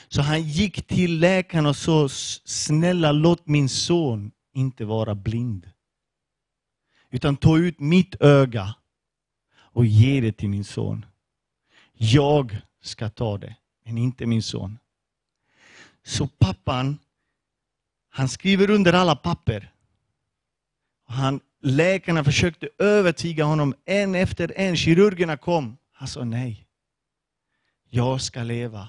Så 0.08 0.22
han 0.22 0.42
gick 0.42 0.86
till 0.86 1.18
läkaren 1.18 1.66
och 1.66 1.76
sa, 1.76 2.08
snälla 2.44 3.12
låt 3.12 3.46
min 3.46 3.68
son 3.68 4.32
inte 4.52 4.84
vara 4.84 5.14
blind. 5.14 5.70
Utan 7.10 7.36
ta 7.36 7.58
ut 7.58 7.80
mitt 7.80 8.14
öga 8.20 8.74
och 9.54 9.86
ge 9.86 10.20
det 10.20 10.32
till 10.32 10.48
min 10.48 10.64
son. 10.64 11.06
Jag 11.92 12.60
ska 12.86 13.10
ta 13.10 13.38
det, 13.38 13.56
men 13.84 13.98
inte 13.98 14.26
min 14.26 14.42
son. 14.42 14.78
Så 16.02 16.26
pappan, 16.26 16.98
han 18.08 18.28
skriver 18.28 18.70
under 18.70 18.92
alla 18.92 19.16
papper. 19.16 19.72
Han, 21.06 21.40
läkarna 21.60 22.24
försökte 22.24 22.68
övertyga 22.78 23.44
honom 23.44 23.74
en 23.84 24.14
efter 24.14 24.52
en. 24.56 24.76
Kirurgerna 24.76 25.36
kom. 25.36 25.76
Han 25.92 26.08
sa 26.08 26.24
nej. 26.24 26.66
Jag 27.88 28.20
ska 28.20 28.42
leva 28.42 28.88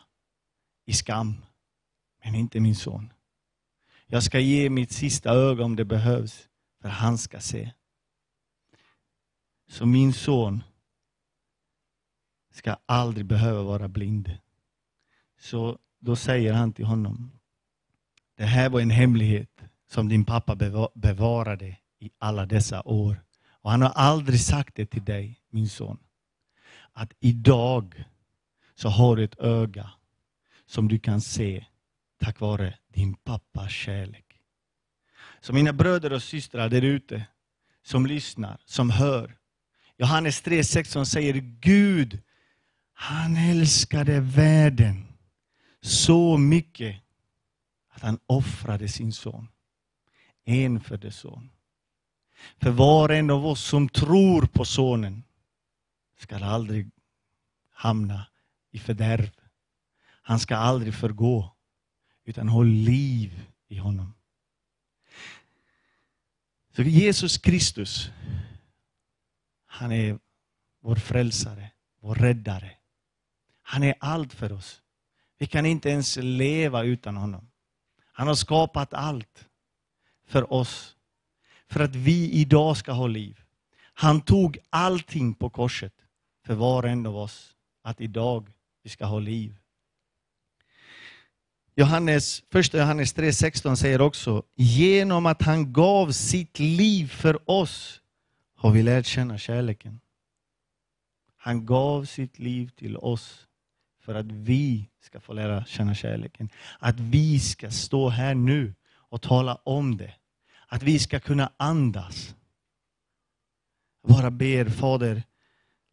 i 0.85 0.93
skam, 0.93 1.35
men 2.23 2.35
inte 2.35 2.59
min 2.59 2.75
son. 2.75 3.13
Jag 4.07 4.23
ska 4.23 4.39
ge 4.39 4.69
mitt 4.69 4.91
sista 4.91 5.29
öga 5.29 5.63
om 5.63 5.75
det 5.75 5.85
behövs, 5.85 6.47
för 6.81 6.89
han 6.89 7.17
ska 7.17 7.39
se. 7.39 7.71
Så 9.67 9.85
min 9.85 10.13
son 10.13 10.63
ska 12.55 12.77
aldrig 12.85 13.25
behöva 13.25 13.63
vara 13.63 13.87
blind. 13.87 14.37
Så 15.39 15.77
då 15.99 16.15
säger 16.15 16.53
han 16.53 16.73
till 16.73 16.85
honom, 16.85 17.31
det 18.37 18.45
här 18.45 18.69
var 18.69 18.81
en 18.81 18.89
hemlighet 18.89 19.61
som 19.87 20.09
din 20.09 20.25
pappa 20.25 20.55
bevarade 20.95 21.77
i 21.99 22.11
alla 22.17 22.45
dessa 22.45 22.81
år. 22.81 23.23
Och 23.47 23.71
han 23.71 23.81
har 23.81 23.89
aldrig 23.89 24.39
sagt 24.39 24.75
det 24.75 24.85
till 24.85 25.05
dig, 25.05 25.39
min 25.49 25.69
son. 25.69 25.97
Att 26.93 27.13
idag 27.19 28.03
så 28.75 28.89
har 28.89 29.15
du 29.15 29.23
ett 29.23 29.39
öga 29.39 29.91
som 30.65 30.87
du 30.87 30.99
kan 30.99 31.21
se 31.21 31.65
tack 32.19 32.39
vare 32.39 32.77
din 32.87 33.13
pappas 33.13 33.71
kärlek. 33.71 34.41
Så 35.39 35.53
mina 35.53 35.73
bröder 35.73 36.13
och 36.13 36.23
systrar 36.23 36.69
där 36.69 36.81
ute 36.81 37.25
som 37.83 38.05
lyssnar, 38.05 38.61
som 38.65 38.89
hör. 38.89 39.37
Johannes 39.97 40.43
3.16 40.43 41.05
säger 41.05 41.33
Gud, 41.59 42.21
han 42.97 43.37
älskade 43.37 44.19
världen 44.19 45.05
så 45.81 46.37
mycket 46.37 47.01
att 47.89 48.01
han 48.01 48.19
offrade 48.25 48.87
sin 48.87 49.13
son. 49.13 49.47
Enfödde 50.45 51.11
son. 51.11 51.49
För 52.57 52.71
var 52.71 53.09
och 53.09 53.15
en 53.15 53.29
av 53.29 53.45
oss 53.45 53.63
som 53.63 53.89
tror 53.89 54.45
på 54.45 54.65
sonen 54.65 55.23
ska 56.17 56.35
aldrig 56.35 56.91
hamna 57.69 58.27
i 58.71 58.79
fördärv. 58.79 59.31
Han 60.21 60.39
ska 60.39 60.55
aldrig 60.55 60.93
förgå, 60.93 61.55
utan 62.23 62.49
ha 62.49 62.63
liv 62.63 63.49
i 63.67 63.77
honom. 63.77 64.13
Så 66.75 66.81
Jesus 66.81 67.37
Kristus, 67.37 68.09
han 69.65 69.91
är 69.91 70.19
vår 70.81 70.95
frälsare, 70.95 71.71
vår 71.99 72.15
räddare. 72.15 72.77
Han 73.67 73.83
är 73.83 73.95
allt 73.99 74.33
för 74.33 74.51
oss. 74.51 74.81
Vi 75.37 75.47
kan 75.47 75.65
inte 75.65 75.89
ens 75.89 76.17
leva 76.21 76.83
utan 76.83 77.17
honom. 77.17 77.49
Han 78.11 78.27
har 78.27 78.35
skapat 78.35 78.93
allt 78.93 79.47
för 80.27 80.53
oss, 80.53 80.95
för 81.67 81.79
att 81.79 81.95
vi 81.95 82.31
idag 82.31 82.77
ska 82.77 82.91
ha 82.91 83.07
liv. 83.07 83.39
Han 83.93 84.21
tog 84.21 84.57
allting 84.69 85.33
på 85.33 85.49
korset 85.49 85.93
för 86.45 86.53
var 86.53 86.83
och 86.83 86.89
en 86.89 87.05
av 87.05 87.17
oss, 87.17 87.55
att 87.81 88.01
idag 88.01 88.51
vi 88.83 88.89
ska 88.89 89.05
ha 89.05 89.19
liv. 89.19 89.57
Johannes, 91.75 92.43
första 92.51 92.77
Johannes 92.77 93.15
3.16 93.15 93.75
säger 93.75 94.01
också, 94.01 94.43
genom 94.55 95.25
att 95.25 95.41
han 95.41 95.73
gav 95.73 96.11
sitt 96.11 96.59
liv 96.59 97.07
för 97.07 97.49
oss 97.51 98.01
har 98.55 98.71
vi 98.71 98.83
lärt 98.83 99.05
känna 99.05 99.37
kärleken. 99.37 99.99
Han 101.37 101.65
gav 101.65 102.05
sitt 102.05 102.39
liv 102.39 102.69
till 102.69 102.97
oss 102.97 103.44
för 104.05 104.15
att 104.15 104.31
vi 104.31 104.89
ska 105.01 105.19
få 105.19 105.33
lära 105.33 105.65
känna 105.65 105.95
kärleken. 105.95 106.49
Att 106.79 106.99
vi 106.99 107.39
ska 107.39 107.71
stå 107.71 108.09
här 108.09 108.35
nu 108.35 108.73
och 108.87 109.21
tala 109.21 109.55
om 109.55 109.97
det. 109.97 110.13
Att 110.67 110.83
vi 110.83 110.99
ska 110.99 111.19
kunna 111.19 111.51
andas. 111.57 112.35
Jag 114.01 114.11
bara 114.11 114.31
ber 114.31 114.65
Fader, 114.65 115.23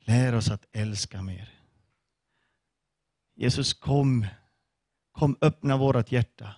lär 0.01 0.35
oss 0.35 0.51
att 0.51 0.67
älska 0.73 1.23
mer. 1.23 1.49
Jesus 3.35 3.75
kom, 3.75 4.27
kom 5.13 5.37
öppna 5.41 5.77
vårt 5.77 6.13
hjärta. 6.13 6.55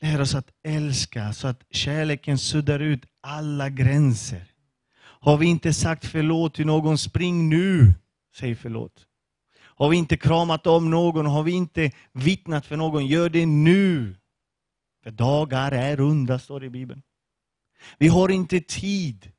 Lär 0.00 0.20
oss 0.20 0.34
att 0.34 0.50
älska 0.62 1.32
så 1.32 1.48
att 1.48 1.64
kärleken 1.70 2.38
suddar 2.38 2.80
ut 2.80 3.06
alla 3.20 3.70
gränser. 3.70 4.52
Har 4.96 5.36
vi 5.36 5.46
inte 5.46 5.72
sagt 5.72 6.06
förlåt 6.06 6.54
till 6.54 6.66
någon, 6.66 6.98
spring 6.98 7.48
nu, 7.48 7.94
säg 8.36 8.54
förlåt. 8.54 9.06
Har 9.76 9.88
vi 9.88 9.96
inte 9.96 10.16
kramat 10.16 10.66
om 10.66 10.90
någon, 10.90 11.26
har 11.26 11.42
vi 11.42 11.52
inte 11.52 11.90
vittnat 12.12 12.66
för 12.66 12.76
någon, 12.76 13.06
gör 13.06 13.28
det 13.28 13.46
nu. 13.46 14.16
För 15.02 15.10
dagar 15.10 15.72
är 15.72 16.00
onda, 16.00 16.38
står 16.38 16.60
det 16.60 16.66
i 16.66 16.70
Bibeln. 16.70 17.02
Vi 17.98 18.08
har 18.08 18.28
inte 18.28 18.60
tid. 18.60 19.32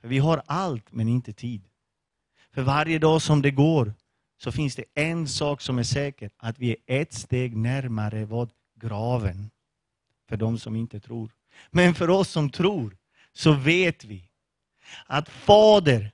För 0.00 0.08
vi 0.08 0.18
har 0.18 0.42
allt, 0.46 0.92
men 0.92 1.08
inte 1.08 1.32
tid. 1.32 1.68
För 2.52 2.62
varje 2.62 2.98
dag 2.98 3.22
som 3.22 3.42
det 3.42 3.50
går 3.50 3.94
så 4.38 4.52
finns 4.52 4.76
det 4.76 4.84
en 4.94 5.28
sak 5.28 5.60
som 5.60 5.78
är 5.78 5.82
säker, 5.82 6.30
att 6.36 6.58
vi 6.58 6.70
är 6.70 7.00
ett 7.00 7.14
steg 7.14 7.56
närmare 7.56 8.24
vad? 8.24 8.50
Graven. 8.76 9.50
För 10.28 10.36
de 10.36 10.58
som 10.58 10.76
inte 10.76 11.00
tror. 11.00 11.30
Men 11.70 11.94
för 11.94 12.10
oss 12.10 12.28
som 12.28 12.50
tror 12.50 12.96
så 13.32 13.52
vet 13.52 14.04
vi 14.04 14.28
att 15.06 15.28
Fader, 15.28 16.12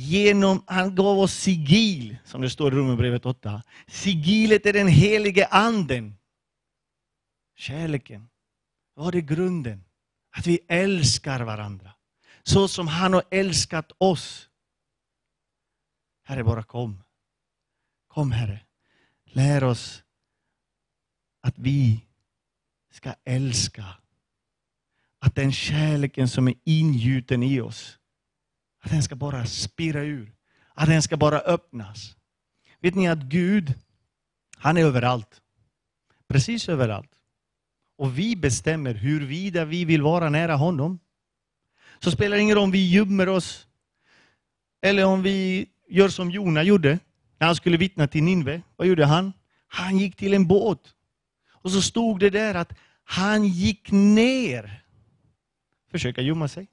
genom, 0.00 0.64
han 0.66 0.94
gav 0.94 1.18
oss 1.18 1.34
sigil, 1.34 2.16
som 2.24 2.40
det 2.40 2.50
står 2.50 2.72
i 2.72 2.76
Romarbrevet 2.76 3.26
8. 3.26 3.62
Sigilet 3.86 4.66
är 4.66 4.72
den 4.72 4.88
helige 4.88 5.46
anden. 5.46 6.16
Kärleken. 7.56 8.28
Vad 8.94 9.14
är 9.14 9.20
grunden? 9.20 9.84
Att 10.30 10.46
vi 10.46 10.58
älskar 10.68 11.40
varandra. 11.40 11.92
Så 12.42 12.68
som 12.68 12.88
han 12.88 13.12
har 13.12 13.22
älskat 13.30 13.92
oss. 13.98 14.48
Herre, 16.24 16.44
bara 16.44 16.62
kom. 16.62 17.02
Kom 18.08 18.32
Herre. 18.32 18.60
Lär 19.24 19.64
oss 19.64 20.02
att 21.40 21.58
vi 21.58 22.06
ska 22.90 23.14
älska. 23.24 23.84
Att 25.18 25.34
den 25.34 25.52
kärleken 25.52 26.28
som 26.28 26.48
är 26.48 26.54
ingjuten 26.64 27.42
i 27.42 27.60
oss, 27.60 27.99
att 28.80 28.90
den 28.90 29.02
ska 29.02 29.16
bara 29.16 29.46
spira 29.46 30.02
ur. 30.02 30.32
Att 30.74 30.88
den 30.88 31.02
ska 31.02 31.16
bara 31.16 31.38
öppnas. 31.38 32.16
Vet 32.80 32.94
ni 32.94 33.08
att 33.08 33.18
Gud, 33.18 33.74
han 34.56 34.76
är 34.76 34.84
överallt. 34.84 35.42
Precis 36.28 36.68
överallt. 36.68 37.10
Och 37.96 38.18
vi 38.18 38.36
bestämmer 38.36 38.94
huruvida 38.94 39.64
vi 39.64 39.84
vill 39.84 40.02
vara 40.02 40.28
nära 40.28 40.56
honom. 40.56 40.98
Så 41.98 42.10
spelar 42.10 42.36
det 42.36 42.42
ingen 42.42 42.56
roll 42.56 42.64
om 42.64 42.70
vi 42.70 42.90
gömmer 42.90 43.28
oss, 43.28 43.66
eller 44.82 45.04
om 45.04 45.22
vi 45.22 45.68
gör 45.88 46.08
som 46.08 46.30
Jona 46.30 46.62
gjorde, 46.62 46.98
när 47.38 47.46
han 47.46 47.56
skulle 47.56 47.76
vittna 47.76 48.08
till 48.08 48.22
Ninve. 48.22 48.62
Vad 48.76 48.88
gjorde 48.88 49.04
han? 49.04 49.32
Han 49.66 49.98
gick 49.98 50.16
till 50.16 50.34
en 50.34 50.46
båt. 50.46 50.94
Och 51.52 51.70
så 51.70 51.82
stod 51.82 52.20
det 52.20 52.30
där 52.30 52.54
att 52.54 52.72
han 53.04 53.44
gick 53.44 53.90
ner. 53.90 54.84
Försöka 55.90 56.22
gömma 56.22 56.48
sig. 56.48 56.66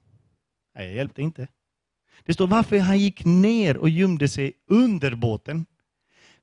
Nej, 0.74 0.88
det 0.88 0.94
hjälpte 0.94 1.22
inte. 1.22 1.48
Det 2.24 2.32
står 2.32 2.46
varför 2.46 2.78
han 2.78 2.98
gick 2.98 3.24
ner 3.24 3.76
och 3.76 3.88
gömde 3.88 4.28
sig 4.28 4.52
under 4.66 5.14
båten. 5.14 5.66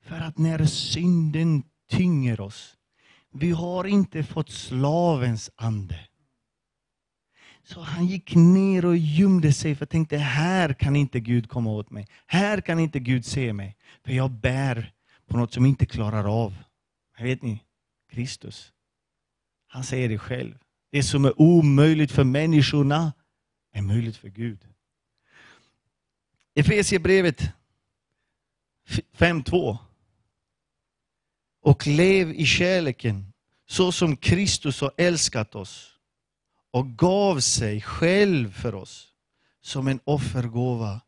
För 0.02 0.20
att 0.20 0.38
när 0.38 0.64
synden 0.64 1.62
tynger 1.90 2.40
oss, 2.40 2.76
vi 3.32 3.50
har 3.50 3.84
inte 3.84 4.24
fått 4.24 4.50
slavens 4.50 5.50
ande. 5.56 5.98
Så 7.62 7.80
han 7.80 8.06
gick 8.06 8.34
ner 8.34 8.84
och 8.84 8.96
gömde 8.96 9.52
sig 9.52 9.74
för 9.74 9.86
tänkte, 9.86 10.16
här 10.16 10.72
kan 10.72 10.96
inte 10.96 11.20
Gud 11.20 11.48
komma 11.48 11.70
åt 11.70 11.90
mig. 11.90 12.06
Här 12.26 12.60
kan 12.60 12.78
inte 12.78 12.98
Gud 12.98 13.24
se 13.24 13.52
mig. 13.52 13.76
För 14.04 14.12
jag 14.12 14.30
bär 14.30 14.92
på 15.26 15.36
något 15.36 15.52
som 15.52 15.66
inte 15.66 15.86
klarar 15.86 16.44
av. 16.44 16.54
Vet 17.18 17.42
ni, 17.42 17.62
Kristus. 18.10 18.72
Han 19.66 19.84
säger 19.84 20.08
det 20.08 20.18
själv. 20.18 20.58
Det 20.90 21.02
som 21.02 21.24
är 21.24 21.40
omöjligt 21.40 22.12
för 22.12 22.24
människorna 22.24 23.12
är 23.72 23.82
möjligt 23.82 24.16
för 24.16 24.28
Gud. 24.28 24.58
Efesierbrevet 26.58 27.40
5.2. 28.88 29.78
Och 31.62 31.86
lev 31.86 32.30
i 32.30 32.46
kärleken 32.46 33.32
så 33.66 33.92
som 33.92 34.16
Kristus 34.16 34.80
har 34.80 34.92
älskat 34.96 35.54
oss 35.54 35.98
och 36.70 36.98
gav 36.98 37.40
sig 37.40 37.80
själv 37.80 38.52
för 38.52 38.74
oss 38.74 39.08
som 39.60 39.88
en 39.88 40.00
offergåva, 40.04 41.00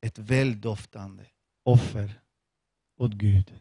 ett 0.00 0.18
väldoftande 0.18 1.26
offer 1.62 2.20
åt 2.96 3.12
Gud. 3.12 3.54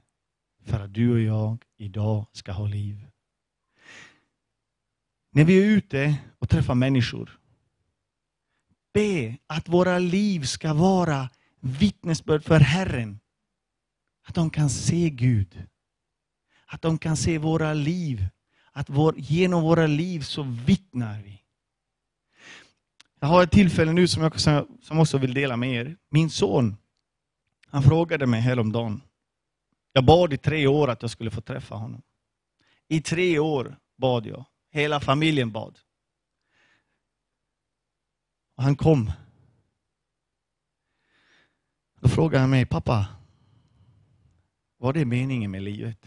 För 0.66 0.80
att 0.80 0.94
du 0.94 1.12
och 1.12 1.20
jag 1.20 1.64
idag 1.78 2.26
ska 2.32 2.52
ha 2.52 2.68
liv. 2.68 3.08
När 5.32 5.44
vi 5.44 5.60
är 5.60 5.66
ute 5.66 6.16
och 6.40 6.50
träffar 6.50 6.76
människor, 6.76 7.39
be 8.94 9.38
att 9.48 9.70
våra 9.70 10.00
liv 10.00 10.44
ska 10.44 10.74
vara 10.74 11.30
vittnesbörd 11.60 12.44
för 12.44 12.60
Herren. 12.60 13.20
Att 14.28 14.36
de 14.36 14.50
kan 14.50 14.70
se 14.70 15.10
Gud. 15.10 15.64
Att 16.66 16.82
de 16.82 16.98
kan 16.98 17.18
se 17.18 17.38
våra 17.38 17.74
liv. 17.74 18.28
Att 18.72 18.90
vår, 18.90 19.16
genom 19.18 19.64
våra 19.64 19.88
liv 19.88 20.22
så 20.22 20.44
vittnar 20.44 21.22
vi. 21.22 21.42
Jag 23.20 23.28
har 23.28 23.44
ett 23.44 23.52
tillfälle 23.52 23.94
nu 23.94 24.08
som 24.08 24.24
jag 24.24 24.40
som 24.82 25.00
också 25.00 25.18
vill 25.18 25.34
dela 25.34 25.58
med 25.58 25.74
er. 25.74 25.98
Min 26.10 26.30
son, 26.30 26.78
han 27.68 27.84
frågade 27.84 28.26
mig 28.26 28.42
häromdagen. 28.42 29.02
Jag 29.94 30.06
bad 30.06 30.34
i 30.34 30.38
tre 30.38 30.68
år 30.68 30.88
att 30.88 31.02
jag 31.02 31.12
skulle 31.12 31.32
få 31.32 31.42
träffa 31.42 31.76
honom. 31.76 32.02
I 32.88 33.02
tre 33.02 33.40
år 33.40 33.78
bad 33.98 34.26
jag. 34.26 34.46
Hela 34.72 35.00
familjen 35.00 35.52
bad. 35.52 35.80
Och 38.60 38.66
han 38.66 38.76
kom. 38.76 39.12
Då 42.00 42.10
frågade 42.10 42.40
han 42.40 42.50
mig, 42.50 42.66
pappa, 42.66 43.08
vad 44.78 44.98
är 44.98 45.06
meningen 45.06 45.52
med 45.52 45.64
livet? 45.64 46.06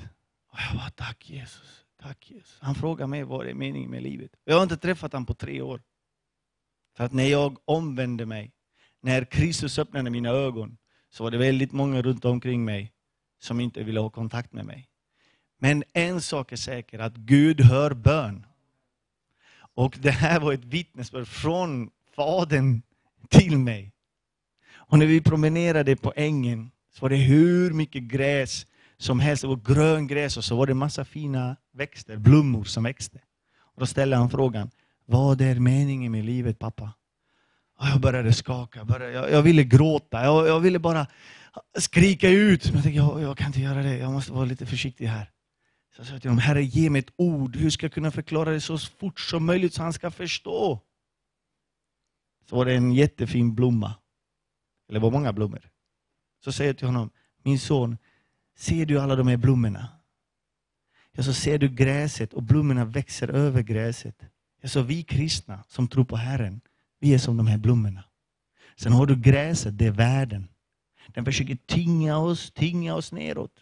Och 0.49 0.59
jag 0.69 0.77
bara, 0.77 0.91
tack 0.91 1.31
Jesus, 1.31 1.85
tack 2.03 2.31
Jesus. 2.31 2.59
Han 2.61 2.75
frågade 2.75 3.07
mig 3.07 3.25
vad 3.25 3.47
är 3.47 3.55
meningen 3.55 3.91
med 3.91 4.03
livet. 4.03 4.31
Jag 4.45 4.57
har 4.57 4.63
inte 4.63 4.77
träffat 4.77 5.13
honom 5.13 5.27
på 5.27 5.35
tre 5.35 5.61
år. 5.63 5.83
För 6.97 7.05
att 7.05 7.13
när 7.13 7.25
jag 7.25 7.59
omvände 7.65 8.27
mig, 8.27 8.53
när 9.01 9.25
Kristus 9.25 9.79
öppnade 9.79 10.11
mina 10.11 10.29
ögon, 10.29 10.77
så 11.11 11.25
var 11.25 11.31
det 11.31 11.39
väldigt 11.39 11.73
många 11.73 12.03
runt 12.03 12.25
omkring 12.25 12.65
mig 12.65 12.93
som 13.39 13.61
inte 13.61 13.83
ville 13.83 14.01
ha 14.01 14.11
kontakt 14.11 14.53
med 14.53 14.65
mig. 14.65 14.89
Men 15.59 15.85
en 15.93 16.21
sak 16.21 16.53
är 16.53 16.57
säker, 16.57 16.99
att 16.99 17.17
Gud 17.17 17.61
hör 17.61 17.95
bön. 17.95 18.47
Och 19.75 19.99
det 20.01 20.11
här 20.11 20.41
var 20.41 20.53
ett 20.53 20.65
vittnesbörd 20.65 21.27
från 21.27 21.91
Fadern 22.17 22.83
till 23.29 23.59
mig. 23.59 23.93
Och 24.75 24.99
när 24.99 25.07
vi 25.07 25.21
promenerade 25.21 25.97
på 25.97 26.13
ängen 26.17 26.71
så 26.95 27.01
var 27.01 27.11
det 27.11 27.17
hur 27.17 27.73
mycket 27.73 28.03
gräs 28.03 28.67
som 28.99 29.21
helst. 29.21 29.43
Det 29.43 29.49
var 29.49 29.75
gröngräs 29.75 30.37
och 30.37 30.45
så 30.45 30.57
var 30.57 30.67
det 30.67 30.75
massa 30.75 31.05
fina 31.05 31.57
växter, 31.73 32.17
blommor 32.17 32.65
som 32.65 32.85
växte. 32.85 33.19
Och 33.75 33.81
då 33.81 33.87
ställde 33.87 34.17
han 34.17 34.31
frågan, 34.31 34.71
vad 35.07 35.41
är 35.41 35.55
meningen 35.55 36.13
med 36.13 36.25
livet 36.25 36.59
pappa? 36.59 36.93
Och 37.79 37.87
jag 37.87 38.01
började 38.01 38.33
skaka, 38.33 38.79
jag, 38.79 38.87
började, 38.87 39.13
jag, 39.13 39.31
jag 39.31 39.43
ville 39.43 39.65
gråta, 39.65 40.25
jag, 40.25 40.49
jag, 40.49 40.61
ville 40.61 40.79
bara 40.79 41.07
skrika 41.79 42.29
ut. 42.29 42.65
Men 42.65 42.75
jag 42.75 42.83
tänkte, 42.83 42.99
jag, 42.99 43.23
jag 43.23 43.39
kan 43.39 43.47
inte 43.47 43.61
göra 43.61 43.83
det, 43.83 43.97
jag 43.97 44.13
måste 44.13 44.33
vara 44.33 44.45
lite 44.45 44.67
försiktig 44.67 45.07
här. 45.07 45.31
Så 45.97 46.01
jag 46.01 46.07
sa 46.07 46.19
till 46.19 46.31
honom, 46.31 46.39
Herre 46.39 46.63
ge 46.63 46.91
mig 46.91 46.99
ett 46.99 47.13
ord, 47.17 47.57
hur 47.57 47.71
ska 47.71 47.87
jag 47.87 47.93
kunna 47.93 48.11
förklara 48.11 48.51
det 48.51 48.61
så 48.61 48.79
fort 48.79 49.21
som 49.21 49.47
möjligt 49.47 49.75
så 49.75 49.83
han 49.83 49.93
ska 49.93 50.11
förstå? 50.11 50.81
Så 52.45 52.57
var 52.57 52.65
det 52.65 52.75
en 52.75 52.93
jättefin 52.93 53.55
blomma. 53.55 53.95
Eller 54.89 55.01
det 55.01 55.05
var 55.05 55.11
många 55.11 55.33
blommor. 55.33 55.71
Så 56.45 56.53
säger 56.53 56.71
jag 56.71 56.79
till 56.79 56.87
honom, 56.87 57.11
min 57.43 57.59
son, 57.59 57.97
ser 58.57 58.87
du 58.87 59.01
alla 59.01 59.17
de 59.17 59.29
här 59.29 59.37
blommorna? 59.37 59.89
Jag 61.13 61.25
så 61.25 61.33
ser 61.33 61.59
du 61.59 61.69
gräset 61.69 62.33
och 62.33 62.43
blommorna 62.43 62.85
växer 62.85 63.29
över 63.29 63.63
gräset. 63.63 64.23
Jag 64.61 64.71
så 64.71 64.83
vi 64.83 65.03
kristna 65.03 65.65
som 65.69 65.89
tror 65.89 66.05
på 66.05 66.17
Herren, 66.17 66.61
vi 67.01 67.15
är 67.15 67.19
som 67.19 67.37
de 67.37 67.47
här 67.47 67.59
blommorna. 67.59 68.05
Sen 68.77 68.93
har 68.93 69.07
du 69.07 69.17
gräset, 69.17 69.79
det 69.79 69.87
är 69.87 69.91
världen. 69.91 70.49
Den 71.09 71.25
försöker 71.25 71.57
tynga 71.67 72.19
oss, 72.19 72.51
tynga 72.51 72.95
oss 72.95 73.13
neråt. 73.13 73.53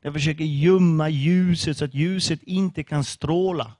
Den 0.00 0.12
försöker 0.12 0.44
gömma 0.44 1.08
ljuset 1.08 1.76
så 1.76 1.84
att 1.84 1.94
ljuset 1.94 2.42
inte 2.42 2.84
kan 2.84 3.04
stråla. 3.04 3.76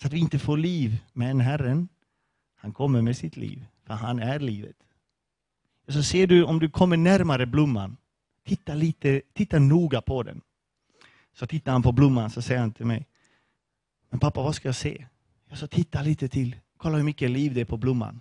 Så 0.00 0.06
att 0.06 0.12
vi 0.12 0.18
inte 0.18 0.38
får 0.38 0.56
liv. 0.56 0.98
Men 1.12 1.40
Herren, 1.40 1.88
han 2.66 2.72
kommer 2.72 3.02
med 3.02 3.16
sitt 3.16 3.36
liv, 3.36 3.66
för 3.84 3.94
han 3.94 4.18
är 4.18 4.40
livet. 4.40 4.76
Så 5.88 6.02
ser 6.02 6.26
du, 6.26 6.44
om 6.44 6.58
du 6.58 6.70
kommer 6.70 6.96
närmare 6.96 7.46
blomman, 7.46 7.96
titta, 8.44 8.74
lite, 8.74 9.22
titta 9.32 9.58
noga 9.58 10.00
på 10.00 10.22
den. 10.22 10.40
Så 11.32 11.46
tittar 11.46 11.72
han 11.72 11.82
på 11.82 11.92
blomman 11.92 12.30
så 12.30 12.42
säger 12.42 12.60
han 12.60 12.72
till 12.72 12.86
mig, 12.86 13.06
men 14.10 14.20
pappa 14.20 14.42
vad 14.42 14.54
ska 14.54 14.68
jag 14.68 14.76
se? 14.76 15.06
Jag 15.48 15.58
sa 15.58 15.66
titta 15.66 16.02
lite 16.02 16.28
till, 16.28 16.56
kolla 16.76 16.96
hur 16.96 17.04
mycket 17.04 17.30
liv 17.30 17.54
det 17.54 17.60
är 17.60 17.64
på 17.64 17.76
blomman. 17.76 18.20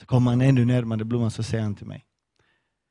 Så 0.00 0.06
kommer 0.06 0.30
han 0.30 0.40
ännu 0.40 0.64
närmare 0.64 1.04
blomman 1.04 1.30
så 1.30 1.42
säger 1.42 1.64
han 1.64 1.74
till 1.74 1.86
mig, 1.86 2.04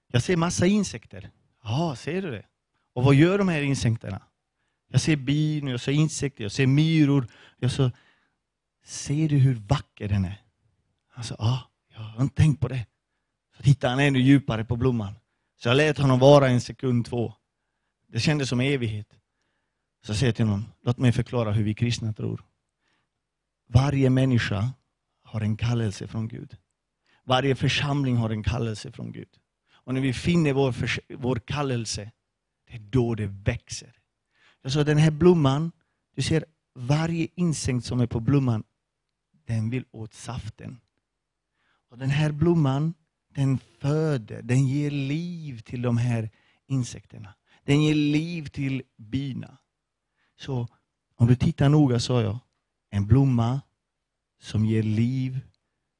jag 0.08 0.24
ser 0.24 0.38
massa 0.38 0.66
insekter. 0.66 1.32
Ja, 1.64 1.96
ser 1.96 2.22
du 2.22 2.32
det? 2.32 2.46
Och 2.94 3.04
vad 3.04 3.16
gör 3.16 3.38
de 3.38 3.48
här 3.48 3.62
insekterna? 3.62 4.22
Jag 4.88 5.02
ser 5.02 5.16
bin, 5.16 5.68
jag 5.68 5.80
ser 5.80 5.92
insekter, 5.92 6.44
jag 6.44 6.52
ser 6.52 6.68
myror. 6.68 7.28
Jag 7.58 7.72
ser 7.72 7.92
ser 8.84 9.30
du 9.30 9.38
hur 9.38 9.56
vacker 9.56 10.08
den 10.08 10.26
är? 10.26 10.42
Han 11.08 11.24
sa, 11.24 11.36
ja, 11.40 11.72
jag 11.94 12.00
har 12.00 12.24
inte 12.24 12.36
tänkt 12.36 12.60
på 12.60 12.68
det. 12.68 12.86
Så 13.58 13.64
tittade 13.64 13.94
han 13.94 14.00
ännu 14.00 14.20
djupare 14.20 14.66
på 14.66 14.76
blomman. 14.76 15.14
Så 15.58 15.70
jag 15.70 15.78
lät 15.78 15.98
honom 15.98 16.20
vara 16.20 16.50
en 16.50 16.62
sekund, 16.62 17.06
två. 17.06 17.34
Det 18.08 18.20
kändes 18.20 18.50
som 18.50 18.60
evighet. 18.60 19.08
Så 20.06 20.14
säger 20.14 20.34
till 20.34 20.46
honom, 20.46 20.66
låt 20.82 20.98
mig 20.98 21.12
förklara 21.12 21.52
hur 21.52 21.64
vi 21.64 21.74
kristna 21.74 22.14
tror. 22.14 22.44
Varje 23.68 24.10
människa 24.10 24.74
har 25.24 25.42
en 25.42 25.58
kallelse 25.58 26.08
från 26.08 26.28
Gud. 26.28 26.58
Varje 27.24 27.56
församling 27.56 28.18
har 28.18 28.30
en 28.30 28.44
kallelse 28.44 28.92
från 28.92 29.12
Gud. 29.12 29.30
Och 29.74 29.94
när 29.94 30.02
vi 30.02 30.14
finner 30.14 30.54
vår, 30.54 30.72
förs- 30.72 31.00
vår 31.18 31.36
kallelse, 31.36 32.12
det 32.68 32.74
är 32.74 32.80
då 32.80 33.16
det 33.16 33.28
växer. 33.28 33.96
Jag 34.62 34.72
sa, 34.72 34.84
den 34.84 34.98
här 34.98 35.12
blomman, 35.12 35.72
du 36.16 36.22
ser 36.22 36.46
varje 36.76 37.28
insekt 37.36 37.86
som 37.86 38.00
är 38.00 38.08
på 38.08 38.20
blomman, 38.20 38.64
den 39.46 39.70
vill 39.70 39.86
åt 39.92 40.14
saften. 40.14 40.80
Och 41.90 41.98
den 41.98 42.10
här 42.10 42.32
blomman, 42.32 42.94
den 43.30 43.60
föder, 43.80 44.42
den 44.42 44.68
ger 44.68 44.92
liv 44.92 45.60
till 45.60 45.82
de 45.82 45.98
här 45.98 46.30
insekterna. 46.68 47.34
Den 47.64 47.82
ger 47.84 47.96
liv 47.96 48.46
till 48.46 48.84
bina. 48.98 49.58
Så 50.36 50.68
om 51.16 51.28
du 51.28 51.36
tittar 51.36 51.70
noga 51.70 52.00
sa 52.00 52.22
jag, 52.22 52.40
en 52.90 53.08
blomma 53.08 53.62
som 54.40 54.66
ger 54.66 54.84
liv, 54.84 55.40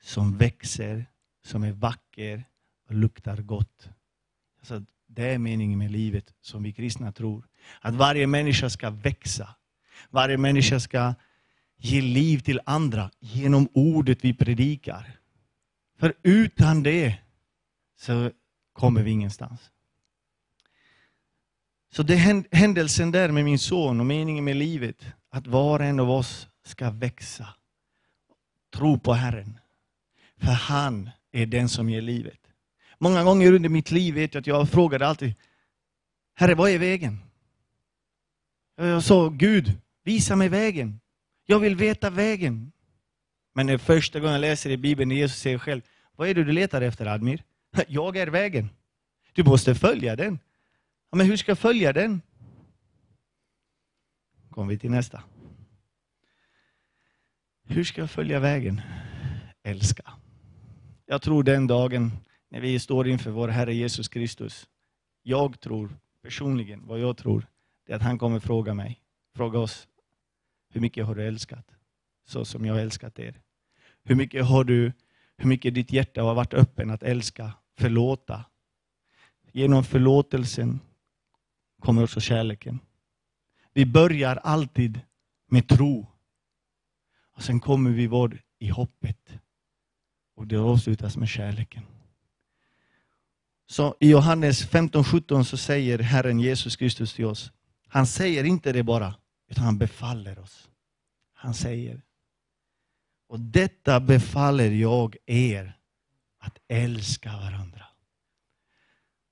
som 0.02 0.38
växer, 0.38 1.06
som 1.44 1.64
är 1.64 1.72
vacker 1.72 2.44
och 2.88 2.96
luktar 2.96 3.38
gott. 3.38 3.90
Alltså, 4.60 4.86
det 5.08 5.24
är 5.24 5.38
meningen 5.38 5.80
med 5.80 5.92
livet 5.92 6.34
som 6.42 6.64
vi 6.64 6.74
kristna 6.74 7.12
tror. 7.12 7.48
Att 7.82 7.96
varje 7.96 8.28
människa 8.28 8.70
ska 8.70 8.90
växa. 8.90 9.56
Varje 10.10 10.38
människa 10.38 10.80
ska 10.80 11.14
ge 11.84 12.02
liv 12.02 12.40
till 12.40 12.60
andra 12.66 13.12
genom 13.20 13.68
ordet 13.74 14.24
vi 14.26 14.34
predikar. 14.34 15.20
För 16.00 16.14
utan 16.24 16.84
det 16.84 17.16
så 18.00 18.32
kommer 18.74 19.04
vi 19.04 19.12
ingenstans. 19.12 19.72
Så 21.92 22.04
det 22.04 22.46
händelsen 22.52 23.12
där 23.12 23.32
med 23.32 23.46
min 23.46 23.60
son 23.60 24.00
och 24.00 24.06
meningen 24.06 24.44
med 24.44 24.56
livet, 24.56 25.06
att 25.30 25.48
var 25.48 25.80
och 25.80 25.86
en 25.86 26.00
av 26.00 26.12
oss 26.12 26.48
ska 26.66 26.90
växa. 26.90 27.48
Tro 28.74 29.00
på 29.00 29.14
Herren. 29.14 29.60
För 30.38 30.52
han 30.52 31.10
är 31.32 31.46
den 31.46 31.70
som 31.70 31.90
ger 31.90 32.02
livet. 32.02 32.40
Många 32.98 33.24
gånger 33.24 33.54
under 33.54 33.70
mitt 33.70 33.92
liv 33.92 34.14
vet 34.14 34.34
jag 34.34 34.42
att 34.42 34.48
jag 34.48 34.70
frågade 34.70 35.08
alltid, 35.08 35.34
Herre 36.36 36.56
vad 36.56 36.70
är 36.70 36.80
vägen? 36.80 37.20
Jag 38.76 39.04
sa, 39.04 39.30
Gud, 39.30 39.80
visa 40.04 40.36
mig 40.36 40.50
vägen. 40.50 41.00
Jag 41.46 41.60
vill 41.60 41.76
veta 41.76 42.10
vägen. 42.10 42.72
Men 43.54 43.68
det 43.68 43.74
är 43.74 43.78
första 43.78 44.20
gången 44.20 44.34
jag 44.34 44.42
läser 44.42 44.70
i 44.70 44.78
Bibeln 44.78 45.10
när 45.10 45.16
Jesus 45.16 45.40
säger 45.40 45.58
själv, 45.58 45.82
vad 46.16 46.30
är 46.30 46.34
det 46.34 46.44
du 46.44 46.52
letar 46.52 46.82
efter 46.82 47.06
Admir? 47.06 47.44
Jag 47.88 48.18
är 48.18 48.28
vägen. 48.28 48.70
Du 49.34 49.44
måste 49.44 49.76
följa 49.76 50.16
den. 50.16 50.40
Ja, 51.12 51.18
men 51.18 51.26
hur 51.26 51.38
ska 51.38 51.52
jag 51.52 51.60
följa 51.60 51.94
den? 51.94 52.22
Kommer 54.50 54.70
vi 54.70 54.80
till 54.80 54.92
nästa. 54.92 55.24
Hur 57.64 57.84
ska 57.84 58.02
jag 58.02 58.12
följa 58.12 58.40
vägen? 58.40 58.82
Älska. 59.64 60.14
Jag 61.06 61.22
tror 61.22 61.44
den 61.44 61.68
dagen 61.68 62.12
när 62.50 62.62
vi 62.62 62.80
står 62.80 63.08
inför 63.08 63.32
vår 63.32 63.48
Herre 63.48 63.74
Jesus 63.76 64.08
Kristus, 64.08 64.68
jag 65.24 65.60
tror 65.60 65.98
personligen, 66.22 66.88
vad 66.88 67.00
jag 67.00 67.18
tror, 67.18 67.48
det 67.86 67.92
är 67.92 67.96
att 67.96 68.02
han 68.02 68.20
kommer 68.20 68.40
fråga 68.40 68.74
mig, 68.74 69.02
fråga 69.36 69.60
oss, 69.60 69.88
hur 70.74 70.82
mycket 70.82 71.06
har 71.06 71.16
du 71.16 71.28
älskat? 71.28 71.72
Så 72.26 72.46
som 72.46 72.66
jag 72.66 72.74
har 72.74 72.82
älskat 72.82 73.20
er. 73.20 73.42
Hur 74.04 74.16
mycket 74.16 74.46
har 74.46 74.64
du, 74.64 74.92
hur 75.38 75.50
mycket 75.50 75.74
ditt 75.74 75.92
hjärta 75.92 76.22
har 76.22 76.36
varit 76.36 76.54
öppen 76.54 76.90
att 76.90 77.04
älska, 77.04 77.54
förlåta. 77.78 78.46
Genom 79.52 79.84
förlåtelsen 79.84 80.80
kommer 81.80 82.04
också 82.04 82.20
kärleken. 82.20 82.80
Vi 83.74 83.86
börjar 83.86 84.36
alltid 84.36 85.02
med 85.48 85.68
tro. 85.68 86.08
Och 87.36 87.44
sen 87.44 87.60
kommer 87.60 87.90
vi 87.92 88.08
vara 88.08 88.34
i 88.60 88.70
hoppet. 88.70 89.40
Och 90.36 90.48
det 90.48 90.58
avslutas 90.58 91.18
med 91.18 91.30
kärleken. 91.30 91.84
Så 93.66 93.96
i 94.00 94.10
Johannes 94.10 94.70
15-17 94.70 95.44
så 95.44 95.58
säger 95.58 96.00
Herren 96.00 96.40
Jesus 96.40 96.76
Kristus 96.76 97.14
till 97.14 97.26
oss, 97.26 97.52
han 97.88 98.08
säger 98.08 98.44
inte 98.44 98.72
det 98.72 98.84
bara, 98.84 99.16
utan 99.54 99.66
han 99.66 99.78
befaller 99.78 100.40
oss. 100.40 100.70
Han 101.34 101.54
säger, 101.54 102.02
och 103.28 103.40
detta 103.40 104.00
befaller 104.00 104.72
jag 104.72 105.16
er, 105.26 105.78
att 106.40 106.58
älska 106.68 107.32
varandra. 107.32 107.86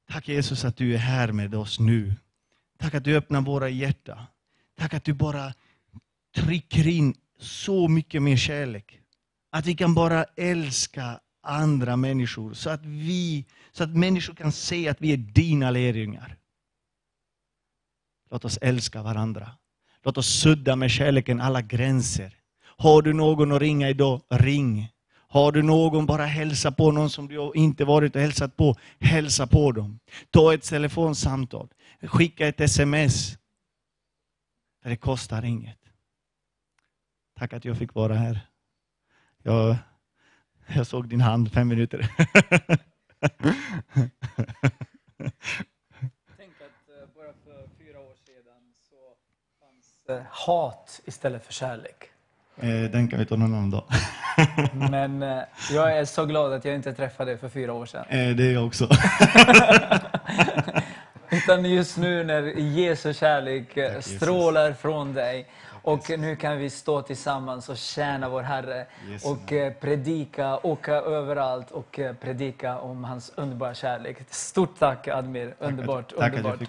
Tack 0.08 0.28
Jesus 0.28 0.66
att 0.66 0.78
du 0.78 0.94
är 0.94 0.98
här 0.98 1.32
med 1.32 1.56
oss 1.56 1.80
nu. 1.80 2.16
Tack 2.78 2.94
att 2.94 3.04
du 3.04 3.18
öppnar 3.18 3.42
våra 3.42 3.70
hjärtan. 3.70 4.24
Tack 4.78 4.94
att 4.94 5.04
du 5.04 5.14
bara 5.14 5.54
trycker 6.36 6.88
in 6.88 7.16
så 7.40 7.88
mycket 7.88 8.22
mer 8.22 8.38
kärlek. 8.38 9.00
Att 9.50 9.66
vi 9.66 9.76
kan 9.76 9.94
bara 9.94 10.24
älska 10.24 11.20
andra 11.42 11.96
människor 11.96 12.54
så 12.54 12.70
att, 12.70 12.86
vi, 12.86 13.46
så 13.72 13.84
att 13.84 13.98
människor 13.98 14.34
kan 14.34 14.52
se 14.52 14.88
att 14.88 15.02
vi 15.02 15.14
är 15.14 15.18
dina 15.18 15.72
lärjungar. 15.72 16.38
Låt 18.30 18.46
oss 18.46 18.58
älska 18.62 19.04
varandra. 19.04 19.52
Låt 20.04 20.18
oss 20.18 20.28
sudda 20.28 20.76
med 20.76 20.92
kärleken 20.92 21.42
alla 21.42 21.62
gränser. 21.62 22.38
Har 22.64 23.02
du 23.02 23.14
någon 23.14 23.52
att 23.52 23.62
ringa 23.62 23.90
idag, 23.90 24.22
ring. 24.30 24.90
Har 25.32 25.52
du 25.52 25.62
någon, 25.62 26.06
bara 26.06 26.26
hälsa 26.26 26.72
på 26.72 26.92
någon 26.92 27.10
som 27.10 27.28
du 27.28 27.52
inte 27.56 27.86
varit 27.86 28.16
och 28.16 28.22
hälsat 28.22 28.58
på, 28.58 28.76
hälsa 29.00 29.48
på 29.48 29.72
dem. 29.72 30.00
Ta 30.30 30.54
ett 30.54 30.64
telefonsamtal, 30.64 31.68
skicka 32.02 32.48
ett 32.48 32.62
sms. 32.62 33.38
För 34.84 34.90
det 34.90 34.98
kostar 34.98 35.46
inget. 35.46 35.78
Tack 37.40 37.54
att 37.54 37.66
jag 37.66 37.78
fick 37.78 37.94
vara 37.94 38.16
här. 38.16 38.40
Jag, 39.44 39.76
jag 40.68 40.88
såg 40.88 41.08
din 41.10 41.22
hand 41.22 41.52
fem 41.52 41.68
minuter. 41.68 42.12
Tänk 46.38 46.56
att 46.62 46.90
eh, 46.90 47.08
bara 47.16 47.34
för 47.44 47.70
fyra 47.78 48.00
år 48.00 48.16
sedan 48.26 48.74
så 48.90 48.96
fanns 49.60 50.01
eh, 50.01 50.01
hat 50.30 51.02
istället 51.06 51.46
för 51.46 51.54
kärlek. 51.54 52.04
Eh, 52.58 52.70
Den 52.92 53.08
kan 53.08 53.20
vi 53.20 53.26
ta 53.26 53.36
någon 53.36 53.54
annan 53.54 53.70
dag. 53.72 53.84
Men 54.92 55.24
eh, 55.24 55.40
jag 55.72 55.98
är 55.98 56.06
så 56.06 56.26
glad 56.26 56.54
att 56.54 56.66
jag 56.66 56.76
inte 56.76 56.94
träffade 56.94 57.32
dig 57.32 57.38
för 57.38 57.50
fyra 57.50 57.74
år 57.74 57.86
sedan. 57.86 58.06
Eh, 58.10 58.36
Det 58.36 58.44
är 58.44 58.54
jag 58.54 58.66
också. 58.66 58.88
Utan 61.30 61.66
just 61.66 61.98
nu 61.98 62.24
när 62.24 62.42
Jesu 62.58 63.14
kärlek 63.14 63.78
Jesus. 63.78 64.16
strålar 64.16 64.74
från 64.74 65.14
dig. 65.14 65.48
Och 65.84 66.10
nu 66.18 66.36
kan 66.36 66.58
vi 66.58 66.70
stå 66.70 67.02
tillsammans 67.02 67.70
och 67.70 67.78
tjäna 67.78 68.30
vår 68.30 68.42
Herre. 68.42 68.86
Och 69.24 69.48
predika, 69.80 70.58
åka 70.58 70.94
överallt 70.94 71.72
och 71.72 72.00
predika 72.22 72.80
om 72.80 73.04
hans 73.04 73.32
underbara 73.36 73.74
kärlek. 73.74 74.18
Stort 74.30 74.80
tack 74.80 75.08
Admir, 75.08 75.56
underbart, 75.60 76.14
Tack 76.18 76.34
underbart. 76.34 76.60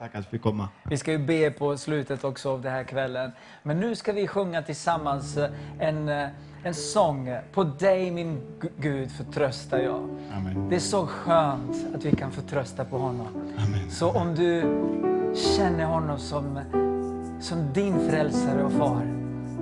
Tack 0.00 0.08
att 0.14 0.14
jag 0.14 0.24
fick 0.24 0.42
komma. 0.42 0.68
Vi 0.84 0.96
ska 0.96 1.12
ju 1.12 1.18
be 1.18 1.50
på 1.50 1.76
slutet 1.76 2.24
också 2.24 2.50
av 2.50 2.62
den 2.62 2.72
här 2.72 2.84
kvällen. 2.84 3.30
Men 3.62 3.80
nu 3.80 3.94
ska 3.96 4.12
vi 4.12 4.26
sjunga 4.26 4.62
tillsammans 4.62 5.36
eh, 5.36 5.50
en, 5.78 6.08
eh, 6.08 6.28
en 6.64 6.74
sång. 6.74 7.36
På 7.52 7.64
dig 7.64 8.10
min 8.10 8.40
Gu- 8.60 8.70
Gud 8.76 9.10
förtröstar 9.10 9.78
jag. 9.78 10.08
Amen. 10.36 10.66
Det 10.68 10.76
är 10.76 10.80
så 10.80 11.06
skönt 11.06 11.94
att 11.94 12.04
vi 12.04 12.10
kan 12.16 12.30
förtrösta 12.30 12.84
på 12.84 12.98
honom. 12.98 13.26
Amen. 13.58 13.90
Så 13.90 14.10
om 14.10 14.34
du 14.34 14.60
känner 15.56 15.84
honom 15.84 16.18
som, 16.18 16.58
som 17.40 17.72
din 17.72 18.10
frälsare 18.10 18.64
och 18.64 18.72
far, 18.72 19.02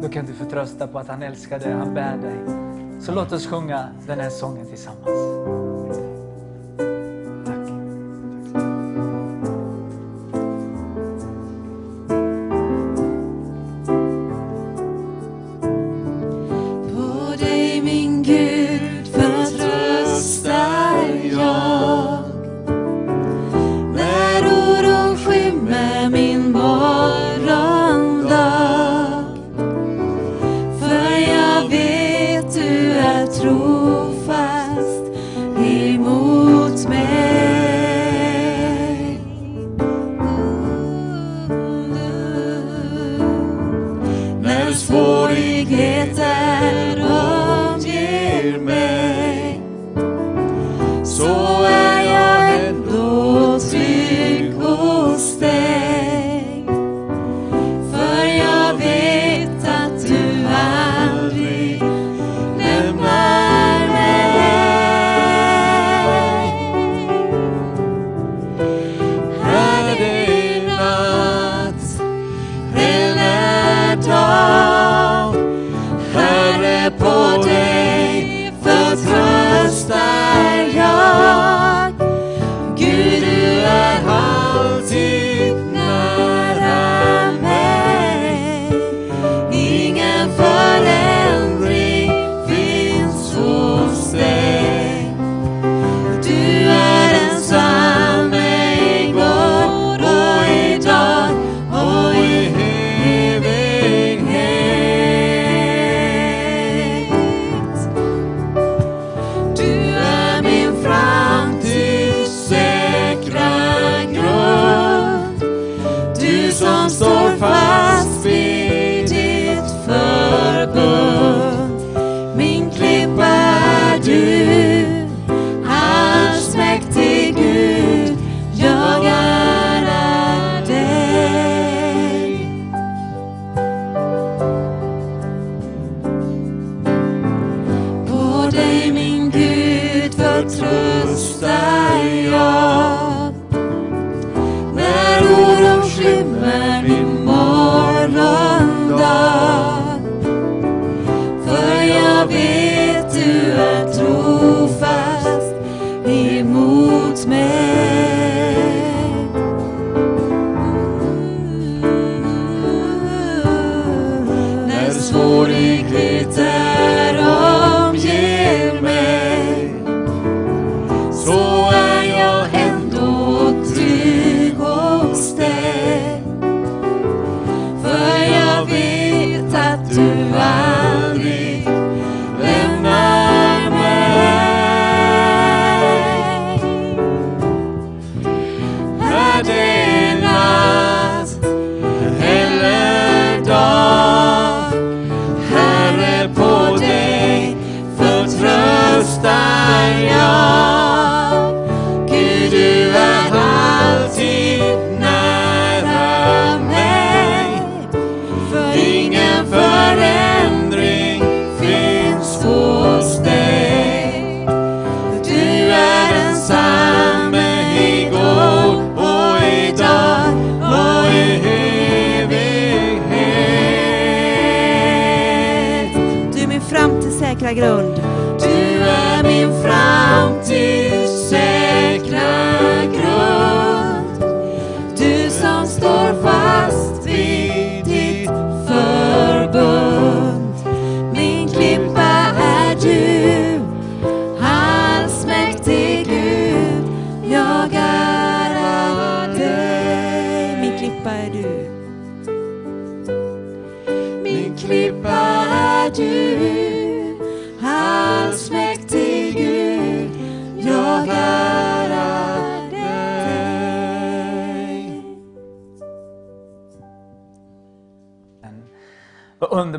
då 0.03 0.09
kan 0.09 0.27
du 0.27 0.33
förtrösta 0.33 0.87
på 0.87 0.99
att 0.99 1.09
han 1.09 1.23
älskar 1.23 1.59
dig, 1.59 1.73
han 1.73 1.95
bär 1.95 2.17
dig. 2.17 2.39
Så 3.01 3.13
låt 3.15 3.33
oss 3.33 3.47
sjunga 3.47 3.89
den 4.07 4.21
här 4.21 4.31
sången 4.31 4.67
tillsammans. 4.67 6.08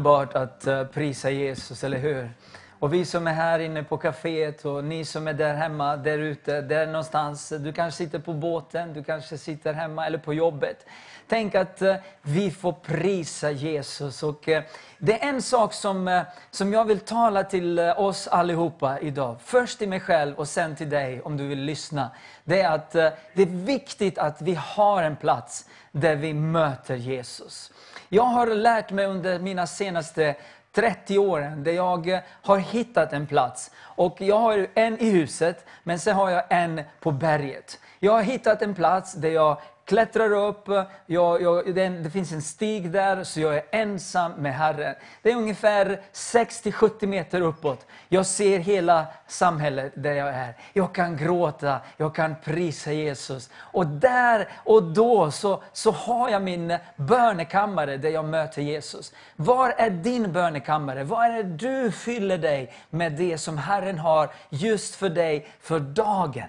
Underbart 0.10 0.34
att 0.36 0.68
eh, 0.68 0.84
prisa 0.84 1.30
Jesus, 1.30 1.84
eller 1.84 1.98
hur? 1.98 2.32
Och 2.80 2.94
vi 2.94 3.06
som 3.06 3.28
är 3.28 3.34
här 3.34 3.60
inne 3.60 3.84
på 3.84 3.98
kaféet 3.98 4.66
och 4.66 4.84
ni 4.84 5.06
som 5.06 5.28
är 5.28 5.34
där 5.34 5.54
hemma, 5.54 5.98
där 5.98 6.18
ute, 6.18 6.62
där 6.62 6.86
någonstans. 6.86 7.54
Du 7.60 7.74
kanske 7.74 7.98
sitter 7.98 8.20
på 8.20 8.34
båten, 8.34 8.94
du 8.94 9.04
kanske 9.04 9.38
sitter 9.38 9.74
hemma 9.74 10.06
eller 10.06 10.18
på 10.18 10.34
jobbet. 10.34 10.86
Tänk 11.28 11.56
att 11.56 11.82
eh, 11.82 11.96
vi 12.22 12.52
får 12.52 12.72
prisa 12.72 13.52
Jesus. 13.52 14.24
Och 14.24 14.50
eh, 14.50 14.64
det 14.98 15.24
är 15.24 15.30
en 15.30 15.42
sak 15.42 15.74
som, 15.74 16.24
som 16.52 16.74
jag 16.74 16.86
vill 16.86 17.00
tala 17.00 17.44
till 17.44 17.80
oss 17.80 18.28
allihopa 18.28 19.00
idag. 19.00 19.36
Först 19.44 19.80
till 19.80 19.90
mig 19.90 20.00
själv 20.00 20.36
och 20.36 20.48
sen 20.48 20.76
till 20.76 20.90
dig 20.90 21.22
om 21.22 21.38
du 21.38 21.48
vill 21.48 21.62
lyssna. 21.62 22.10
Det 22.44 22.62
är 22.62 22.72
att 22.72 22.92
det 22.92 23.42
är 23.42 23.66
viktigt 23.66 24.18
att 24.18 24.42
vi 24.42 24.56
har 24.56 25.04
en 25.04 25.16
plats 25.16 25.66
där 25.92 26.16
vi 26.16 26.34
möter 26.34 26.96
Jesus. 26.96 27.72
Jag 28.10 28.24
har 28.24 28.48
lärt 28.48 28.92
mig 28.92 29.06
under 29.06 29.40
mina 29.40 29.68
senaste 29.68 30.36
30 30.72 31.18
åren 31.18 31.64
där 31.64 31.72
jag 31.72 32.10
eh, 32.10 32.20
har 32.42 32.58
hittat 32.58 33.14
en 33.14 33.28
plats. 33.28 33.72
Och 33.80 34.22
jag 34.22 34.40
har 34.40 34.68
en 34.74 35.00
i 35.00 35.10
huset, 35.10 35.66
men 35.84 36.00
sen 36.00 36.16
har 36.16 36.30
jag 36.30 36.44
en 36.50 36.82
på 37.00 37.12
berget. 37.12 37.80
Jag 38.00 38.12
har 38.12 38.22
hittat 38.22 38.62
en 38.62 38.76
plats 38.76 39.14
där 39.14 39.30
jag 39.30 39.58
klättrar 39.90 40.32
upp, 40.34 40.68
jag, 41.06 41.42
jag, 41.42 41.76
det, 41.76 41.84
en- 41.84 42.04
det 42.04 42.10
finns 42.10 42.32
en 42.32 42.42
stig 42.42 42.92
där, 42.92 43.24
så 43.24 43.40
jag 43.40 43.56
är 43.56 43.64
ensam 43.72 44.32
med 44.32 44.54
Herren. 44.54 44.96
Det 45.22 45.32
är 45.32 45.36
ungefär 45.36 46.02
60-70 46.14 47.06
meter 47.08 47.42
uppåt. 47.42 47.86
Jag 48.10 48.26
ser 48.26 48.60
hela 48.60 49.06
samhället 49.28 49.94
där 49.96 50.14
jag 50.14 50.28
är. 50.30 50.58
Jag 50.74 50.96
kan 50.96 51.18
gråta, 51.18 51.80
jag 51.98 52.16
kan 52.16 52.36
prisa 52.44 52.92
Jesus. 52.92 53.50
Och 53.56 53.88
där 53.88 54.48
och 54.66 54.84
då 54.84 55.32
så, 55.32 55.64
så 55.74 55.92
har 55.92 56.30
jag 56.30 56.42
min 56.42 56.78
bönekammare 56.96 57.98
där 57.98 58.10
jag 58.10 58.26
möter 58.26 58.62
Jesus. 58.62 59.14
Var 59.36 59.70
är 59.78 59.90
din 59.90 60.32
bönekammare? 60.34 61.04
Var 61.04 61.26
är 61.26 61.44
det 61.44 61.44
du 61.44 61.92
fyller 61.92 62.38
dig 62.38 62.74
med 62.90 63.12
det 63.12 63.38
som 63.38 63.58
Herren 63.58 64.00
har 64.00 64.30
just 64.50 64.96
för 64.96 65.10
dig 65.10 65.48
för 65.62 65.80
dagen? 65.80 66.48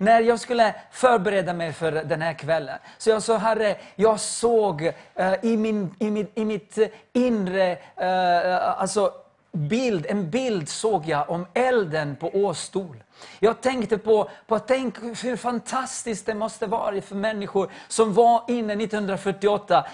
När 0.00 0.20
jag 0.20 0.40
skulle 0.40 0.74
förbereda 0.90 1.52
mig 1.52 1.72
för 1.72 1.92
den 1.92 2.22
här 2.22 2.32
kvällen, 2.32 2.78
så 2.98 3.10
jag 3.10 3.22
sa 3.22 3.36
Herre, 3.36 3.76
jag 3.96 4.20
såg 4.20 4.92
eh, 5.14 5.34
i, 5.42 5.56
min, 5.56 5.94
i, 5.98 6.10
min, 6.10 6.26
i 6.34 6.44
mitt 6.44 6.78
inre, 7.12 7.78
eh, 7.96 8.80
alltså 8.80 9.12
bild, 9.52 10.06
en 10.08 10.30
bild 10.30 10.68
såg 10.68 11.06
jag 11.06 11.30
om 11.30 11.46
elden 11.54 12.16
på 12.16 12.28
Åstol. 12.28 12.96
Jag 13.38 13.60
tänkte 13.60 13.98
på, 13.98 14.30
på 14.46 14.58
tänk 14.58 14.98
hur 15.24 15.36
fantastiskt 15.36 16.26
det 16.26 16.34
måste 16.34 16.66
vara 16.66 17.00
för 17.00 17.14
människor 17.14 17.70
som 17.88 18.14
var 18.14 18.44
inne 18.48 18.72
1948 18.72 19.84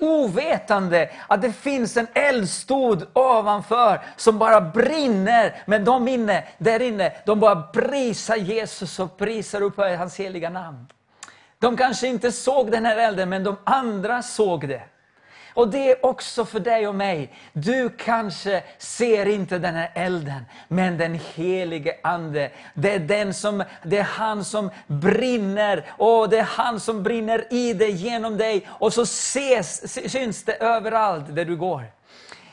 ovetande 0.00 1.10
att 1.26 1.42
det 1.42 1.52
finns 1.52 1.96
en 1.96 2.06
eldstod 2.14 3.06
ovanför 3.12 4.00
som 4.16 4.38
bara 4.38 4.60
brinner. 4.60 5.62
Men 5.66 5.84
de 5.84 6.08
inne, 6.08 6.44
där 6.58 6.82
inne, 6.82 7.12
de 7.26 7.40
bara 7.40 7.62
prisar 7.62 8.36
Jesus 8.36 8.98
och 8.98 9.16
prisar 9.16 9.60
upp 9.60 9.76
hans 9.76 10.20
heliga 10.20 10.50
namn. 10.50 10.86
De 11.58 11.76
kanske 11.76 12.06
inte 12.06 12.32
såg 12.32 12.70
den 12.70 12.86
här 12.86 12.96
elden, 12.96 13.28
men 13.28 13.44
de 13.44 13.56
andra 13.64 14.22
såg 14.22 14.68
det. 14.68 14.82
Och 15.54 15.68
det 15.68 15.90
är 15.90 16.06
också 16.06 16.44
för 16.44 16.60
dig 16.60 16.88
och 16.88 16.94
mig. 16.94 17.32
Du 17.52 17.90
kanske 17.98 18.62
ser 18.78 19.26
inte 19.26 19.58
den 19.58 19.74
här 19.74 19.90
elden, 19.94 20.44
men 20.68 20.98
den 20.98 21.20
helige 21.34 21.96
Ande, 22.02 22.50
det 22.74 22.94
är, 22.94 22.98
den 22.98 23.34
som, 23.34 23.64
det 23.82 23.98
är 23.98 24.02
han 24.02 24.44
som 24.44 24.70
brinner, 24.86 25.84
och 25.88 26.28
det 26.28 26.38
är 26.38 26.42
han 26.42 26.80
som 26.80 27.02
brinner 27.02 27.52
i 27.52 27.72
dig, 27.72 27.90
genom 27.90 28.36
dig, 28.36 28.68
och 28.68 28.92
så 28.92 29.02
ses, 29.02 30.10
syns 30.12 30.44
det 30.44 30.52
överallt 30.52 31.34
där 31.34 31.44
du 31.44 31.56
går. 31.56 31.84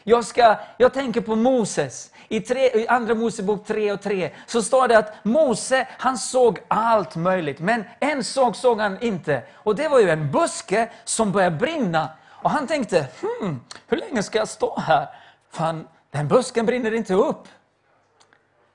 Jag, 0.03 0.25
ska, 0.25 0.55
jag 0.77 0.93
tänker 0.93 1.21
på 1.21 1.35
Moses. 1.35 2.11
I, 2.27 2.39
tre, 2.41 2.59
I 2.59 2.87
Andra 2.87 3.15
Mosebok 3.15 3.67
3 3.67 3.91
och 3.91 4.01
3 4.01 4.31
så 4.47 4.61
står 4.61 4.87
det 4.87 4.97
att 4.97 5.25
Mose 5.25 5.87
han 5.97 6.17
såg 6.17 6.59
allt 6.67 7.15
möjligt, 7.15 7.59
men 7.59 7.83
en 7.99 8.23
sak 8.23 8.55
såg 8.55 8.79
han 8.79 9.01
inte. 9.01 9.41
Och 9.53 9.75
det 9.75 9.87
var 9.87 9.99
ju 9.99 10.09
en 10.09 10.31
buske 10.31 10.89
som 11.03 11.31
började 11.31 11.55
brinna. 11.55 12.09
Och 12.41 12.49
han 12.49 12.67
tänkte, 12.67 13.07
hmm, 13.21 13.59
hur 13.87 13.97
länge 13.97 14.23
ska 14.23 14.37
jag 14.37 14.47
stå 14.47 14.79
här? 14.79 15.07
Fan, 15.49 15.87
den 16.11 16.27
busken 16.27 16.65
brinner 16.65 16.93
inte 16.93 17.13
upp. 17.13 17.47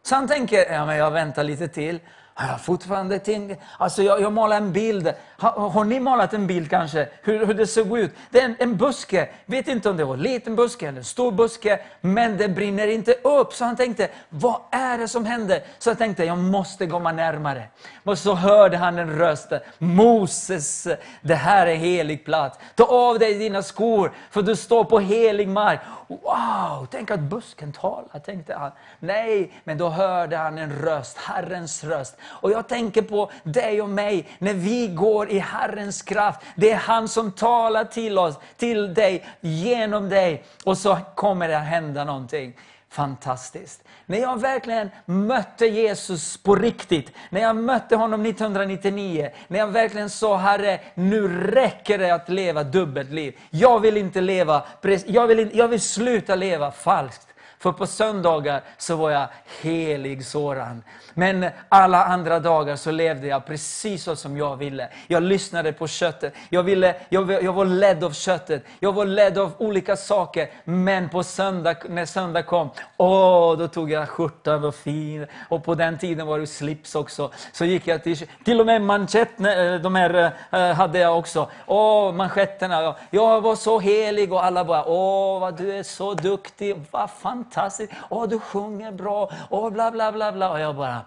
Så 0.02 0.14
han 0.14 0.28
tänker, 0.28 0.72
ja 0.72 0.86
men 0.86 0.96
jag 0.96 1.10
väntar 1.10 1.44
lite 1.44 1.68
till. 1.68 2.00
Har 2.38 2.48
jag 2.48 2.60
fortfarande 2.60 3.18
ting? 3.18 3.56
Alltså 3.78 4.02
jag, 4.02 4.20
jag 4.20 4.32
målar 4.32 4.56
en 4.56 4.72
bild. 4.72 5.12
Har, 5.36 5.68
har 5.70 5.84
ni 5.84 6.00
målat 6.00 6.34
en 6.34 6.46
bild 6.46 6.70
kanske? 6.70 7.08
Hur, 7.22 7.46
hur 7.46 7.54
det 7.54 7.66
såg 7.66 7.98
ut? 7.98 8.14
Det 8.30 8.40
är 8.40 8.44
en, 8.44 8.56
en 8.58 8.76
buske. 8.76 9.28
Vet 9.46 9.68
inte 9.68 9.90
om 9.90 9.96
det 9.96 10.04
var 10.04 10.14
en 10.14 10.22
liten 10.22 10.56
buske 10.56 10.88
eller 10.88 10.98
en 10.98 11.04
stor 11.04 11.32
buske. 11.32 11.80
Men 12.00 12.36
det 12.36 12.48
brinner 12.48 12.86
inte 12.86 13.12
upp. 13.12 13.52
Så 13.52 13.64
han 13.64 13.76
tänkte, 13.76 14.08
vad 14.28 14.60
är 14.70 14.98
det 14.98 15.08
som 15.08 15.26
händer? 15.26 15.62
Så 15.78 15.90
jag 15.90 15.98
tänkte, 15.98 16.24
jag 16.24 16.38
måste 16.38 16.86
komma 16.86 17.12
närmare. 17.12 17.68
Och 18.04 18.18
så 18.18 18.34
hörde 18.34 18.76
han 18.76 18.98
en 18.98 19.18
röst. 19.18 19.52
Moses, 19.78 20.88
det 21.20 21.34
här 21.34 21.66
är 21.66 21.74
helig 21.74 22.24
plats. 22.24 22.58
Ta 22.74 22.84
av 22.84 23.18
dig 23.18 23.34
dina 23.38 23.62
skor, 23.62 24.12
för 24.30 24.42
du 24.42 24.56
står 24.56 24.84
på 24.84 24.98
helig 24.98 25.48
mark. 25.48 25.80
Wow, 26.08 26.86
tänk 26.90 27.10
att 27.10 27.20
busken 27.20 27.72
talar, 27.72 28.18
tänkte 28.18 28.54
han. 28.54 28.70
Nej, 28.98 29.52
men 29.64 29.78
då 29.78 29.88
hörde 29.88 30.36
han 30.36 30.58
en 30.58 30.72
röst, 30.72 31.18
Herrens 31.18 31.84
röst. 31.84 32.16
Och 32.28 32.50
jag 32.50 32.68
tänker 32.68 33.02
på 33.02 33.30
dig 33.42 33.82
och 33.82 33.88
mig, 33.88 34.28
när 34.38 34.54
vi 34.54 34.88
går 34.88 35.30
i 35.30 35.38
Herrens 35.38 36.02
kraft. 36.02 36.40
Det 36.56 36.70
är 36.70 36.76
han 36.76 37.08
som 37.08 37.32
talar 37.32 37.84
till 37.84 38.18
oss, 38.18 38.34
till 38.56 38.94
dig, 38.94 39.26
genom 39.40 40.08
dig. 40.08 40.44
Och 40.64 40.78
så 40.78 40.98
kommer 41.14 41.48
det 41.48 41.58
att 41.58 41.66
hända 41.66 42.04
någonting. 42.04 42.54
Fantastiskt. 42.96 43.84
När 44.06 44.18
jag 44.18 44.40
verkligen 44.40 44.90
mötte 45.04 45.66
Jesus 45.66 46.36
på 46.36 46.54
riktigt, 46.54 47.12
när 47.30 47.40
jag 47.40 47.56
mötte 47.56 47.96
honom 47.96 48.26
1999, 48.26 49.30
när 49.48 49.58
jag 49.58 49.66
verkligen 49.66 50.10
sa 50.10 50.36
Herre, 50.36 50.80
nu 50.94 51.28
räcker 51.50 51.98
det 51.98 52.10
att 52.10 52.28
leva 52.28 52.64
dubbelt 52.64 53.10
liv. 53.10 53.38
Jag 53.50 53.80
vill 53.80 53.96
inte 53.96 54.20
leva, 54.20 54.62
jag 55.06 55.26
vill, 55.26 55.50
jag 55.54 55.68
vill 55.68 55.80
sluta 55.80 56.34
leva 56.34 56.70
falskt. 56.70 57.26
För 57.58 57.72
på 57.72 57.86
söndagar 57.86 58.62
så 58.78 58.96
var 58.96 59.10
jag 59.10 59.28
helig 59.60 60.26
sådan. 60.26 60.82
Men 61.18 61.46
alla 61.68 62.04
andra 62.04 62.40
dagar 62.40 62.76
så 62.76 62.90
levde 62.90 63.26
jag 63.26 63.46
precis 63.46 64.02
så 64.02 64.16
som 64.16 64.36
jag 64.36 64.56
ville. 64.56 64.88
Jag 65.06 65.22
lyssnade 65.22 65.72
på 65.72 65.86
köttet. 65.86 66.34
Jag, 66.48 66.62
ville, 66.62 66.94
jag, 67.08 67.42
jag 67.42 67.52
var 67.52 67.64
ledd 67.64 68.04
av 68.04 68.12
köttet. 68.12 68.64
Jag 68.80 68.92
var 68.92 69.04
ledd 69.04 69.38
av 69.38 69.52
olika 69.58 69.96
saker. 69.96 70.48
Men 70.64 71.08
på 71.08 71.22
söndag, 71.22 71.76
när 71.88 72.06
söndag 72.06 72.42
kom, 72.42 72.70
åh, 72.96 73.58
då 73.58 73.68
tog 73.68 73.90
jag 73.90 74.08
skjortan, 74.08 74.62
var 74.62 74.72
fin. 74.72 75.26
Och 75.48 75.64
på 75.64 75.74
den 75.74 75.98
tiden 75.98 76.26
var 76.26 76.38
det 76.38 76.46
slips 76.46 76.94
också. 76.94 77.30
Så 77.52 77.64
gick 77.64 77.86
jag 77.86 78.02
till, 78.02 78.28
till 78.44 78.60
och 78.60 78.66
med 78.66 78.82
manchett, 78.82 79.40
eh, 79.40 79.74
de 79.82 79.94
här 79.94 80.32
eh, 80.52 80.60
eh, 80.60 80.74
hade 80.74 80.98
jag 80.98 81.18
också. 81.18 81.48
Åh, 81.66 82.12
manschetterna. 82.12 82.94
Jag 83.10 83.40
var 83.40 83.56
så 83.56 83.78
helig 83.78 84.32
och 84.32 84.44
alla 84.44 84.64
bara, 84.64 84.84
åh, 84.84 85.40
vad 85.40 85.56
du 85.56 85.72
är 85.72 85.82
så 85.82 86.14
duktig, 86.14 86.76
vad 86.90 87.10
fantastiskt. 87.10 87.92
Åh, 88.08 88.28
du 88.28 88.38
sjunger 88.38 88.92
bra, 88.92 89.30
åh, 89.50 89.70
bla, 89.70 89.90
bla, 89.90 90.12
bla, 90.12 90.32
bla. 90.32 90.50
Och 90.50 90.60
jag 90.60 90.76
bara, 90.76 91.05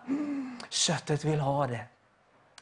köttet 0.70 1.26
vill 1.26 1.40
ha 1.40 1.68
det. 1.68 1.86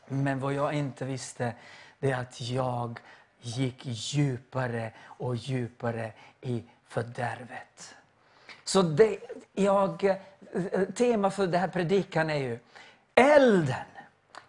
Men 0.08 0.40
vad 0.40 0.54
jag 0.54 0.74
inte 0.74 1.06
visste, 1.06 1.54
det 2.00 2.12
är 2.12 2.18
att 2.18 2.42
jag 2.42 3.00
gick 3.42 3.82
djupare 3.84 4.92
och 5.04 5.36
djupare 5.36 6.12
i 6.42 6.64
fördärvet. 6.88 7.96
Så 8.64 8.82
det, 8.82 9.20
jag, 9.54 10.16
tema 10.96 11.32
för 11.32 11.48
den 11.48 11.62
här 11.62 11.68
predikan 11.68 12.30
är 12.30 12.36
ju, 12.38 12.60
elden 13.16 13.86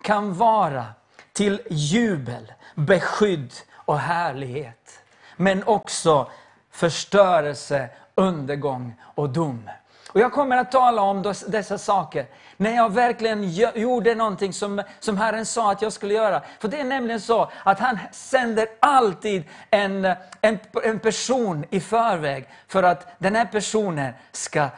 kan 0.03 0.35
vara 0.35 0.87
till 1.33 1.61
jubel, 1.71 2.53
beskydd 2.75 3.53
och 3.73 3.99
härlighet. 3.99 5.01
Men 5.37 5.65
också 5.65 6.31
förstörelse, 6.71 7.89
undergång 8.15 8.95
och 9.03 9.31
dom. 9.31 9.71
Och 10.13 10.21
jag 10.21 10.33
kommer 10.33 10.57
att 10.57 10.73
tala 10.73 11.03
om 11.03 11.23
dessa 11.49 11.79
saker 11.79 12.27
när 12.61 12.77
jag 12.77 12.93
verkligen 12.93 13.53
gjorde 13.75 14.15
någonting 14.15 14.53
som, 14.53 14.83
som 15.01 15.17
Herren 15.17 15.47
sa 15.47 15.73
att 15.73 15.83
jag 15.83 15.93
skulle 15.93 16.15
göra. 16.15 16.43
För 16.61 16.69
det 16.69 16.81
är 16.81 16.85
nämligen 16.85 17.21
så 17.21 17.51
att 17.63 17.79
han 17.79 17.99
sänder 18.13 18.67
alltid 18.81 19.45
en, 19.71 20.05
en, 20.41 20.59
en 20.85 20.99
person 20.99 21.65
i 21.71 21.81
förväg 21.81 22.49
för 22.69 22.83
att 22.83 23.07
den 23.19 23.35
här 23.35 23.45
personen 23.45 24.13
ska 24.33 24.69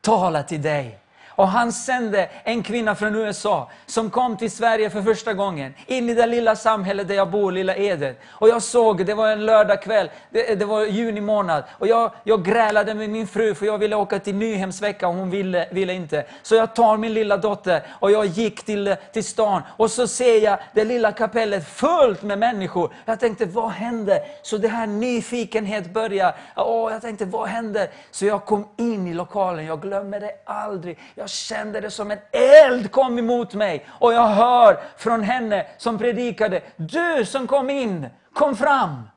tala 0.00 0.42
till 0.42 0.62
dig. 0.62 0.98
Och 1.30 1.48
han 1.48 1.72
sände 1.72 2.28
en 2.44 2.62
kvinna 2.62 2.94
från 2.94 3.14
USA 3.14 3.70
som 3.86 4.10
kom 4.10 4.36
till 4.36 4.50
Sverige 4.50 4.90
för 4.90 5.02
första 5.02 5.34
gången. 5.34 5.74
In 5.86 6.08
i 6.08 6.14
det 6.14 6.26
lilla 6.26 6.56
samhället 6.56 7.08
där 7.08 7.14
jag 7.14 7.30
bor, 7.30 7.52
lilla 7.52 7.76
Edet. 7.76 8.20
Och 8.28 8.48
jag 8.48 8.62
såg, 8.62 9.06
det 9.06 9.14
var 9.14 9.28
en 9.28 9.46
lördagkväll, 9.46 10.10
det, 10.30 10.54
det 10.54 10.64
var 10.64 10.84
juni 10.84 11.20
månad. 11.20 11.64
Och 11.70 11.86
jag, 11.86 12.12
jag 12.24 12.44
grälade 12.44 12.94
med 12.94 13.10
min 13.10 13.26
fru 13.26 13.54
för 13.54 13.66
jag 13.66 13.78
ville 13.78 13.96
åka 13.96 14.18
till 14.18 14.34
Nyhemsvecka 14.34 15.08
och 15.08 15.14
hon 15.14 15.30
ville, 15.30 15.68
ville 15.70 15.92
inte. 15.92 16.24
Så 16.42 16.54
jag 16.54 16.74
tar 16.74 16.96
min 16.96 17.14
lilla 17.14 17.36
dotter 17.36 17.82
och 17.90 18.10
jag 18.10 18.26
gick 18.26 18.64
till, 18.64 18.96
till 19.12 19.24
stan. 19.24 19.62
Och 19.76 19.90
så 19.90 20.06
ser 20.06 20.44
jag 20.44 20.58
det 20.74 20.84
lilla 20.84 21.12
kapellet 21.12 21.68
fullt 21.68 22.22
med 22.22 22.38
människor. 22.38 22.92
Jag 23.04 23.20
tänkte, 23.20 23.44
vad 23.44 23.70
händer? 23.70 24.18
Så 24.42 24.56
det 24.56 24.68
här 24.68 24.86
nyfikenhet 24.86 25.92
börjar. 25.92 26.36
Åh, 26.56 26.92
jag 26.92 27.02
tänkte, 27.02 27.24
vad 27.24 27.48
händer? 27.48 27.88
Så 28.10 28.26
jag 28.26 28.44
kom 28.44 28.68
in 28.76 29.06
i 29.06 29.14
lokalen, 29.14 29.64
jag 29.64 29.82
glömmer 29.82 30.20
det 30.20 30.32
aldrig. 30.44 30.98
Jag 31.14 31.29
kände 31.30 31.80
det 31.80 31.90
som 31.90 32.10
en 32.10 32.18
eld 32.32 32.90
kom 32.90 33.18
emot 33.18 33.54
mig. 33.54 33.86
Och 33.88 34.12
jag 34.12 34.26
hör 34.26 34.80
från 34.96 35.22
henne 35.22 35.66
som 35.78 35.98
predikade, 35.98 36.62
du 36.76 37.24
som 37.24 37.46
kom 37.46 37.70
in, 37.70 38.06
kom 38.32 38.56
fram. 38.56 39.08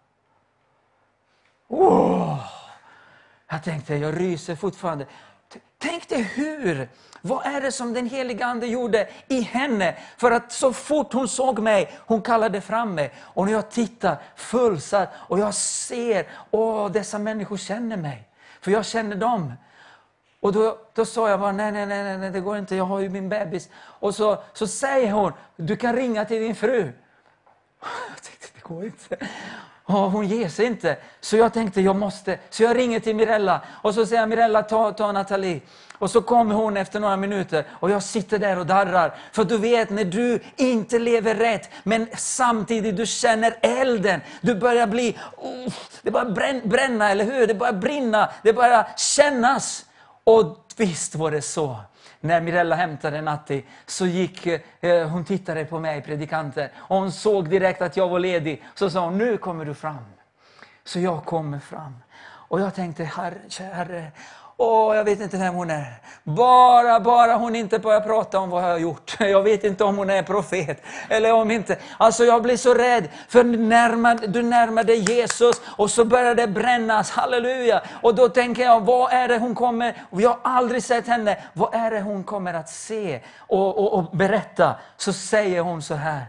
Oh, 1.67 2.39
Jag 3.51 3.63
tänkte, 3.63 3.95
jag 3.95 4.19
ryser 4.19 4.55
fortfarande. 4.55 5.05
Tänk 5.77 6.09
dig 6.09 6.21
hur, 6.21 6.89
vad 7.21 7.45
är 7.45 7.61
det 7.61 7.71
som 7.71 7.93
den 7.93 8.09
heliga 8.09 8.45
Ande 8.45 8.67
gjorde 8.67 9.09
i 9.27 9.41
henne? 9.41 9.95
För 10.17 10.31
att 10.31 10.51
så 10.51 10.73
fort 10.73 11.13
hon 11.13 11.27
såg 11.27 11.59
mig, 11.59 11.99
hon 11.99 12.21
kallade 12.21 12.61
fram 12.61 12.95
mig. 12.95 13.13
Och 13.19 13.45
när 13.45 13.53
jag 13.53 13.71
tittar 13.71 14.17
fullsatt 14.35 15.13
och 15.15 15.39
jag 15.39 15.53
ser, 15.53 16.27
åh 16.51 16.91
dessa 16.91 17.19
människor 17.19 17.57
känner 17.57 17.97
mig. 17.97 18.27
För 18.61 18.71
jag 18.71 18.85
känner 18.85 19.15
dem. 19.15 19.53
Och 20.43 20.53
då, 20.53 20.77
då 20.93 21.05
sa 21.05 21.29
jag 21.29 21.39
bara, 21.39 21.51
nej, 21.51 21.71
nej, 21.71 21.85
nej, 21.85 22.17
nej, 22.17 22.31
det 22.31 22.39
går 22.39 22.57
inte, 22.57 22.75
jag 22.75 22.83
har 22.83 22.99
ju 22.99 23.09
min 23.09 23.29
bebis. 23.29 23.69
Och 23.75 24.15
så, 24.15 24.43
så 24.53 24.67
säger 24.67 25.11
hon, 25.11 25.31
du 25.55 25.75
kan 25.75 25.95
ringa 25.95 26.25
till 26.25 26.41
din 26.41 26.55
fru. 26.55 26.91
Jag 27.81 28.23
tänkte, 28.23 28.47
det 28.55 28.61
går 28.61 28.85
inte. 28.85 29.17
Ja, 29.87 30.07
hon 30.07 30.27
ger 30.27 30.49
sig 30.49 30.65
inte. 30.65 30.97
Så 31.19 31.37
jag 31.37 31.53
tänkte, 31.53 31.81
jag 31.81 31.95
måste. 31.95 32.39
Så 32.49 32.63
jag 32.63 32.77
ringer 32.77 32.99
till 32.99 33.15
Mirella 33.15 33.61
och 33.81 33.93
så 33.93 34.05
säger 34.05 34.21
jag, 34.21 34.29
Mirella, 34.29 34.63
ta, 34.63 34.91
ta 34.91 35.11
Nathalie. 35.11 35.61
Och 35.93 36.11
så 36.11 36.21
kommer 36.21 36.55
hon 36.55 36.77
efter 36.77 36.99
några 36.99 37.17
minuter 37.17 37.65
och 37.71 37.91
jag 37.91 38.03
sitter 38.03 38.39
där 38.39 38.59
och 38.59 38.65
darrar. 38.65 39.15
För 39.31 39.43
du 39.43 39.57
vet, 39.57 39.89
när 39.89 40.05
du 40.05 40.39
inte 40.55 40.99
lever 40.99 41.35
rätt, 41.35 41.69
men 41.83 42.07
samtidigt 42.17 42.97
du 42.97 43.05
känner 43.05 43.55
elden. 43.61 44.21
Du 44.41 44.55
börjar 44.55 44.87
bli, 44.87 45.19
oh, 45.37 45.73
det 46.01 46.11
börjar 46.11 46.61
bränna, 46.67 47.09
eller 47.09 47.25
hur? 47.25 47.47
Det 47.47 47.53
börjar 47.53 47.73
brinna, 47.73 48.29
det 48.43 48.53
börjar 48.53 48.87
kännas. 48.97 49.85
Och 50.23 50.57
visst 50.77 51.15
var 51.15 51.31
det 51.31 51.41
så. 51.41 51.79
När 52.19 52.41
Mirella 52.41 52.75
hämtade 52.75 53.21
Natti 53.21 53.65
så 53.85 54.05
gick 54.05 54.47
eh, 54.47 55.09
hon 55.09 55.25
tittade 55.25 55.65
på 55.65 55.79
mig, 55.79 56.01
predikanten, 56.01 56.69
och 56.75 56.97
hon 56.97 57.11
såg 57.11 57.49
direkt 57.49 57.81
att 57.81 57.97
jag 57.97 58.09
var 58.09 58.19
ledig. 58.19 58.63
Så 58.75 58.89
sa 58.89 59.05
hon, 59.05 59.17
nu 59.17 59.37
kommer 59.37 59.65
du 59.65 59.73
fram. 59.73 60.05
Så 60.83 60.99
jag 60.99 61.25
kommer 61.25 61.59
fram. 61.59 61.95
Och 62.25 62.61
jag 62.61 62.75
tänkte, 62.75 63.03
herre, 63.03 63.39
herre 63.59 64.11
Åh, 64.65 64.95
jag 64.95 65.03
vet 65.03 65.21
inte 65.21 65.37
vem 65.37 65.53
hon 65.53 65.69
är. 65.69 65.93
Bara, 66.23 66.99
bara 66.99 67.35
hon 67.35 67.55
inte 67.55 67.79
börjar 67.79 68.01
prata 68.01 68.39
om 68.39 68.49
vad 68.49 68.63
jag 68.63 68.67
har 68.67 68.77
gjort. 68.77 69.15
Jag 69.19 69.43
vet 69.43 69.63
inte 69.63 69.83
om 69.83 69.97
hon 69.97 70.09
är 70.09 70.23
profet 70.23 70.83
eller 71.09 71.33
om 71.33 71.51
inte. 71.51 71.77
Alltså 71.97 72.23
jag 72.25 72.43
blir 72.43 72.57
så 72.57 72.73
rädd, 72.73 73.07
för 73.29 73.43
närmar, 73.43 74.19
du 74.27 74.41
närmar 74.43 74.83
dig 74.83 74.97
Jesus 74.97 75.61
och 75.65 75.91
så 75.91 76.05
börjar 76.05 76.35
det 76.35 76.47
brännas, 76.47 77.11
halleluja. 77.11 77.81
Och 78.01 78.15
då 78.15 78.29
tänker 78.29 78.63
jag, 78.63 78.85
vad 78.85 79.13
är 79.13 79.27
det 79.27 79.37
hon 79.37 79.55
kommer, 79.55 80.03
jag 80.11 80.29
har 80.29 80.39
aldrig 80.43 80.83
sett 80.83 81.07
henne, 81.07 81.37
vad 81.53 81.75
är 81.75 81.91
det 81.91 82.01
hon 82.01 82.23
kommer 82.23 82.53
att 82.53 82.69
se 82.69 83.21
och, 83.37 83.77
och, 83.77 83.93
och 83.93 84.17
berätta? 84.17 84.75
Så 84.97 85.13
säger 85.13 85.61
hon 85.61 85.81
så 85.81 85.95
här 85.95 86.23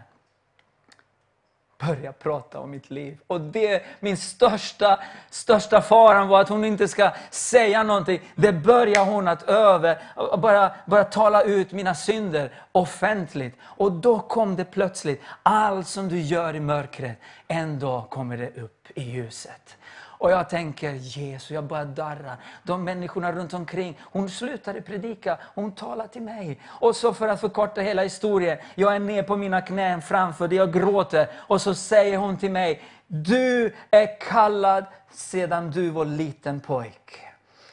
börja 1.79 2.13
prata 2.13 2.61
om 2.61 2.71
mitt 2.71 2.91
liv. 2.91 3.19
Och 3.27 3.41
det, 3.41 3.83
min 4.01 4.17
största, 4.17 5.01
största 5.31 5.83
faran 5.83 6.29
var 6.29 6.41
att 6.41 6.49
hon 6.49 6.65
inte 6.65 6.89
ska 6.89 7.11
säga 7.31 7.83
någonting. 7.83 8.21
Det 8.35 8.53
börjar 8.53 9.05
hon 9.05 9.29
att 9.29 9.43
över, 9.43 9.99
bara, 10.37 10.71
bara 10.87 11.05
tala 11.05 11.43
ut 11.43 11.73
mina 11.73 11.95
synder 11.95 12.53
offentligt. 12.73 13.55
Och 13.63 13.93
då 13.93 14.21
kom 14.21 14.57
det 14.57 14.65
plötsligt, 14.65 15.23
allt 15.43 15.87
som 15.87 16.09
du 16.09 16.21
gör 16.21 16.57
i 16.57 16.61
mörkret, 16.61 17.19
en 17.49 17.79
dag 17.79 18.11
kommer 18.11 18.37
det 18.37 18.57
upp 18.63 18.89
i 18.95 19.03
ljuset. 19.03 19.77
Och 20.25 20.31
jag 20.31 20.49
tänker, 20.49 20.93
Jesus, 20.93 21.51
jag 21.51 21.65
bara 21.65 21.85
darrar. 21.85 22.37
De 22.63 22.85
människorna 22.85 23.33
runt 23.33 23.55
omkring, 23.55 23.99
hon 24.03 24.31
slutade 24.31 24.81
predika, 24.83 25.39
hon 25.55 25.73
talade 25.73 26.09
till 26.09 26.23
mig. 26.23 26.61
Och 26.67 26.97
så 26.97 27.15
för 27.15 27.29
att 27.29 27.41
förkorta 27.41 27.81
hela 27.81 28.03
historien, 28.03 28.59
jag 28.75 28.95
är 28.95 28.99
ner 28.99 29.23
på 29.23 29.37
mina 29.37 29.61
knän 29.61 30.03
framför 30.03 30.49
dig, 30.49 30.59
jag 30.59 30.73
gråter. 30.73 31.29
Och 31.37 31.61
så 31.61 31.75
säger 31.75 32.19
hon 32.19 32.37
till 32.37 32.51
mig, 32.51 32.83
du 33.07 33.75
är 33.91 34.21
kallad 34.21 34.85
sedan 35.11 35.71
du 35.71 35.91
var 35.91 36.05
liten 36.05 36.61
pojk. 36.61 37.21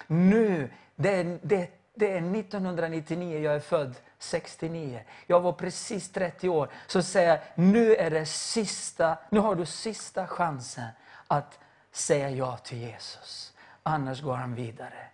Nu, 0.08 0.70
det 0.96 1.16
är, 1.16 1.40
det, 1.42 1.70
det 1.96 2.12
är 2.12 2.18
1999 2.18 3.40
jag 3.40 3.56
är 3.56 3.60
född. 3.60 3.96
69. 4.20 5.02
Jag 5.28 5.40
var 5.40 5.54
precis 5.54 6.12
30 6.12 6.50
år. 6.50 6.70
Så 6.88 7.04
säger 7.04 7.30
jag, 7.30 7.40
nu 7.56 7.96
är 7.96 8.10
det 8.10 8.26
sista, 8.26 9.18
nu 9.30 9.40
har 9.40 9.56
du 9.56 9.66
sista 9.66 10.28
chansen 10.28 10.88
att 11.28 11.60
säga 11.92 12.30
ja 12.30 12.58
till 12.58 12.78
Jesus. 12.78 13.54
Annars 13.84 14.22
går 14.22 14.36
han 14.36 14.56
vidare 14.56 15.10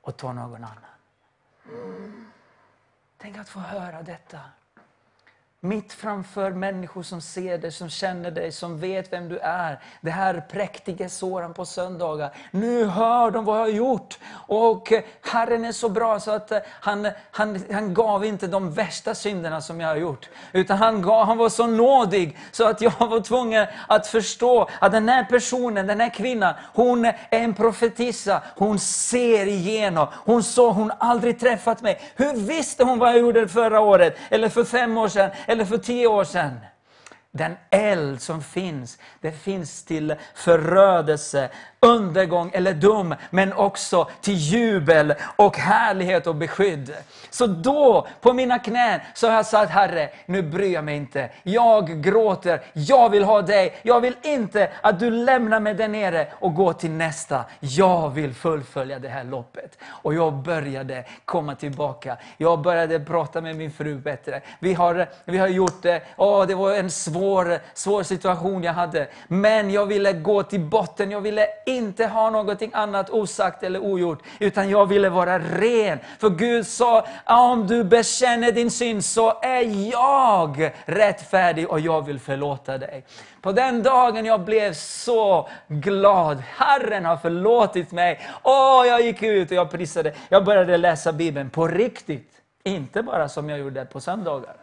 och 0.00 0.16
tar 0.16 0.32
någon 0.32 0.64
annan. 0.64 0.84
Mm. 1.68 2.30
Tänk 3.18 3.38
att 3.38 3.48
få 3.48 3.60
höra 3.60 4.02
detta. 4.02 4.40
Mitt 5.64 5.92
framför 5.92 6.50
människor 6.50 7.02
som 7.02 7.20
ser 7.20 7.58
dig, 7.58 7.72
som 7.72 7.88
känner 7.88 8.30
dig, 8.30 8.52
som 8.52 8.78
vet 8.78 9.12
vem 9.12 9.28
du 9.28 9.38
är. 9.38 9.80
Det 10.00 10.10
här 10.10 10.44
präktiga 10.50 11.08
såren 11.08 11.54
på 11.54 11.64
söndagar. 11.64 12.32
Nu 12.50 12.84
hör 12.84 13.30
de 13.30 13.44
vad 13.44 13.56
jag 13.58 13.62
har 13.62 13.68
gjort. 13.68 14.18
Och 14.46 14.92
eh, 14.92 15.02
Herren 15.20 15.64
är 15.64 15.72
så 15.72 15.88
bra 15.88 16.20
så 16.20 16.30
att 16.30 16.52
eh, 16.52 16.58
han, 16.68 17.08
han, 17.30 17.64
han 17.72 17.94
gav 17.94 18.24
inte 18.24 18.46
de 18.46 18.72
värsta 18.72 19.14
synderna 19.14 19.60
som 19.60 19.80
jag 19.80 19.88
har 19.88 19.96
gjort. 19.96 20.28
Utan 20.52 20.78
han, 20.78 21.02
gav, 21.02 21.26
han 21.26 21.38
var 21.38 21.48
så 21.48 21.66
nådig 21.66 22.38
så 22.52 22.68
att 22.68 22.80
jag 22.80 22.92
var 22.98 23.20
tvungen 23.20 23.66
att 23.88 24.06
förstå 24.06 24.68
att 24.80 24.92
den 24.92 25.08
här 25.08 25.24
personen, 25.24 25.86
den 25.86 26.00
här 26.00 26.14
kvinnan, 26.14 26.54
hon 26.74 27.04
är 27.04 27.16
en 27.30 27.54
profetissa. 27.54 28.42
Hon 28.56 28.78
ser 28.78 29.46
igenom. 29.46 30.06
Hon 30.12 30.42
sa, 30.42 30.72
hon 30.72 30.92
aldrig 30.98 31.40
träffat 31.40 31.82
mig. 31.82 32.00
Hur 32.16 32.36
visste 32.36 32.84
hon 32.84 32.98
vad 32.98 33.08
jag 33.08 33.18
gjorde 33.18 33.48
förra 33.48 33.80
året? 33.80 34.16
Eller 34.30 34.48
för 34.48 34.64
fem 34.64 34.98
år 34.98 35.08
sedan? 35.08 35.30
Eller 35.52 35.64
för 35.64 35.78
tio 35.78 36.06
år 36.06 36.24
sedan? 36.24 36.60
Den 37.32 37.56
eld 37.70 38.22
som 38.22 38.42
finns, 38.42 38.98
det 39.20 39.32
finns 39.32 39.84
till 39.84 40.14
förödelse, 40.34 41.50
undergång 41.80 42.50
eller 42.54 42.74
dom, 42.74 43.14
men 43.30 43.52
också 43.52 44.08
till 44.20 44.34
jubel 44.34 45.14
och 45.36 45.56
härlighet 45.56 46.26
och 46.26 46.34
beskydd. 46.34 46.94
Så 47.30 47.46
då, 47.46 48.06
på 48.20 48.32
mina 48.32 48.58
knän, 48.58 49.00
så 49.14 49.28
har 49.28 49.34
jag 49.34 49.46
sagt 49.46 49.72
Herre, 49.72 50.10
nu 50.26 50.42
bryr 50.42 50.74
jag 50.74 50.84
mig 50.84 50.96
inte. 50.96 51.30
Jag 51.42 52.02
gråter, 52.02 52.62
jag 52.72 53.10
vill 53.10 53.24
ha 53.24 53.42
dig. 53.42 53.80
Jag 53.82 54.00
vill 54.00 54.16
inte 54.22 54.70
att 54.80 55.00
du 55.00 55.10
lämnar 55.10 55.60
mig 55.60 55.74
där 55.74 55.88
nere 55.88 56.28
och 56.32 56.54
går 56.54 56.72
till 56.72 56.90
nästa. 56.90 57.44
Jag 57.60 58.10
vill 58.10 58.34
fullfölja 58.34 58.98
det 58.98 59.08
här 59.08 59.24
loppet. 59.24 59.78
Och 59.84 60.14
jag 60.14 60.32
började 60.34 61.04
komma 61.24 61.54
tillbaka. 61.54 62.16
Jag 62.36 62.62
började 62.62 63.00
prata 63.00 63.40
med 63.40 63.56
min 63.56 63.70
fru 63.70 63.98
bättre. 63.98 64.40
Vi 64.60 64.74
har, 64.74 65.08
vi 65.24 65.38
har 65.38 65.48
gjort 65.48 65.82
det, 65.82 66.02
åh, 66.16 66.46
det 66.46 66.54
var 66.54 66.74
en 66.74 66.90
svår, 66.90 67.21
svår 67.74 68.02
situation 68.02 68.62
jag 68.62 68.72
hade. 68.72 69.08
Men 69.28 69.70
jag 69.70 69.86
ville 69.86 70.12
gå 70.12 70.42
till 70.42 70.60
botten, 70.60 71.10
jag 71.10 71.20
ville 71.20 71.46
inte 71.66 72.06
ha 72.06 72.30
någonting 72.30 72.70
annat 72.74 73.10
osagt 73.10 73.62
eller 73.62 73.84
ogjort. 73.84 74.22
Utan 74.38 74.70
jag 74.70 74.86
ville 74.86 75.08
vara 75.08 75.38
ren. 75.38 75.98
För 76.18 76.30
Gud 76.30 76.66
sa, 76.66 77.06
om 77.26 77.66
du 77.66 77.84
bekänner 77.84 78.52
din 78.52 78.70
synd 78.70 79.04
så 79.04 79.40
är 79.42 79.90
jag 79.92 80.70
rättfärdig 80.84 81.70
och 81.70 81.80
jag 81.80 82.06
vill 82.06 82.20
förlåta 82.20 82.78
dig. 82.78 83.04
På 83.42 83.52
den 83.52 83.82
dagen 83.82 84.24
jag 84.24 84.40
blev 84.40 84.72
så 84.74 85.48
glad. 85.68 86.42
Herren 86.56 87.04
har 87.04 87.16
förlåtit 87.16 87.92
mig. 87.92 88.20
Åh, 88.42 88.86
jag 88.86 89.00
gick 89.00 89.22
ut 89.22 89.50
och 89.50 89.56
jag 89.56 89.70
prisade. 89.70 90.14
Jag 90.28 90.44
började 90.44 90.76
läsa 90.76 91.12
Bibeln 91.12 91.50
på 91.50 91.68
riktigt. 91.68 92.32
Inte 92.64 93.02
bara 93.02 93.28
som 93.28 93.48
jag 93.48 93.58
gjorde 93.58 93.84
på 93.84 94.00
söndagar. 94.00 94.61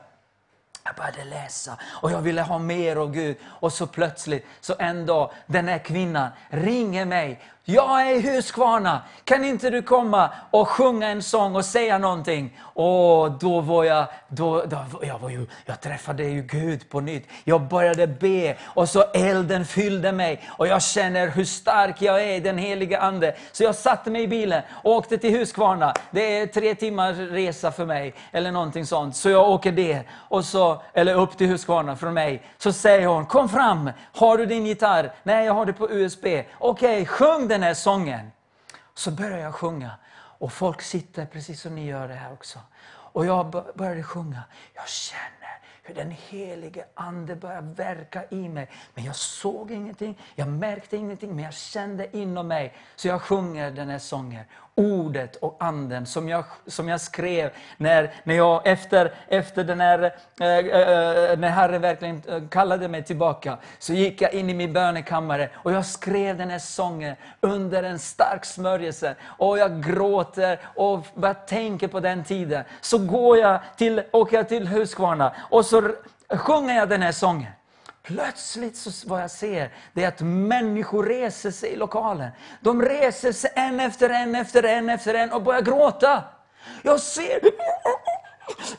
Jag 0.84 0.96
började 0.96 1.24
läsa 1.24 1.78
och 1.84 2.12
jag 2.12 2.22
ville 2.22 2.42
ha 2.42 2.60
mer 2.60 2.96
av 2.96 3.12
Gud. 3.12 3.38
Och 3.44 3.74
så 3.74 3.88
plötsligt, 3.88 4.48
så 4.62 4.76
en 4.80 5.06
dag, 5.06 5.32
den 5.46 5.68
här 5.68 5.80
kvinnan 5.80 6.30
ringer 6.50 7.06
mig. 7.06 7.42
Jag 7.72 8.02
är 8.02 8.16
i 8.16 8.22
Huskvarna, 8.22 9.02
kan 9.24 9.46
inte 9.46 9.70
du 9.70 9.82
komma 9.82 10.30
och 10.52 10.68
sjunga 10.68 11.08
en 11.08 11.24
sång 11.24 11.56
och 11.56 11.66
säga 11.66 11.98
någonting? 11.98 12.58
Och 12.62 13.32
då 13.32 13.62
var 13.62 13.84
jag, 13.84 14.06
då, 14.28 14.64
då, 14.66 14.78
jag, 15.02 15.20
var 15.20 15.30
ju, 15.30 15.48
jag 15.66 15.82
träffade 15.82 16.24
ju 16.24 16.41
Gud 16.41 16.90
på 16.90 17.00
nytt. 17.00 17.28
Jag 17.44 17.62
började 17.62 18.08
be 18.08 18.56
och 18.64 18.90
så 18.90 19.02
elden 19.02 19.66
fyllde 19.66 20.12
mig. 20.12 20.41
Och 20.48 20.68
jag 20.68 20.82
känner 20.82 21.28
hur 21.28 21.44
stark 21.46 22.02
jag 22.02 22.24
är 22.24 22.36
i 22.36 22.40
den 22.40 22.58
heliga 22.58 23.00
Ande. 23.00 23.36
Så 23.52 23.64
jag 23.64 23.76
satte 23.76 24.12
mig 24.12 24.22
i 24.24 24.28
bilen 24.28 24.62
och 24.72 24.91
åkte 24.91 25.18
till 25.18 25.38
Huskvarna. 25.38 25.94
Det 26.12 26.40
är 26.40 26.48
tre 26.48 26.76
timmars 26.76 27.18
resa 27.18 27.72
för 27.72 27.86
mig, 27.86 28.14
eller 28.32 28.52
någonting 28.52 28.86
sånt. 28.86 29.16
Så 29.16 29.30
jag 29.30 29.50
åker 29.50 29.72
det, 29.72 30.02
och 30.12 30.46
så, 30.46 30.82
eller 30.94 31.16
upp 31.16 31.38
till 31.38 31.48
Huskvarna 31.48 31.96
från 31.96 32.14
mig. 32.14 32.44
Så 32.58 32.74
säger 32.74 33.08
hon, 33.08 33.26
kom 33.26 33.50
fram, 33.50 33.91
har 34.16 34.38
du 34.38 34.46
din 34.46 34.66
gitarr? 34.66 35.14
Nej, 35.24 35.46
jag 35.46 35.54
har 35.54 35.66
det 35.66 35.74
på 35.74 35.91
USB. 35.91 36.26
Okej, 36.60 37.06
sjung 37.06 37.48
den 37.48 37.59
den 37.60 37.68
här 37.68 37.73
sången. 37.73 38.31
Så 38.94 39.11
började 39.11 39.41
jag 39.41 39.56
sjunga. 39.56 39.91
Och 40.11 40.53
folk 40.53 40.81
sitter 40.81 41.26
precis 41.26 41.61
som 41.61 41.76
ni 41.76 41.86
gör 41.86 42.07
det 42.07 42.14
här 42.14 42.34
också. 42.34 42.60
Och 42.88 43.26
jag 43.26 43.65
började 43.76 44.03
sjunga. 44.03 44.44
Jag 44.73 44.88
känner 44.88 45.60
hur 45.84 45.95
den 45.95 46.11
helige 46.11 46.86
Ande 46.94 47.36
börjar 47.36 47.61
verka 47.61 48.23
i 48.30 48.49
mig. 48.49 48.69
Men 48.94 49.03
jag 49.03 49.15
såg 49.15 49.72
ingenting, 49.72 50.18
jag 50.36 50.48
märkte 50.48 50.98
ingenting, 50.98 51.36
men 51.36 51.44
jag 51.44 51.53
kände 51.53 52.18
inom 52.18 52.48
mig. 52.48 52.76
Så 52.95 53.07
jag 53.07 53.22
sjunger 53.22 53.72
den 53.72 53.90
här 53.90 53.99
sången. 53.99 54.45
Ordet 54.80 55.36
och 55.36 55.58
anden 55.60 56.06
som 56.06 56.30
jag, 56.30 56.44
som 56.68 56.90
jag 56.90 57.02
skrev 57.02 57.50
när, 57.78 58.14
när 58.24 58.36
jag 58.36 58.68
efter, 58.68 59.14
efter 59.28 59.64
den 59.64 59.80
här, 59.80 60.04
eh, 60.40 60.48
eh, 60.48 61.32
eh 61.32 61.40
när 61.40 61.50
Herren 61.50 61.82
verkligen 61.82 62.22
eh, 62.28 62.42
kallade 62.50 62.88
mig 62.88 63.04
tillbaka. 63.04 63.58
Så 63.80 63.94
gick 63.94 64.22
jag 64.22 64.34
in 64.34 64.50
i 64.50 64.54
min 64.54 64.74
bönekammare 64.74 65.50
och 65.54 65.72
jag 65.72 65.86
skrev 65.86 66.38
den 66.38 66.50
här 66.50 66.60
sången 66.60 67.16
under 67.42 67.84
en 67.84 68.00
stark 68.00 68.46
smörjelse. 68.46 69.16
Och 69.24 69.58
jag 69.58 69.84
gråter 69.84 70.60
och 70.76 71.08
bara 71.14 71.34
tänker 71.34 71.88
på 71.88 72.00
den 72.00 72.24
tiden. 72.24 72.64
Så 72.82 72.98
går 72.98 73.38
jag 73.38 73.60
till, 73.78 74.02
åker 74.12 74.38
jag 74.38 74.50
till 74.50 74.68
Huskvarna 74.68 75.34
och 75.50 75.66
så 75.66 75.92
sjunger 76.30 76.76
jag 76.76 76.90
den 76.90 77.02
här 77.02 77.12
sången. 77.12 77.52
Plötsligt 78.10 78.77
så 78.77 79.10
vad 79.10 79.22
jag 79.22 79.31
ser, 79.31 79.73
det 79.94 80.03
är 80.03 80.07
att 80.07 80.22
människor 80.22 81.06
reser 81.06 81.52
sig 81.52 81.69
i 81.69 81.76
lokalen. 81.76 82.31
De 82.61 82.81
reser 82.81 83.31
sig 83.31 83.52
en 83.56 83.80
efter 83.80 84.10
en, 84.10 84.36
efter 84.36 84.64
en, 84.64 84.90
efter 84.90 85.14
en 85.14 85.31
och 85.31 85.44
börjar 85.44 85.61
gråta. 85.61 86.23
Jag 86.84 86.99
ser, 86.99 87.40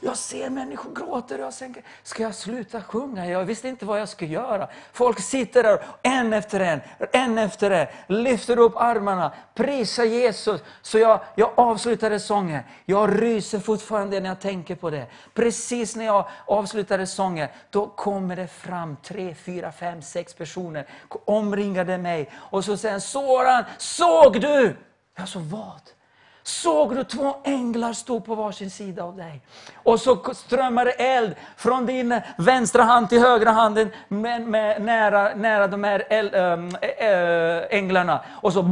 jag 0.01 0.17
ser 0.17 0.51
människor 0.51 0.95
gråta 0.95 1.35
och 1.35 1.41
jag 1.41 1.59
tänker, 1.59 1.83
ska 2.03 2.23
jag 2.23 2.35
sluta 2.35 2.83
sjunga? 2.83 3.27
Jag 3.27 3.45
visste 3.45 3.69
inte 3.69 3.85
vad 3.85 4.01
jag 4.01 4.09
skulle 4.09 4.31
göra. 4.31 4.69
Folk 4.93 5.21
sitter 5.21 5.63
där, 5.63 5.85
en 6.03 6.33
efter 6.33 6.61
en, 6.61 6.81
en 7.13 7.39
efter 7.39 7.71
en, 7.71 7.87
lyfter 8.23 8.59
upp 8.59 8.77
armarna, 8.77 9.33
prisar 9.55 10.05
Jesus. 10.05 10.61
Så 10.83 10.99
jag, 10.99 11.21
jag 11.35 11.53
avslutade 11.57 12.21
sången. 12.21 12.63
Jag 12.85 13.23
ryser 13.23 13.59
fortfarande 13.59 14.21
när 14.21 14.29
jag 14.29 14.41
tänker 14.41 14.75
på 14.75 14.91
det. 14.91 15.07
Precis 15.35 15.97
när 15.97 16.05
jag 16.05 16.29
avslutade 16.47 17.07
sången, 17.07 17.49
då 17.71 17.87
kommer 17.87 18.37
det 18.37 18.47
fram 18.47 18.97
tre, 18.97 19.35
fyra, 19.35 19.73
fem, 19.73 20.03
sex 20.03 20.35
personer, 20.35 20.87
omringade 21.25 21.99
mig. 21.99 22.31
Och 22.35 22.65
så 22.65 22.77
säger 22.77 22.99
Soran, 22.99 23.65
såg 23.79 24.41
du? 24.41 24.77
Jag 25.17 25.29
sa, 25.29 25.39
vad? 25.39 26.00
Såg 26.43 26.97
du 26.97 27.05
två 27.05 27.37
änglar 27.45 27.93
stå 27.93 28.21
på 28.21 28.35
varsin 28.35 28.71
sida 28.71 29.05
av 29.05 29.17
dig? 29.17 29.41
Och 29.75 30.01
så 30.01 30.35
strömmade 30.35 30.91
eld 30.91 31.35
från 31.57 31.87
din 31.87 32.21
vänstra 32.39 32.83
hand 32.83 33.09
till 33.09 33.21
högra 33.21 33.51
handen 33.51 33.91
med, 34.09 34.43
med, 34.43 34.83
nära, 34.83 35.35
nära 35.35 35.67
de 35.67 35.85
här 35.85 36.07
eld, 36.11 36.35
ehm, 36.35 36.69
äh, 36.99 37.79
änglarna. 37.79 38.25
Och 38.43 38.53
så 38.53 38.71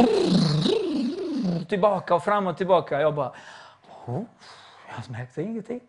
tillbaka 1.69 2.15
och 2.15 2.25
fram 2.25 2.47
och 2.47 2.57
tillbaka. 2.57 3.01
Jag 3.01 3.15
bara, 3.15 3.33
oh, 4.07 4.23
jag 4.97 5.11
märkte 5.11 5.43
ingenting. 5.43 5.81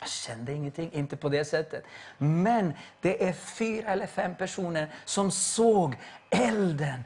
Jag 0.00 0.08
kände 0.08 0.52
ingenting, 0.52 0.90
inte 0.92 1.16
på 1.16 1.28
det 1.28 1.44
sättet. 1.44 1.84
Men 2.18 2.72
det 3.00 3.28
är 3.28 3.32
fyra 3.32 3.88
eller 3.88 4.06
fem 4.06 4.34
personer 4.34 4.88
som 5.04 5.30
såg 5.30 5.96
elden. 6.30 7.04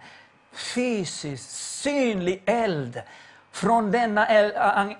Fysiskt, 0.53 1.51
synlig 1.51 2.43
eld. 2.47 3.03
Från 3.57 3.91
denna 3.91 4.27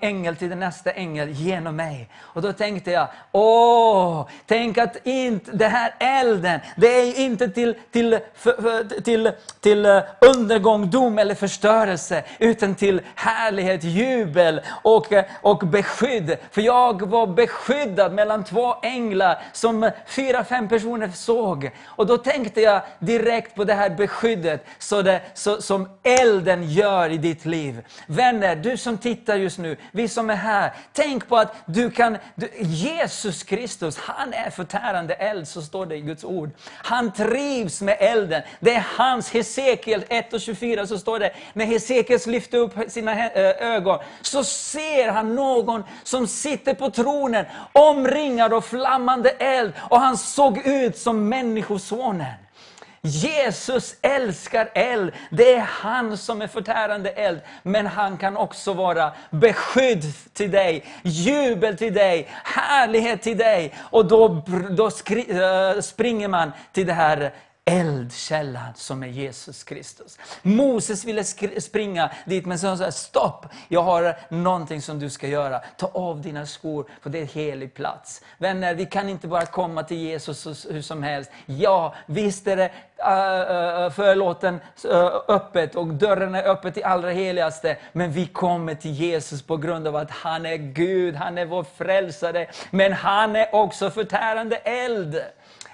ängel 0.01 0.35
till 0.35 0.49
den 0.49 0.59
nästa 0.59 0.91
ängel 0.91 1.29
genom 1.29 1.75
mig. 1.75 2.09
Och 2.19 2.41
då 2.41 2.53
tänkte 2.53 2.91
jag, 2.91 3.07
åh, 3.31 4.27
tänk 4.45 4.77
att 4.77 4.97
inte, 5.03 5.51
det 5.51 5.67
här 5.67 5.95
elden, 5.99 6.59
det 6.75 6.87
är 6.87 7.19
inte 7.19 7.49
till, 7.49 7.75
till, 7.91 8.19
för, 8.35 8.61
för, 8.61 9.01
till, 9.01 9.31
till 9.59 10.01
undergång, 10.21 10.89
dom 10.89 11.19
eller 11.19 11.35
förstörelse, 11.35 12.23
utan 12.39 12.75
till 12.75 13.01
härlighet, 13.15 13.83
jubel 13.83 14.61
och, 14.83 15.07
och 15.41 15.67
beskydd. 15.67 16.37
För 16.51 16.61
jag 16.61 17.09
var 17.09 17.27
beskyddad 17.27 18.13
mellan 18.13 18.43
två 18.43 18.75
änglar 18.83 19.41
som 19.53 19.91
fyra, 20.07 20.43
fem 20.43 20.69
personer 20.69 21.09
såg. 21.09 21.71
Och 21.85 22.05
då 22.07 22.17
tänkte 22.17 22.61
jag 22.61 22.81
direkt 22.99 23.55
på 23.55 23.63
det 23.63 23.73
här 23.73 23.89
beskyddet 23.89 24.65
så 24.79 25.01
det, 25.01 25.21
så, 25.33 25.61
som 25.61 25.89
elden 26.03 26.71
gör 26.71 27.09
i 27.09 27.17
ditt 27.17 27.45
liv. 27.45 27.81
Vänner, 28.07 28.46
du 28.55 28.77
som 28.77 28.97
tittar 28.97 29.35
just 29.35 29.57
nu, 29.57 29.77
vi 29.91 30.07
som 30.07 30.29
är 30.29 30.35
här, 30.35 30.73
tänk 30.93 31.27
på 31.27 31.37
att 31.37 31.55
du 31.65 31.91
kan, 31.91 32.17
du, 32.35 32.49
Jesus 32.59 33.43
Kristus, 33.43 33.97
han 33.97 34.33
är 34.33 34.49
förtärande 34.49 35.13
eld, 35.13 35.47
så 35.47 35.61
står 35.61 35.85
det 35.85 35.95
i 35.95 36.01
Guds 36.01 36.23
ord. 36.23 36.49
Han 36.67 37.11
trivs 37.11 37.81
med 37.81 37.97
elden. 37.99 38.41
Det 38.59 38.73
är 38.73 38.87
hans, 38.97 39.33
Hesekiel 39.33 40.05
1 40.09 40.33
och 40.33 40.41
24 40.41 40.87
så 40.87 40.97
står 40.97 41.19
det, 41.19 41.31
när 41.53 41.65
Hesekiel 41.65 42.19
lyfter 42.27 42.57
upp 42.57 42.73
sina 42.87 43.29
eh, 43.29 43.73
ögon, 43.73 43.99
så 44.21 44.43
ser 44.43 45.11
han 45.11 45.35
någon 45.35 45.83
som 46.03 46.27
sitter 46.27 46.73
på 46.73 46.89
tronen, 46.89 47.45
omringad 47.71 48.53
av 48.53 48.61
flammande 48.61 49.29
eld, 49.29 49.73
och 49.89 49.99
han 49.99 50.17
såg 50.17 50.57
ut 50.57 50.97
som 50.97 51.29
Människosonen. 51.29 52.46
Jesus 53.07 53.95
älskar 54.01 54.69
eld. 54.73 55.11
Det 55.29 55.53
är 55.53 55.59
han 55.59 56.17
som 56.17 56.41
är 56.41 56.47
förtärande 56.47 57.09
eld. 57.09 57.41
Men 57.63 57.87
han 57.87 58.17
kan 58.17 58.37
också 58.37 58.73
vara 58.73 59.11
beskydd 59.29 60.03
till 60.33 60.51
dig, 60.51 60.85
jubel 61.03 61.77
till 61.77 61.93
dig, 61.93 62.27
härlighet 62.43 63.21
till 63.21 63.37
dig. 63.37 63.73
Och 63.79 64.05
då, 64.05 64.43
då 64.69 64.91
skri, 64.91 65.25
äh, 65.29 65.81
springer 65.81 66.27
man 66.27 66.51
till 66.71 66.87
det 66.87 66.93
här 66.93 67.31
eldkällan 67.67 68.73
som 68.75 69.03
är 69.03 69.07
Jesus 69.07 69.63
Kristus. 69.63 70.19
Moses 70.41 71.05
ville 71.05 71.23
springa 71.61 72.11
dit 72.25 72.45
men 72.45 72.59
så 72.59 72.77
sa 72.77 72.83
han 72.83 72.91
stopp, 72.91 73.45
jag 73.67 73.83
har 73.83 74.17
någonting 74.29 74.81
som 74.81 74.99
du 74.99 75.09
ska 75.09 75.27
göra. 75.27 75.59
Ta 75.77 75.87
av 75.87 76.21
dina 76.21 76.45
skor 76.45 76.85
för 77.01 77.09
det 77.09 77.17
är 77.17 77.21
en 77.21 77.27
helig 77.27 77.73
plats. 77.73 78.21
Vänner, 78.37 78.73
vi 78.73 78.85
kan 78.85 79.09
inte 79.09 79.27
bara 79.27 79.45
komma 79.45 79.83
till 79.83 79.97
Jesus 79.97 80.47
hur- 80.69 80.81
som 80.81 81.03
helst. 81.03 81.31
Ja, 81.45 81.95
visst 82.05 82.47
är 82.47 82.55
det 82.55 82.71
äh, 82.97 83.11
äh, 83.11 83.83
äh, 83.83 83.89
förlåten 83.91 84.59
öppet 85.27 85.75
och 85.75 85.87
dörren 85.87 86.35
är 86.35 86.43
öppet 86.43 86.73
till 86.73 86.83
allra 86.83 87.09
heligaste. 87.09 87.77
Men 87.91 88.11
vi 88.11 88.27
kommer 88.27 88.75
till 88.75 88.91
Jesus 88.91 89.41
på 89.41 89.57
grund 89.57 89.87
av 89.87 89.95
att 89.95 90.11
han 90.11 90.45
är 90.45 90.57
Gud, 90.57 91.15
han 91.15 91.37
är 91.37 91.45
vår 91.45 91.65
frälsare. 91.77 92.47
Men 92.71 92.93
han 92.93 93.35
är 93.35 93.55
också 93.55 93.91
förtärande 93.91 94.55
eld. 94.55 95.21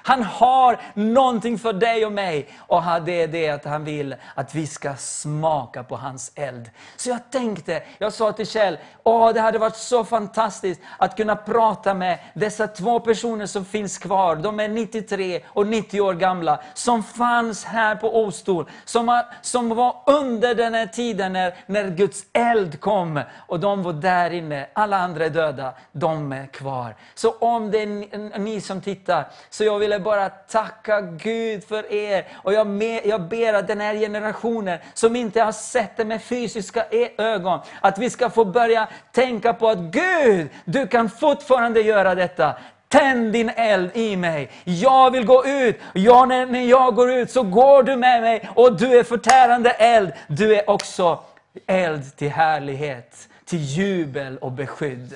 Han 0.03 0.23
har 0.23 0.80
någonting 0.93 1.59
för 1.59 1.73
dig 1.73 2.05
och 2.05 2.11
mig. 2.11 2.49
Och 2.57 2.84
det 3.05 3.21
är 3.21 3.27
det 3.27 3.49
att 3.49 3.65
han 3.65 3.84
vill 3.84 4.15
att 4.35 4.55
vi 4.55 4.67
ska 4.67 4.95
smaka 4.95 5.84
på 5.84 5.95
hans 5.95 6.31
eld. 6.35 6.69
Så 6.95 7.09
jag 7.09 7.31
tänkte, 7.31 7.84
jag 7.97 8.13
sa 8.13 8.31
till 8.31 8.47
Kjell, 8.47 8.77
åh 9.03 9.34
det 9.34 9.41
hade 9.41 9.57
varit 9.57 9.75
så 9.75 10.05
fantastiskt 10.05 10.81
att 10.97 11.17
kunna 11.17 11.35
prata 11.35 11.93
med 11.93 12.19
dessa 12.34 12.67
två 12.67 12.99
personer 12.99 13.45
som 13.45 13.65
finns 13.65 13.97
kvar. 13.97 14.35
De 14.35 14.59
är 14.59 14.67
93 14.67 15.41
och 15.47 15.67
90 15.67 16.01
år 16.01 16.13
gamla. 16.13 16.59
Som 16.73 17.03
fanns 17.03 17.65
här 17.65 17.95
på 17.95 18.23
Åstol. 18.23 18.69
Som, 18.85 19.21
som 19.41 19.69
var 19.69 19.95
under 20.05 20.55
den 20.55 20.73
här 20.73 20.88
tiden 20.88 21.34
när, 21.34 21.55
när 21.65 21.89
Guds 21.89 22.25
eld 22.34 22.80
kom. 22.80 23.21
Och 23.47 23.59
de 23.59 23.84
var 23.84 23.93
där 23.93 24.31
inne. 24.31 24.67
Alla 24.73 24.97
andra 24.97 25.25
är 25.25 25.30
döda. 25.30 25.73
De 25.91 26.31
är 26.31 26.47
kvar. 26.47 26.95
Så 27.15 27.31
om 27.31 27.71
det 27.71 27.81
är 27.81 27.88
ni, 27.88 28.31
ni 28.38 28.61
som 28.61 28.81
tittar, 28.81 29.27
så 29.49 29.63
jag 29.63 29.80
ville 29.93 30.03
bara 30.03 30.29
tacka 30.29 31.01
Gud 31.01 31.63
för 31.63 31.91
er. 31.91 32.27
Och 32.33 32.53
jag, 32.53 32.67
med, 32.67 33.01
jag 33.05 33.21
ber 33.21 33.53
att 33.53 33.67
den 33.67 33.81
här 33.81 33.95
generationen 33.95 34.80
som 34.93 35.15
inte 35.15 35.41
har 35.41 35.51
sett 35.51 35.97
det 35.97 36.05
med 36.05 36.23
fysiska 36.23 36.85
e-, 36.91 37.11
ögon, 37.17 37.59
att 37.81 37.97
vi 37.97 38.09
ska 38.09 38.30
få 38.30 38.45
börja 38.45 38.88
tänka 39.11 39.53
på 39.53 39.69
att 39.69 39.77
Gud, 39.77 40.49
du 40.65 40.88
kan 40.88 41.09
fortfarande 41.09 41.81
göra 41.81 42.15
detta. 42.15 42.53
Tänd 42.88 43.33
din 43.33 43.49
eld 43.49 43.91
i 43.93 44.15
mig. 44.15 44.51
Jag 44.63 45.11
vill 45.11 45.25
gå 45.25 45.45
ut. 45.45 45.80
Ja, 45.93 46.25
när, 46.25 46.45
när 46.45 46.61
jag 46.61 46.95
går 46.95 47.11
ut 47.11 47.31
så 47.31 47.43
går 47.43 47.83
du 47.83 47.95
med 47.95 48.22
mig 48.22 48.49
och 48.55 48.77
du 48.77 48.99
är 48.99 49.03
förtärande 49.03 49.69
eld. 49.69 50.11
Du 50.27 50.55
är 50.55 50.69
också 50.69 51.19
eld 51.67 52.17
till 52.17 52.30
härlighet, 52.30 53.30
till 53.45 53.59
jubel 53.59 54.38
och 54.38 54.51
beskydd. 54.51 55.15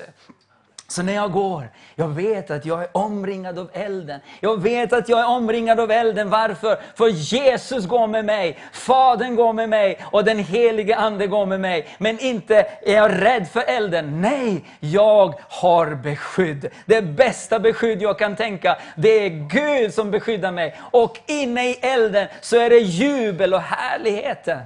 Så 0.90 1.02
när 1.02 1.12
jag 1.12 1.32
går, 1.32 1.68
jag 1.94 2.08
vet 2.08 2.50
att 2.50 2.66
jag 2.66 2.82
är 2.82 2.88
omringad 2.92 3.58
av 3.58 3.70
elden. 3.72 4.20
Jag 4.40 4.62
vet 4.62 4.92
att 4.92 5.08
jag 5.08 5.20
är 5.20 5.28
omringad 5.28 5.80
av 5.80 5.90
elden. 5.90 6.30
Varför? 6.30 6.78
För 6.94 7.08
Jesus 7.08 7.86
går 7.86 8.06
med 8.06 8.24
mig, 8.24 8.58
Fadern 8.72 9.36
går 9.36 9.52
med 9.52 9.68
mig 9.68 9.98
och 10.04 10.24
den 10.24 10.38
helige 10.38 10.96
Ande 10.96 11.26
går 11.26 11.46
med 11.46 11.60
mig. 11.60 11.86
Men 11.98 12.18
inte 12.18 12.66
är 12.82 12.94
jag 12.94 13.22
rädd 13.22 13.48
för 13.48 13.64
elden. 13.66 14.20
Nej, 14.20 14.64
jag 14.80 15.34
har 15.48 15.94
beskydd. 15.94 16.68
Det 16.86 17.02
bästa 17.02 17.58
beskydd 17.58 18.02
jag 18.02 18.18
kan 18.18 18.36
tänka, 18.36 18.76
det 18.96 19.26
är 19.26 19.28
Gud 19.28 19.94
som 19.94 20.10
beskyddar 20.10 20.52
mig. 20.52 20.76
Och 20.90 21.18
inne 21.26 21.68
i 21.68 21.72
elden 21.72 22.28
så 22.40 22.56
är 22.56 22.70
det 22.70 22.78
jubel 22.78 23.54
och 23.54 23.60
härligheten. 23.60 24.58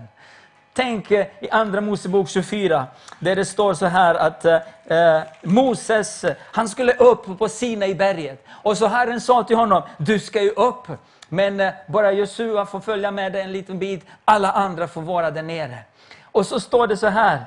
Tänk 0.75 1.11
eh, 1.11 1.27
i 1.41 1.51
Andra 1.51 1.81
Mosebok 1.81 2.29
24, 2.29 2.87
där 3.19 3.37
det 3.37 3.45
står 3.45 3.75
så 3.75 3.87
här 3.87 4.15
att 4.15 4.45
eh, 4.45 4.59
eh, 4.87 5.23
Moses, 5.43 6.25
han 6.39 6.69
skulle 6.69 6.93
upp 6.93 7.39
på 7.39 7.49
Sinai 7.49 7.95
berget. 7.95 8.45
Och 8.51 8.79
så 8.79 8.87
Herren 8.87 9.21
sa 9.21 9.45
till 9.45 9.57
honom, 9.57 9.83
du 9.97 10.19
ska 10.19 10.43
ju 10.43 10.51
upp. 10.51 10.87
Men 11.29 11.61
eh, 11.61 11.73
bara 11.87 12.13
Josua 12.13 12.67
får 12.67 12.81
följa 12.81 13.11
med 13.11 13.33
dig 13.33 13.43
en 13.43 13.53
liten 13.53 13.79
bit, 13.79 14.07
alla 14.25 14.53
andra 14.53 14.89
får 14.89 15.03
vara 15.03 15.31
där 15.31 15.43
nere. 15.43 15.79
Och 16.23 16.47
så 16.47 16.61
står 16.61 16.87
det 16.87 16.97
så 16.97 17.07
här, 17.07 17.45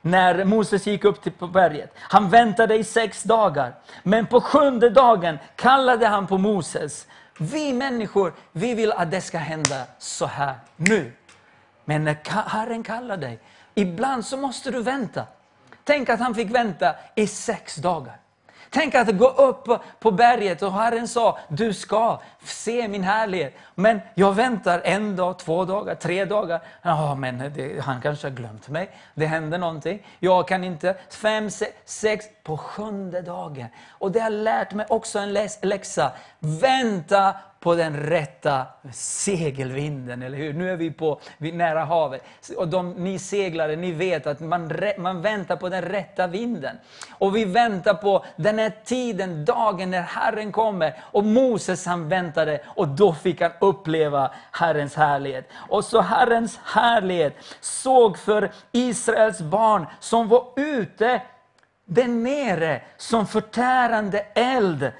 när 0.00 0.44
Moses 0.44 0.86
gick 0.86 1.04
upp 1.04 1.22
till 1.22 1.32
på 1.32 1.46
berget. 1.46 1.94
Han 1.96 2.30
väntade 2.30 2.76
i 2.76 2.84
sex 2.84 3.22
dagar, 3.22 3.74
men 4.02 4.26
på 4.26 4.40
sjunde 4.40 4.90
dagen 4.90 5.38
kallade 5.56 6.06
han 6.06 6.26
på 6.26 6.38
Moses. 6.38 7.06
Vi 7.38 7.72
människor, 7.72 8.32
vi 8.52 8.74
vill 8.74 8.92
att 8.92 9.10
det 9.10 9.20
ska 9.20 9.38
hända 9.38 9.82
så 9.98 10.26
här 10.26 10.54
nu. 10.76 11.12
Men 11.84 12.04
när 12.04 12.48
Herren 12.48 12.82
kallar 12.82 13.16
dig, 13.16 13.38
ibland 13.74 14.24
så 14.26 14.36
måste 14.36 14.70
du 14.70 14.82
vänta. 14.82 15.26
Tänk 15.84 16.08
att 16.08 16.20
han 16.20 16.34
fick 16.34 16.50
vänta 16.50 16.94
i 17.14 17.26
sex 17.26 17.76
dagar. 17.76 18.16
Tänk 18.70 18.94
att 18.94 19.18
gå 19.18 19.28
upp 19.28 19.68
på 20.00 20.10
berget 20.10 20.62
och 20.62 20.72
Herren 20.72 21.08
sa, 21.08 21.38
du 21.48 21.72
ska 21.74 22.20
se 22.44 22.88
min 22.88 23.02
härlighet. 23.02 23.54
Men 23.74 24.00
jag 24.14 24.32
väntar 24.32 24.80
en 24.84 25.16
dag, 25.16 25.38
två 25.38 25.64
dagar, 25.64 25.94
tre 25.94 26.24
dagar. 26.24 26.60
Ja, 26.82 27.14
men 27.14 27.52
det, 27.54 27.80
han 27.84 28.00
kanske 28.00 28.26
har 28.26 28.32
glömt 28.34 28.68
mig. 28.68 28.90
Det 29.14 29.26
händer 29.26 29.58
någonting. 29.58 30.06
Jag 30.18 30.48
kan 30.48 30.64
inte. 30.64 30.96
Fem, 31.10 31.50
se- 31.50 31.72
sex, 31.84 32.24
på 32.42 32.56
sjunde 32.56 33.22
dagen. 33.22 33.66
Och 33.90 34.12
det 34.12 34.20
har 34.20 34.30
lärt 34.30 34.72
mig 34.72 34.86
också 34.88 35.18
en 35.18 35.32
läs- 35.36 35.58
läxa. 35.62 36.12
Vänta 36.38 37.34
på 37.64 37.74
den 37.74 37.96
rätta 37.96 38.66
segelvinden, 38.92 40.22
eller 40.22 40.38
hur? 40.38 40.52
Nu 40.52 40.70
är 40.70 40.76
vi 40.76 40.90
på 40.90 41.20
vi 41.38 41.52
nära 41.52 41.84
havet. 41.84 42.22
Och 42.56 42.68
de, 42.68 42.90
ni 42.90 43.18
seglare, 43.18 43.76
ni 43.76 43.92
vet 43.92 44.26
att 44.26 44.40
man, 44.40 44.72
man 44.98 45.22
väntar 45.22 45.56
på 45.56 45.68
den 45.68 45.82
rätta 45.82 46.26
vinden. 46.26 46.76
Och 47.10 47.36
vi 47.36 47.44
väntar 47.44 47.94
på 47.94 48.24
den 48.36 48.58
här 48.58 48.72
tiden, 48.84 49.44
dagen 49.44 49.90
när 49.90 50.02
Herren 50.02 50.52
kommer. 50.52 51.02
Och 51.02 51.24
Moses 51.24 51.86
han 51.86 52.08
väntade 52.08 52.60
och 52.66 52.88
då 52.88 53.14
fick 53.14 53.40
han 53.40 53.52
uppleva 53.60 54.30
Herrens 54.52 54.94
härlighet. 54.94 55.48
Och 55.68 55.84
så 55.84 56.00
Herrens 56.00 56.60
härlighet 56.64 57.34
såg 57.60 58.18
för 58.18 58.50
Israels 58.72 59.40
barn 59.40 59.86
som 60.00 60.28
var 60.28 60.46
ute 60.56 61.22
där 61.84 62.08
nere 62.08 62.82
som 62.96 63.26
förtärande 63.26 64.26
eld 64.34 64.92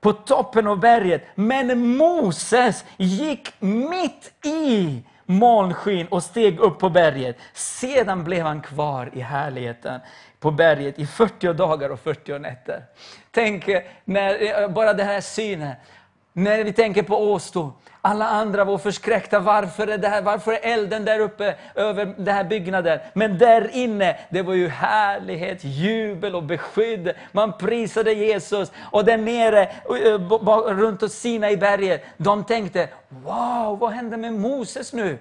på 0.00 0.12
toppen 0.12 0.66
av 0.66 0.80
berget. 0.80 1.22
Men 1.34 1.96
Moses 1.96 2.84
gick 2.96 3.52
mitt 3.60 4.46
i 4.46 5.02
molnskyn 5.26 6.06
och 6.06 6.22
steg 6.22 6.60
upp 6.60 6.78
på 6.78 6.88
berget. 6.88 7.36
Sedan 7.52 8.24
blev 8.24 8.46
han 8.46 8.62
kvar 8.62 9.10
i 9.12 9.20
härligheten 9.20 10.00
på 10.40 10.50
berget 10.50 10.98
i 10.98 11.06
40 11.06 11.52
dagar 11.52 11.90
och 11.90 12.00
40 12.00 12.38
nätter. 12.38 12.84
Tänk 13.30 13.68
eh, 13.68 13.82
när, 14.04 14.62
eh, 14.62 14.68
bara 14.68 14.94
den 14.94 15.06
här 15.06 15.20
synen. 15.20 15.74
När 16.32 16.64
vi 16.64 16.72
tänker 16.72 17.02
på 17.02 17.32
Åstol, 17.32 17.70
alla 18.02 18.28
andra 18.28 18.64
var 18.64 18.78
förskräckta. 18.78 19.40
Varför 19.40 19.86
är, 19.86 19.98
det 19.98 20.08
här, 20.08 20.22
varför 20.22 20.52
är 20.52 20.60
elden 20.62 21.04
där 21.04 21.20
uppe 21.20 21.54
över 21.74 22.14
den 22.16 22.34
här 22.34 22.44
byggnaden? 22.44 22.98
Men 23.12 23.38
där 23.38 23.70
inne, 23.72 24.16
det 24.30 24.42
var 24.42 24.54
ju 24.54 24.68
härlighet, 24.68 25.58
jubel 25.64 26.34
och 26.34 26.42
beskydd. 26.42 27.12
Man 27.32 27.52
prisade 27.58 28.12
Jesus. 28.12 28.72
Och 28.90 29.04
där 29.04 29.18
nere, 29.18 29.62
eh, 29.62 30.74
runt 30.74 31.12
Sina 31.12 31.50
i 31.50 31.56
berget, 31.56 32.04
de 32.16 32.44
tänkte, 32.44 32.88
wow, 33.08 33.78
vad 33.78 33.90
hände 33.90 34.16
med 34.16 34.32
Moses 34.32 34.92
nu? 34.92 35.18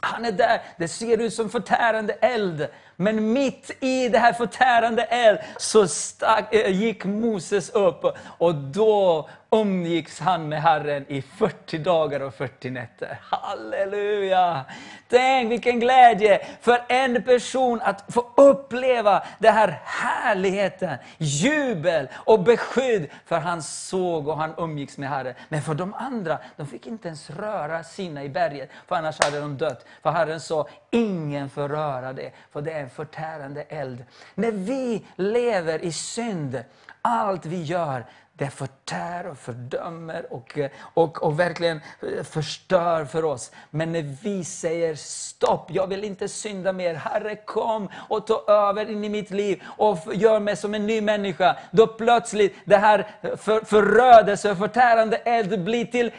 Han 0.00 0.24
är 0.24 0.32
där, 0.32 0.62
det 0.78 0.88
ser 0.88 1.20
ut 1.20 1.34
som 1.34 1.50
förtärande 1.50 2.12
eld. 2.12 2.68
Men 2.96 3.32
mitt 3.32 3.70
i 3.80 4.08
det 4.08 4.18
här 4.18 4.32
förtärande 4.32 5.02
eld 5.02 5.38
så 5.56 5.88
stack, 5.88 6.54
eh, 6.54 6.70
gick 6.70 7.04
Moses 7.04 7.70
upp 7.70 8.04
och 8.38 8.54
då 8.54 9.28
umgicks 9.52 10.20
han 10.20 10.48
med 10.48 10.62
Herren 10.62 11.04
i 11.08 11.22
40 11.22 11.78
dagar 11.78 12.20
och 12.20 12.34
40 12.34 12.70
nätter. 12.70 13.20
Halleluja! 13.22 14.64
Tänk 15.08 15.50
vilken 15.50 15.80
glädje 15.80 16.46
för 16.60 16.84
en 16.88 17.22
person 17.22 17.80
att 17.82 18.04
få 18.12 18.32
uppleva 18.36 19.22
den 19.38 19.54
här 19.54 19.80
härligheten, 19.84 20.96
jubel 21.18 22.08
och 22.14 22.40
beskydd. 22.40 23.10
För 23.26 23.38
han 23.38 23.62
såg 23.62 24.28
och 24.28 24.36
han 24.38 24.54
umgicks 24.58 24.98
med 24.98 25.08
Herren. 25.08 25.34
Men 25.48 25.62
för 25.62 25.74
de 25.74 25.94
andra, 25.94 26.38
de 26.56 26.66
fick 26.66 26.86
inte 26.86 27.08
ens 27.08 27.30
röra 27.30 27.84
sina 27.84 28.24
i 28.24 28.28
berget, 28.28 28.70
för 28.88 28.96
annars 28.96 29.24
hade 29.24 29.40
de 29.40 29.56
dött. 29.56 29.86
För 30.02 30.10
Herren 30.10 30.40
sa, 30.40 30.68
ingen 30.90 31.50
får 31.50 31.68
röra 31.68 32.12
det, 32.12 32.32
för 32.52 32.62
det 32.62 32.72
är 32.72 32.80
en 32.80 32.90
förtärande 32.90 33.62
eld. 33.62 34.04
När 34.34 34.52
vi 34.52 35.04
lever 35.16 35.84
i 35.84 35.92
synd, 35.92 36.64
allt 37.02 37.46
vi 37.46 37.62
gör, 37.62 38.04
det 38.42 38.50
förtär 38.50 39.26
och 39.26 39.38
fördömer 39.38 40.32
och, 40.32 40.58
och, 40.94 41.22
och 41.22 41.40
verkligen 41.40 41.80
eh, 42.02 42.24
förstör 42.24 43.04
för 43.04 43.24
oss. 43.24 43.52
Men 43.70 43.92
när 43.92 44.02
vi 44.22 44.44
säger 44.44 44.94
stopp, 44.94 45.70
jag 45.70 45.86
vill 45.86 46.04
inte 46.04 46.28
synda 46.28 46.72
mer. 46.72 46.94
Herre 46.94 47.36
kom 47.36 47.88
och 48.08 48.26
ta 48.26 48.44
över 48.48 48.90
in 48.90 49.04
i 49.04 49.08
mitt 49.08 49.30
liv 49.30 49.62
och 49.66 49.98
gör 50.14 50.40
mig 50.40 50.56
som 50.56 50.74
en 50.74 50.86
ny 50.86 51.00
människa. 51.00 51.56
Då 51.70 51.86
plötsligt 51.86 52.56
det 52.64 52.76
här 52.76 53.06
för, 53.36 53.64
förödelse 53.64 54.50
och 54.50 54.58
förtärande 54.58 55.16
eld 55.16 55.64
blir 55.64 55.84
till, 55.84 56.12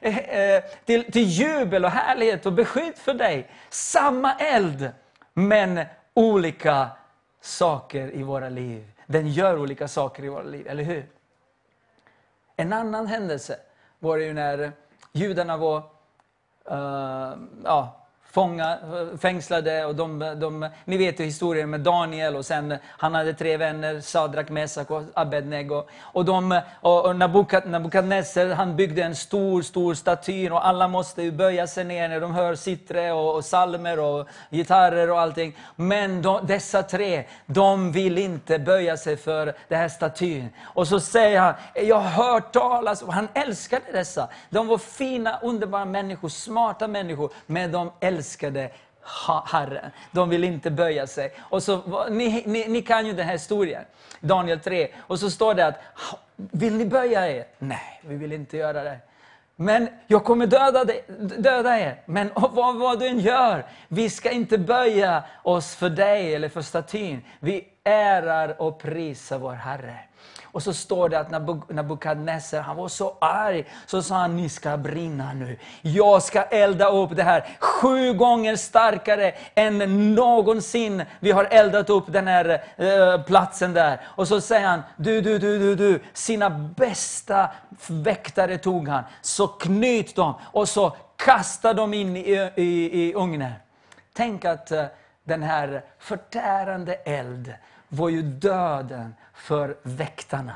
eh, 0.00 0.64
till, 0.84 1.12
till 1.12 1.22
jubel 1.22 1.84
och 1.84 1.90
härlighet 1.90 2.46
och 2.46 2.52
beskydd 2.52 2.96
för 2.96 3.14
dig. 3.14 3.50
Samma 3.70 4.34
eld, 4.34 4.90
men 5.34 5.80
olika 6.14 6.88
saker 7.40 8.14
i 8.14 8.22
våra 8.22 8.48
liv. 8.48 8.84
Den 9.06 9.28
gör 9.28 9.58
olika 9.58 9.88
saker 9.88 10.24
i 10.24 10.28
våra 10.28 10.42
liv, 10.42 10.66
eller 10.68 10.84
hur? 10.84 11.15
En 12.56 12.72
annan 12.72 13.06
händelse 13.06 13.58
var 13.98 14.18
det 14.18 14.24
ju 14.24 14.32
när 14.32 14.72
judarna 15.12 15.56
var, 15.56 15.78
uh, 16.70 17.38
ja, 17.64 18.05
fånga, 18.36 18.78
fängslade. 19.18 19.84
Och 19.84 19.94
de, 19.94 20.18
de, 20.18 20.68
ni 20.84 20.96
vet 20.96 21.20
ju 21.20 21.24
historien 21.24 21.70
med 21.70 21.80
Daniel 21.80 22.36
och 22.36 22.46
sen 22.46 22.78
han 22.86 23.14
hade 23.14 23.34
tre 23.34 23.56
vänner, 23.56 24.00
Sadrak, 24.00 24.48
Mesak 24.48 24.90
och 24.90 25.02
Abednego. 25.14 25.84
Och, 26.00 26.24
de, 26.24 26.60
och, 26.80 27.06
och 27.06 27.16
Nabukadnessar 27.16 28.48
han 28.48 28.76
byggde 28.76 29.02
en 29.02 29.16
stor, 29.16 29.62
stor 29.62 29.94
staty 29.94 30.50
och 30.50 30.66
alla 30.66 30.88
måste 30.88 31.22
ju 31.22 31.32
böja 31.32 31.66
sig 31.66 31.84
ner 31.84 32.08
när 32.08 32.20
de 32.20 32.34
hör 32.34 32.54
sittre 32.54 33.12
och, 33.12 33.34
och 33.34 33.44
salmer 33.44 34.00
och 34.00 34.28
gitarrer 34.50 35.10
och 35.10 35.20
allting. 35.20 35.56
Men 35.76 36.22
de, 36.22 36.46
dessa 36.46 36.82
tre, 36.82 37.24
de 37.46 37.92
vill 37.92 38.18
inte 38.18 38.58
böja 38.58 38.96
sig 38.96 39.16
för 39.16 39.54
den 39.68 39.78
här 39.78 39.88
statyn. 39.88 40.48
Och 40.64 40.88
så 40.88 41.00
säger 41.00 41.40
han, 41.40 41.54
jag 41.74 41.96
har 41.96 42.24
hört 42.24 42.52
talas, 42.52 43.02
och 43.02 43.12
han 43.12 43.28
älskade 43.34 43.92
dessa. 43.92 44.28
De 44.50 44.66
var 44.66 44.78
fina, 44.78 45.38
underbara 45.42 45.84
människor, 45.84 46.28
smarta 46.28 46.88
människor, 46.88 47.30
men 47.46 47.72
de 47.72 47.92
älskade 48.00 48.25
älskade 48.26 48.70
Herren. 49.44 49.90
De 50.12 50.28
vill 50.28 50.44
inte 50.44 50.70
böja 50.70 51.06
sig. 51.06 51.32
Och 51.38 51.62
så, 51.62 52.06
ni, 52.10 52.42
ni, 52.46 52.68
ni 52.68 52.82
kan 52.82 53.06
ju 53.06 53.12
den 53.12 53.26
här 53.26 53.32
historien, 53.32 53.84
Daniel 54.20 54.60
3. 54.60 54.88
Och 54.98 55.18
så 55.18 55.30
står 55.30 55.54
det 55.54 55.66
att, 55.66 55.78
vill 56.36 56.76
ni 56.76 56.84
böja 56.86 57.30
er? 57.30 57.46
Nej, 57.58 58.00
vi 58.02 58.16
vill 58.16 58.32
inte 58.32 58.56
göra 58.56 58.82
det. 58.82 58.98
Men 59.56 59.88
jag 60.06 60.24
kommer 60.24 60.46
döda, 60.46 60.84
dig, 60.84 61.04
döda 61.38 61.78
er. 61.78 62.02
Men 62.06 62.30
vad, 62.34 62.76
vad 62.76 63.00
du 63.00 63.06
än 63.06 63.20
gör, 63.20 63.66
vi 63.88 64.10
ska 64.10 64.30
inte 64.30 64.58
böja 64.58 65.24
oss 65.42 65.74
för 65.74 65.90
dig 65.90 66.34
eller 66.34 66.48
för 66.48 66.62
statyn. 66.62 67.24
Vi 67.40 67.68
ärar 67.84 68.62
och 68.62 68.78
prisar 68.78 69.38
vår 69.38 69.52
Herre. 69.52 69.98
Och 70.56 70.62
så 70.62 70.74
står 70.74 71.08
det 71.08 71.18
att 71.18 71.30
Nabu- 71.30 71.72
Nabukadnessar, 71.72 72.60
han 72.60 72.76
var 72.76 72.88
så 72.88 73.16
arg, 73.20 73.64
så 73.86 74.02
sa 74.02 74.14
han, 74.14 74.36
ni 74.36 74.48
ska 74.48 74.76
brinna 74.76 75.32
nu. 75.32 75.58
Jag 75.82 76.22
ska 76.22 76.42
elda 76.42 76.88
upp 76.88 77.16
det 77.16 77.22
här 77.22 77.46
sju 77.60 78.12
gånger 78.12 78.56
starkare 78.56 79.34
än 79.54 80.14
någonsin 80.14 81.02
vi 81.20 81.32
har 81.32 81.44
eldat 81.44 81.90
upp 81.90 82.04
den 82.06 82.26
här 82.26 82.64
eh, 82.76 83.22
platsen 83.22 83.72
där. 83.72 84.00
Och 84.04 84.28
så 84.28 84.40
säger 84.40 84.66
han, 84.66 84.82
du, 84.96 85.20
du, 85.20 85.38
du, 85.38 85.58
du, 85.58 85.74
du, 85.74 86.00
sina 86.12 86.50
bästa 86.50 87.50
väktare 87.88 88.58
tog 88.58 88.88
han, 88.88 89.02
så 89.22 89.48
knyt 89.48 90.16
dem 90.16 90.34
och 90.42 90.68
så 90.68 90.96
kasta 91.16 91.74
dem 91.74 91.94
in 91.94 92.16
i, 92.16 92.50
i, 92.56 93.02
i 93.02 93.14
ugnen. 93.14 93.52
Tänk 94.14 94.44
att 94.44 94.70
eh, 94.72 94.84
den 95.24 95.42
här 95.42 95.82
förtärande 95.98 96.94
eld 96.94 97.54
var 97.88 98.08
ju 98.08 98.22
döden 98.22 99.14
för 99.36 99.76
väktarna. 99.82 100.52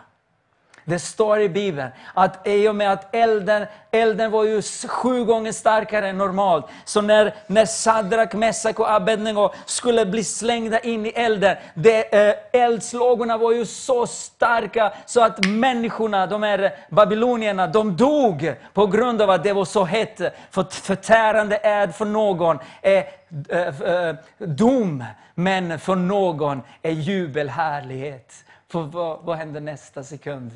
Det 0.84 0.98
står 0.98 1.40
i 1.40 1.48
Bibeln 1.48 1.90
att 2.14 2.46
i 2.46 2.68
och 2.68 2.74
med 2.74 2.92
att 2.92 3.14
elden, 3.14 3.66
elden 3.90 4.30
var 4.30 4.44
ju 4.44 4.62
sju 4.88 5.24
gånger 5.24 5.52
starkare 5.52 6.08
än 6.08 6.18
normalt. 6.18 6.66
Så 6.84 7.00
när, 7.00 7.34
när 7.46 7.66
Sadrak, 7.66 8.34
Mesak 8.34 8.78
och 8.78 8.92
Abednego 8.92 9.50
skulle 9.66 10.06
bli 10.06 10.24
slängda 10.24 10.78
in 10.80 11.06
i 11.06 11.08
elden, 11.08 11.56
det, 11.74 12.28
eh, 12.28 12.34
eldslågorna 12.52 13.38
var 13.38 13.52
ju 13.52 13.66
så 13.66 14.06
starka 14.06 14.92
så 15.06 15.20
att 15.20 15.46
människorna, 15.46 16.26
de 16.26 16.42
här 16.42 16.74
babylonierna, 16.90 17.66
de 17.66 17.96
dog 17.96 18.54
på 18.74 18.86
grund 18.86 19.22
av 19.22 19.30
att 19.30 19.44
det 19.44 19.52
var 19.52 19.64
så 19.64 19.84
hett. 19.84 20.20
För 20.50 20.64
förtärande 20.64 21.56
är 21.56 21.88
för 21.88 22.04
någon 22.04 22.58
är 22.82 23.04
eh, 23.48 23.80
eh, 23.80 24.14
dom, 24.38 25.04
men 25.34 25.78
för 25.78 25.94
någon 25.94 26.62
är 26.82 26.90
jubel, 26.90 27.48
härlighet. 27.48 28.44
För 28.70 28.82
vad, 28.82 29.20
vad 29.24 29.36
händer 29.36 29.60
nästa 29.60 30.04
sekund? 30.04 30.50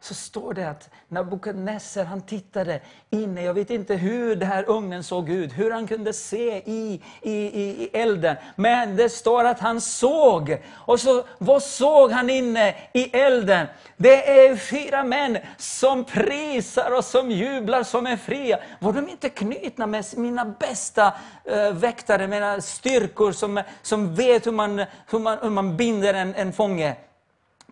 Så 0.00 0.14
står 0.14 0.54
det 0.54 0.70
att 0.70 0.90
Nabukadnessar 1.08 2.04
han 2.04 2.20
tittade 2.20 2.80
inne, 3.10 3.42
jag 3.42 3.54
vet 3.54 3.70
inte 3.70 3.94
hur 3.94 4.36
den 4.36 4.48
här 4.48 4.70
ugnen 4.70 5.04
såg 5.04 5.30
ut, 5.30 5.58
hur 5.58 5.70
han 5.70 5.86
kunde 5.86 6.12
se 6.12 6.62
i, 6.66 7.02
i, 7.22 7.32
i, 7.32 7.84
i 7.84 7.90
elden. 7.92 8.36
Men 8.56 8.96
det 8.96 9.08
står 9.08 9.44
att 9.44 9.60
han 9.60 9.80
såg. 9.80 10.62
Och 10.72 11.00
så 11.00 11.24
vad 11.38 11.62
såg 11.62 12.10
han 12.10 12.30
inne 12.30 12.74
i 12.92 13.16
elden? 13.16 13.66
Det 13.96 14.40
är 14.40 14.56
fyra 14.56 15.04
män 15.04 15.38
som 15.56 16.04
prisar 16.04 16.96
och 16.96 17.04
som 17.04 17.30
jublar, 17.30 17.82
som 17.82 18.06
är 18.06 18.16
fria. 18.16 18.58
Var 18.80 18.92
de 18.92 19.08
inte 19.08 19.28
knutna 19.28 19.86
med 19.86 20.04
mina 20.16 20.44
bästa 20.44 21.14
uh, 21.50 21.72
väktare, 21.72 22.26
mina 22.26 22.60
styrkor 22.60 23.32
som, 23.32 23.62
som 23.82 24.14
vet 24.14 24.46
hur 24.46 24.52
man, 24.52 24.84
hur 25.10 25.18
man, 25.18 25.38
hur 25.42 25.50
man 25.50 25.76
binder 25.76 26.14
en, 26.14 26.34
en 26.34 26.52
fånge? 26.52 26.96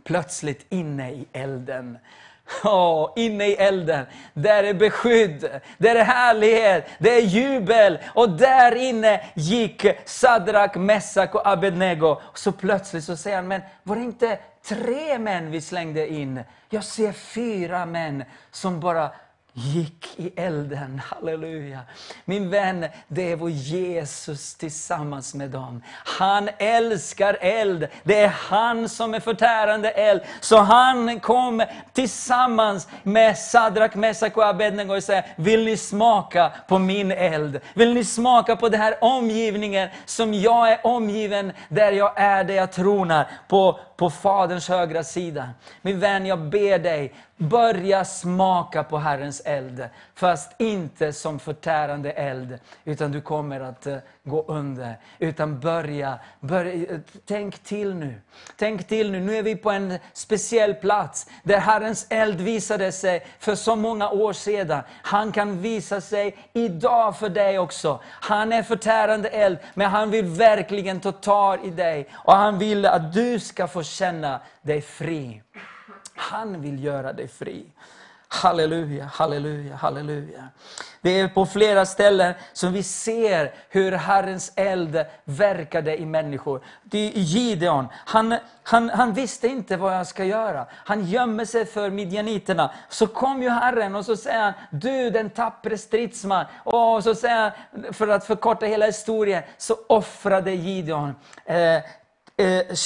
Plötsligt 0.07 0.67
inne 0.68 1.10
i 1.10 1.26
elden. 1.33 1.99
Ja, 2.62 3.12
inne 3.17 3.47
i 3.47 3.55
elden. 3.55 4.07
Där 4.35 4.65
är 4.65 4.75
beskydd, 4.75 5.60
där 5.78 5.94
är 5.94 6.05
härlighet, 6.05 6.86
det 6.99 7.15
är 7.15 7.20
jubel. 7.20 7.99
Och 8.15 8.31
där 8.31 8.75
inne 8.75 9.20
gick 9.35 9.86
Sadrak, 10.05 10.76
Messak 10.76 11.35
och 11.35 11.47
Abednego. 11.49 12.20
Och 12.23 12.39
så 12.39 12.52
plötsligt 12.52 13.05
så 13.05 13.17
säger 13.17 13.36
han, 13.36 13.49
men 13.49 13.60
var 13.83 13.97
det 13.97 14.02
inte 14.02 14.39
tre 14.65 15.18
män 15.18 15.51
vi 15.51 15.60
slängde 15.60 16.09
in? 16.12 16.41
Jag 16.70 16.85
ser 16.85 17.12
fyra 17.12 17.86
män 17.86 18.25
som 18.51 18.81
bara 18.81 19.10
gick 19.57 20.07
i 20.17 20.33
elden. 20.36 21.01
Halleluja. 21.05 21.81
Min 22.25 22.51
vän, 22.51 22.86
det 23.09 23.33
är 23.33 23.36
vår 23.36 23.51
Jesus 23.51 24.55
tillsammans 24.55 25.35
med 25.35 25.51
dem. 25.51 25.83
Han 26.05 26.49
älskar 26.59 27.39
eld. 27.41 27.89
Det 28.02 28.20
är 28.20 28.28
han 28.28 28.89
som 28.89 29.15
är 29.15 29.20
förtärande 29.20 29.91
eld. 29.91 30.20
Så 30.41 30.59
han 30.59 31.20
kom 31.20 31.62
tillsammans 31.93 32.89
med 33.02 33.39
Sadrak, 33.39 33.94
Mesak 33.94 34.36
och 34.36 34.47
Abednego 34.47 34.97
och 34.97 35.02
säger, 35.02 35.26
vill 35.36 35.65
ni 35.65 35.76
smaka 35.76 36.52
på 36.68 36.78
min 36.78 37.10
eld? 37.10 37.60
Vill 37.75 37.94
ni 37.94 38.05
smaka 38.05 38.57
på 38.57 38.68
den 38.68 38.81
här 38.81 38.94
omgivningen 39.01 39.89
som 40.05 40.35
jag 40.35 40.73
är 40.73 40.86
omgiven, 40.86 41.52
där 41.68 41.93
jag 41.93 42.12
är, 42.17 42.44
där 42.44 42.55
jag 42.55 42.73
tronar, 42.73 43.26
på, 43.49 43.81
på 43.97 44.10
Faderns 44.10 44.68
högra 44.68 45.05
sida? 45.05 45.50
Min 45.83 46.00
vän, 46.00 46.26
jag 46.26 46.39
ber 46.39 46.78
dig, 46.78 47.15
Börja 47.36 48.05
smaka 48.05 48.84
på 48.84 48.99
Herrens 48.99 49.42
eld, 49.44 49.89
fast 50.15 50.60
inte 50.60 51.12
som 51.12 51.39
förtärande 51.39 52.10
eld, 52.10 52.58
utan 52.84 53.12
du 53.12 53.20
kommer 53.20 53.60
att 53.60 53.86
eh, 53.86 53.97
gå 54.27 54.45
under. 54.49 54.99
Utan 55.19 55.61
börja, 55.61 56.19
börja, 56.41 57.01
tänk 57.25 57.59
till 57.59 57.95
nu. 57.95 58.21
Tänk 58.57 58.89
till 58.89 59.11
nu, 59.11 59.21
nu 59.21 59.37
är 59.37 59.43
vi 59.43 59.57
på 59.57 59.71
en 59.71 59.99
speciell 60.13 60.75
plats, 60.75 61.27
där 61.43 61.59
Herrens 61.59 62.07
eld 62.11 62.41
visade 62.41 62.93
sig 62.93 63.27
för 63.39 63.55
så 63.55 63.77
många 63.77 64.11
år 64.11 64.33
sedan. 64.33 64.83
Han 65.03 65.33
kan 65.33 65.63
visa 65.63 66.01
sig 66.01 66.37
idag 66.53 67.19
för 67.19 67.29
dig 67.29 67.59
också. 67.59 68.01
Han 68.05 68.53
är 68.53 68.63
förtärande 68.63 69.29
eld, 69.29 69.59
men 69.75 69.91
han 69.91 70.11
vill 70.11 70.25
verkligen 70.25 71.01
ta 71.01 71.13
tag 71.13 71.65
i 71.65 71.71
dig. 71.71 72.09
Och 72.15 72.37
han 72.37 72.59
vill 72.59 72.87
att 72.87 73.13
du 73.13 73.41
ska 73.41 73.69
få 73.69 73.83
känna 73.83 74.41
dig 74.63 74.81
fri. 74.81 75.43
Han 76.15 76.63
vill 76.63 76.85
göra 76.85 77.13
dig 77.13 77.29
fri. 77.29 77.67
Halleluja, 78.36 79.05
halleluja, 79.05 79.76
halleluja. 79.76 80.48
Det 81.00 81.20
är 81.20 81.28
på 81.28 81.47
flera 81.47 81.86
ställen 81.86 82.34
som 82.52 82.73
vi 82.73 82.82
ser 82.82 83.55
hur 83.68 83.92
Herrens 83.92 84.52
eld 84.56 85.05
verkade 85.24 86.00
i 86.00 86.06
människor. 86.06 86.65
Det 86.82 86.98
är 86.98 87.20
Gideon, 87.20 87.86
han, 87.92 88.34
han, 88.62 88.90
han 88.90 89.12
visste 89.12 89.48
inte 89.48 89.76
vad 89.76 89.94
jag 89.94 90.06
ska 90.06 90.24
göra. 90.24 90.66
Han 90.73 91.05
gömmer 91.05 91.44
sig 91.44 91.66
för 91.66 91.90
midjaniterna. 91.90 92.70
Så 92.89 93.06
kom 93.06 93.42
ju 93.42 93.48
Herren 93.48 93.97
och 93.97 94.05
så 94.05 94.16
säger 94.16 94.42
han, 94.42 94.52
du 94.70 95.10
den 95.10 95.31
tappre 95.31 95.78
stridsman. 95.78 96.44
Och 96.65 97.05
så 97.05 97.15
säger 97.15 97.36
han, 97.40 97.92
för 97.92 98.08
att 98.08 98.24
förkorta 98.24 98.66
hela 98.66 98.86
historien, 98.86 99.42
så 99.58 99.76
offrade 99.89 100.52
Gideon 100.52 101.15
eh, 101.44 101.76
eh, 101.76 101.82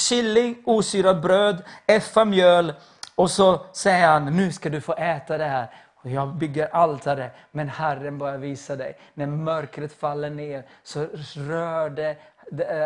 killing, 0.09 0.57
osyrat 0.65 1.21
bröd, 1.21 1.63
effa 1.87 2.25
mjöl 2.25 2.73
och 3.15 3.31
så 3.31 3.65
säger 3.73 4.07
han, 4.07 4.25
nu 4.25 4.51
ska 4.51 4.69
du 4.69 4.81
få 4.81 4.93
äta 4.93 5.37
det 5.37 5.45
här. 5.45 5.67
Och 6.03 6.09
jag 6.09 6.27
bygger 6.35 6.75
altare, 6.75 7.31
men 7.51 7.69
Herren 7.69 8.17
börjar 8.17 8.37
visa 8.37 8.75
dig. 8.75 8.97
När 9.13 9.27
mörkret 9.27 9.93
faller 9.93 10.29
ner 10.29 10.63
så 10.83 11.07
rör 11.35 11.89
det 11.89 12.15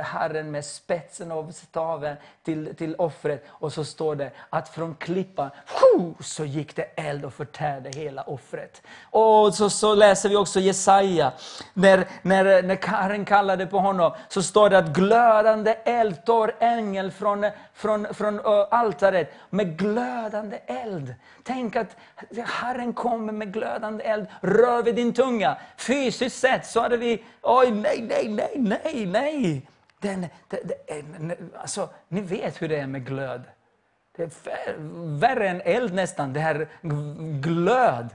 Herren 0.04 0.52
med 0.52 0.66
spetsen 0.66 1.32
av 1.32 1.52
staven 1.52 2.16
till, 2.44 2.76
till 2.76 2.96
offret. 2.96 3.46
Och 3.48 3.74
så 3.74 3.86
står 3.86 4.16
det 4.16 4.32
att 4.50 4.70
från 4.70 4.96
klippan 4.96 5.50
så 6.20 6.46
gick 6.46 6.76
det 6.76 6.84
eld 6.84 7.26
och 7.26 7.34
förtärde 7.34 7.90
hela 7.90 8.22
offret. 8.22 8.82
Och 9.04 9.56
så, 9.56 9.70
så 9.70 9.96
läser 9.96 10.30
vi 10.30 10.36
också 10.36 10.60
Jesaja. 10.60 11.32
När, 11.74 12.08
när, 12.22 12.64
när 12.64 12.88
Herren 12.88 13.26
kallade 13.26 13.66
på 13.66 13.80
honom 13.80 14.12
så 14.28 14.44
står 14.44 14.70
det 14.70 14.78
att 14.78 14.88
glödande 14.88 15.76
eld 15.86 16.26
tar 16.26 16.56
ängel 16.60 17.12
från, 17.12 17.46
från, 17.74 18.14
från 18.14 18.40
altaret 18.72 19.34
med 19.50 19.78
glödande 19.78 20.60
eld. 20.66 21.16
Tänk 21.44 21.76
att 21.76 21.98
Herren 22.46 22.94
kommer 22.94 23.34
med 23.34 23.54
glödande 23.54 24.04
eld. 24.04 24.28
Rör 24.42 24.84
vid 24.84 24.96
din 24.96 25.14
tunga. 25.14 25.58
Fysiskt 25.78 26.40
sett 26.40 26.66
så 26.66 26.82
hade 26.82 26.98
vi, 26.98 27.24
oj 27.42 27.72
nej, 27.72 28.06
nej, 28.10 28.28
nej, 28.30 28.82
nej, 28.84 29.06
nej. 29.06 29.55
Den, 30.00 30.28
den, 30.48 30.60
den, 30.88 31.32
eh, 31.32 31.38
alltså, 31.62 31.90
ni 32.08 32.22
vet 32.22 32.62
hur 32.62 32.70
det 32.70 32.80
är 32.80 32.88
med 32.88 33.06
glöd. 33.06 33.44
Det 34.16 34.24
är 34.24 34.76
värre 35.20 35.50
än 35.50 35.62
eld 35.62 35.94
nästan, 35.94 36.34
det 36.34 36.40
här 36.40 36.68
glöd. 37.42 38.10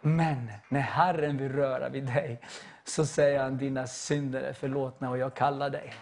Men 0.00 0.52
när 0.68 0.80
Herren 0.80 1.36
vill 1.36 1.52
röra 1.52 1.88
vid 1.88 2.04
dig 2.04 2.40
så 2.84 3.06
säger 3.06 3.42
han, 3.42 3.56
dina 3.56 3.86
synder 3.86 4.42
är 4.42 4.52
förlåtna 4.52 5.10
och 5.10 5.18
jag 5.18 5.34
kallar 5.34 5.70
dig. 5.70 5.94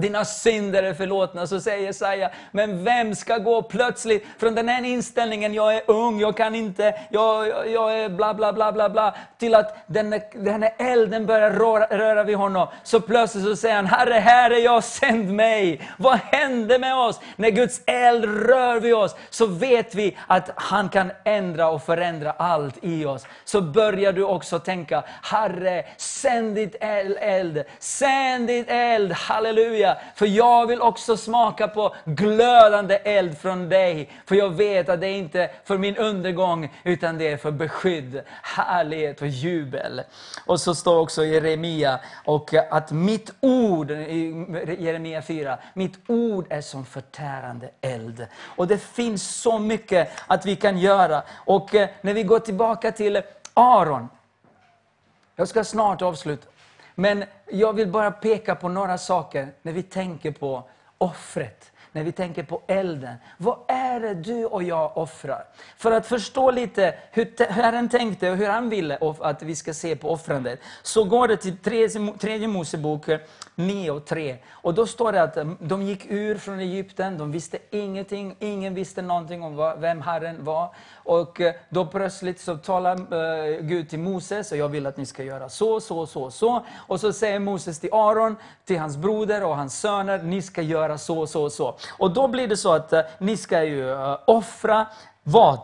Dina 0.00 0.24
synder 0.24 0.82
är 0.82 0.94
förlåtna, 0.94 1.46
så 1.46 1.60
säger 1.60 1.86
Jesaja. 1.86 2.30
Men 2.50 2.84
vem 2.84 3.14
ska 3.14 3.38
gå 3.38 3.62
plötsligt 3.62 4.26
från 4.38 4.54
den 4.54 4.68
här 4.68 4.84
inställningen, 4.84 5.54
jag 5.54 5.76
är 5.76 5.82
ung, 5.86 6.20
jag 6.20 6.36
kan 6.36 6.54
inte, 6.54 6.94
jag, 7.10 7.48
jag, 7.48 7.70
jag 7.70 7.98
är 8.00 8.08
bla 8.08 8.34
bla 8.34 8.52
bla 8.52 8.72
bla 8.72 8.88
bla, 8.88 9.14
till 9.38 9.54
att 9.54 9.76
den, 9.86 10.20
den 10.34 10.62
här 10.62 10.74
elden 10.78 11.26
börjar 11.26 11.50
röra, 11.50 11.86
röra 11.98 12.24
vid 12.24 12.36
honom. 12.36 12.68
Så 12.82 13.00
plötsligt 13.00 13.44
så 13.44 13.56
säger 13.56 13.76
han, 13.76 13.86
Herre, 13.86 14.14
här 14.14 14.50
är 14.50 14.64
jag, 14.64 14.84
sänd 14.84 15.30
mig. 15.32 15.88
Vad 15.96 16.18
hände 16.18 16.78
med 16.78 16.96
oss? 16.96 17.20
När 17.36 17.50
Guds 17.50 17.80
eld 17.86 18.24
rör 18.24 18.80
vid 18.80 18.94
oss, 18.94 19.16
så 19.30 19.46
vet 19.46 19.94
vi 19.94 20.16
att 20.26 20.50
han 20.56 20.88
kan 20.88 21.10
ändra 21.24 21.68
och 21.68 21.82
förändra 21.82 22.30
allt 22.30 22.74
i 22.82 23.04
oss. 23.04 23.26
Så 23.44 23.60
börjar 23.60 24.12
du 24.12 24.24
också 24.24 24.58
tänka, 24.58 25.02
Herre, 25.22 25.84
sänd 25.96 26.54
ditt 26.54 26.76
eld, 26.80 27.16
eld. 27.20 27.64
sänd 27.78 28.46
ditt 28.46 28.66
eld, 28.68 29.12
halleluja. 29.12 29.87
För 30.14 30.26
jag 30.26 30.66
vill 30.66 30.80
också 30.80 31.16
smaka 31.16 31.68
på 31.68 31.94
glödande 32.04 32.94
eld 32.94 33.38
från 33.38 33.68
dig. 33.68 34.10
För 34.26 34.34
jag 34.34 34.50
vet 34.50 34.88
att 34.88 35.00
det 35.00 35.06
är 35.06 35.16
inte 35.16 35.50
för 35.64 35.78
min 35.78 35.96
undergång, 35.96 36.74
utan 36.84 37.18
det 37.18 37.28
är 37.28 37.36
för 37.36 37.50
beskydd, 37.50 38.22
härlighet 38.42 39.22
och 39.22 39.28
jubel. 39.28 40.02
Och 40.46 40.60
så 40.60 40.74
står 40.74 41.00
också 41.00 41.24
i 41.24 41.34
Jeremia, 41.34 42.00
och 42.24 42.54
att 42.54 42.90
mitt 42.90 43.32
ord, 43.40 43.90
i 43.90 44.46
Jeremia 44.78 45.22
4, 45.22 45.58
mitt 45.74 45.98
ord 46.06 46.46
är 46.50 46.60
som 46.60 46.84
förtärande 46.84 47.70
eld. 47.80 48.26
Och 48.56 48.66
det 48.66 48.78
finns 48.78 49.40
så 49.40 49.58
mycket 49.58 50.10
att 50.26 50.46
vi 50.46 50.56
kan 50.56 50.78
göra. 50.78 51.22
Och 51.34 51.74
eh, 51.74 51.88
när 52.00 52.14
vi 52.14 52.22
går 52.22 52.38
tillbaka 52.38 52.92
till 52.92 53.22
Aron, 53.54 54.08
jag 55.36 55.48
ska 55.48 55.64
snart 55.64 56.02
avsluta. 56.02 56.48
Men 57.00 57.24
jag 57.50 57.72
vill 57.72 57.88
bara 57.88 58.10
peka 58.10 58.54
på 58.54 58.68
några 58.68 58.98
saker 58.98 59.48
när 59.62 59.72
vi 59.72 59.82
tänker 59.82 60.32
på 60.32 60.68
offret. 60.98 61.72
När 61.92 62.04
vi 62.04 62.12
tänker 62.12 62.42
på 62.42 62.62
elden. 62.66 63.14
Vad 63.36 63.58
är 63.68 64.00
det 64.00 64.14
du 64.14 64.44
och 64.44 64.62
jag 64.62 64.96
offrar? 64.96 65.44
För 65.76 65.92
att 65.92 66.06
förstå 66.06 66.50
lite 66.50 66.94
hur 67.10 67.52
Herren 67.52 67.88
tänkte 67.88 68.30
och 68.30 68.36
hur 68.36 68.48
han 68.48 68.68
ville 68.68 68.98
att 69.20 69.42
vi 69.42 69.56
ska 69.56 69.74
se 69.74 69.96
på 69.96 70.10
offrandet. 70.10 70.60
Så 70.82 71.04
går 71.04 71.28
det 71.28 71.36
till 71.36 71.58
tredje, 71.58 72.12
tredje 72.18 72.48
Mosebok 72.48 73.08
9 73.58 73.90
och 73.90 74.04
3. 74.04 74.36
Och 74.50 74.74
då 74.74 74.86
står 74.86 75.12
det 75.12 75.22
att 75.22 75.36
eh, 75.36 75.44
de 75.60 75.82
gick 75.82 76.06
ur 76.06 76.38
från 76.38 76.60
Egypten, 76.60 77.18
de 77.18 77.32
visste 77.32 77.58
ingenting, 77.70 78.36
ingen 78.38 78.74
visste 78.74 79.02
någonting 79.02 79.42
om 79.42 79.74
vem 79.78 80.00
Herren 80.00 80.44
var. 80.44 80.74
Och 80.94 81.40
eh, 81.40 81.54
då 81.68 81.86
plötsligt 81.86 82.40
så 82.40 82.56
talar 82.56 82.96
eh, 82.96 83.60
Gud 83.60 83.90
till 83.90 83.98
Moses, 83.98 84.52
och 84.52 84.58
jag 84.58 84.68
vill 84.68 84.86
att 84.86 84.96
ni 84.96 85.06
ska 85.06 85.22
göra 85.22 85.48
så, 85.48 85.80
så, 85.80 86.06
så, 86.06 86.30
så. 86.30 86.64
Och 86.76 87.00
så 87.00 87.12
säger 87.12 87.38
Moses 87.38 87.80
till 87.80 87.92
Aron, 87.92 88.36
till 88.64 88.78
hans 88.78 88.96
broder 88.96 89.44
och 89.44 89.56
hans 89.56 89.80
söner, 89.80 90.22
ni 90.22 90.42
ska 90.42 90.62
göra 90.62 90.98
så, 90.98 91.26
så, 91.26 91.50
så. 91.50 91.76
Och 91.98 92.10
då 92.10 92.28
blir 92.28 92.48
det 92.48 92.56
så 92.56 92.72
att 92.72 92.92
ni 93.18 93.36
ska 93.36 93.64
ju 93.64 93.94
offra 94.24 94.86
vad? 95.22 95.60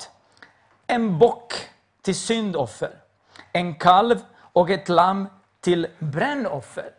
En 0.86 1.18
bock 1.18 1.52
till 2.02 2.14
syndoffer, 2.14 2.90
en 3.52 3.74
kalv 3.74 4.18
och 4.36 4.70
ett 4.70 4.88
lamm 4.88 5.26
till 5.60 5.86
brännoffer. 5.98 6.90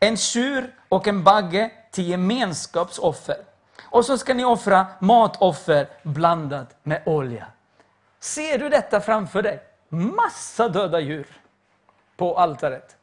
En 0.00 0.16
tjur 0.16 0.74
och 0.88 1.08
en 1.08 1.24
bagge 1.24 1.70
till 1.90 2.08
gemenskapsoffer. 2.08 3.36
Och 3.82 4.04
så 4.04 4.18
ska 4.18 4.34
ni 4.34 4.44
offra 4.44 4.86
matoffer 4.98 5.88
blandat 6.02 6.76
med 6.82 7.02
olja. 7.06 7.46
Ser 8.20 8.58
du 8.58 8.68
detta 8.68 9.00
framför 9.00 9.42
dig? 9.42 9.62
Massa 9.88 10.68
döda 10.68 11.00
djur 11.00 11.26
på 12.16 12.38
altaret. 12.38 12.96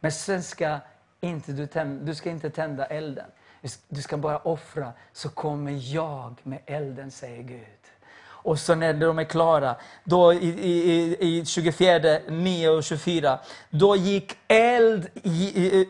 Men 0.00 0.12
sen 0.12 0.42
ska 0.42 0.78
inte 1.20 1.52
du, 1.52 1.66
tända, 1.66 2.04
du 2.04 2.14
ska 2.14 2.30
inte 2.30 2.50
tända 2.50 2.86
elden. 2.86 3.30
Du 3.88 4.02
ska 4.02 4.16
bara 4.16 4.38
offra, 4.38 4.92
så 5.12 5.28
kommer 5.28 5.94
jag 5.94 6.34
med 6.42 6.60
elden, 6.66 7.10
säger 7.10 7.42
Gud. 7.42 7.89
Och 8.42 8.58
så 8.58 8.74
när 8.74 8.94
de 8.94 9.18
är 9.18 9.24
klara, 9.24 9.74
då 10.04 10.32
i, 10.32 10.46
i, 10.46 11.16
i 11.20 11.44
24, 11.46 12.18
9 12.28 12.68
och 12.68 12.84
24, 12.84 13.38
då 13.70 13.96
gick 13.96 14.36
eld 14.48 15.08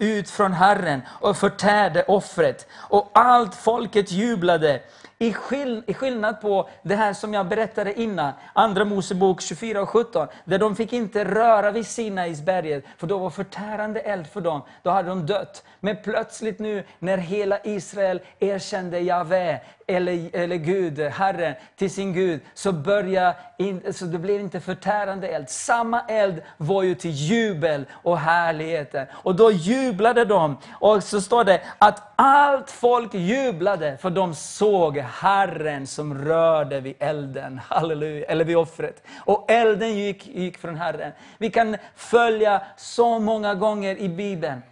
ut 0.00 0.30
från 0.30 0.52
Herren 0.52 1.00
och 1.08 1.36
förtärde 1.36 2.02
offret. 2.02 2.66
Och 2.74 3.10
allt 3.14 3.54
folket 3.54 4.12
jublade. 4.12 4.80
I, 5.22 5.32
skill, 5.32 5.82
I 5.86 5.94
skillnad 5.94 6.40
på 6.40 6.68
det 6.82 6.94
här 6.94 7.12
som 7.12 7.34
jag 7.34 7.48
berättade 7.48 8.00
innan, 8.00 8.32
Andra 8.52 8.84
Mosebok 8.84 9.40
24 9.40 9.82
och 9.82 9.88
17, 9.88 10.28
där 10.44 10.58
de 10.58 10.76
fick 10.76 10.92
inte 10.92 11.24
röra 11.24 11.70
vid 11.70 11.86
Sinaisberget, 11.86 12.84
för 12.96 13.06
då 13.06 13.18
var 13.18 13.30
förtärande 13.30 14.00
eld 14.00 14.26
för 14.26 14.40
dem, 14.40 14.62
då 14.82 14.90
hade 14.90 15.08
de 15.08 15.26
dött. 15.26 15.64
Men 15.80 15.96
plötsligt 16.02 16.58
nu, 16.58 16.84
när 16.98 17.18
hela 17.18 17.58
Israel 17.64 18.20
erkände 18.38 19.00
Javé, 19.00 19.60
eller, 19.86 20.36
eller 20.36 20.56
Gud, 20.56 21.00
Herren, 21.00 21.54
till 21.76 21.90
sin 21.90 22.12
Gud, 22.12 22.40
så, 22.54 22.72
började 22.72 23.34
in, 23.58 23.92
så 23.92 24.04
det 24.04 24.18
blev 24.18 24.40
inte 24.40 24.60
förtärande 24.60 25.28
eld. 25.28 25.50
Samma 25.50 26.00
eld 26.00 26.42
var 26.56 26.82
ju 26.82 26.94
till 26.94 27.10
jubel 27.10 27.84
och 27.92 28.18
härligheter. 28.18 29.08
Och 29.12 29.34
då 29.34 29.50
jublade 29.50 30.24
de. 30.24 30.56
Och 30.72 31.02
så 31.02 31.20
står 31.20 31.44
det 31.44 31.60
att 31.78 32.12
allt 32.16 32.70
folk 32.70 33.14
jublade, 33.14 33.96
för 33.96 34.10
de 34.10 34.34
såg 34.34 35.04
Herren 35.10 35.86
som 35.86 36.24
rörde 36.24 36.80
vid 36.80 36.94
elden, 36.98 37.58
halleluja, 37.58 38.26
eller 38.26 38.44
vid 38.44 38.56
offret. 38.56 39.02
Och 39.24 39.50
elden 39.50 39.98
gick, 39.98 40.26
gick 40.26 40.58
från 40.58 40.76
Herren. 40.76 41.12
Vi 41.38 41.50
kan 41.50 41.76
följa 41.94 42.62
så 42.76 43.18
många 43.18 43.54
gånger 43.54 43.96
i 43.96 44.08
Bibeln 44.08 44.62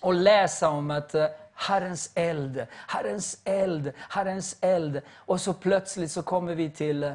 och 0.00 0.14
läsa 0.14 0.68
om 0.68 0.90
att 0.90 1.14
eh, 1.14 1.26
Herrens 1.54 2.10
eld, 2.14 2.66
Herrens 2.70 3.40
eld, 3.44 3.92
Herrens 3.96 4.56
eld. 4.60 5.00
Och 5.14 5.40
så 5.40 5.52
plötsligt 5.54 6.10
så 6.10 6.22
kommer 6.22 6.54
vi 6.54 6.70
till 6.70 7.02
eh, 7.02 7.12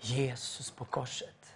Jesus 0.00 0.70
på 0.70 0.84
korset. 0.84 1.52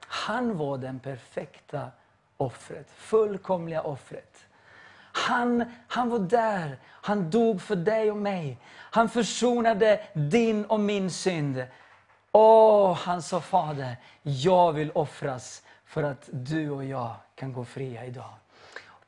Han 0.00 0.58
var 0.58 0.78
den 0.78 0.98
perfekta 0.98 1.90
offret, 2.36 2.86
fullkomliga 2.90 3.82
offret. 3.82 4.45
Han, 5.16 5.64
han 5.88 6.10
var 6.10 6.18
där, 6.18 6.78
han 6.84 7.30
dog 7.30 7.62
för 7.62 7.76
dig 7.76 8.10
och 8.10 8.16
mig. 8.16 8.58
Han 8.72 9.08
försonade 9.08 10.00
din 10.14 10.64
och 10.64 10.80
min 10.80 11.10
synd. 11.10 11.64
Åh, 12.32 12.94
han 12.94 13.22
sa 13.22 13.40
Fader, 13.40 13.96
jag 14.22 14.72
vill 14.72 14.90
offras 14.94 15.62
för 15.84 16.02
att 16.02 16.28
du 16.32 16.70
och 16.70 16.84
jag 16.84 17.14
kan 17.34 17.52
gå 17.52 17.64
fria 17.64 18.04
idag. 18.04 18.30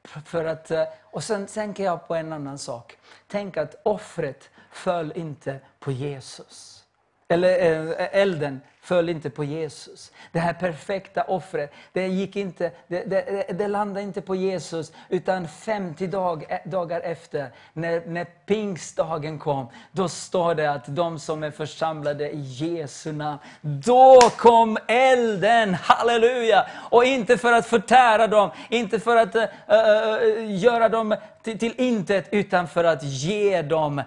För 0.04 0.44
att, 0.44 0.70
eh, 0.70 0.84
och 1.02 1.24
sen 1.24 1.46
tänker 1.46 1.84
jag 1.84 2.08
på 2.08 2.14
en 2.14 2.32
annan 2.32 2.58
sak. 2.58 2.98
Tänk 3.26 3.56
att 3.56 3.74
offret 3.82 4.50
föll 4.70 5.12
inte 5.16 5.60
på 5.78 5.92
Jesus. 5.92 6.84
Eller 7.28 7.90
eh, 8.00 8.20
elden 8.20 8.60
föll 8.88 9.08
inte 9.08 9.30
på 9.30 9.44
Jesus. 9.44 10.12
Det 10.32 10.38
här 10.38 10.52
perfekta 10.52 11.22
offret, 11.22 11.72
det, 11.92 12.06
gick 12.06 12.36
inte, 12.36 12.70
det, 12.86 13.04
det, 13.04 13.46
det 13.58 13.68
landade 13.68 14.02
inte 14.02 14.20
på 14.20 14.34
Jesus. 14.34 14.92
Utan 15.08 15.48
50 15.48 16.06
dag, 16.06 16.44
eh, 16.48 16.58
dagar 16.64 17.00
efter, 17.00 17.50
när, 17.72 18.02
när 18.06 18.24
pingstdagen 18.24 19.38
kom, 19.38 19.66
då 19.92 20.08
står 20.08 20.54
det 20.54 20.70
att 20.70 20.84
de 20.86 21.18
som 21.18 21.42
är 21.42 21.50
församlade 21.50 22.30
i 22.30 22.40
Jesu 22.40 23.12
namn, 23.12 23.38
då 23.60 24.20
kom 24.36 24.78
elden, 24.88 25.74
halleluja! 25.74 26.66
Och 26.90 27.04
inte 27.04 27.38
för 27.38 27.52
att 27.52 27.66
förtära 27.66 28.26
dem, 28.26 28.50
inte 28.70 29.00
för 29.00 29.16
att 29.16 29.36
uh, 29.36 29.44
göra 30.56 30.88
dem 30.88 31.16
till, 31.42 31.58
till 31.58 31.74
intet, 31.76 32.28
utan 32.30 32.68
för 32.68 32.84
att 32.84 33.02
ge 33.02 33.62
dem 33.62 34.02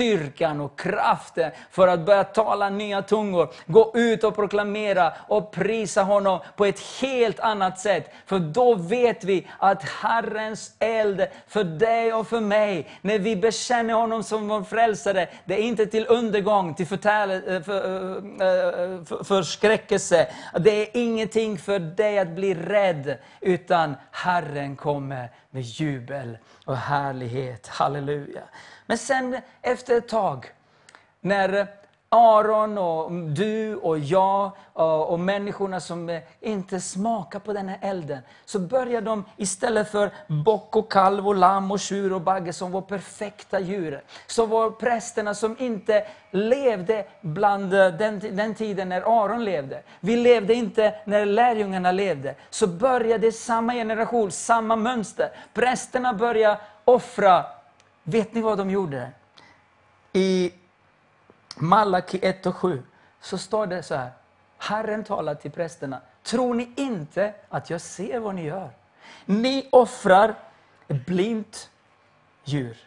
styrkan 0.00 0.60
och 0.60 0.78
kraften 0.78 1.50
för 1.70 1.88
att 1.88 2.00
börja 2.00 2.24
tala 2.24 2.70
nya 2.70 3.02
tungor, 3.02 3.48
gå 3.66 3.92
ut 3.94 4.24
och 4.24 4.34
proklamera 4.34 5.12
och 5.28 5.52
prisa 5.52 6.02
honom 6.02 6.40
på 6.56 6.64
ett 6.64 6.80
helt 7.00 7.40
annat 7.40 7.78
sätt. 7.78 8.10
För 8.26 8.38
då 8.38 8.74
vet 8.74 9.24
vi 9.24 9.46
att 9.58 9.82
Herrens 9.82 10.76
eld 10.78 11.26
för 11.48 11.64
dig 11.64 12.12
och 12.12 12.28
för 12.28 12.40
mig, 12.40 12.88
när 13.00 13.18
vi 13.18 13.36
bekänner 13.36 13.94
honom 13.94 14.22
som 14.22 14.48
vår 14.48 14.62
frälsare, 14.62 15.28
det 15.44 15.54
är 15.54 15.62
inte 15.62 15.86
till 15.86 16.06
undergång, 16.08 16.74
till 16.74 16.86
förtäl- 16.86 17.48
eh, 17.48 17.54
eh, 17.54 17.60
eh, 17.60 19.04
för, 19.04 19.24
för, 19.24 19.24
förskräckelse. 19.24 20.28
Det 20.60 20.82
är 20.82 20.88
ingenting 21.02 21.58
för 21.58 21.78
dig 21.78 22.18
att 22.18 22.28
bli 22.28 22.54
rädd, 22.54 23.18
utan 23.40 23.94
Herren 24.10 24.76
kommer 24.76 25.30
med 25.50 25.62
jubel 25.62 26.38
och 26.64 26.76
härlighet. 26.76 27.66
Halleluja. 27.66 28.42
Men 28.90 28.98
sen 28.98 29.36
efter 29.62 29.98
ett 29.98 30.08
tag, 30.08 30.46
när 31.20 31.66
Aron 32.08 32.78
och 32.78 33.12
du 33.12 33.76
och 33.76 33.98
jag 33.98 34.50
och, 34.72 35.20
människorna 35.20 35.80
som 35.80 36.20
inte 36.40 36.80
smakar 36.80 37.38
på 37.38 37.52
den 37.52 37.68
här 37.68 37.78
elden, 37.82 38.18
så 38.44 38.58
börjar 38.58 39.00
de 39.00 39.24
istället 39.36 39.90
för 39.90 40.10
bock 40.26 40.76
och 40.76 40.92
kalv 40.92 41.28
och 41.28 41.34
lamm 41.34 41.70
och 41.70 41.80
tjur 41.80 42.12
och 42.12 42.20
bagge 42.20 42.52
som 42.52 42.72
var 42.72 42.80
perfekta 42.80 43.60
djur, 43.60 44.02
så 44.26 44.46
var 44.46 44.70
prästerna 44.70 45.34
som 45.34 45.56
inte 45.58 46.06
levde 46.30 47.06
bland 47.20 47.74
eh, 47.74 47.88
den, 47.88 48.36
den 48.36 48.54
tiden 48.54 48.88
när 48.88 49.24
Aron 49.24 49.44
levde. 49.44 49.82
Vi 50.00 50.16
levde 50.16 50.54
inte 50.54 50.94
när 51.04 51.26
lärjungarna 51.26 51.92
levde. 51.92 52.34
Så 52.50 52.66
började 52.66 53.32
samma 53.32 53.72
generation, 53.72 54.30
samma 54.30 54.76
mönster. 54.76 55.30
Prästerna 55.54 56.14
började 56.14 56.60
offra. 56.84 57.59
Vet 58.02 58.34
ni 58.34 58.40
vad 58.40 58.58
de 58.58 58.70
gjorde? 58.70 59.10
I 60.12 60.52
Malaki 61.56 62.18
1 62.22 62.46
och 62.46 62.56
7 62.56 62.82
så 63.20 63.38
står 63.38 63.66
det 63.66 63.82
så 63.82 63.94
här. 63.94 64.10
Herren 64.58 65.04
talar 65.04 65.34
till 65.34 65.50
prästerna. 65.50 66.00
Tror 66.22 66.54
ni 66.54 66.72
inte 66.76 67.34
att 67.48 67.70
jag 67.70 67.80
ser 67.80 68.18
vad 68.18 68.34
ni 68.34 68.44
gör? 68.44 68.70
Ni 69.24 69.68
offrar 69.72 70.34
ett 70.88 71.06
blint 71.06 71.70
djur. 72.44 72.78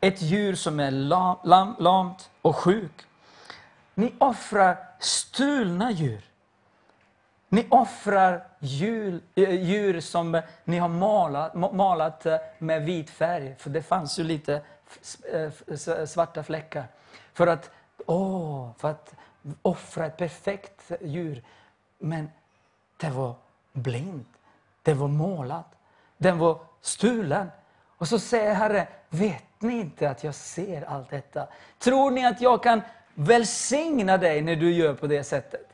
Ett 0.00 0.22
djur 0.22 0.54
som 0.54 0.80
är 0.80 0.90
lam, 0.90 1.36
lam, 1.44 1.74
lamt 1.78 2.30
och 2.42 2.56
sjuk. 2.56 3.06
Ni 3.94 4.14
offrar 4.18 4.76
stulna 4.98 5.90
djur. 5.90 6.29
Ni 7.52 7.66
offrar 7.70 8.46
djur, 8.58 9.20
eh, 9.34 9.62
djur 9.62 10.00
som 10.00 10.42
ni 10.64 10.78
har 10.78 10.88
malat, 10.88 11.54
malat 11.54 12.26
eh, 12.26 12.36
med 12.58 12.84
vit 12.84 13.10
färg, 13.10 13.54
för 13.58 13.70
det 13.70 13.82
fanns 13.82 14.18
ju 14.18 14.24
lite 14.24 14.62
eh, 15.32 16.06
svarta 16.06 16.42
fläckar. 16.42 16.84
För 17.32 17.46
att, 17.46 17.70
åh, 18.06 18.68
för 18.78 18.90
att 18.90 19.14
offra 19.62 20.06
ett 20.06 20.16
perfekt 20.16 20.92
djur. 21.00 21.42
Men 21.98 22.30
det 22.96 23.10
var 23.10 23.34
blint, 23.72 24.28
det 24.82 24.94
var 24.94 25.08
målat, 25.08 25.66
den 26.16 26.38
var 26.38 26.58
stulen. 26.80 27.50
Och 27.86 28.08
så 28.08 28.18
säger 28.18 28.54
Herre, 28.54 28.88
vet 29.08 29.44
ni 29.58 29.80
inte 29.80 30.10
att 30.10 30.24
jag 30.24 30.34
ser 30.34 30.82
allt 30.82 31.10
detta? 31.10 31.48
Tror 31.78 32.10
ni 32.10 32.26
att 32.26 32.40
jag 32.40 32.62
kan 32.62 32.82
välsigna 33.14 34.16
dig 34.16 34.42
när 34.42 34.56
du 34.56 34.72
gör 34.72 34.94
på 34.94 35.06
det 35.06 35.24
sättet? 35.24 35.69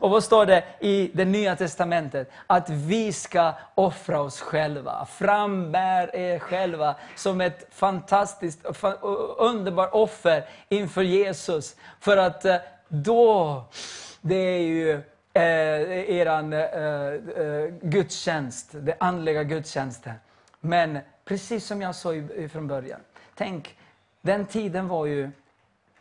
Och 0.00 0.10
vad 0.10 0.24
står 0.24 0.46
det 0.46 0.64
i 0.80 1.10
det 1.14 1.24
nya 1.24 1.56
testamentet? 1.56 2.30
Att 2.46 2.70
vi 2.70 3.12
ska 3.12 3.52
offra 3.74 4.20
oss 4.20 4.40
själva. 4.40 5.06
Frambär 5.06 6.16
er 6.16 6.38
själva 6.38 6.94
som 7.16 7.40
ett 7.40 7.66
fantastiskt, 7.70 8.66
underbart 9.38 9.90
offer 9.92 10.44
inför 10.68 11.02
Jesus. 11.02 11.76
För 12.00 12.16
att 12.16 12.44
eh, 12.44 12.56
då, 12.88 13.62
det 14.20 14.34
är 14.34 14.62
ju 14.62 14.92
eh, 15.32 16.10
eran 16.10 16.52
eh, 16.52 16.60
eh 16.60 17.64
gudstjänst, 17.82 18.68
den 18.72 18.94
andliga 19.00 19.42
gudstjänsten. 19.42 20.14
Men 20.60 20.98
precis 21.24 21.66
som 21.66 21.82
jag 21.82 21.94
sa 21.94 22.12
från 22.52 22.66
början, 22.66 23.00
tänk, 23.34 23.76
den 24.20 24.46
tiden 24.46 24.88
var 24.88 25.06
ju 25.06 25.30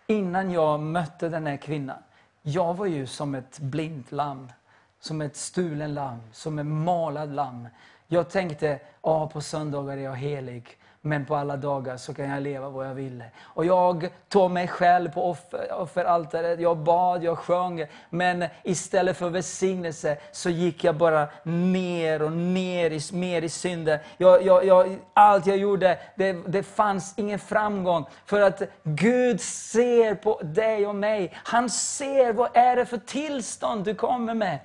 innan 0.07 0.51
jag 0.51 0.79
mötte 0.79 1.29
den 1.29 1.47
här 1.47 1.57
kvinnan. 1.57 1.97
Jag 2.41 2.73
var 2.73 2.85
ju 2.85 3.05
som 3.07 3.35
ett 3.35 3.59
blint 3.59 4.11
lamm, 4.11 4.51
som 4.99 5.21
ett 5.21 5.35
stulen 5.35 5.93
lamm, 5.93 6.19
som 6.31 6.59
ett 6.59 6.65
malad 6.65 7.35
lamm. 7.35 7.67
Jag 8.07 8.29
tänkte, 8.29 8.79
ja 9.01 9.29
på 9.29 9.41
söndagar 9.41 9.97
är 9.97 10.01
jag 10.01 10.15
helig, 10.15 10.77
men 11.01 11.25
på 11.25 11.35
alla 11.35 11.57
dagar 11.57 11.97
så 11.97 12.13
kan 12.13 12.29
jag 12.29 12.43
leva 12.43 12.69
vad 12.69 12.87
jag 12.87 12.93
vill. 12.93 13.23
Och 13.41 13.65
jag 13.65 14.09
tog 14.29 14.51
mig 14.51 14.67
själv 14.67 15.09
på 15.09 15.29
offer, 15.29 15.73
offeraltaret, 15.73 16.59
jag 16.59 16.77
bad, 16.77 17.23
jag 17.23 17.37
sjöng, 17.37 17.85
men 18.09 18.45
istället 18.63 19.17
för 19.17 19.29
välsignelse 19.29 20.17
så 20.31 20.49
gick 20.49 20.83
jag 20.83 20.95
bara 20.95 21.27
ner 21.43 22.21
och 22.21 22.31
ner, 22.31 22.91
i, 22.91 22.99
mer 23.13 23.41
i 23.41 23.49
synden. 23.49 23.99
Jag, 24.17 24.45
jag, 24.45 24.65
jag, 24.65 24.97
allt 25.13 25.45
jag 25.45 25.57
gjorde, 25.57 25.97
det, 26.15 26.33
det 26.33 26.63
fanns 26.63 27.13
ingen 27.17 27.39
framgång. 27.39 28.05
För 28.25 28.41
att 28.41 28.61
Gud 28.83 29.41
ser 29.41 30.15
på 30.15 30.41
dig 30.43 30.87
och 30.87 30.95
mig. 30.95 31.33
Han 31.35 31.69
ser 31.69 32.33
vad 32.33 32.49
är 32.53 32.75
det 32.75 32.85
för 32.85 32.97
tillstånd 32.97 33.85
du 33.85 33.95
kommer 33.95 34.33
med. 34.33 34.59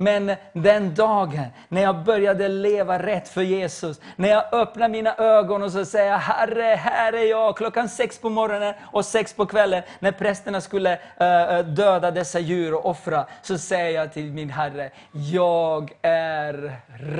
Men 0.00 0.32
den 0.52 0.94
dagen 0.94 1.44
när 1.68 1.82
jag 1.82 2.04
började 2.04 2.48
leva 2.48 2.98
rätt 3.02 3.28
för 3.28 3.42
Jesus, 3.42 4.00
när 4.16 4.28
jag 4.28 4.54
öppnade 4.54 4.92
mina 4.92 5.14
ögon 5.16 5.62
och 5.62 5.72
så 5.72 5.84
säger 5.84 6.16
Herre, 6.18 6.62
här 6.62 7.12
är 7.12 7.24
jag, 7.30 7.56
klockan 7.56 7.88
sex 7.88 8.18
på 8.18 8.28
morgonen 8.30 8.74
och 8.92 9.04
sex 9.04 9.32
på 9.32 9.46
kvällen, 9.46 9.82
när 9.98 10.12
prästerna 10.12 10.60
skulle 10.60 10.92
eh, 11.16 11.42
eh, 11.56 11.64
döda 11.64 12.10
dessa 12.10 12.38
djur 12.40 12.74
och 12.74 12.86
offra, 12.86 13.26
så 13.42 13.58
säger 13.58 14.00
jag 14.00 14.12
till 14.12 14.32
min 14.32 14.50
Herre, 14.50 14.90
jag 15.12 15.92
är 16.02 16.72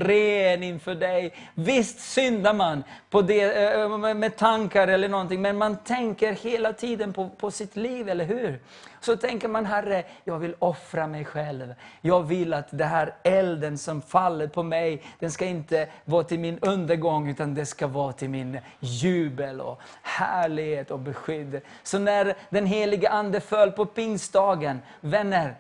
ren 0.07 0.63
inför 0.63 0.95
dig. 0.95 1.35
Visst 1.55 2.01
syndar 2.01 2.53
man 2.55 2.85
på 3.11 3.23
det, 3.23 3.89
med- 3.99 4.17
med 4.17 4.37
tankar 4.37 4.89
eller 4.89 5.09
någonting, 5.09 5.43
men 5.43 5.57
man 5.57 5.77
tänker 5.77 6.33
hela 6.33 6.73
tiden 6.73 7.13
på, 7.13 7.29
på 7.29 7.51
sitt 7.51 7.77
liv, 7.77 8.09
eller 8.09 8.25
hur? 8.25 8.61
Så 9.01 9.17
tänker 9.17 9.49
man, 9.49 9.67
Herre, 9.67 10.05
jag 10.25 10.39
vill 10.39 10.55
offra 10.59 11.07
mig 11.07 11.25
själv. 11.25 11.75
Jag 12.01 12.23
vill 12.23 12.55
att 12.55 12.69
det 12.71 12.85
här 12.85 13.15
elden 13.23 13.79
som 13.79 14.03
faller 14.03 14.47
på 14.47 14.63
mig, 14.63 15.03
den 15.19 15.31
ska 15.31 15.45
inte 15.45 15.89
vara 16.05 16.25
till 16.25 16.39
min 16.39 16.59
undergång, 16.59 17.29
utan 17.29 17.55
det 17.55 17.67
ska 17.67 17.87
vara 17.87 18.13
till 18.13 18.31
min 18.31 18.59
jubel 18.81 19.61
och 19.61 19.81
härlighet 20.03 20.91
och 20.91 20.99
beskydd. 20.99 21.61
Så 21.83 21.99
när 21.99 22.35
den 22.51 22.67
helige 22.67 23.11
Ande 23.11 23.41
föll 23.41 23.73
på 23.73 23.87
pingstdagen, 23.87 24.81
vänner, 25.01 25.55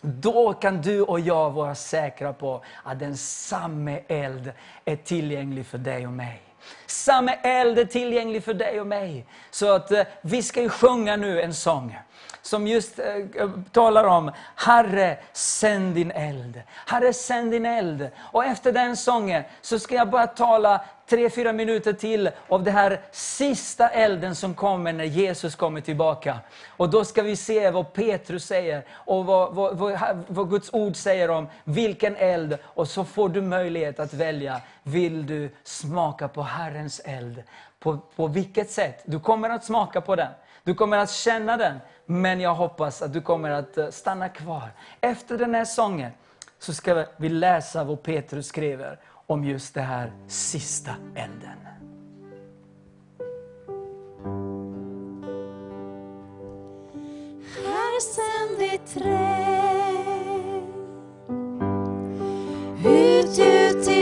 då 0.00 0.52
kan 0.52 0.82
du 0.82 1.02
och 1.02 1.20
jag 1.20 1.50
vara 1.50 1.74
säkra 1.74 2.32
på 2.32 2.64
att 2.84 2.98
den 2.98 3.16
samme 3.16 4.00
eld 4.08 4.52
är 4.84 4.96
tillgänglig 4.96 5.66
för 5.66 5.78
dig 5.78 6.06
och 6.06 6.12
mig. 6.12 6.42
Samma 6.86 7.32
eld 7.32 7.78
är 7.78 7.84
tillgänglig 7.84 8.44
för 8.44 8.54
dig 8.54 8.80
och 8.80 8.86
mig. 8.86 9.26
Så 9.50 9.74
att 9.74 9.90
eh, 9.90 10.02
vi 10.22 10.42
ska 10.42 10.62
ju 10.62 10.68
sjunga 10.68 11.16
nu 11.16 11.42
en 11.42 11.54
sång 11.54 11.98
som 12.42 12.66
just 12.66 12.98
eh, 12.98 13.50
talar 13.72 14.04
om 14.04 14.32
Herre, 14.54 15.18
sänd 15.32 15.94
din 15.94 16.10
eld. 16.10 16.62
Herre, 16.86 17.12
sänd 17.12 17.50
din 17.50 17.66
eld. 17.66 18.08
Och 18.18 18.44
efter 18.44 18.72
den 18.72 18.96
sången 18.96 19.42
så 19.60 19.78
ska 19.78 19.94
jag 19.94 20.10
bara 20.10 20.26
tala 20.26 20.80
tre, 21.08 21.30
fyra 21.30 21.52
minuter 21.52 21.92
till 21.92 22.30
av 22.48 22.62
den 22.62 22.74
här 22.74 23.00
sista 23.12 23.88
elden 23.88 24.34
som 24.34 24.54
kommer 24.54 24.92
när 24.92 25.04
Jesus 25.04 25.54
kommer 25.54 25.80
tillbaka. 25.80 26.38
Och 26.76 26.90
då 26.90 27.04
ska 27.04 27.22
vi 27.22 27.36
se 27.36 27.70
vad 27.70 27.92
Petrus 27.92 28.44
säger 28.44 28.82
och 28.92 29.26
vad, 29.26 29.54
vad, 29.54 29.78
vad, 29.78 30.24
vad 30.28 30.50
Guds 30.50 30.70
ord 30.72 30.96
säger 30.96 31.30
om 31.30 31.48
vilken 31.64 32.16
eld. 32.16 32.58
Och 32.62 32.88
så 32.88 33.04
får 33.04 33.28
du 33.28 33.40
möjlighet 33.40 34.00
att 34.00 34.14
välja. 34.14 34.60
Vill 34.82 35.26
du 35.26 35.50
smaka 35.64 36.28
på 36.28 36.42
Herrens 36.42 37.00
eld? 37.04 37.42
På, 37.78 37.98
på 38.16 38.26
vilket 38.26 38.70
sätt? 38.70 39.02
Du 39.04 39.20
kommer 39.20 39.50
att 39.50 39.64
smaka 39.64 40.00
på 40.00 40.16
den. 40.16 40.32
Du 40.68 40.74
kommer 40.74 40.98
att 40.98 41.10
känna 41.10 41.56
den. 41.56 41.78
Men 42.06 42.40
jag 42.40 42.54
hoppas 42.54 43.02
att 43.02 43.12
du 43.12 43.20
kommer 43.20 43.50
att 43.50 43.78
eh, 43.78 43.88
stanna 43.90 44.28
kvar. 44.28 44.70
Efter 45.00 45.38
den 45.38 45.54
här 45.54 45.64
sången 45.64 46.12
så 46.58 46.74
ska 46.74 47.06
vi 47.16 47.28
läsa 47.28 47.84
vad 47.84 48.02
Petrus 48.02 48.46
skriver 48.46 49.00
om 49.26 49.44
just 49.44 49.74
det 49.74 49.80
här 49.80 50.12
sista 50.26 50.90
elden. 51.14 51.58
Här 57.66 58.00
sänd 58.00 58.58
ditt 58.58 58.96
ut, 62.84 63.38
ut 63.38 63.97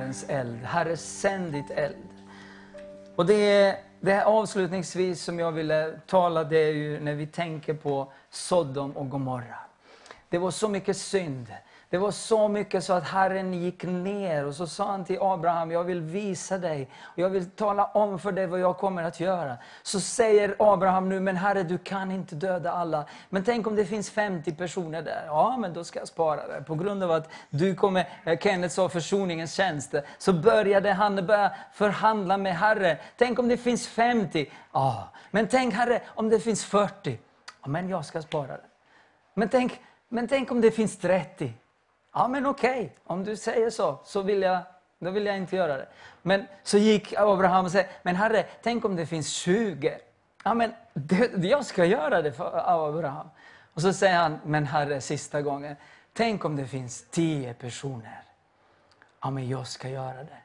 Herrens 0.00 0.24
eld. 0.28 0.64
Herre, 0.64 0.96
sänd 0.96 1.52
ditt 1.52 1.70
eld. 1.70 1.96
Och 3.16 3.26
det 3.26 3.34
är, 3.34 3.76
det 4.00 4.12
här 4.12 4.24
avslutningsvis 4.24 5.22
som 5.22 5.38
jag 5.38 5.52
ville 5.52 6.00
tala, 6.06 6.44
det 6.44 6.58
är 6.58 6.72
ju 6.72 7.00
när 7.00 7.14
vi 7.14 7.26
tänker 7.26 7.74
på 7.74 8.12
Sodom 8.30 8.96
och 8.96 9.10
Gomorra. 9.10 9.58
Det 10.28 10.38
var 10.38 10.50
så 10.50 10.68
mycket 10.68 10.96
synd. 10.96 11.46
Det 11.90 11.98
var 11.98 12.10
så 12.10 12.48
mycket 12.48 12.84
så 12.84 12.92
att 12.92 13.04
Herren 13.04 13.54
gick 13.54 13.84
ner 13.84 14.46
och 14.46 14.54
så 14.54 14.66
sa 14.66 14.90
han 14.90 15.04
till 15.04 15.18
Abraham, 15.20 15.70
jag 15.70 15.84
vill 15.84 16.00
visa 16.00 16.58
dig 16.58 16.90
jag 17.20 17.30
vill 17.30 17.50
tala 17.50 17.84
om 17.84 18.18
för 18.18 18.32
dig 18.32 18.46
vad 18.46 18.60
jag 18.60 18.78
kommer 18.78 19.02
att 19.02 19.20
göra. 19.20 19.56
Så 19.82 20.00
säger 20.00 20.56
Abraham 20.58 21.08
nu, 21.08 21.20
men 21.20 21.36
Herre 21.36 21.62
du 21.62 21.78
kan 21.78 22.10
inte 22.10 22.34
döda 22.34 22.72
alla. 22.72 23.04
Men 23.28 23.44
tänk 23.44 23.66
om 23.66 23.76
det 23.76 23.84
finns 23.84 24.10
50 24.10 24.52
personer 24.52 25.02
där? 25.02 25.22
Ja, 25.26 25.56
men 25.56 25.72
då 25.72 25.84
ska 25.84 25.98
jag 25.98 26.08
spara 26.08 26.46
det. 26.46 26.62
På 26.62 26.74
grund 26.74 27.02
av 27.02 27.10
att 27.10 27.30
du 27.50 27.74
kommer, 27.74 28.08
eh, 28.24 28.38
Kenneth 28.38 28.74
sa 28.74 28.88
försoningens 28.88 29.54
tjänst, 29.54 29.94
så 30.18 30.32
började 30.32 30.92
han 30.92 31.26
börja 31.26 31.52
förhandla 31.72 32.36
med 32.36 32.56
Herre. 32.56 32.98
Tänk 33.16 33.38
om 33.38 33.48
det 33.48 33.56
finns 33.56 33.88
50? 33.88 34.52
Ja, 34.72 35.08
men 35.30 35.48
tänk 35.48 35.74
Herre 35.74 36.02
om 36.06 36.28
det 36.28 36.40
finns 36.40 36.64
40? 36.64 37.18
Ja, 37.62 37.68
men 37.68 37.88
jag 37.88 38.04
ska 38.04 38.22
spara 38.22 38.46
det. 38.46 38.70
Men 39.34 39.48
tänk, 39.48 39.80
men 40.08 40.28
tänk 40.28 40.50
om 40.50 40.60
det 40.60 40.70
finns 40.70 40.98
30? 40.98 41.54
Ja, 42.14 42.28
men 42.28 42.46
okej, 42.46 42.96
om 43.04 43.24
du 43.24 43.36
säger 43.36 43.70
så, 43.70 43.98
så 44.04 44.22
vill 44.22 44.42
jag, 44.42 44.58
då 45.00 45.10
vill 45.10 45.26
jag 45.26 45.36
inte 45.36 45.56
göra 45.56 45.76
det. 45.76 45.88
Men 46.22 46.46
så 46.62 46.78
gick 46.78 47.14
Abraham 47.16 47.64
och 47.64 47.70
sa, 47.70 47.82
men 48.02 48.16
herre, 48.16 48.46
tänk 48.62 48.84
om 48.84 48.96
det 48.96 49.06
finns 49.06 49.28
20? 49.28 49.98
Ja, 50.44 50.54
men 50.54 50.72
det, 50.94 51.44
jag 51.44 51.66
ska 51.66 51.84
göra 51.84 52.22
det 52.22 52.32
för 52.32 52.62
Abraham. 52.88 53.28
Och 53.74 53.82
så 53.82 53.92
säger 53.92 54.18
han, 54.18 54.38
men 54.44 54.66
herre, 54.66 55.00
sista 55.00 55.42
gången, 55.42 55.76
tänk 56.12 56.44
om 56.44 56.56
det 56.56 56.66
finns 56.66 57.06
10 57.10 57.54
personer? 57.54 58.22
Ja, 59.22 59.30
men 59.30 59.48
jag 59.48 59.66
ska 59.66 59.88
göra 59.88 60.24
det. 60.24 60.38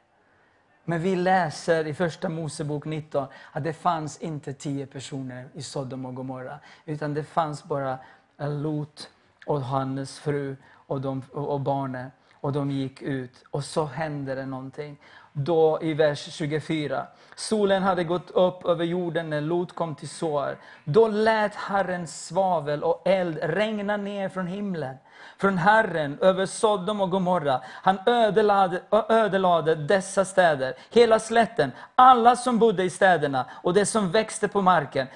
Men 0.88 1.02
vi 1.02 1.16
läser 1.16 1.86
i 1.86 1.94
första 1.94 2.28
Mosebok 2.28 2.84
19 2.84 3.26
att 3.52 3.64
det 3.64 3.72
fanns 3.72 4.18
inte 4.18 4.52
tio 4.52 4.86
personer 4.86 5.48
i 5.54 5.62
Sodom 5.62 6.06
och 6.06 6.14
Gomorra. 6.14 6.58
Utan 6.84 7.14
det 7.14 7.24
fanns 7.24 7.64
bara 7.64 7.98
Lot 8.38 9.10
och 9.46 9.60
hans 9.60 10.18
fru 10.18 10.56
och, 10.66 11.00
de, 11.00 11.22
och 11.32 11.52
och 11.52 11.60
barnen. 11.60 12.10
Och 12.40 12.52
de 12.52 12.70
gick 12.70 13.02
ut 13.02 13.44
och 13.50 13.64
så 13.64 13.84
hände 13.84 14.34
det 14.34 14.46
någonting. 14.46 14.96
Då 15.32 15.78
i 15.82 15.94
vers 15.94 16.32
24. 16.32 17.06
Solen 17.34 17.82
hade 17.82 18.04
gått 18.04 18.30
upp 18.30 18.64
över 18.64 18.84
jorden 18.84 19.30
när 19.30 19.40
Lot 19.40 19.74
kom 19.74 19.94
till 19.94 20.08
Soar. 20.08 20.56
Då 20.84 21.08
lät 21.08 21.54
Herren 21.54 22.06
svavel 22.06 22.82
och 22.82 23.02
eld 23.04 23.38
regna 23.42 23.96
ner 23.96 24.28
från 24.28 24.46
himlen 24.46 24.96
från 25.38 25.58
Herren 25.58 26.18
över 26.20 26.46
Sodom 26.46 27.00
och 27.00 27.10
Gomorra. 27.10 27.60
Han 27.66 27.98
ödelade, 28.06 28.82
ödelade 29.08 29.74
dessa 29.74 30.24
städer, 30.24 30.74
hela 30.90 31.18
slätten, 31.18 31.72
alla 31.94 32.36
som 32.36 32.58
bodde 32.58 32.84
i 32.84 32.90
städerna 32.90 33.46
och 33.52 33.74
det 33.74 33.86
som 33.86 34.10
växte 34.10 34.48
på 34.48 34.62
marken. 34.62 35.06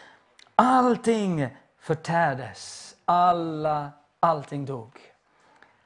Allting 0.55 1.57
förtärdes, 1.81 2.95
alla, 3.05 3.91
allting 4.21 4.65
dog. 4.65 5.10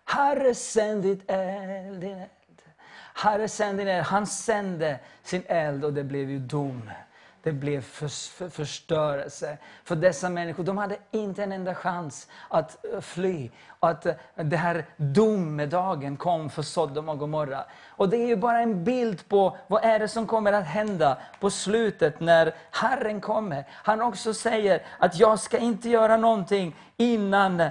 Herre 0.04 0.54
sänd 0.54 1.02
ditt 1.02 1.30
eld, 1.30 2.00
din 2.00 2.18
eld. 2.18 2.28
Herre 3.14 3.48
sänd 3.48 3.78
din 3.78 3.88
eld. 3.88 4.06
Han 4.06 4.26
sände 4.26 4.98
sin 5.22 5.42
eld 5.46 5.84
och 5.84 5.92
det 5.92 6.04
blev 6.04 6.30
ju 6.30 6.38
dom. 6.38 6.90
Det 7.44 7.52
blev 7.52 7.80
för, 7.80 8.08
för, 8.08 8.48
förstörelse. 8.48 9.58
För 9.84 9.96
dessa 9.96 10.28
människor, 10.28 10.64
de 10.64 10.78
hade 10.78 10.96
inte 11.10 11.42
en 11.42 11.52
enda 11.52 11.74
chans 11.74 12.28
att 12.48 12.84
eh, 12.84 13.00
fly. 13.00 13.50
Och 13.68 13.88
att 13.88 14.06
eh, 14.06 14.14
det 14.36 14.56
här 14.56 14.84
domedagen 14.96 16.16
kom 16.16 16.50
för 16.50 16.62
Sodom 16.62 17.08
och 17.08 17.18
Gomorra. 17.18 17.64
Och 17.88 18.08
det 18.08 18.16
är 18.16 18.26
ju 18.26 18.36
bara 18.36 18.60
en 18.60 18.84
bild 18.84 19.28
på 19.28 19.56
vad 19.66 19.84
är 19.84 19.98
det 19.98 20.08
som 20.08 20.26
kommer 20.26 20.52
att 20.52 20.66
hända 20.66 21.18
på 21.40 21.50
slutet 21.50 22.20
när 22.20 22.54
Herren 22.70 23.20
kommer. 23.20 23.64
Han 23.70 24.02
också 24.02 24.34
säger 24.34 24.82
att 24.98 25.18
jag 25.18 25.38
ska 25.38 25.58
inte 25.58 25.88
göra 25.88 26.16
någonting 26.16 26.76
innan 26.96 27.62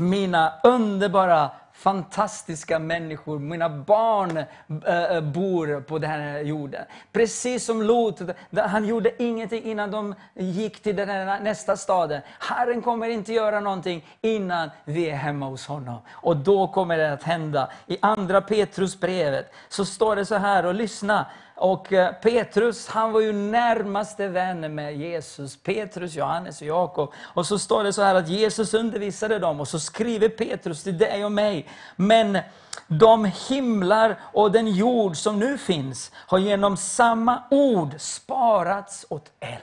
mina 0.00 0.52
underbara, 0.64 1.50
fantastiska 1.72 2.78
människor, 2.78 3.38
mina 3.38 3.68
barn 3.68 4.36
äh, 4.36 5.20
bor 5.20 5.80
på 5.80 5.98
den 5.98 6.10
här 6.10 6.40
jorden. 6.40 6.84
Precis 7.12 7.64
som 7.64 7.82
Lot, 7.82 8.20
han 8.56 8.84
gjorde 8.84 9.22
ingenting 9.22 9.62
innan 9.62 9.90
de 9.90 10.14
gick 10.34 10.82
till 10.82 10.96
den 10.96 11.08
här 11.08 11.40
nästa 11.40 11.76
staden. 11.76 12.20
Herren 12.38 12.82
kommer 12.82 13.08
inte 13.08 13.32
göra 13.32 13.60
någonting 13.60 14.06
innan 14.20 14.70
vi 14.84 15.10
är 15.10 15.16
hemma 15.16 15.46
hos 15.46 15.66
honom. 15.66 15.98
Och 16.10 16.36
då 16.36 16.68
kommer 16.68 16.98
det 16.98 17.12
att 17.12 17.22
hända. 17.22 17.70
I 17.86 17.98
andra 18.02 18.40
Petrusbrevet 18.40 19.52
så 19.68 19.84
står 19.84 20.16
det 20.16 20.24
så 20.26 20.34
här, 20.34 20.66
och 20.66 20.74
lyssna. 20.74 21.26
Och 21.60 21.92
eh, 21.92 22.12
Petrus, 22.12 22.88
han 22.88 23.12
var 23.12 23.20
ju 23.20 23.32
närmaste 23.32 24.28
vän 24.28 24.74
med 24.74 24.96
Jesus. 24.96 25.56
Petrus, 25.56 26.14
Johannes 26.14 26.60
och 26.60 26.66
Jakob. 26.66 27.12
Och 27.16 27.46
så 27.46 27.58
står 27.58 27.84
det 27.84 27.92
så 27.92 28.02
här 28.02 28.14
att 28.14 28.28
Jesus 28.28 28.74
undervisade 28.74 29.38
dem 29.38 29.60
och 29.60 29.68
så 29.68 29.80
skriver 29.80 30.28
Petrus 30.28 30.82
till 30.82 30.98
dig 30.98 31.24
och 31.24 31.32
mig. 31.32 31.68
Men 31.96 32.38
de 32.86 33.24
himlar 33.48 34.20
och 34.32 34.52
den 34.52 34.68
jord 34.68 35.16
som 35.16 35.38
nu 35.38 35.58
finns 35.58 36.12
har 36.14 36.38
genom 36.38 36.76
samma 36.76 37.42
ord 37.50 37.94
sparats 37.98 39.06
åt 39.08 39.32
eld. 39.40 39.62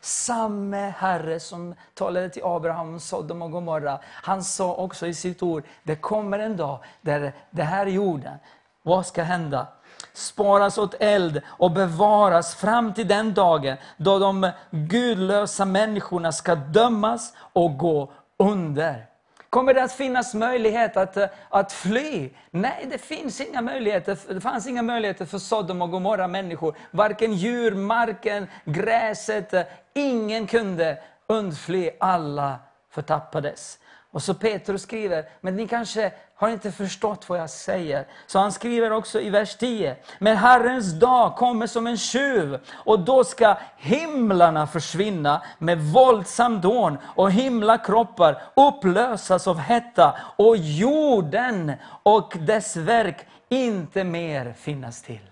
Samme 0.00 0.94
Herre 0.98 1.40
som 1.40 1.74
talade 1.94 2.30
till 2.30 2.44
Abraham 2.44 2.88
om 2.88 3.00
Sodom 3.00 3.42
och 3.42 3.50
Gomorra, 3.50 3.98
han 4.04 4.44
sa 4.44 4.74
också 4.74 5.06
i 5.06 5.14
sitt 5.14 5.42
ord, 5.42 5.64
det 5.82 5.96
kommer 5.96 6.38
en 6.38 6.56
dag 6.56 6.78
där 7.00 7.32
det 7.50 7.62
här 7.62 7.86
jorden, 7.86 8.38
vad 8.82 9.06
ska 9.06 9.22
hända? 9.22 9.66
Sparas 10.12 10.78
åt 10.78 10.94
eld 11.00 11.42
och 11.46 11.70
bevaras 11.70 12.54
fram 12.54 12.94
till 12.94 13.08
den 13.08 13.34
dagen 13.34 13.76
då 13.96 14.18
de 14.18 14.50
gudlösa 14.70 15.64
människorna 15.64 16.32
ska 16.32 16.54
dömas 16.54 17.32
och 17.52 17.78
gå 17.78 18.12
under. 18.36 19.06
Kommer 19.50 19.74
det 19.74 19.82
att 19.82 19.92
finnas 19.92 20.34
möjlighet 20.34 20.96
att, 20.96 21.16
att 21.48 21.72
fly? 21.72 22.30
Nej, 22.50 22.86
det 22.90 22.98
finns 22.98 23.40
inga 23.40 23.62
möjligheter. 23.62 24.18
Det 24.28 24.40
fanns 24.40 24.66
inga 24.66 24.82
möjligheter 24.82 25.24
för 25.24 25.38
Sodom 25.38 25.82
och 25.82 25.90
Gomorra 25.90 26.28
människor. 26.28 26.76
Varken 26.90 27.34
djur, 27.34 27.74
marken, 27.74 28.46
gräset. 28.64 29.54
Ingen 29.94 30.46
kunde 30.46 30.98
undfly. 31.26 31.90
Alla 32.00 32.58
förtappades. 32.90 33.78
Och 34.10 34.22
så 34.22 34.34
Petrus 34.34 34.82
skriver, 34.82 35.24
men 35.40 35.56
ni 35.56 35.68
kanske 35.68 36.12
har 36.38 36.48
inte 36.48 36.72
förstått 36.72 37.28
vad 37.28 37.38
jag 37.38 37.50
säger. 37.50 38.06
Så 38.26 38.38
han 38.38 38.52
skriver 38.52 38.92
också 38.92 39.20
i 39.20 39.30
vers 39.30 39.56
10. 39.56 39.96
Men 40.18 40.36
Herrens 40.36 40.92
dag 40.92 41.36
kommer 41.36 41.66
som 41.66 41.86
en 41.86 41.96
tjuv 41.96 42.58
och 42.72 43.00
då 43.00 43.24
ska 43.24 43.56
himlarna 43.76 44.66
försvinna 44.66 45.42
med 45.58 45.78
våldsam 45.78 46.60
dån 46.60 46.98
och 47.04 47.32
himlakroppar 47.32 48.42
upplösas 48.54 49.46
av 49.48 49.58
hetta 49.58 50.18
och 50.36 50.56
jorden 50.56 51.72
och 52.02 52.36
dess 52.40 52.76
verk 52.76 53.26
inte 53.48 54.04
mer 54.04 54.52
finnas 54.52 55.02
till. 55.02 55.28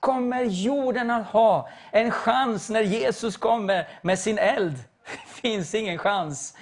Kommer 0.00 0.42
jorden 0.42 1.10
att 1.10 1.26
ha 1.26 1.68
en 1.90 2.10
chans 2.10 2.70
när 2.70 2.82
Jesus 2.82 3.36
kommer 3.36 3.88
med 4.02 4.18
sin 4.18 4.38
eld? 4.38 4.76
Det 5.04 5.40
finns 5.40 5.74
ingen 5.74 5.98
chans. 5.98 6.54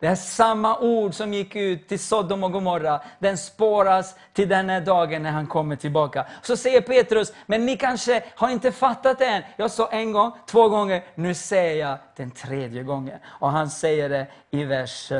Det 0.00 0.06
är 0.06 0.14
samma 0.14 0.78
ord 0.78 1.14
som 1.14 1.34
gick 1.34 1.56
ut 1.56 1.88
till 1.88 1.98
Sodom 1.98 2.44
och 2.44 2.52
Gomorra, 2.52 3.00
den 3.18 3.38
spåras 3.38 4.14
till 4.32 4.48
den 4.48 4.70
här 4.70 4.80
dagen 4.80 5.22
när 5.22 5.30
han 5.30 5.46
kommer 5.46 5.76
tillbaka. 5.76 6.26
Så 6.42 6.56
säger 6.56 6.80
Petrus, 6.80 7.32
men 7.46 7.66
ni 7.66 7.76
kanske 7.76 8.22
har 8.34 8.50
inte 8.50 8.72
fattat 8.72 9.18
det 9.18 9.26
än. 9.26 9.42
Jag 9.56 9.70
sa 9.70 9.88
en 9.88 10.12
gång, 10.12 10.32
två 10.46 10.68
gånger, 10.68 11.04
nu 11.14 11.34
säger 11.34 11.86
jag 11.86 11.98
den 12.16 12.30
tredje 12.30 12.82
gången. 12.82 13.18
Och 13.26 13.50
han 13.50 13.70
säger 13.70 14.08
det 14.08 14.26
i 14.50 14.64
vers 14.64 15.12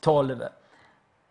12. 0.00 0.42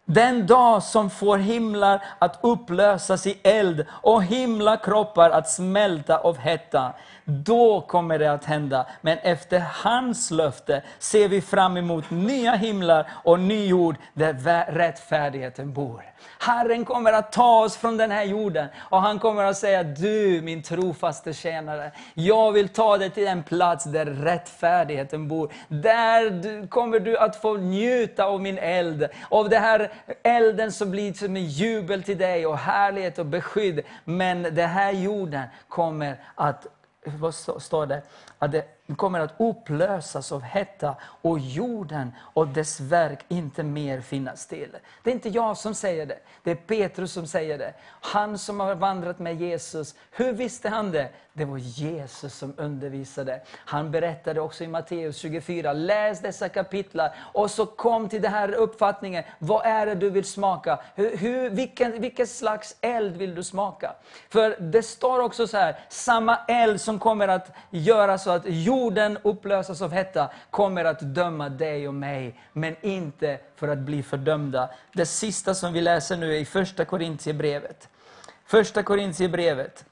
Den 0.06 0.48
dag 0.48 0.84
som 0.84 1.10
får 1.10 1.38
himlar 1.38 2.04
att 2.20 2.40
upplösas 2.42 3.28
i 3.28 3.40
eld 3.44 3.86
och 3.90 4.24
himlakroppar 4.24 5.30
att 5.30 5.50
smälta 5.50 6.18
av 6.18 6.38
hetta. 6.38 6.94
Då 7.26 7.82
kommer 7.82 8.20
det 8.20 8.32
att 8.32 8.46
hända. 8.46 8.88
Men 9.02 9.18
efter 9.18 9.60
hans 9.60 10.32
löfte 10.32 10.82
ser 11.00 11.28
vi 11.28 11.42
fram 11.42 11.78
emot 11.78 12.10
nya 12.10 12.52
himlar 12.52 13.08
och 13.24 13.40
ny 13.40 13.68
jord 13.68 13.96
där 14.14 14.66
rättfärdigheten 14.72 15.74
bor. 15.74 16.04
Herren 16.40 16.86
kommer 16.86 17.14
att 17.14 17.32
ta 17.32 17.64
oss 17.64 17.78
från 17.78 17.98
den 17.98 18.12
här 18.12 18.24
jorden 18.24 18.68
och 18.78 19.02
han 19.02 19.20
kommer 19.20 19.44
att 19.44 19.58
säga, 19.58 19.84
du 19.84 20.42
min 20.44 20.64
trofaste 20.64 21.34
tjänare, 21.34 21.92
jag 22.14 22.52
vill 22.52 22.70
ta 22.70 22.98
dig 22.98 23.10
till 23.10 23.28
en 23.28 23.44
plats 23.44 23.84
där 23.84 24.06
rättfärdigheten 24.06 25.28
bor. 25.28 25.54
Där 25.68 26.30
du, 26.30 26.68
kommer 26.68 27.00
du 27.00 27.18
att 27.18 27.36
få 27.36 27.54
njuta 27.54 28.26
av 28.26 28.42
min 28.42 28.58
eld, 28.58 29.08
av 29.30 29.50
den 29.50 29.62
här 29.62 29.92
elden 30.24 30.72
som 30.72 30.92
blir 30.92 31.14
som 31.14 31.36
en 31.36 31.46
jubel 31.46 32.04
till 32.04 32.18
dig 32.18 32.46
och 32.46 32.58
härlighet 32.58 33.20
och 33.20 33.26
beskydd. 33.26 33.82
Men 34.06 34.44
den 34.44 34.70
här 34.70 34.92
jorden 34.92 35.44
kommer 35.68 36.20
att 36.36 36.68
vad 37.06 37.36
står 37.36 37.86
det? 37.86 38.02
Att 38.40 38.52
det 38.52 38.66
kommer 38.96 39.20
att 39.20 39.34
upplösas 39.38 40.32
av 40.32 40.42
hetta 40.42 40.96
och 41.02 41.40
jorden 41.40 42.12
och 42.20 42.48
dess 42.48 42.80
verk 42.80 43.26
inte 43.28 43.64
mer 43.64 44.02
finnas 44.02 44.48
till. 44.48 44.78
Det 45.04 45.10
är 45.10 45.14
inte 45.14 45.30
jag 45.30 45.58
som 45.58 45.74
säger 45.74 46.06
det, 46.06 46.20
det 46.44 46.52
är 46.52 46.56
Petrus 46.56 47.12
som 47.12 47.28
säger 47.28 47.58
det. 47.58 47.74
Han 47.86 48.38
som 48.38 48.60
har 48.60 48.76
vandrat 48.76 49.20
med 49.20 49.42
Jesus, 49.42 49.96
hur 50.12 50.34
visste 50.34 50.70
han 50.70 50.92
det? 50.92 51.10
Det 51.36 51.46
var 51.46 51.58
Jesus 51.58 52.36
som 52.36 52.54
undervisade. 52.58 53.42
Han 53.56 53.92
berättade 53.92 54.42
också 54.42 54.64
i 54.64 54.68
Matteus 54.68 55.18
24, 55.18 55.74
läs 55.74 56.22
dessa 56.22 56.50
kapitlar 56.50 57.16
och 57.34 57.52
så 57.52 57.66
kom 57.66 58.10
till 58.10 58.22
den 58.22 58.32
här 58.32 58.54
uppfattningen, 58.54 59.24
vad 59.40 59.66
är 59.66 59.86
det 59.86 59.96
du 59.96 60.10
vill 60.10 60.26
smaka? 60.26 60.80
Hur, 60.96 61.18
hur, 61.18 61.50
vilken, 61.50 62.02
vilken 62.02 62.28
slags 62.28 62.76
eld 62.82 63.18
vill 63.18 63.36
du 63.36 63.44
smaka? 63.44 63.96
För 64.30 64.56
det 64.60 64.84
står 64.84 65.20
också 65.20 65.48
så 65.48 65.58
här, 65.58 65.80
samma 65.90 66.38
eld 66.48 66.82
som 66.82 67.00
kommer 67.00 67.28
att 67.28 67.52
göra 67.70 68.18
så 68.18 68.32
att 68.32 68.44
jorden 68.46 69.18
upplösas 69.24 69.82
av 69.82 69.92
hetta, 69.92 70.30
kommer 70.50 70.86
att 70.86 71.00
döma 71.00 71.50
dig 71.50 71.88
och 71.88 71.94
mig, 71.94 72.40
men 72.52 72.76
inte 72.82 73.40
för 73.56 73.68
att 73.68 73.78
bli 73.78 74.04
fördömda. 74.04 74.70
Det 74.94 75.06
sista 75.06 75.54
som 75.54 75.74
vi 75.74 75.82
läser 75.82 76.18
nu 76.18 76.36
är 76.36 76.40
i 76.40 76.46
första 76.46 76.86
Korintierbrevet. 76.86 77.90
Första 78.46 78.84
Korintierbrevet, 78.84 79.86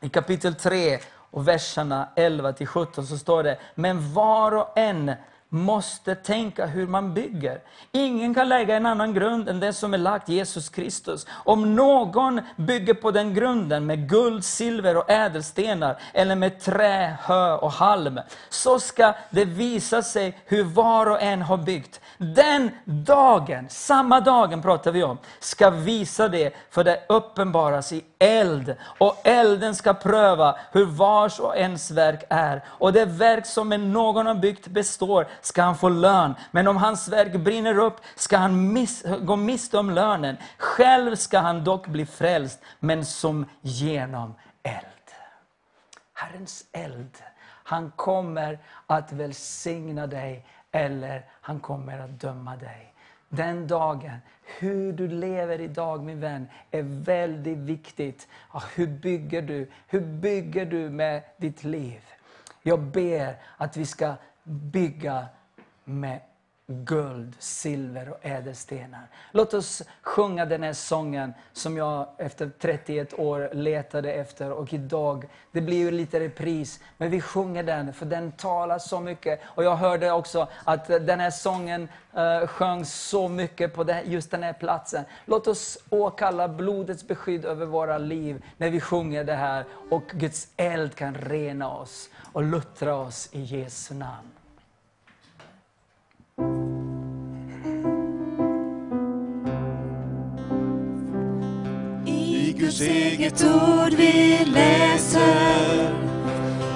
i 0.00 0.08
kapitel 0.08 0.54
3 0.54 0.98
och 1.30 1.48
verserna 1.48 2.08
11 2.16 2.52
till 2.52 2.66
17 2.66 3.06
så 3.06 3.18
står 3.18 3.42
det, 3.42 3.58
men 3.74 4.14
var 4.14 4.52
och 4.52 4.78
en 4.78 5.12
måste 5.48 6.14
tänka 6.14 6.66
hur 6.66 6.86
man 6.86 7.14
bygger. 7.14 7.60
Ingen 7.92 8.34
kan 8.34 8.48
lägga 8.48 8.76
en 8.76 8.86
annan 8.86 9.14
grund 9.14 9.48
än 9.48 9.60
den 9.60 9.74
som 9.74 9.94
är 9.94 9.98
lagt 9.98 10.28
Jesus 10.28 10.68
Kristus. 10.68 11.26
Om 11.30 11.76
någon 11.76 12.40
bygger 12.56 12.94
på 12.94 13.10
den 13.10 13.34
grunden 13.34 13.86
med 13.86 14.08
guld, 14.08 14.44
silver 14.44 14.96
och 14.96 15.10
ädelstenar 15.10 16.00
eller 16.14 16.36
med 16.36 16.60
trä, 16.60 17.16
hö 17.22 17.56
och 17.56 17.72
halm, 17.72 18.20
så 18.48 18.80
ska 18.80 19.14
det 19.30 19.44
visa 19.44 20.02
sig 20.02 20.38
hur 20.44 20.64
var 20.64 21.06
och 21.06 21.22
en 21.22 21.42
har 21.42 21.56
byggt. 21.56 22.00
Den 22.18 22.70
dagen, 22.84 23.66
samma 23.68 24.20
dagen 24.20 24.62
pratar 24.62 24.92
vi 24.92 25.02
om, 25.02 25.18
ska 25.40 25.70
visa 25.70 26.28
det, 26.28 26.54
för 26.70 26.84
det 26.84 27.02
uppenbaras 27.08 27.92
i 27.92 28.04
eld. 28.18 28.74
Och 28.98 29.20
elden 29.24 29.74
ska 29.74 29.94
pröva 29.94 30.58
hur 30.72 30.84
vars 30.84 31.40
och 31.40 31.56
ens 31.56 31.90
verk 31.90 32.24
är. 32.28 32.64
Och 32.68 32.92
det 32.92 33.04
verk 33.04 33.46
som 33.46 33.68
någon 33.68 34.26
har 34.26 34.34
byggt 34.34 34.66
består, 34.66 35.28
ska 35.40 35.62
han 35.62 35.76
få 35.76 35.88
lön. 35.88 36.34
Men 36.50 36.68
om 36.68 36.76
hans 36.76 37.08
verk 37.08 37.32
brinner 37.32 37.78
upp, 37.78 38.00
ska 38.14 38.36
han 38.36 38.72
miss, 38.72 39.04
gå 39.20 39.36
miste 39.36 39.78
om 39.78 39.90
lönen. 39.90 40.36
Själv 40.58 41.16
ska 41.16 41.38
han 41.38 41.64
dock 41.64 41.86
bli 41.86 42.06
frälst, 42.06 42.60
men 42.80 43.04
som 43.04 43.46
genom 43.60 44.34
eld. 44.62 44.84
Herrens 46.14 46.64
eld. 46.72 47.16
Han 47.64 47.92
kommer 47.96 48.58
att 48.86 49.12
välsigna 49.12 50.06
dig 50.06 50.46
eller 50.72 51.24
han 51.40 51.60
kommer 51.60 51.98
att 51.98 52.20
döma 52.20 52.56
dig. 52.56 52.94
Den 53.28 53.66
dagen, 53.66 54.16
hur 54.58 54.92
du 54.92 55.08
lever 55.08 55.60
idag 55.60 56.04
min 56.04 56.20
vän, 56.20 56.48
är 56.70 56.82
väldigt 56.82 57.58
viktigt. 57.58 58.28
Ja, 58.52 58.62
hur 58.74 58.86
bygger 58.86 59.42
du? 59.42 59.70
Hur 59.86 60.00
bygger 60.00 60.66
du 60.66 60.90
med 60.90 61.22
ditt 61.36 61.64
liv? 61.64 62.04
Jag 62.62 62.80
ber 62.80 63.36
att 63.56 63.76
vi 63.76 63.86
ska 63.86 64.14
bygga 64.48 65.26
med 65.84 66.20
guld, 66.70 67.34
silver 67.38 68.08
och 68.08 68.18
ädelstenar. 68.22 69.08
Låt 69.32 69.54
oss 69.54 69.82
sjunga 70.02 70.44
den 70.44 70.62
här 70.62 70.72
sången 70.72 71.34
som 71.52 71.76
jag 71.76 72.08
efter 72.18 72.50
31 72.58 73.18
år 73.18 73.50
letade 73.52 74.12
efter 74.12 74.52
och 74.52 74.72
idag, 74.72 75.28
det 75.52 75.60
blir 75.60 75.76
ju 75.76 75.90
lite 75.90 76.20
repris, 76.20 76.80
men 76.96 77.10
vi 77.10 77.20
sjunger 77.20 77.62
den 77.62 77.92
för 77.92 78.06
den 78.06 78.32
talar 78.32 78.78
så 78.78 79.00
mycket. 79.00 79.40
Och 79.44 79.64
jag 79.64 79.76
hörde 79.76 80.12
också 80.12 80.48
att 80.64 80.86
den 80.86 81.20
här 81.20 81.30
sången 81.30 81.88
eh, 82.14 82.22
uh, 82.22 82.46
sjöngs 82.46 82.94
så 82.94 83.28
mycket 83.28 83.74
på 83.74 83.84
det, 83.84 84.02
just 84.02 84.30
den 84.30 84.42
här 84.42 84.52
platsen. 84.52 85.04
Låt 85.24 85.46
oss 85.46 85.78
åkalla 85.90 86.48
blodets 86.48 87.06
beskydd 87.06 87.44
över 87.44 87.66
våra 87.66 87.98
liv 87.98 88.44
när 88.56 88.70
vi 88.70 88.80
sjunger 88.80 89.24
det 89.24 89.34
här 89.34 89.64
och 89.90 90.04
Guds 90.12 90.48
eld 90.56 90.94
kan 90.94 91.14
rena 91.14 91.70
oss 91.70 92.10
och 92.32 92.42
luttra 92.42 92.96
oss 92.96 93.28
i 93.32 93.40
Jesu 93.40 93.94
namn. 93.94 94.37
I 102.06 102.54
Guds 102.58 102.80
eget 102.80 103.44
ord 103.44 103.94
vi 103.94 104.38
läser 104.44 105.94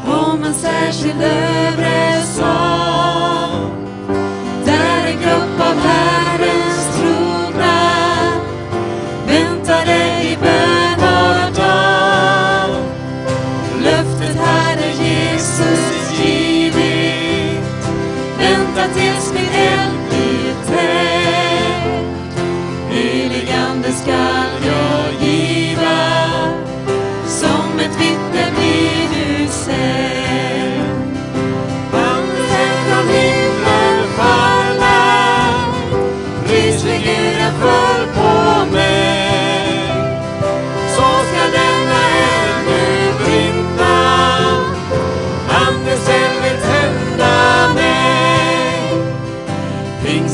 om 0.06 0.44
en 0.44 0.54
särskild 0.54 1.22
övre 1.22 2.22
sak 2.22 3.51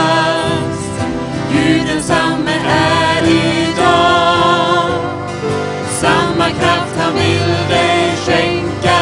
Gud 1.51 1.88
densamme 1.88 2.51
är 2.67 3.23
idag. 3.27 4.89
Samma 5.89 6.49
kraft 6.49 6.97
han 6.97 7.13
vill 7.13 7.69
dig 7.69 8.15
skänka 8.25 9.01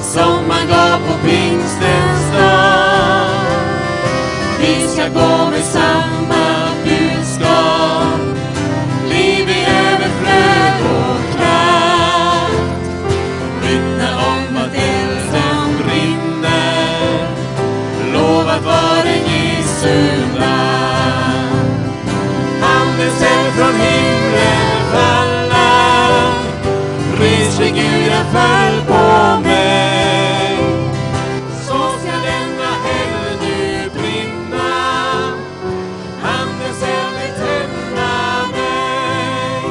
som 0.00 0.50
han 0.50 0.68
gav 0.68 0.98
på 0.98 1.26
pingstens 1.26 2.32
dag. 2.32 3.26
Vi 4.60 4.88
ska 4.88 5.08
gå 5.08 5.50
med 5.50 5.64
samma 5.64 6.19
föll 28.32 28.76
på 28.86 29.40
mig. 29.42 30.58
Så 31.66 31.78
ska 31.98 32.12
denna 32.28 32.70
eld 33.00 33.40
nu 33.42 33.90
brinna, 34.00 34.70
Andens 36.22 36.82
eld 36.82 37.14
vill 37.20 37.34
tända 37.34 38.12
mig. 38.52 39.64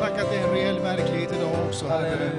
Tack 0.00 0.12
att 0.20 0.30
det 0.30 0.36
är 0.36 0.48
en 0.48 0.54
reell 0.54 0.78
verklighet 0.78 1.32
idag 1.32 1.50
också, 1.68 1.88
Herre. 1.88 2.30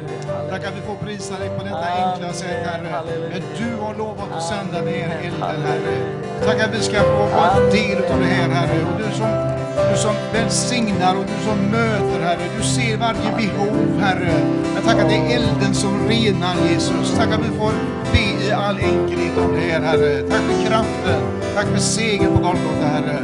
Tack 0.49 0.63
att 0.65 0.75
vi 0.77 0.81
får 0.81 0.95
prisa 0.95 1.39
dig 1.39 1.49
på 1.57 1.63
detta 1.63 1.85
enkla 1.85 2.33
sätt, 2.33 2.65
Herre. 2.65 3.03
Men 3.31 3.41
du 3.57 3.81
har 3.81 3.95
lovat 3.95 4.31
att 4.31 4.43
sända 4.43 4.81
ner 4.81 5.19
elden, 5.23 5.41
Herre. 5.41 5.97
Tack 6.45 6.61
att 6.61 6.75
vi 6.75 6.81
ska 6.83 6.99
få 7.01 7.25
vara 7.35 7.51
en 7.51 7.69
del 7.69 7.97
av 8.11 8.19
det 8.19 8.25
här, 8.25 8.49
Herre. 8.49 8.81
Och 8.83 8.97
du 8.97 9.17
som, 9.17 9.56
du 9.91 9.97
som 9.97 10.15
välsignar 10.33 11.15
och 11.15 11.25
du 11.25 11.45
som 11.45 11.57
möter, 11.71 12.19
Herre. 12.25 12.45
Du 12.57 12.63
ser 12.63 12.97
varje 12.97 13.31
behov, 13.37 14.01
Herre. 14.01 14.33
Men 14.73 14.83
tack 14.83 14.99
att 14.99 15.09
det 15.09 15.15
är 15.15 15.35
elden 15.35 15.73
som 15.73 16.07
renar, 16.07 16.55
Jesus. 16.69 17.17
Tack 17.17 17.31
att 17.33 17.39
vi 17.39 17.57
får 17.57 17.71
be 18.11 18.45
i 18.45 18.51
all 18.51 18.77
enkelhet 18.77 19.37
om 19.37 19.53
det 19.55 19.59
här, 19.71 19.81
Herre. 19.81 20.21
Tack 20.21 20.41
för 20.41 20.67
kraften. 20.67 21.21
Tack 21.55 21.67
för 21.67 21.79
segern 21.79 22.31
på 22.35 22.41
Golgata, 22.41 22.85
Herre. 22.93 23.19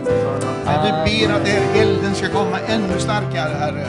Men 0.66 1.06
vi 1.06 1.28
ber 1.28 1.34
att 1.34 1.46
den 1.46 1.56
här 1.56 1.82
elden 1.82 2.16
ska 2.16 2.28
komma 2.30 2.60
ännu 2.68 3.00
starkare, 3.00 3.54
Herre. 3.60 3.86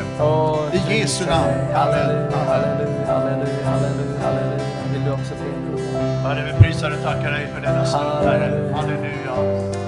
I 0.72 0.98
Jesu 0.98 1.26
namn. 1.26 1.50
Amen. 1.50 1.74
Halleluja, 1.74 2.36
halleluja, 2.36 3.06
halleluja, 3.06 3.66
halleluja, 3.66 4.20
halleluja. 4.22 4.64
Vill 4.92 5.04
du 5.04 5.10
också 5.10 5.34
be? 5.34 5.54
Herre, 6.28 6.52
vi 6.52 6.64
prisar 6.64 6.90
och 6.90 7.02
tackar 7.02 7.30
dig 7.30 7.48
för 7.54 7.60
denna 7.60 7.84
stund, 7.84 8.24
Herre. 8.24 8.74
Halleluja. 8.74 9.23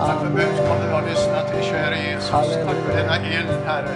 Tack 0.07 0.19
för 0.21 0.31
budskapet 0.31 0.87
vi 0.89 0.93
har 0.93 1.03
lyssnat 1.11 1.45
till, 1.53 1.65
kära 1.71 1.97
Jesus. 1.97 2.31
Tack 2.31 2.77
för 2.87 2.97
denna 2.97 3.17
eld, 3.17 3.49
Herre. 3.67 3.95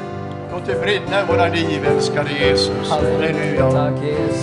Låt 0.52 0.66
det 0.66 0.80
brinna 0.82 1.20
i 1.20 1.24
våra 1.28 1.48
liv, 1.48 1.86
älskade 1.86 2.30
Jesus. 2.32 2.90
Halleluja. 2.90 3.92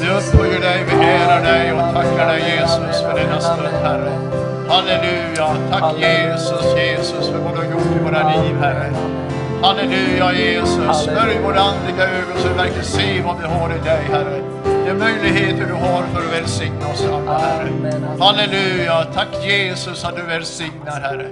Vi 0.02 0.10
upphöjer 0.18 0.62
dig, 0.62 0.84
vi 0.88 1.06
ärar 1.06 1.42
dig 1.42 1.74
och 1.74 1.94
tackar 1.94 2.28
dig 2.28 2.42
Jesus 2.52 3.02
för 3.02 3.14
denna 3.20 3.40
stund, 3.40 3.76
Herre. 3.84 4.12
Halleluja. 4.70 5.48
Tack 5.72 6.00
Jesus, 6.00 6.66
Jesus 6.78 7.30
för 7.30 7.40
vad 7.40 7.54
du 7.54 7.58
har 7.58 7.72
gjort 7.72 7.96
i 8.02 8.04
våra 8.04 8.42
liv, 8.42 8.56
Herre. 8.62 8.92
Halleluja 9.62 10.34
Jesus. 10.34 11.04
Smörj 11.04 11.40
våra 11.44 11.60
andliga 11.60 12.04
ögon 12.04 12.38
så 12.38 12.48
vi 12.48 12.54
verkligen 12.54 12.84
ser 12.84 13.24
vad 13.24 13.38
vi 13.42 13.48
har 13.48 13.70
i 13.70 13.80
dig, 13.84 14.04
Herre. 14.12 14.42
De 14.86 14.94
möjligheter 14.94 15.66
du 15.66 15.74
har 15.74 16.04
för 16.14 16.20
att 16.20 16.42
välsigna 16.42 16.88
oss 16.94 17.06
alla, 17.06 17.38
Herre. 17.40 17.70
Halleluja. 18.20 19.06
Tack 19.14 19.46
Jesus 19.46 20.06
att 20.06 20.16
du 20.16 20.22
välsignar, 20.22 21.02
Herre. 21.02 21.28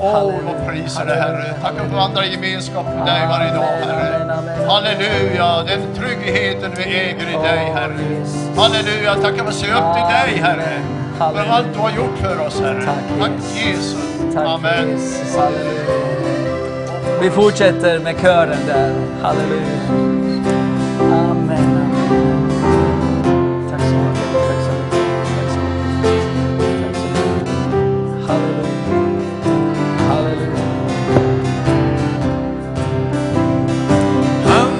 Åh, 0.00 0.32
vad 0.44 0.66
prisar 0.68 1.04
dig, 1.06 1.20
Herre. 1.20 1.54
Tack 1.62 1.72
att 1.80 1.90
vi 1.90 1.94
vandrar 1.94 2.22
i 2.22 2.32
gemenskap 2.32 2.86
med 2.86 3.06
dig 3.06 3.26
varje 3.28 3.54
dag, 3.54 3.62
Herre. 3.62 4.34
Halleluja. 4.68 5.62
Den 5.66 5.80
tryggheten 5.94 6.72
vi 6.76 6.84
äger 6.84 7.28
i 7.28 7.32
dig, 7.42 7.72
Herre. 7.74 8.24
Halleluja. 8.56 9.14
Tack 9.14 9.38
att 9.38 9.48
vi 9.48 9.52
ser 9.52 9.72
upp 9.72 9.94
till 9.94 10.16
dig, 10.16 10.42
Herre. 10.42 10.80
För 11.18 11.50
allt 11.50 11.66
du 11.74 11.78
har 11.78 11.90
gjort 11.90 12.18
för 12.20 12.46
oss, 12.46 12.60
Herre. 12.60 12.82
Tack 13.20 13.30
Jesus. 13.54 13.96
Amen. 14.36 15.00
Halleluja. 15.36 15.86
Vi 17.20 17.30
fortsätter 17.30 17.98
med 17.98 18.20
kören 18.20 18.58
där. 18.66 18.94
Halleluja. 19.22 19.66
Amen. 21.00 21.75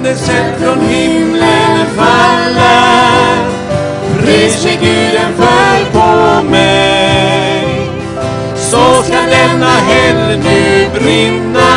Andens 0.07 0.19
sett 0.19 0.61
från 0.61 0.81
himlen 0.81 1.85
falla. 1.95 3.07
Rese 4.25 4.69
Guden 4.81 5.33
föll 5.37 5.85
på 6.01 6.43
mig. 6.49 7.89
Så 8.55 9.03
ska 9.03 9.17
denna 9.21 9.71
helg 9.71 10.37
nu 10.37 10.87
brinna 10.99 11.69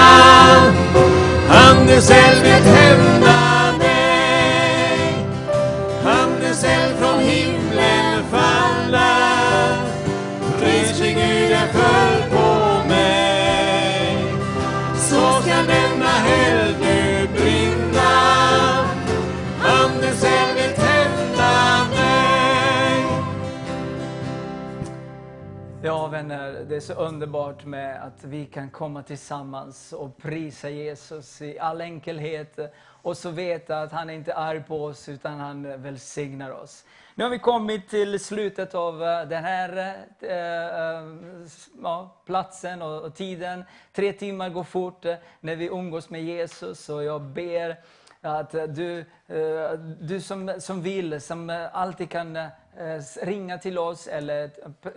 Andens 1.49 2.10
eld 2.10 2.42
vill 2.42 3.19
vänner, 26.20 26.65
det 26.68 26.76
är 26.76 26.81
så 26.81 26.92
underbart 26.92 27.65
med 27.65 28.02
att 28.02 28.24
vi 28.24 28.47
kan 28.47 28.70
komma 28.70 29.02
tillsammans 29.02 29.92
och 29.92 30.16
prisa 30.16 30.70
Jesus 30.70 31.42
i 31.42 31.58
all 31.58 31.81
enkelhet 31.81 32.58
och 32.82 33.16
så 33.16 33.31
veta 33.31 33.81
att 33.81 33.92
han 33.92 34.10
inte 34.10 34.32
är 34.32 34.36
arg 34.36 34.62
på 34.62 34.84
oss 34.84 35.08
utan 35.08 35.39
han 35.39 35.82
välsignar 35.82 36.50
oss. 36.50 36.84
Nu 37.15 37.24
har 37.24 37.31
vi 37.31 37.39
kommit 37.39 37.89
till 37.89 38.20
slutet 38.20 38.74
av 38.74 39.02
eh, 39.02 39.28
den 39.28 39.44
här 39.44 39.97
eh, 40.20 40.31
eh, 40.31 41.05
ja, 41.82 42.23
platsen 42.26 42.82
och, 42.82 43.02
och 43.02 43.15
tiden. 43.15 43.65
Tre 43.92 44.12
timmar 44.12 44.49
går 44.49 44.65
fort 44.65 45.05
eh, 45.05 45.15
när 45.40 45.57
vi 45.57 45.66
umgås 45.66 46.10
med 46.10 46.24
Jesus 46.24 46.89
och 46.89 47.05
jag 47.05 47.23
ber 47.23 47.81
att 48.20 48.50
du, 48.50 48.99
eh, 49.26 49.73
du 50.00 50.20
som, 50.20 50.55
som 50.58 50.82
vill, 50.82 51.20
som 51.20 51.68
alltid 51.73 52.10
kan 52.10 52.39
Eh, 52.81 53.00
ringa 53.23 53.59
till 53.59 53.78
oss 53.78 54.07
eller 54.07 54.50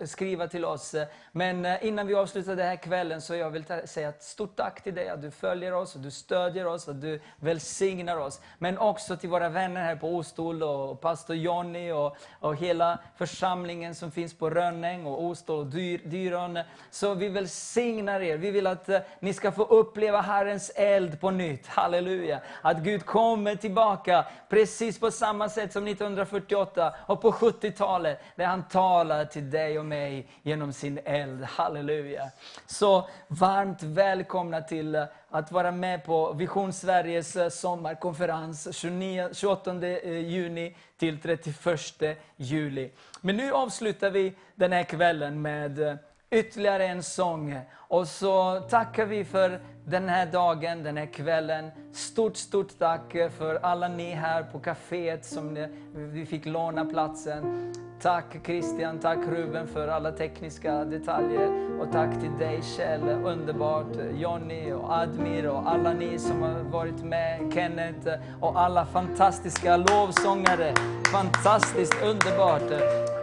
skriva 0.06 0.48
till 0.48 0.64
oss. 0.64 0.94
Men 1.32 1.64
eh, 1.64 1.86
innan 1.86 2.06
vi 2.06 2.14
avslutar 2.14 2.56
den 2.56 2.66
här 2.66 2.76
kvällen 2.76 3.20
så 3.20 3.34
jag 3.34 3.50
vill 3.50 3.64
säga 3.84 4.08
ett 4.08 4.22
stort 4.22 4.56
tack 4.56 4.82
till 4.82 4.94
dig 4.94 5.08
att 5.08 5.22
du 5.22 5.30
följer 5.30 5.74
oss, 5.74 5.94
och 5.94 6.00
du 6.00 6.10
stödjer 6.10 6.66
oss, 6.66 6.88
och 6.88 6.94
du 6.94 7.20
välsignar 7.36 8.16
oss. 8.16 8.40
Men 8.58 8.78
också 8.78 9.16
till 9.16 9.28
våra 9.28 9.48
vänner 9.48 9.82
här 9.82 9.96
på 9.96 10.16
Ostol 10.16 10.62
och 10.62 11.00
pastor 11.00 11.36
Jonny 11.36 11.92
och, 11.92 12.16
och 12.40 12.56
hela 12.56 12.98
församlingen 13.16 13.94
som 13.94 14.10
finns 14.10 14.34
på 14.34 14.50
Rönning 14.50 15.06
och 15.06 15.24
Ostol 15.24 15.58
och 15.58 15.66
Dyr, 15.66 16.00
Dyrön. 16.04 16.58
Så 16.90 17.14
vi 17.14 17.28
välsignar 17.28 18.20
er. 18.20 18.36
Vi 18.36 18.50
vill 18.50 18.66
att 18.66 18.88
eh, 18.88 19.00
ni 19.20 19.32
ska 19.32 19.52
få 19.52 19.64
uppleva 19.64 20.20
Herrens 20.20 20.72
eld 20.74 21.20
på 21.20 21.30
nytt. 21.30 21.66
Halleluja. 21.66 22.40
Att 22.62 22.78
Gud 22.78 23.06
kommer 23.06 23.56
tillbaka 23.56 24.24
precis 24.48 25.00
på 25.00 25.10
samma 25.10 25.48
sätt 25.48 25.72
som 25.72 25.86
1948 25.86 26.94
och 27.06 27.22
på 27.22 27.32
70 27.32 27.73
90-talet, 27.74 28.20
där 28.36 28.44
han 28.44 28.68
talar 28.68 29.24
till 29.24 29.50
dig 29.50 29.78
och 29.78 29.86
mig 29.86 30.26
genom 30.42 30.72
sin 30.72 31.00
eld. 31.04 31.44
Halleluja. 31.44 32.30
Så 32.66 33.08
varmt 33.28 33.82
välkomna 33.82 34.60
till 34.60 34.94
eh, 34.94 35.04
att 35.30 35.52
vara 35.52 35.70
med 35.70 36.04
på 36.04 36.32
Vision 36.32 36.72
Sveriges 36.72 37.36
eh, 37.36 37.48
sommarkonferens 37.48 38.76
29, 38.76 39.28
28 39.32 39.86
eh, 39.86 40.18
juni 40.18 40.76
till 40.96 41.20
31 41.20 42.18
juli. 42.36 42.90
Men 43.20 43.36
nu 43.36 43.52
avslutar 43.52 44.10
vi 44.10 44.32
den 44.54 44.72
här 44.72 44.82
kvällen 44.82 45.42
med 45.42 45.98
ytterligare 46.30 46.86
en 46.86 47.02
sång. 47.02 47.60
Och 47.72 48.08
så 48.08 48.60
tackar 48.60 49.06
vi 49.06 49.24
för 49.24 49.60
den 49.84 50.08
här 50.08 50.26
dagen, 50.26 50.82
den 50.82 50.96
här 50.96 51.06
kvällen. 51.06 51.70
Stort, 51.92 52.36
stort 52.36 52.78
tack 52.78 53.16
för 53.38 53.54
alla 53.62 53.88
ni 53.88 54.10
här 54.10 54.42
på 54.42 54.58
kaféet 54.58 55.24
som 55.24 55.54
ni, 55.54 55.68
vi 55.94 56.26
fick 56.26 56.46
låna 56.46 56.84
platsen. 56.84 57.72
Tack 58.00 58.36
Christian, 58.44 58.98
tack 58.98 59.18
Ruben 59.28 59.66
för 59.66 59.88
alla 59.88 60.12
tekniska 60.12 60.84
detaljer. 60.84 61.80
Och 61.80 61.92
tack 61.92 62.20
till 62.20 62.38
dig 62.38 62.62
Kjell, 62.62 63.08
underbart. 63.24 63.96
Jonny 64.14 64.72
och 64.72 64.92
Admir 64.92 65.48
och 65.48 65.70
alla 65.70 65.92
ni 65.92 66.18
som 66.18 66.42
har 66.42 66.60
varit 66.60 67.04
med. 67.04 67.52
Kenneth 67.54 68.08
och 68.40 68.60
alla 68.60 68.86
fantastiska 68.86 69.76
lovsångare. 69.76 70.74
Fantastiskt 71.12 72.02
underbart. 72.02 72.82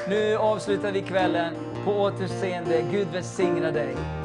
Nu 0.10 0.36
avslutar 0.38 0.92
vi 0.92 1.02
kvällen. 1.02 1.54
På 1.86 1.92
återseende. 1.92 2.82
Gud 2.92 3.08
välsigna 3.08 3.72
dig. 3.72 4.21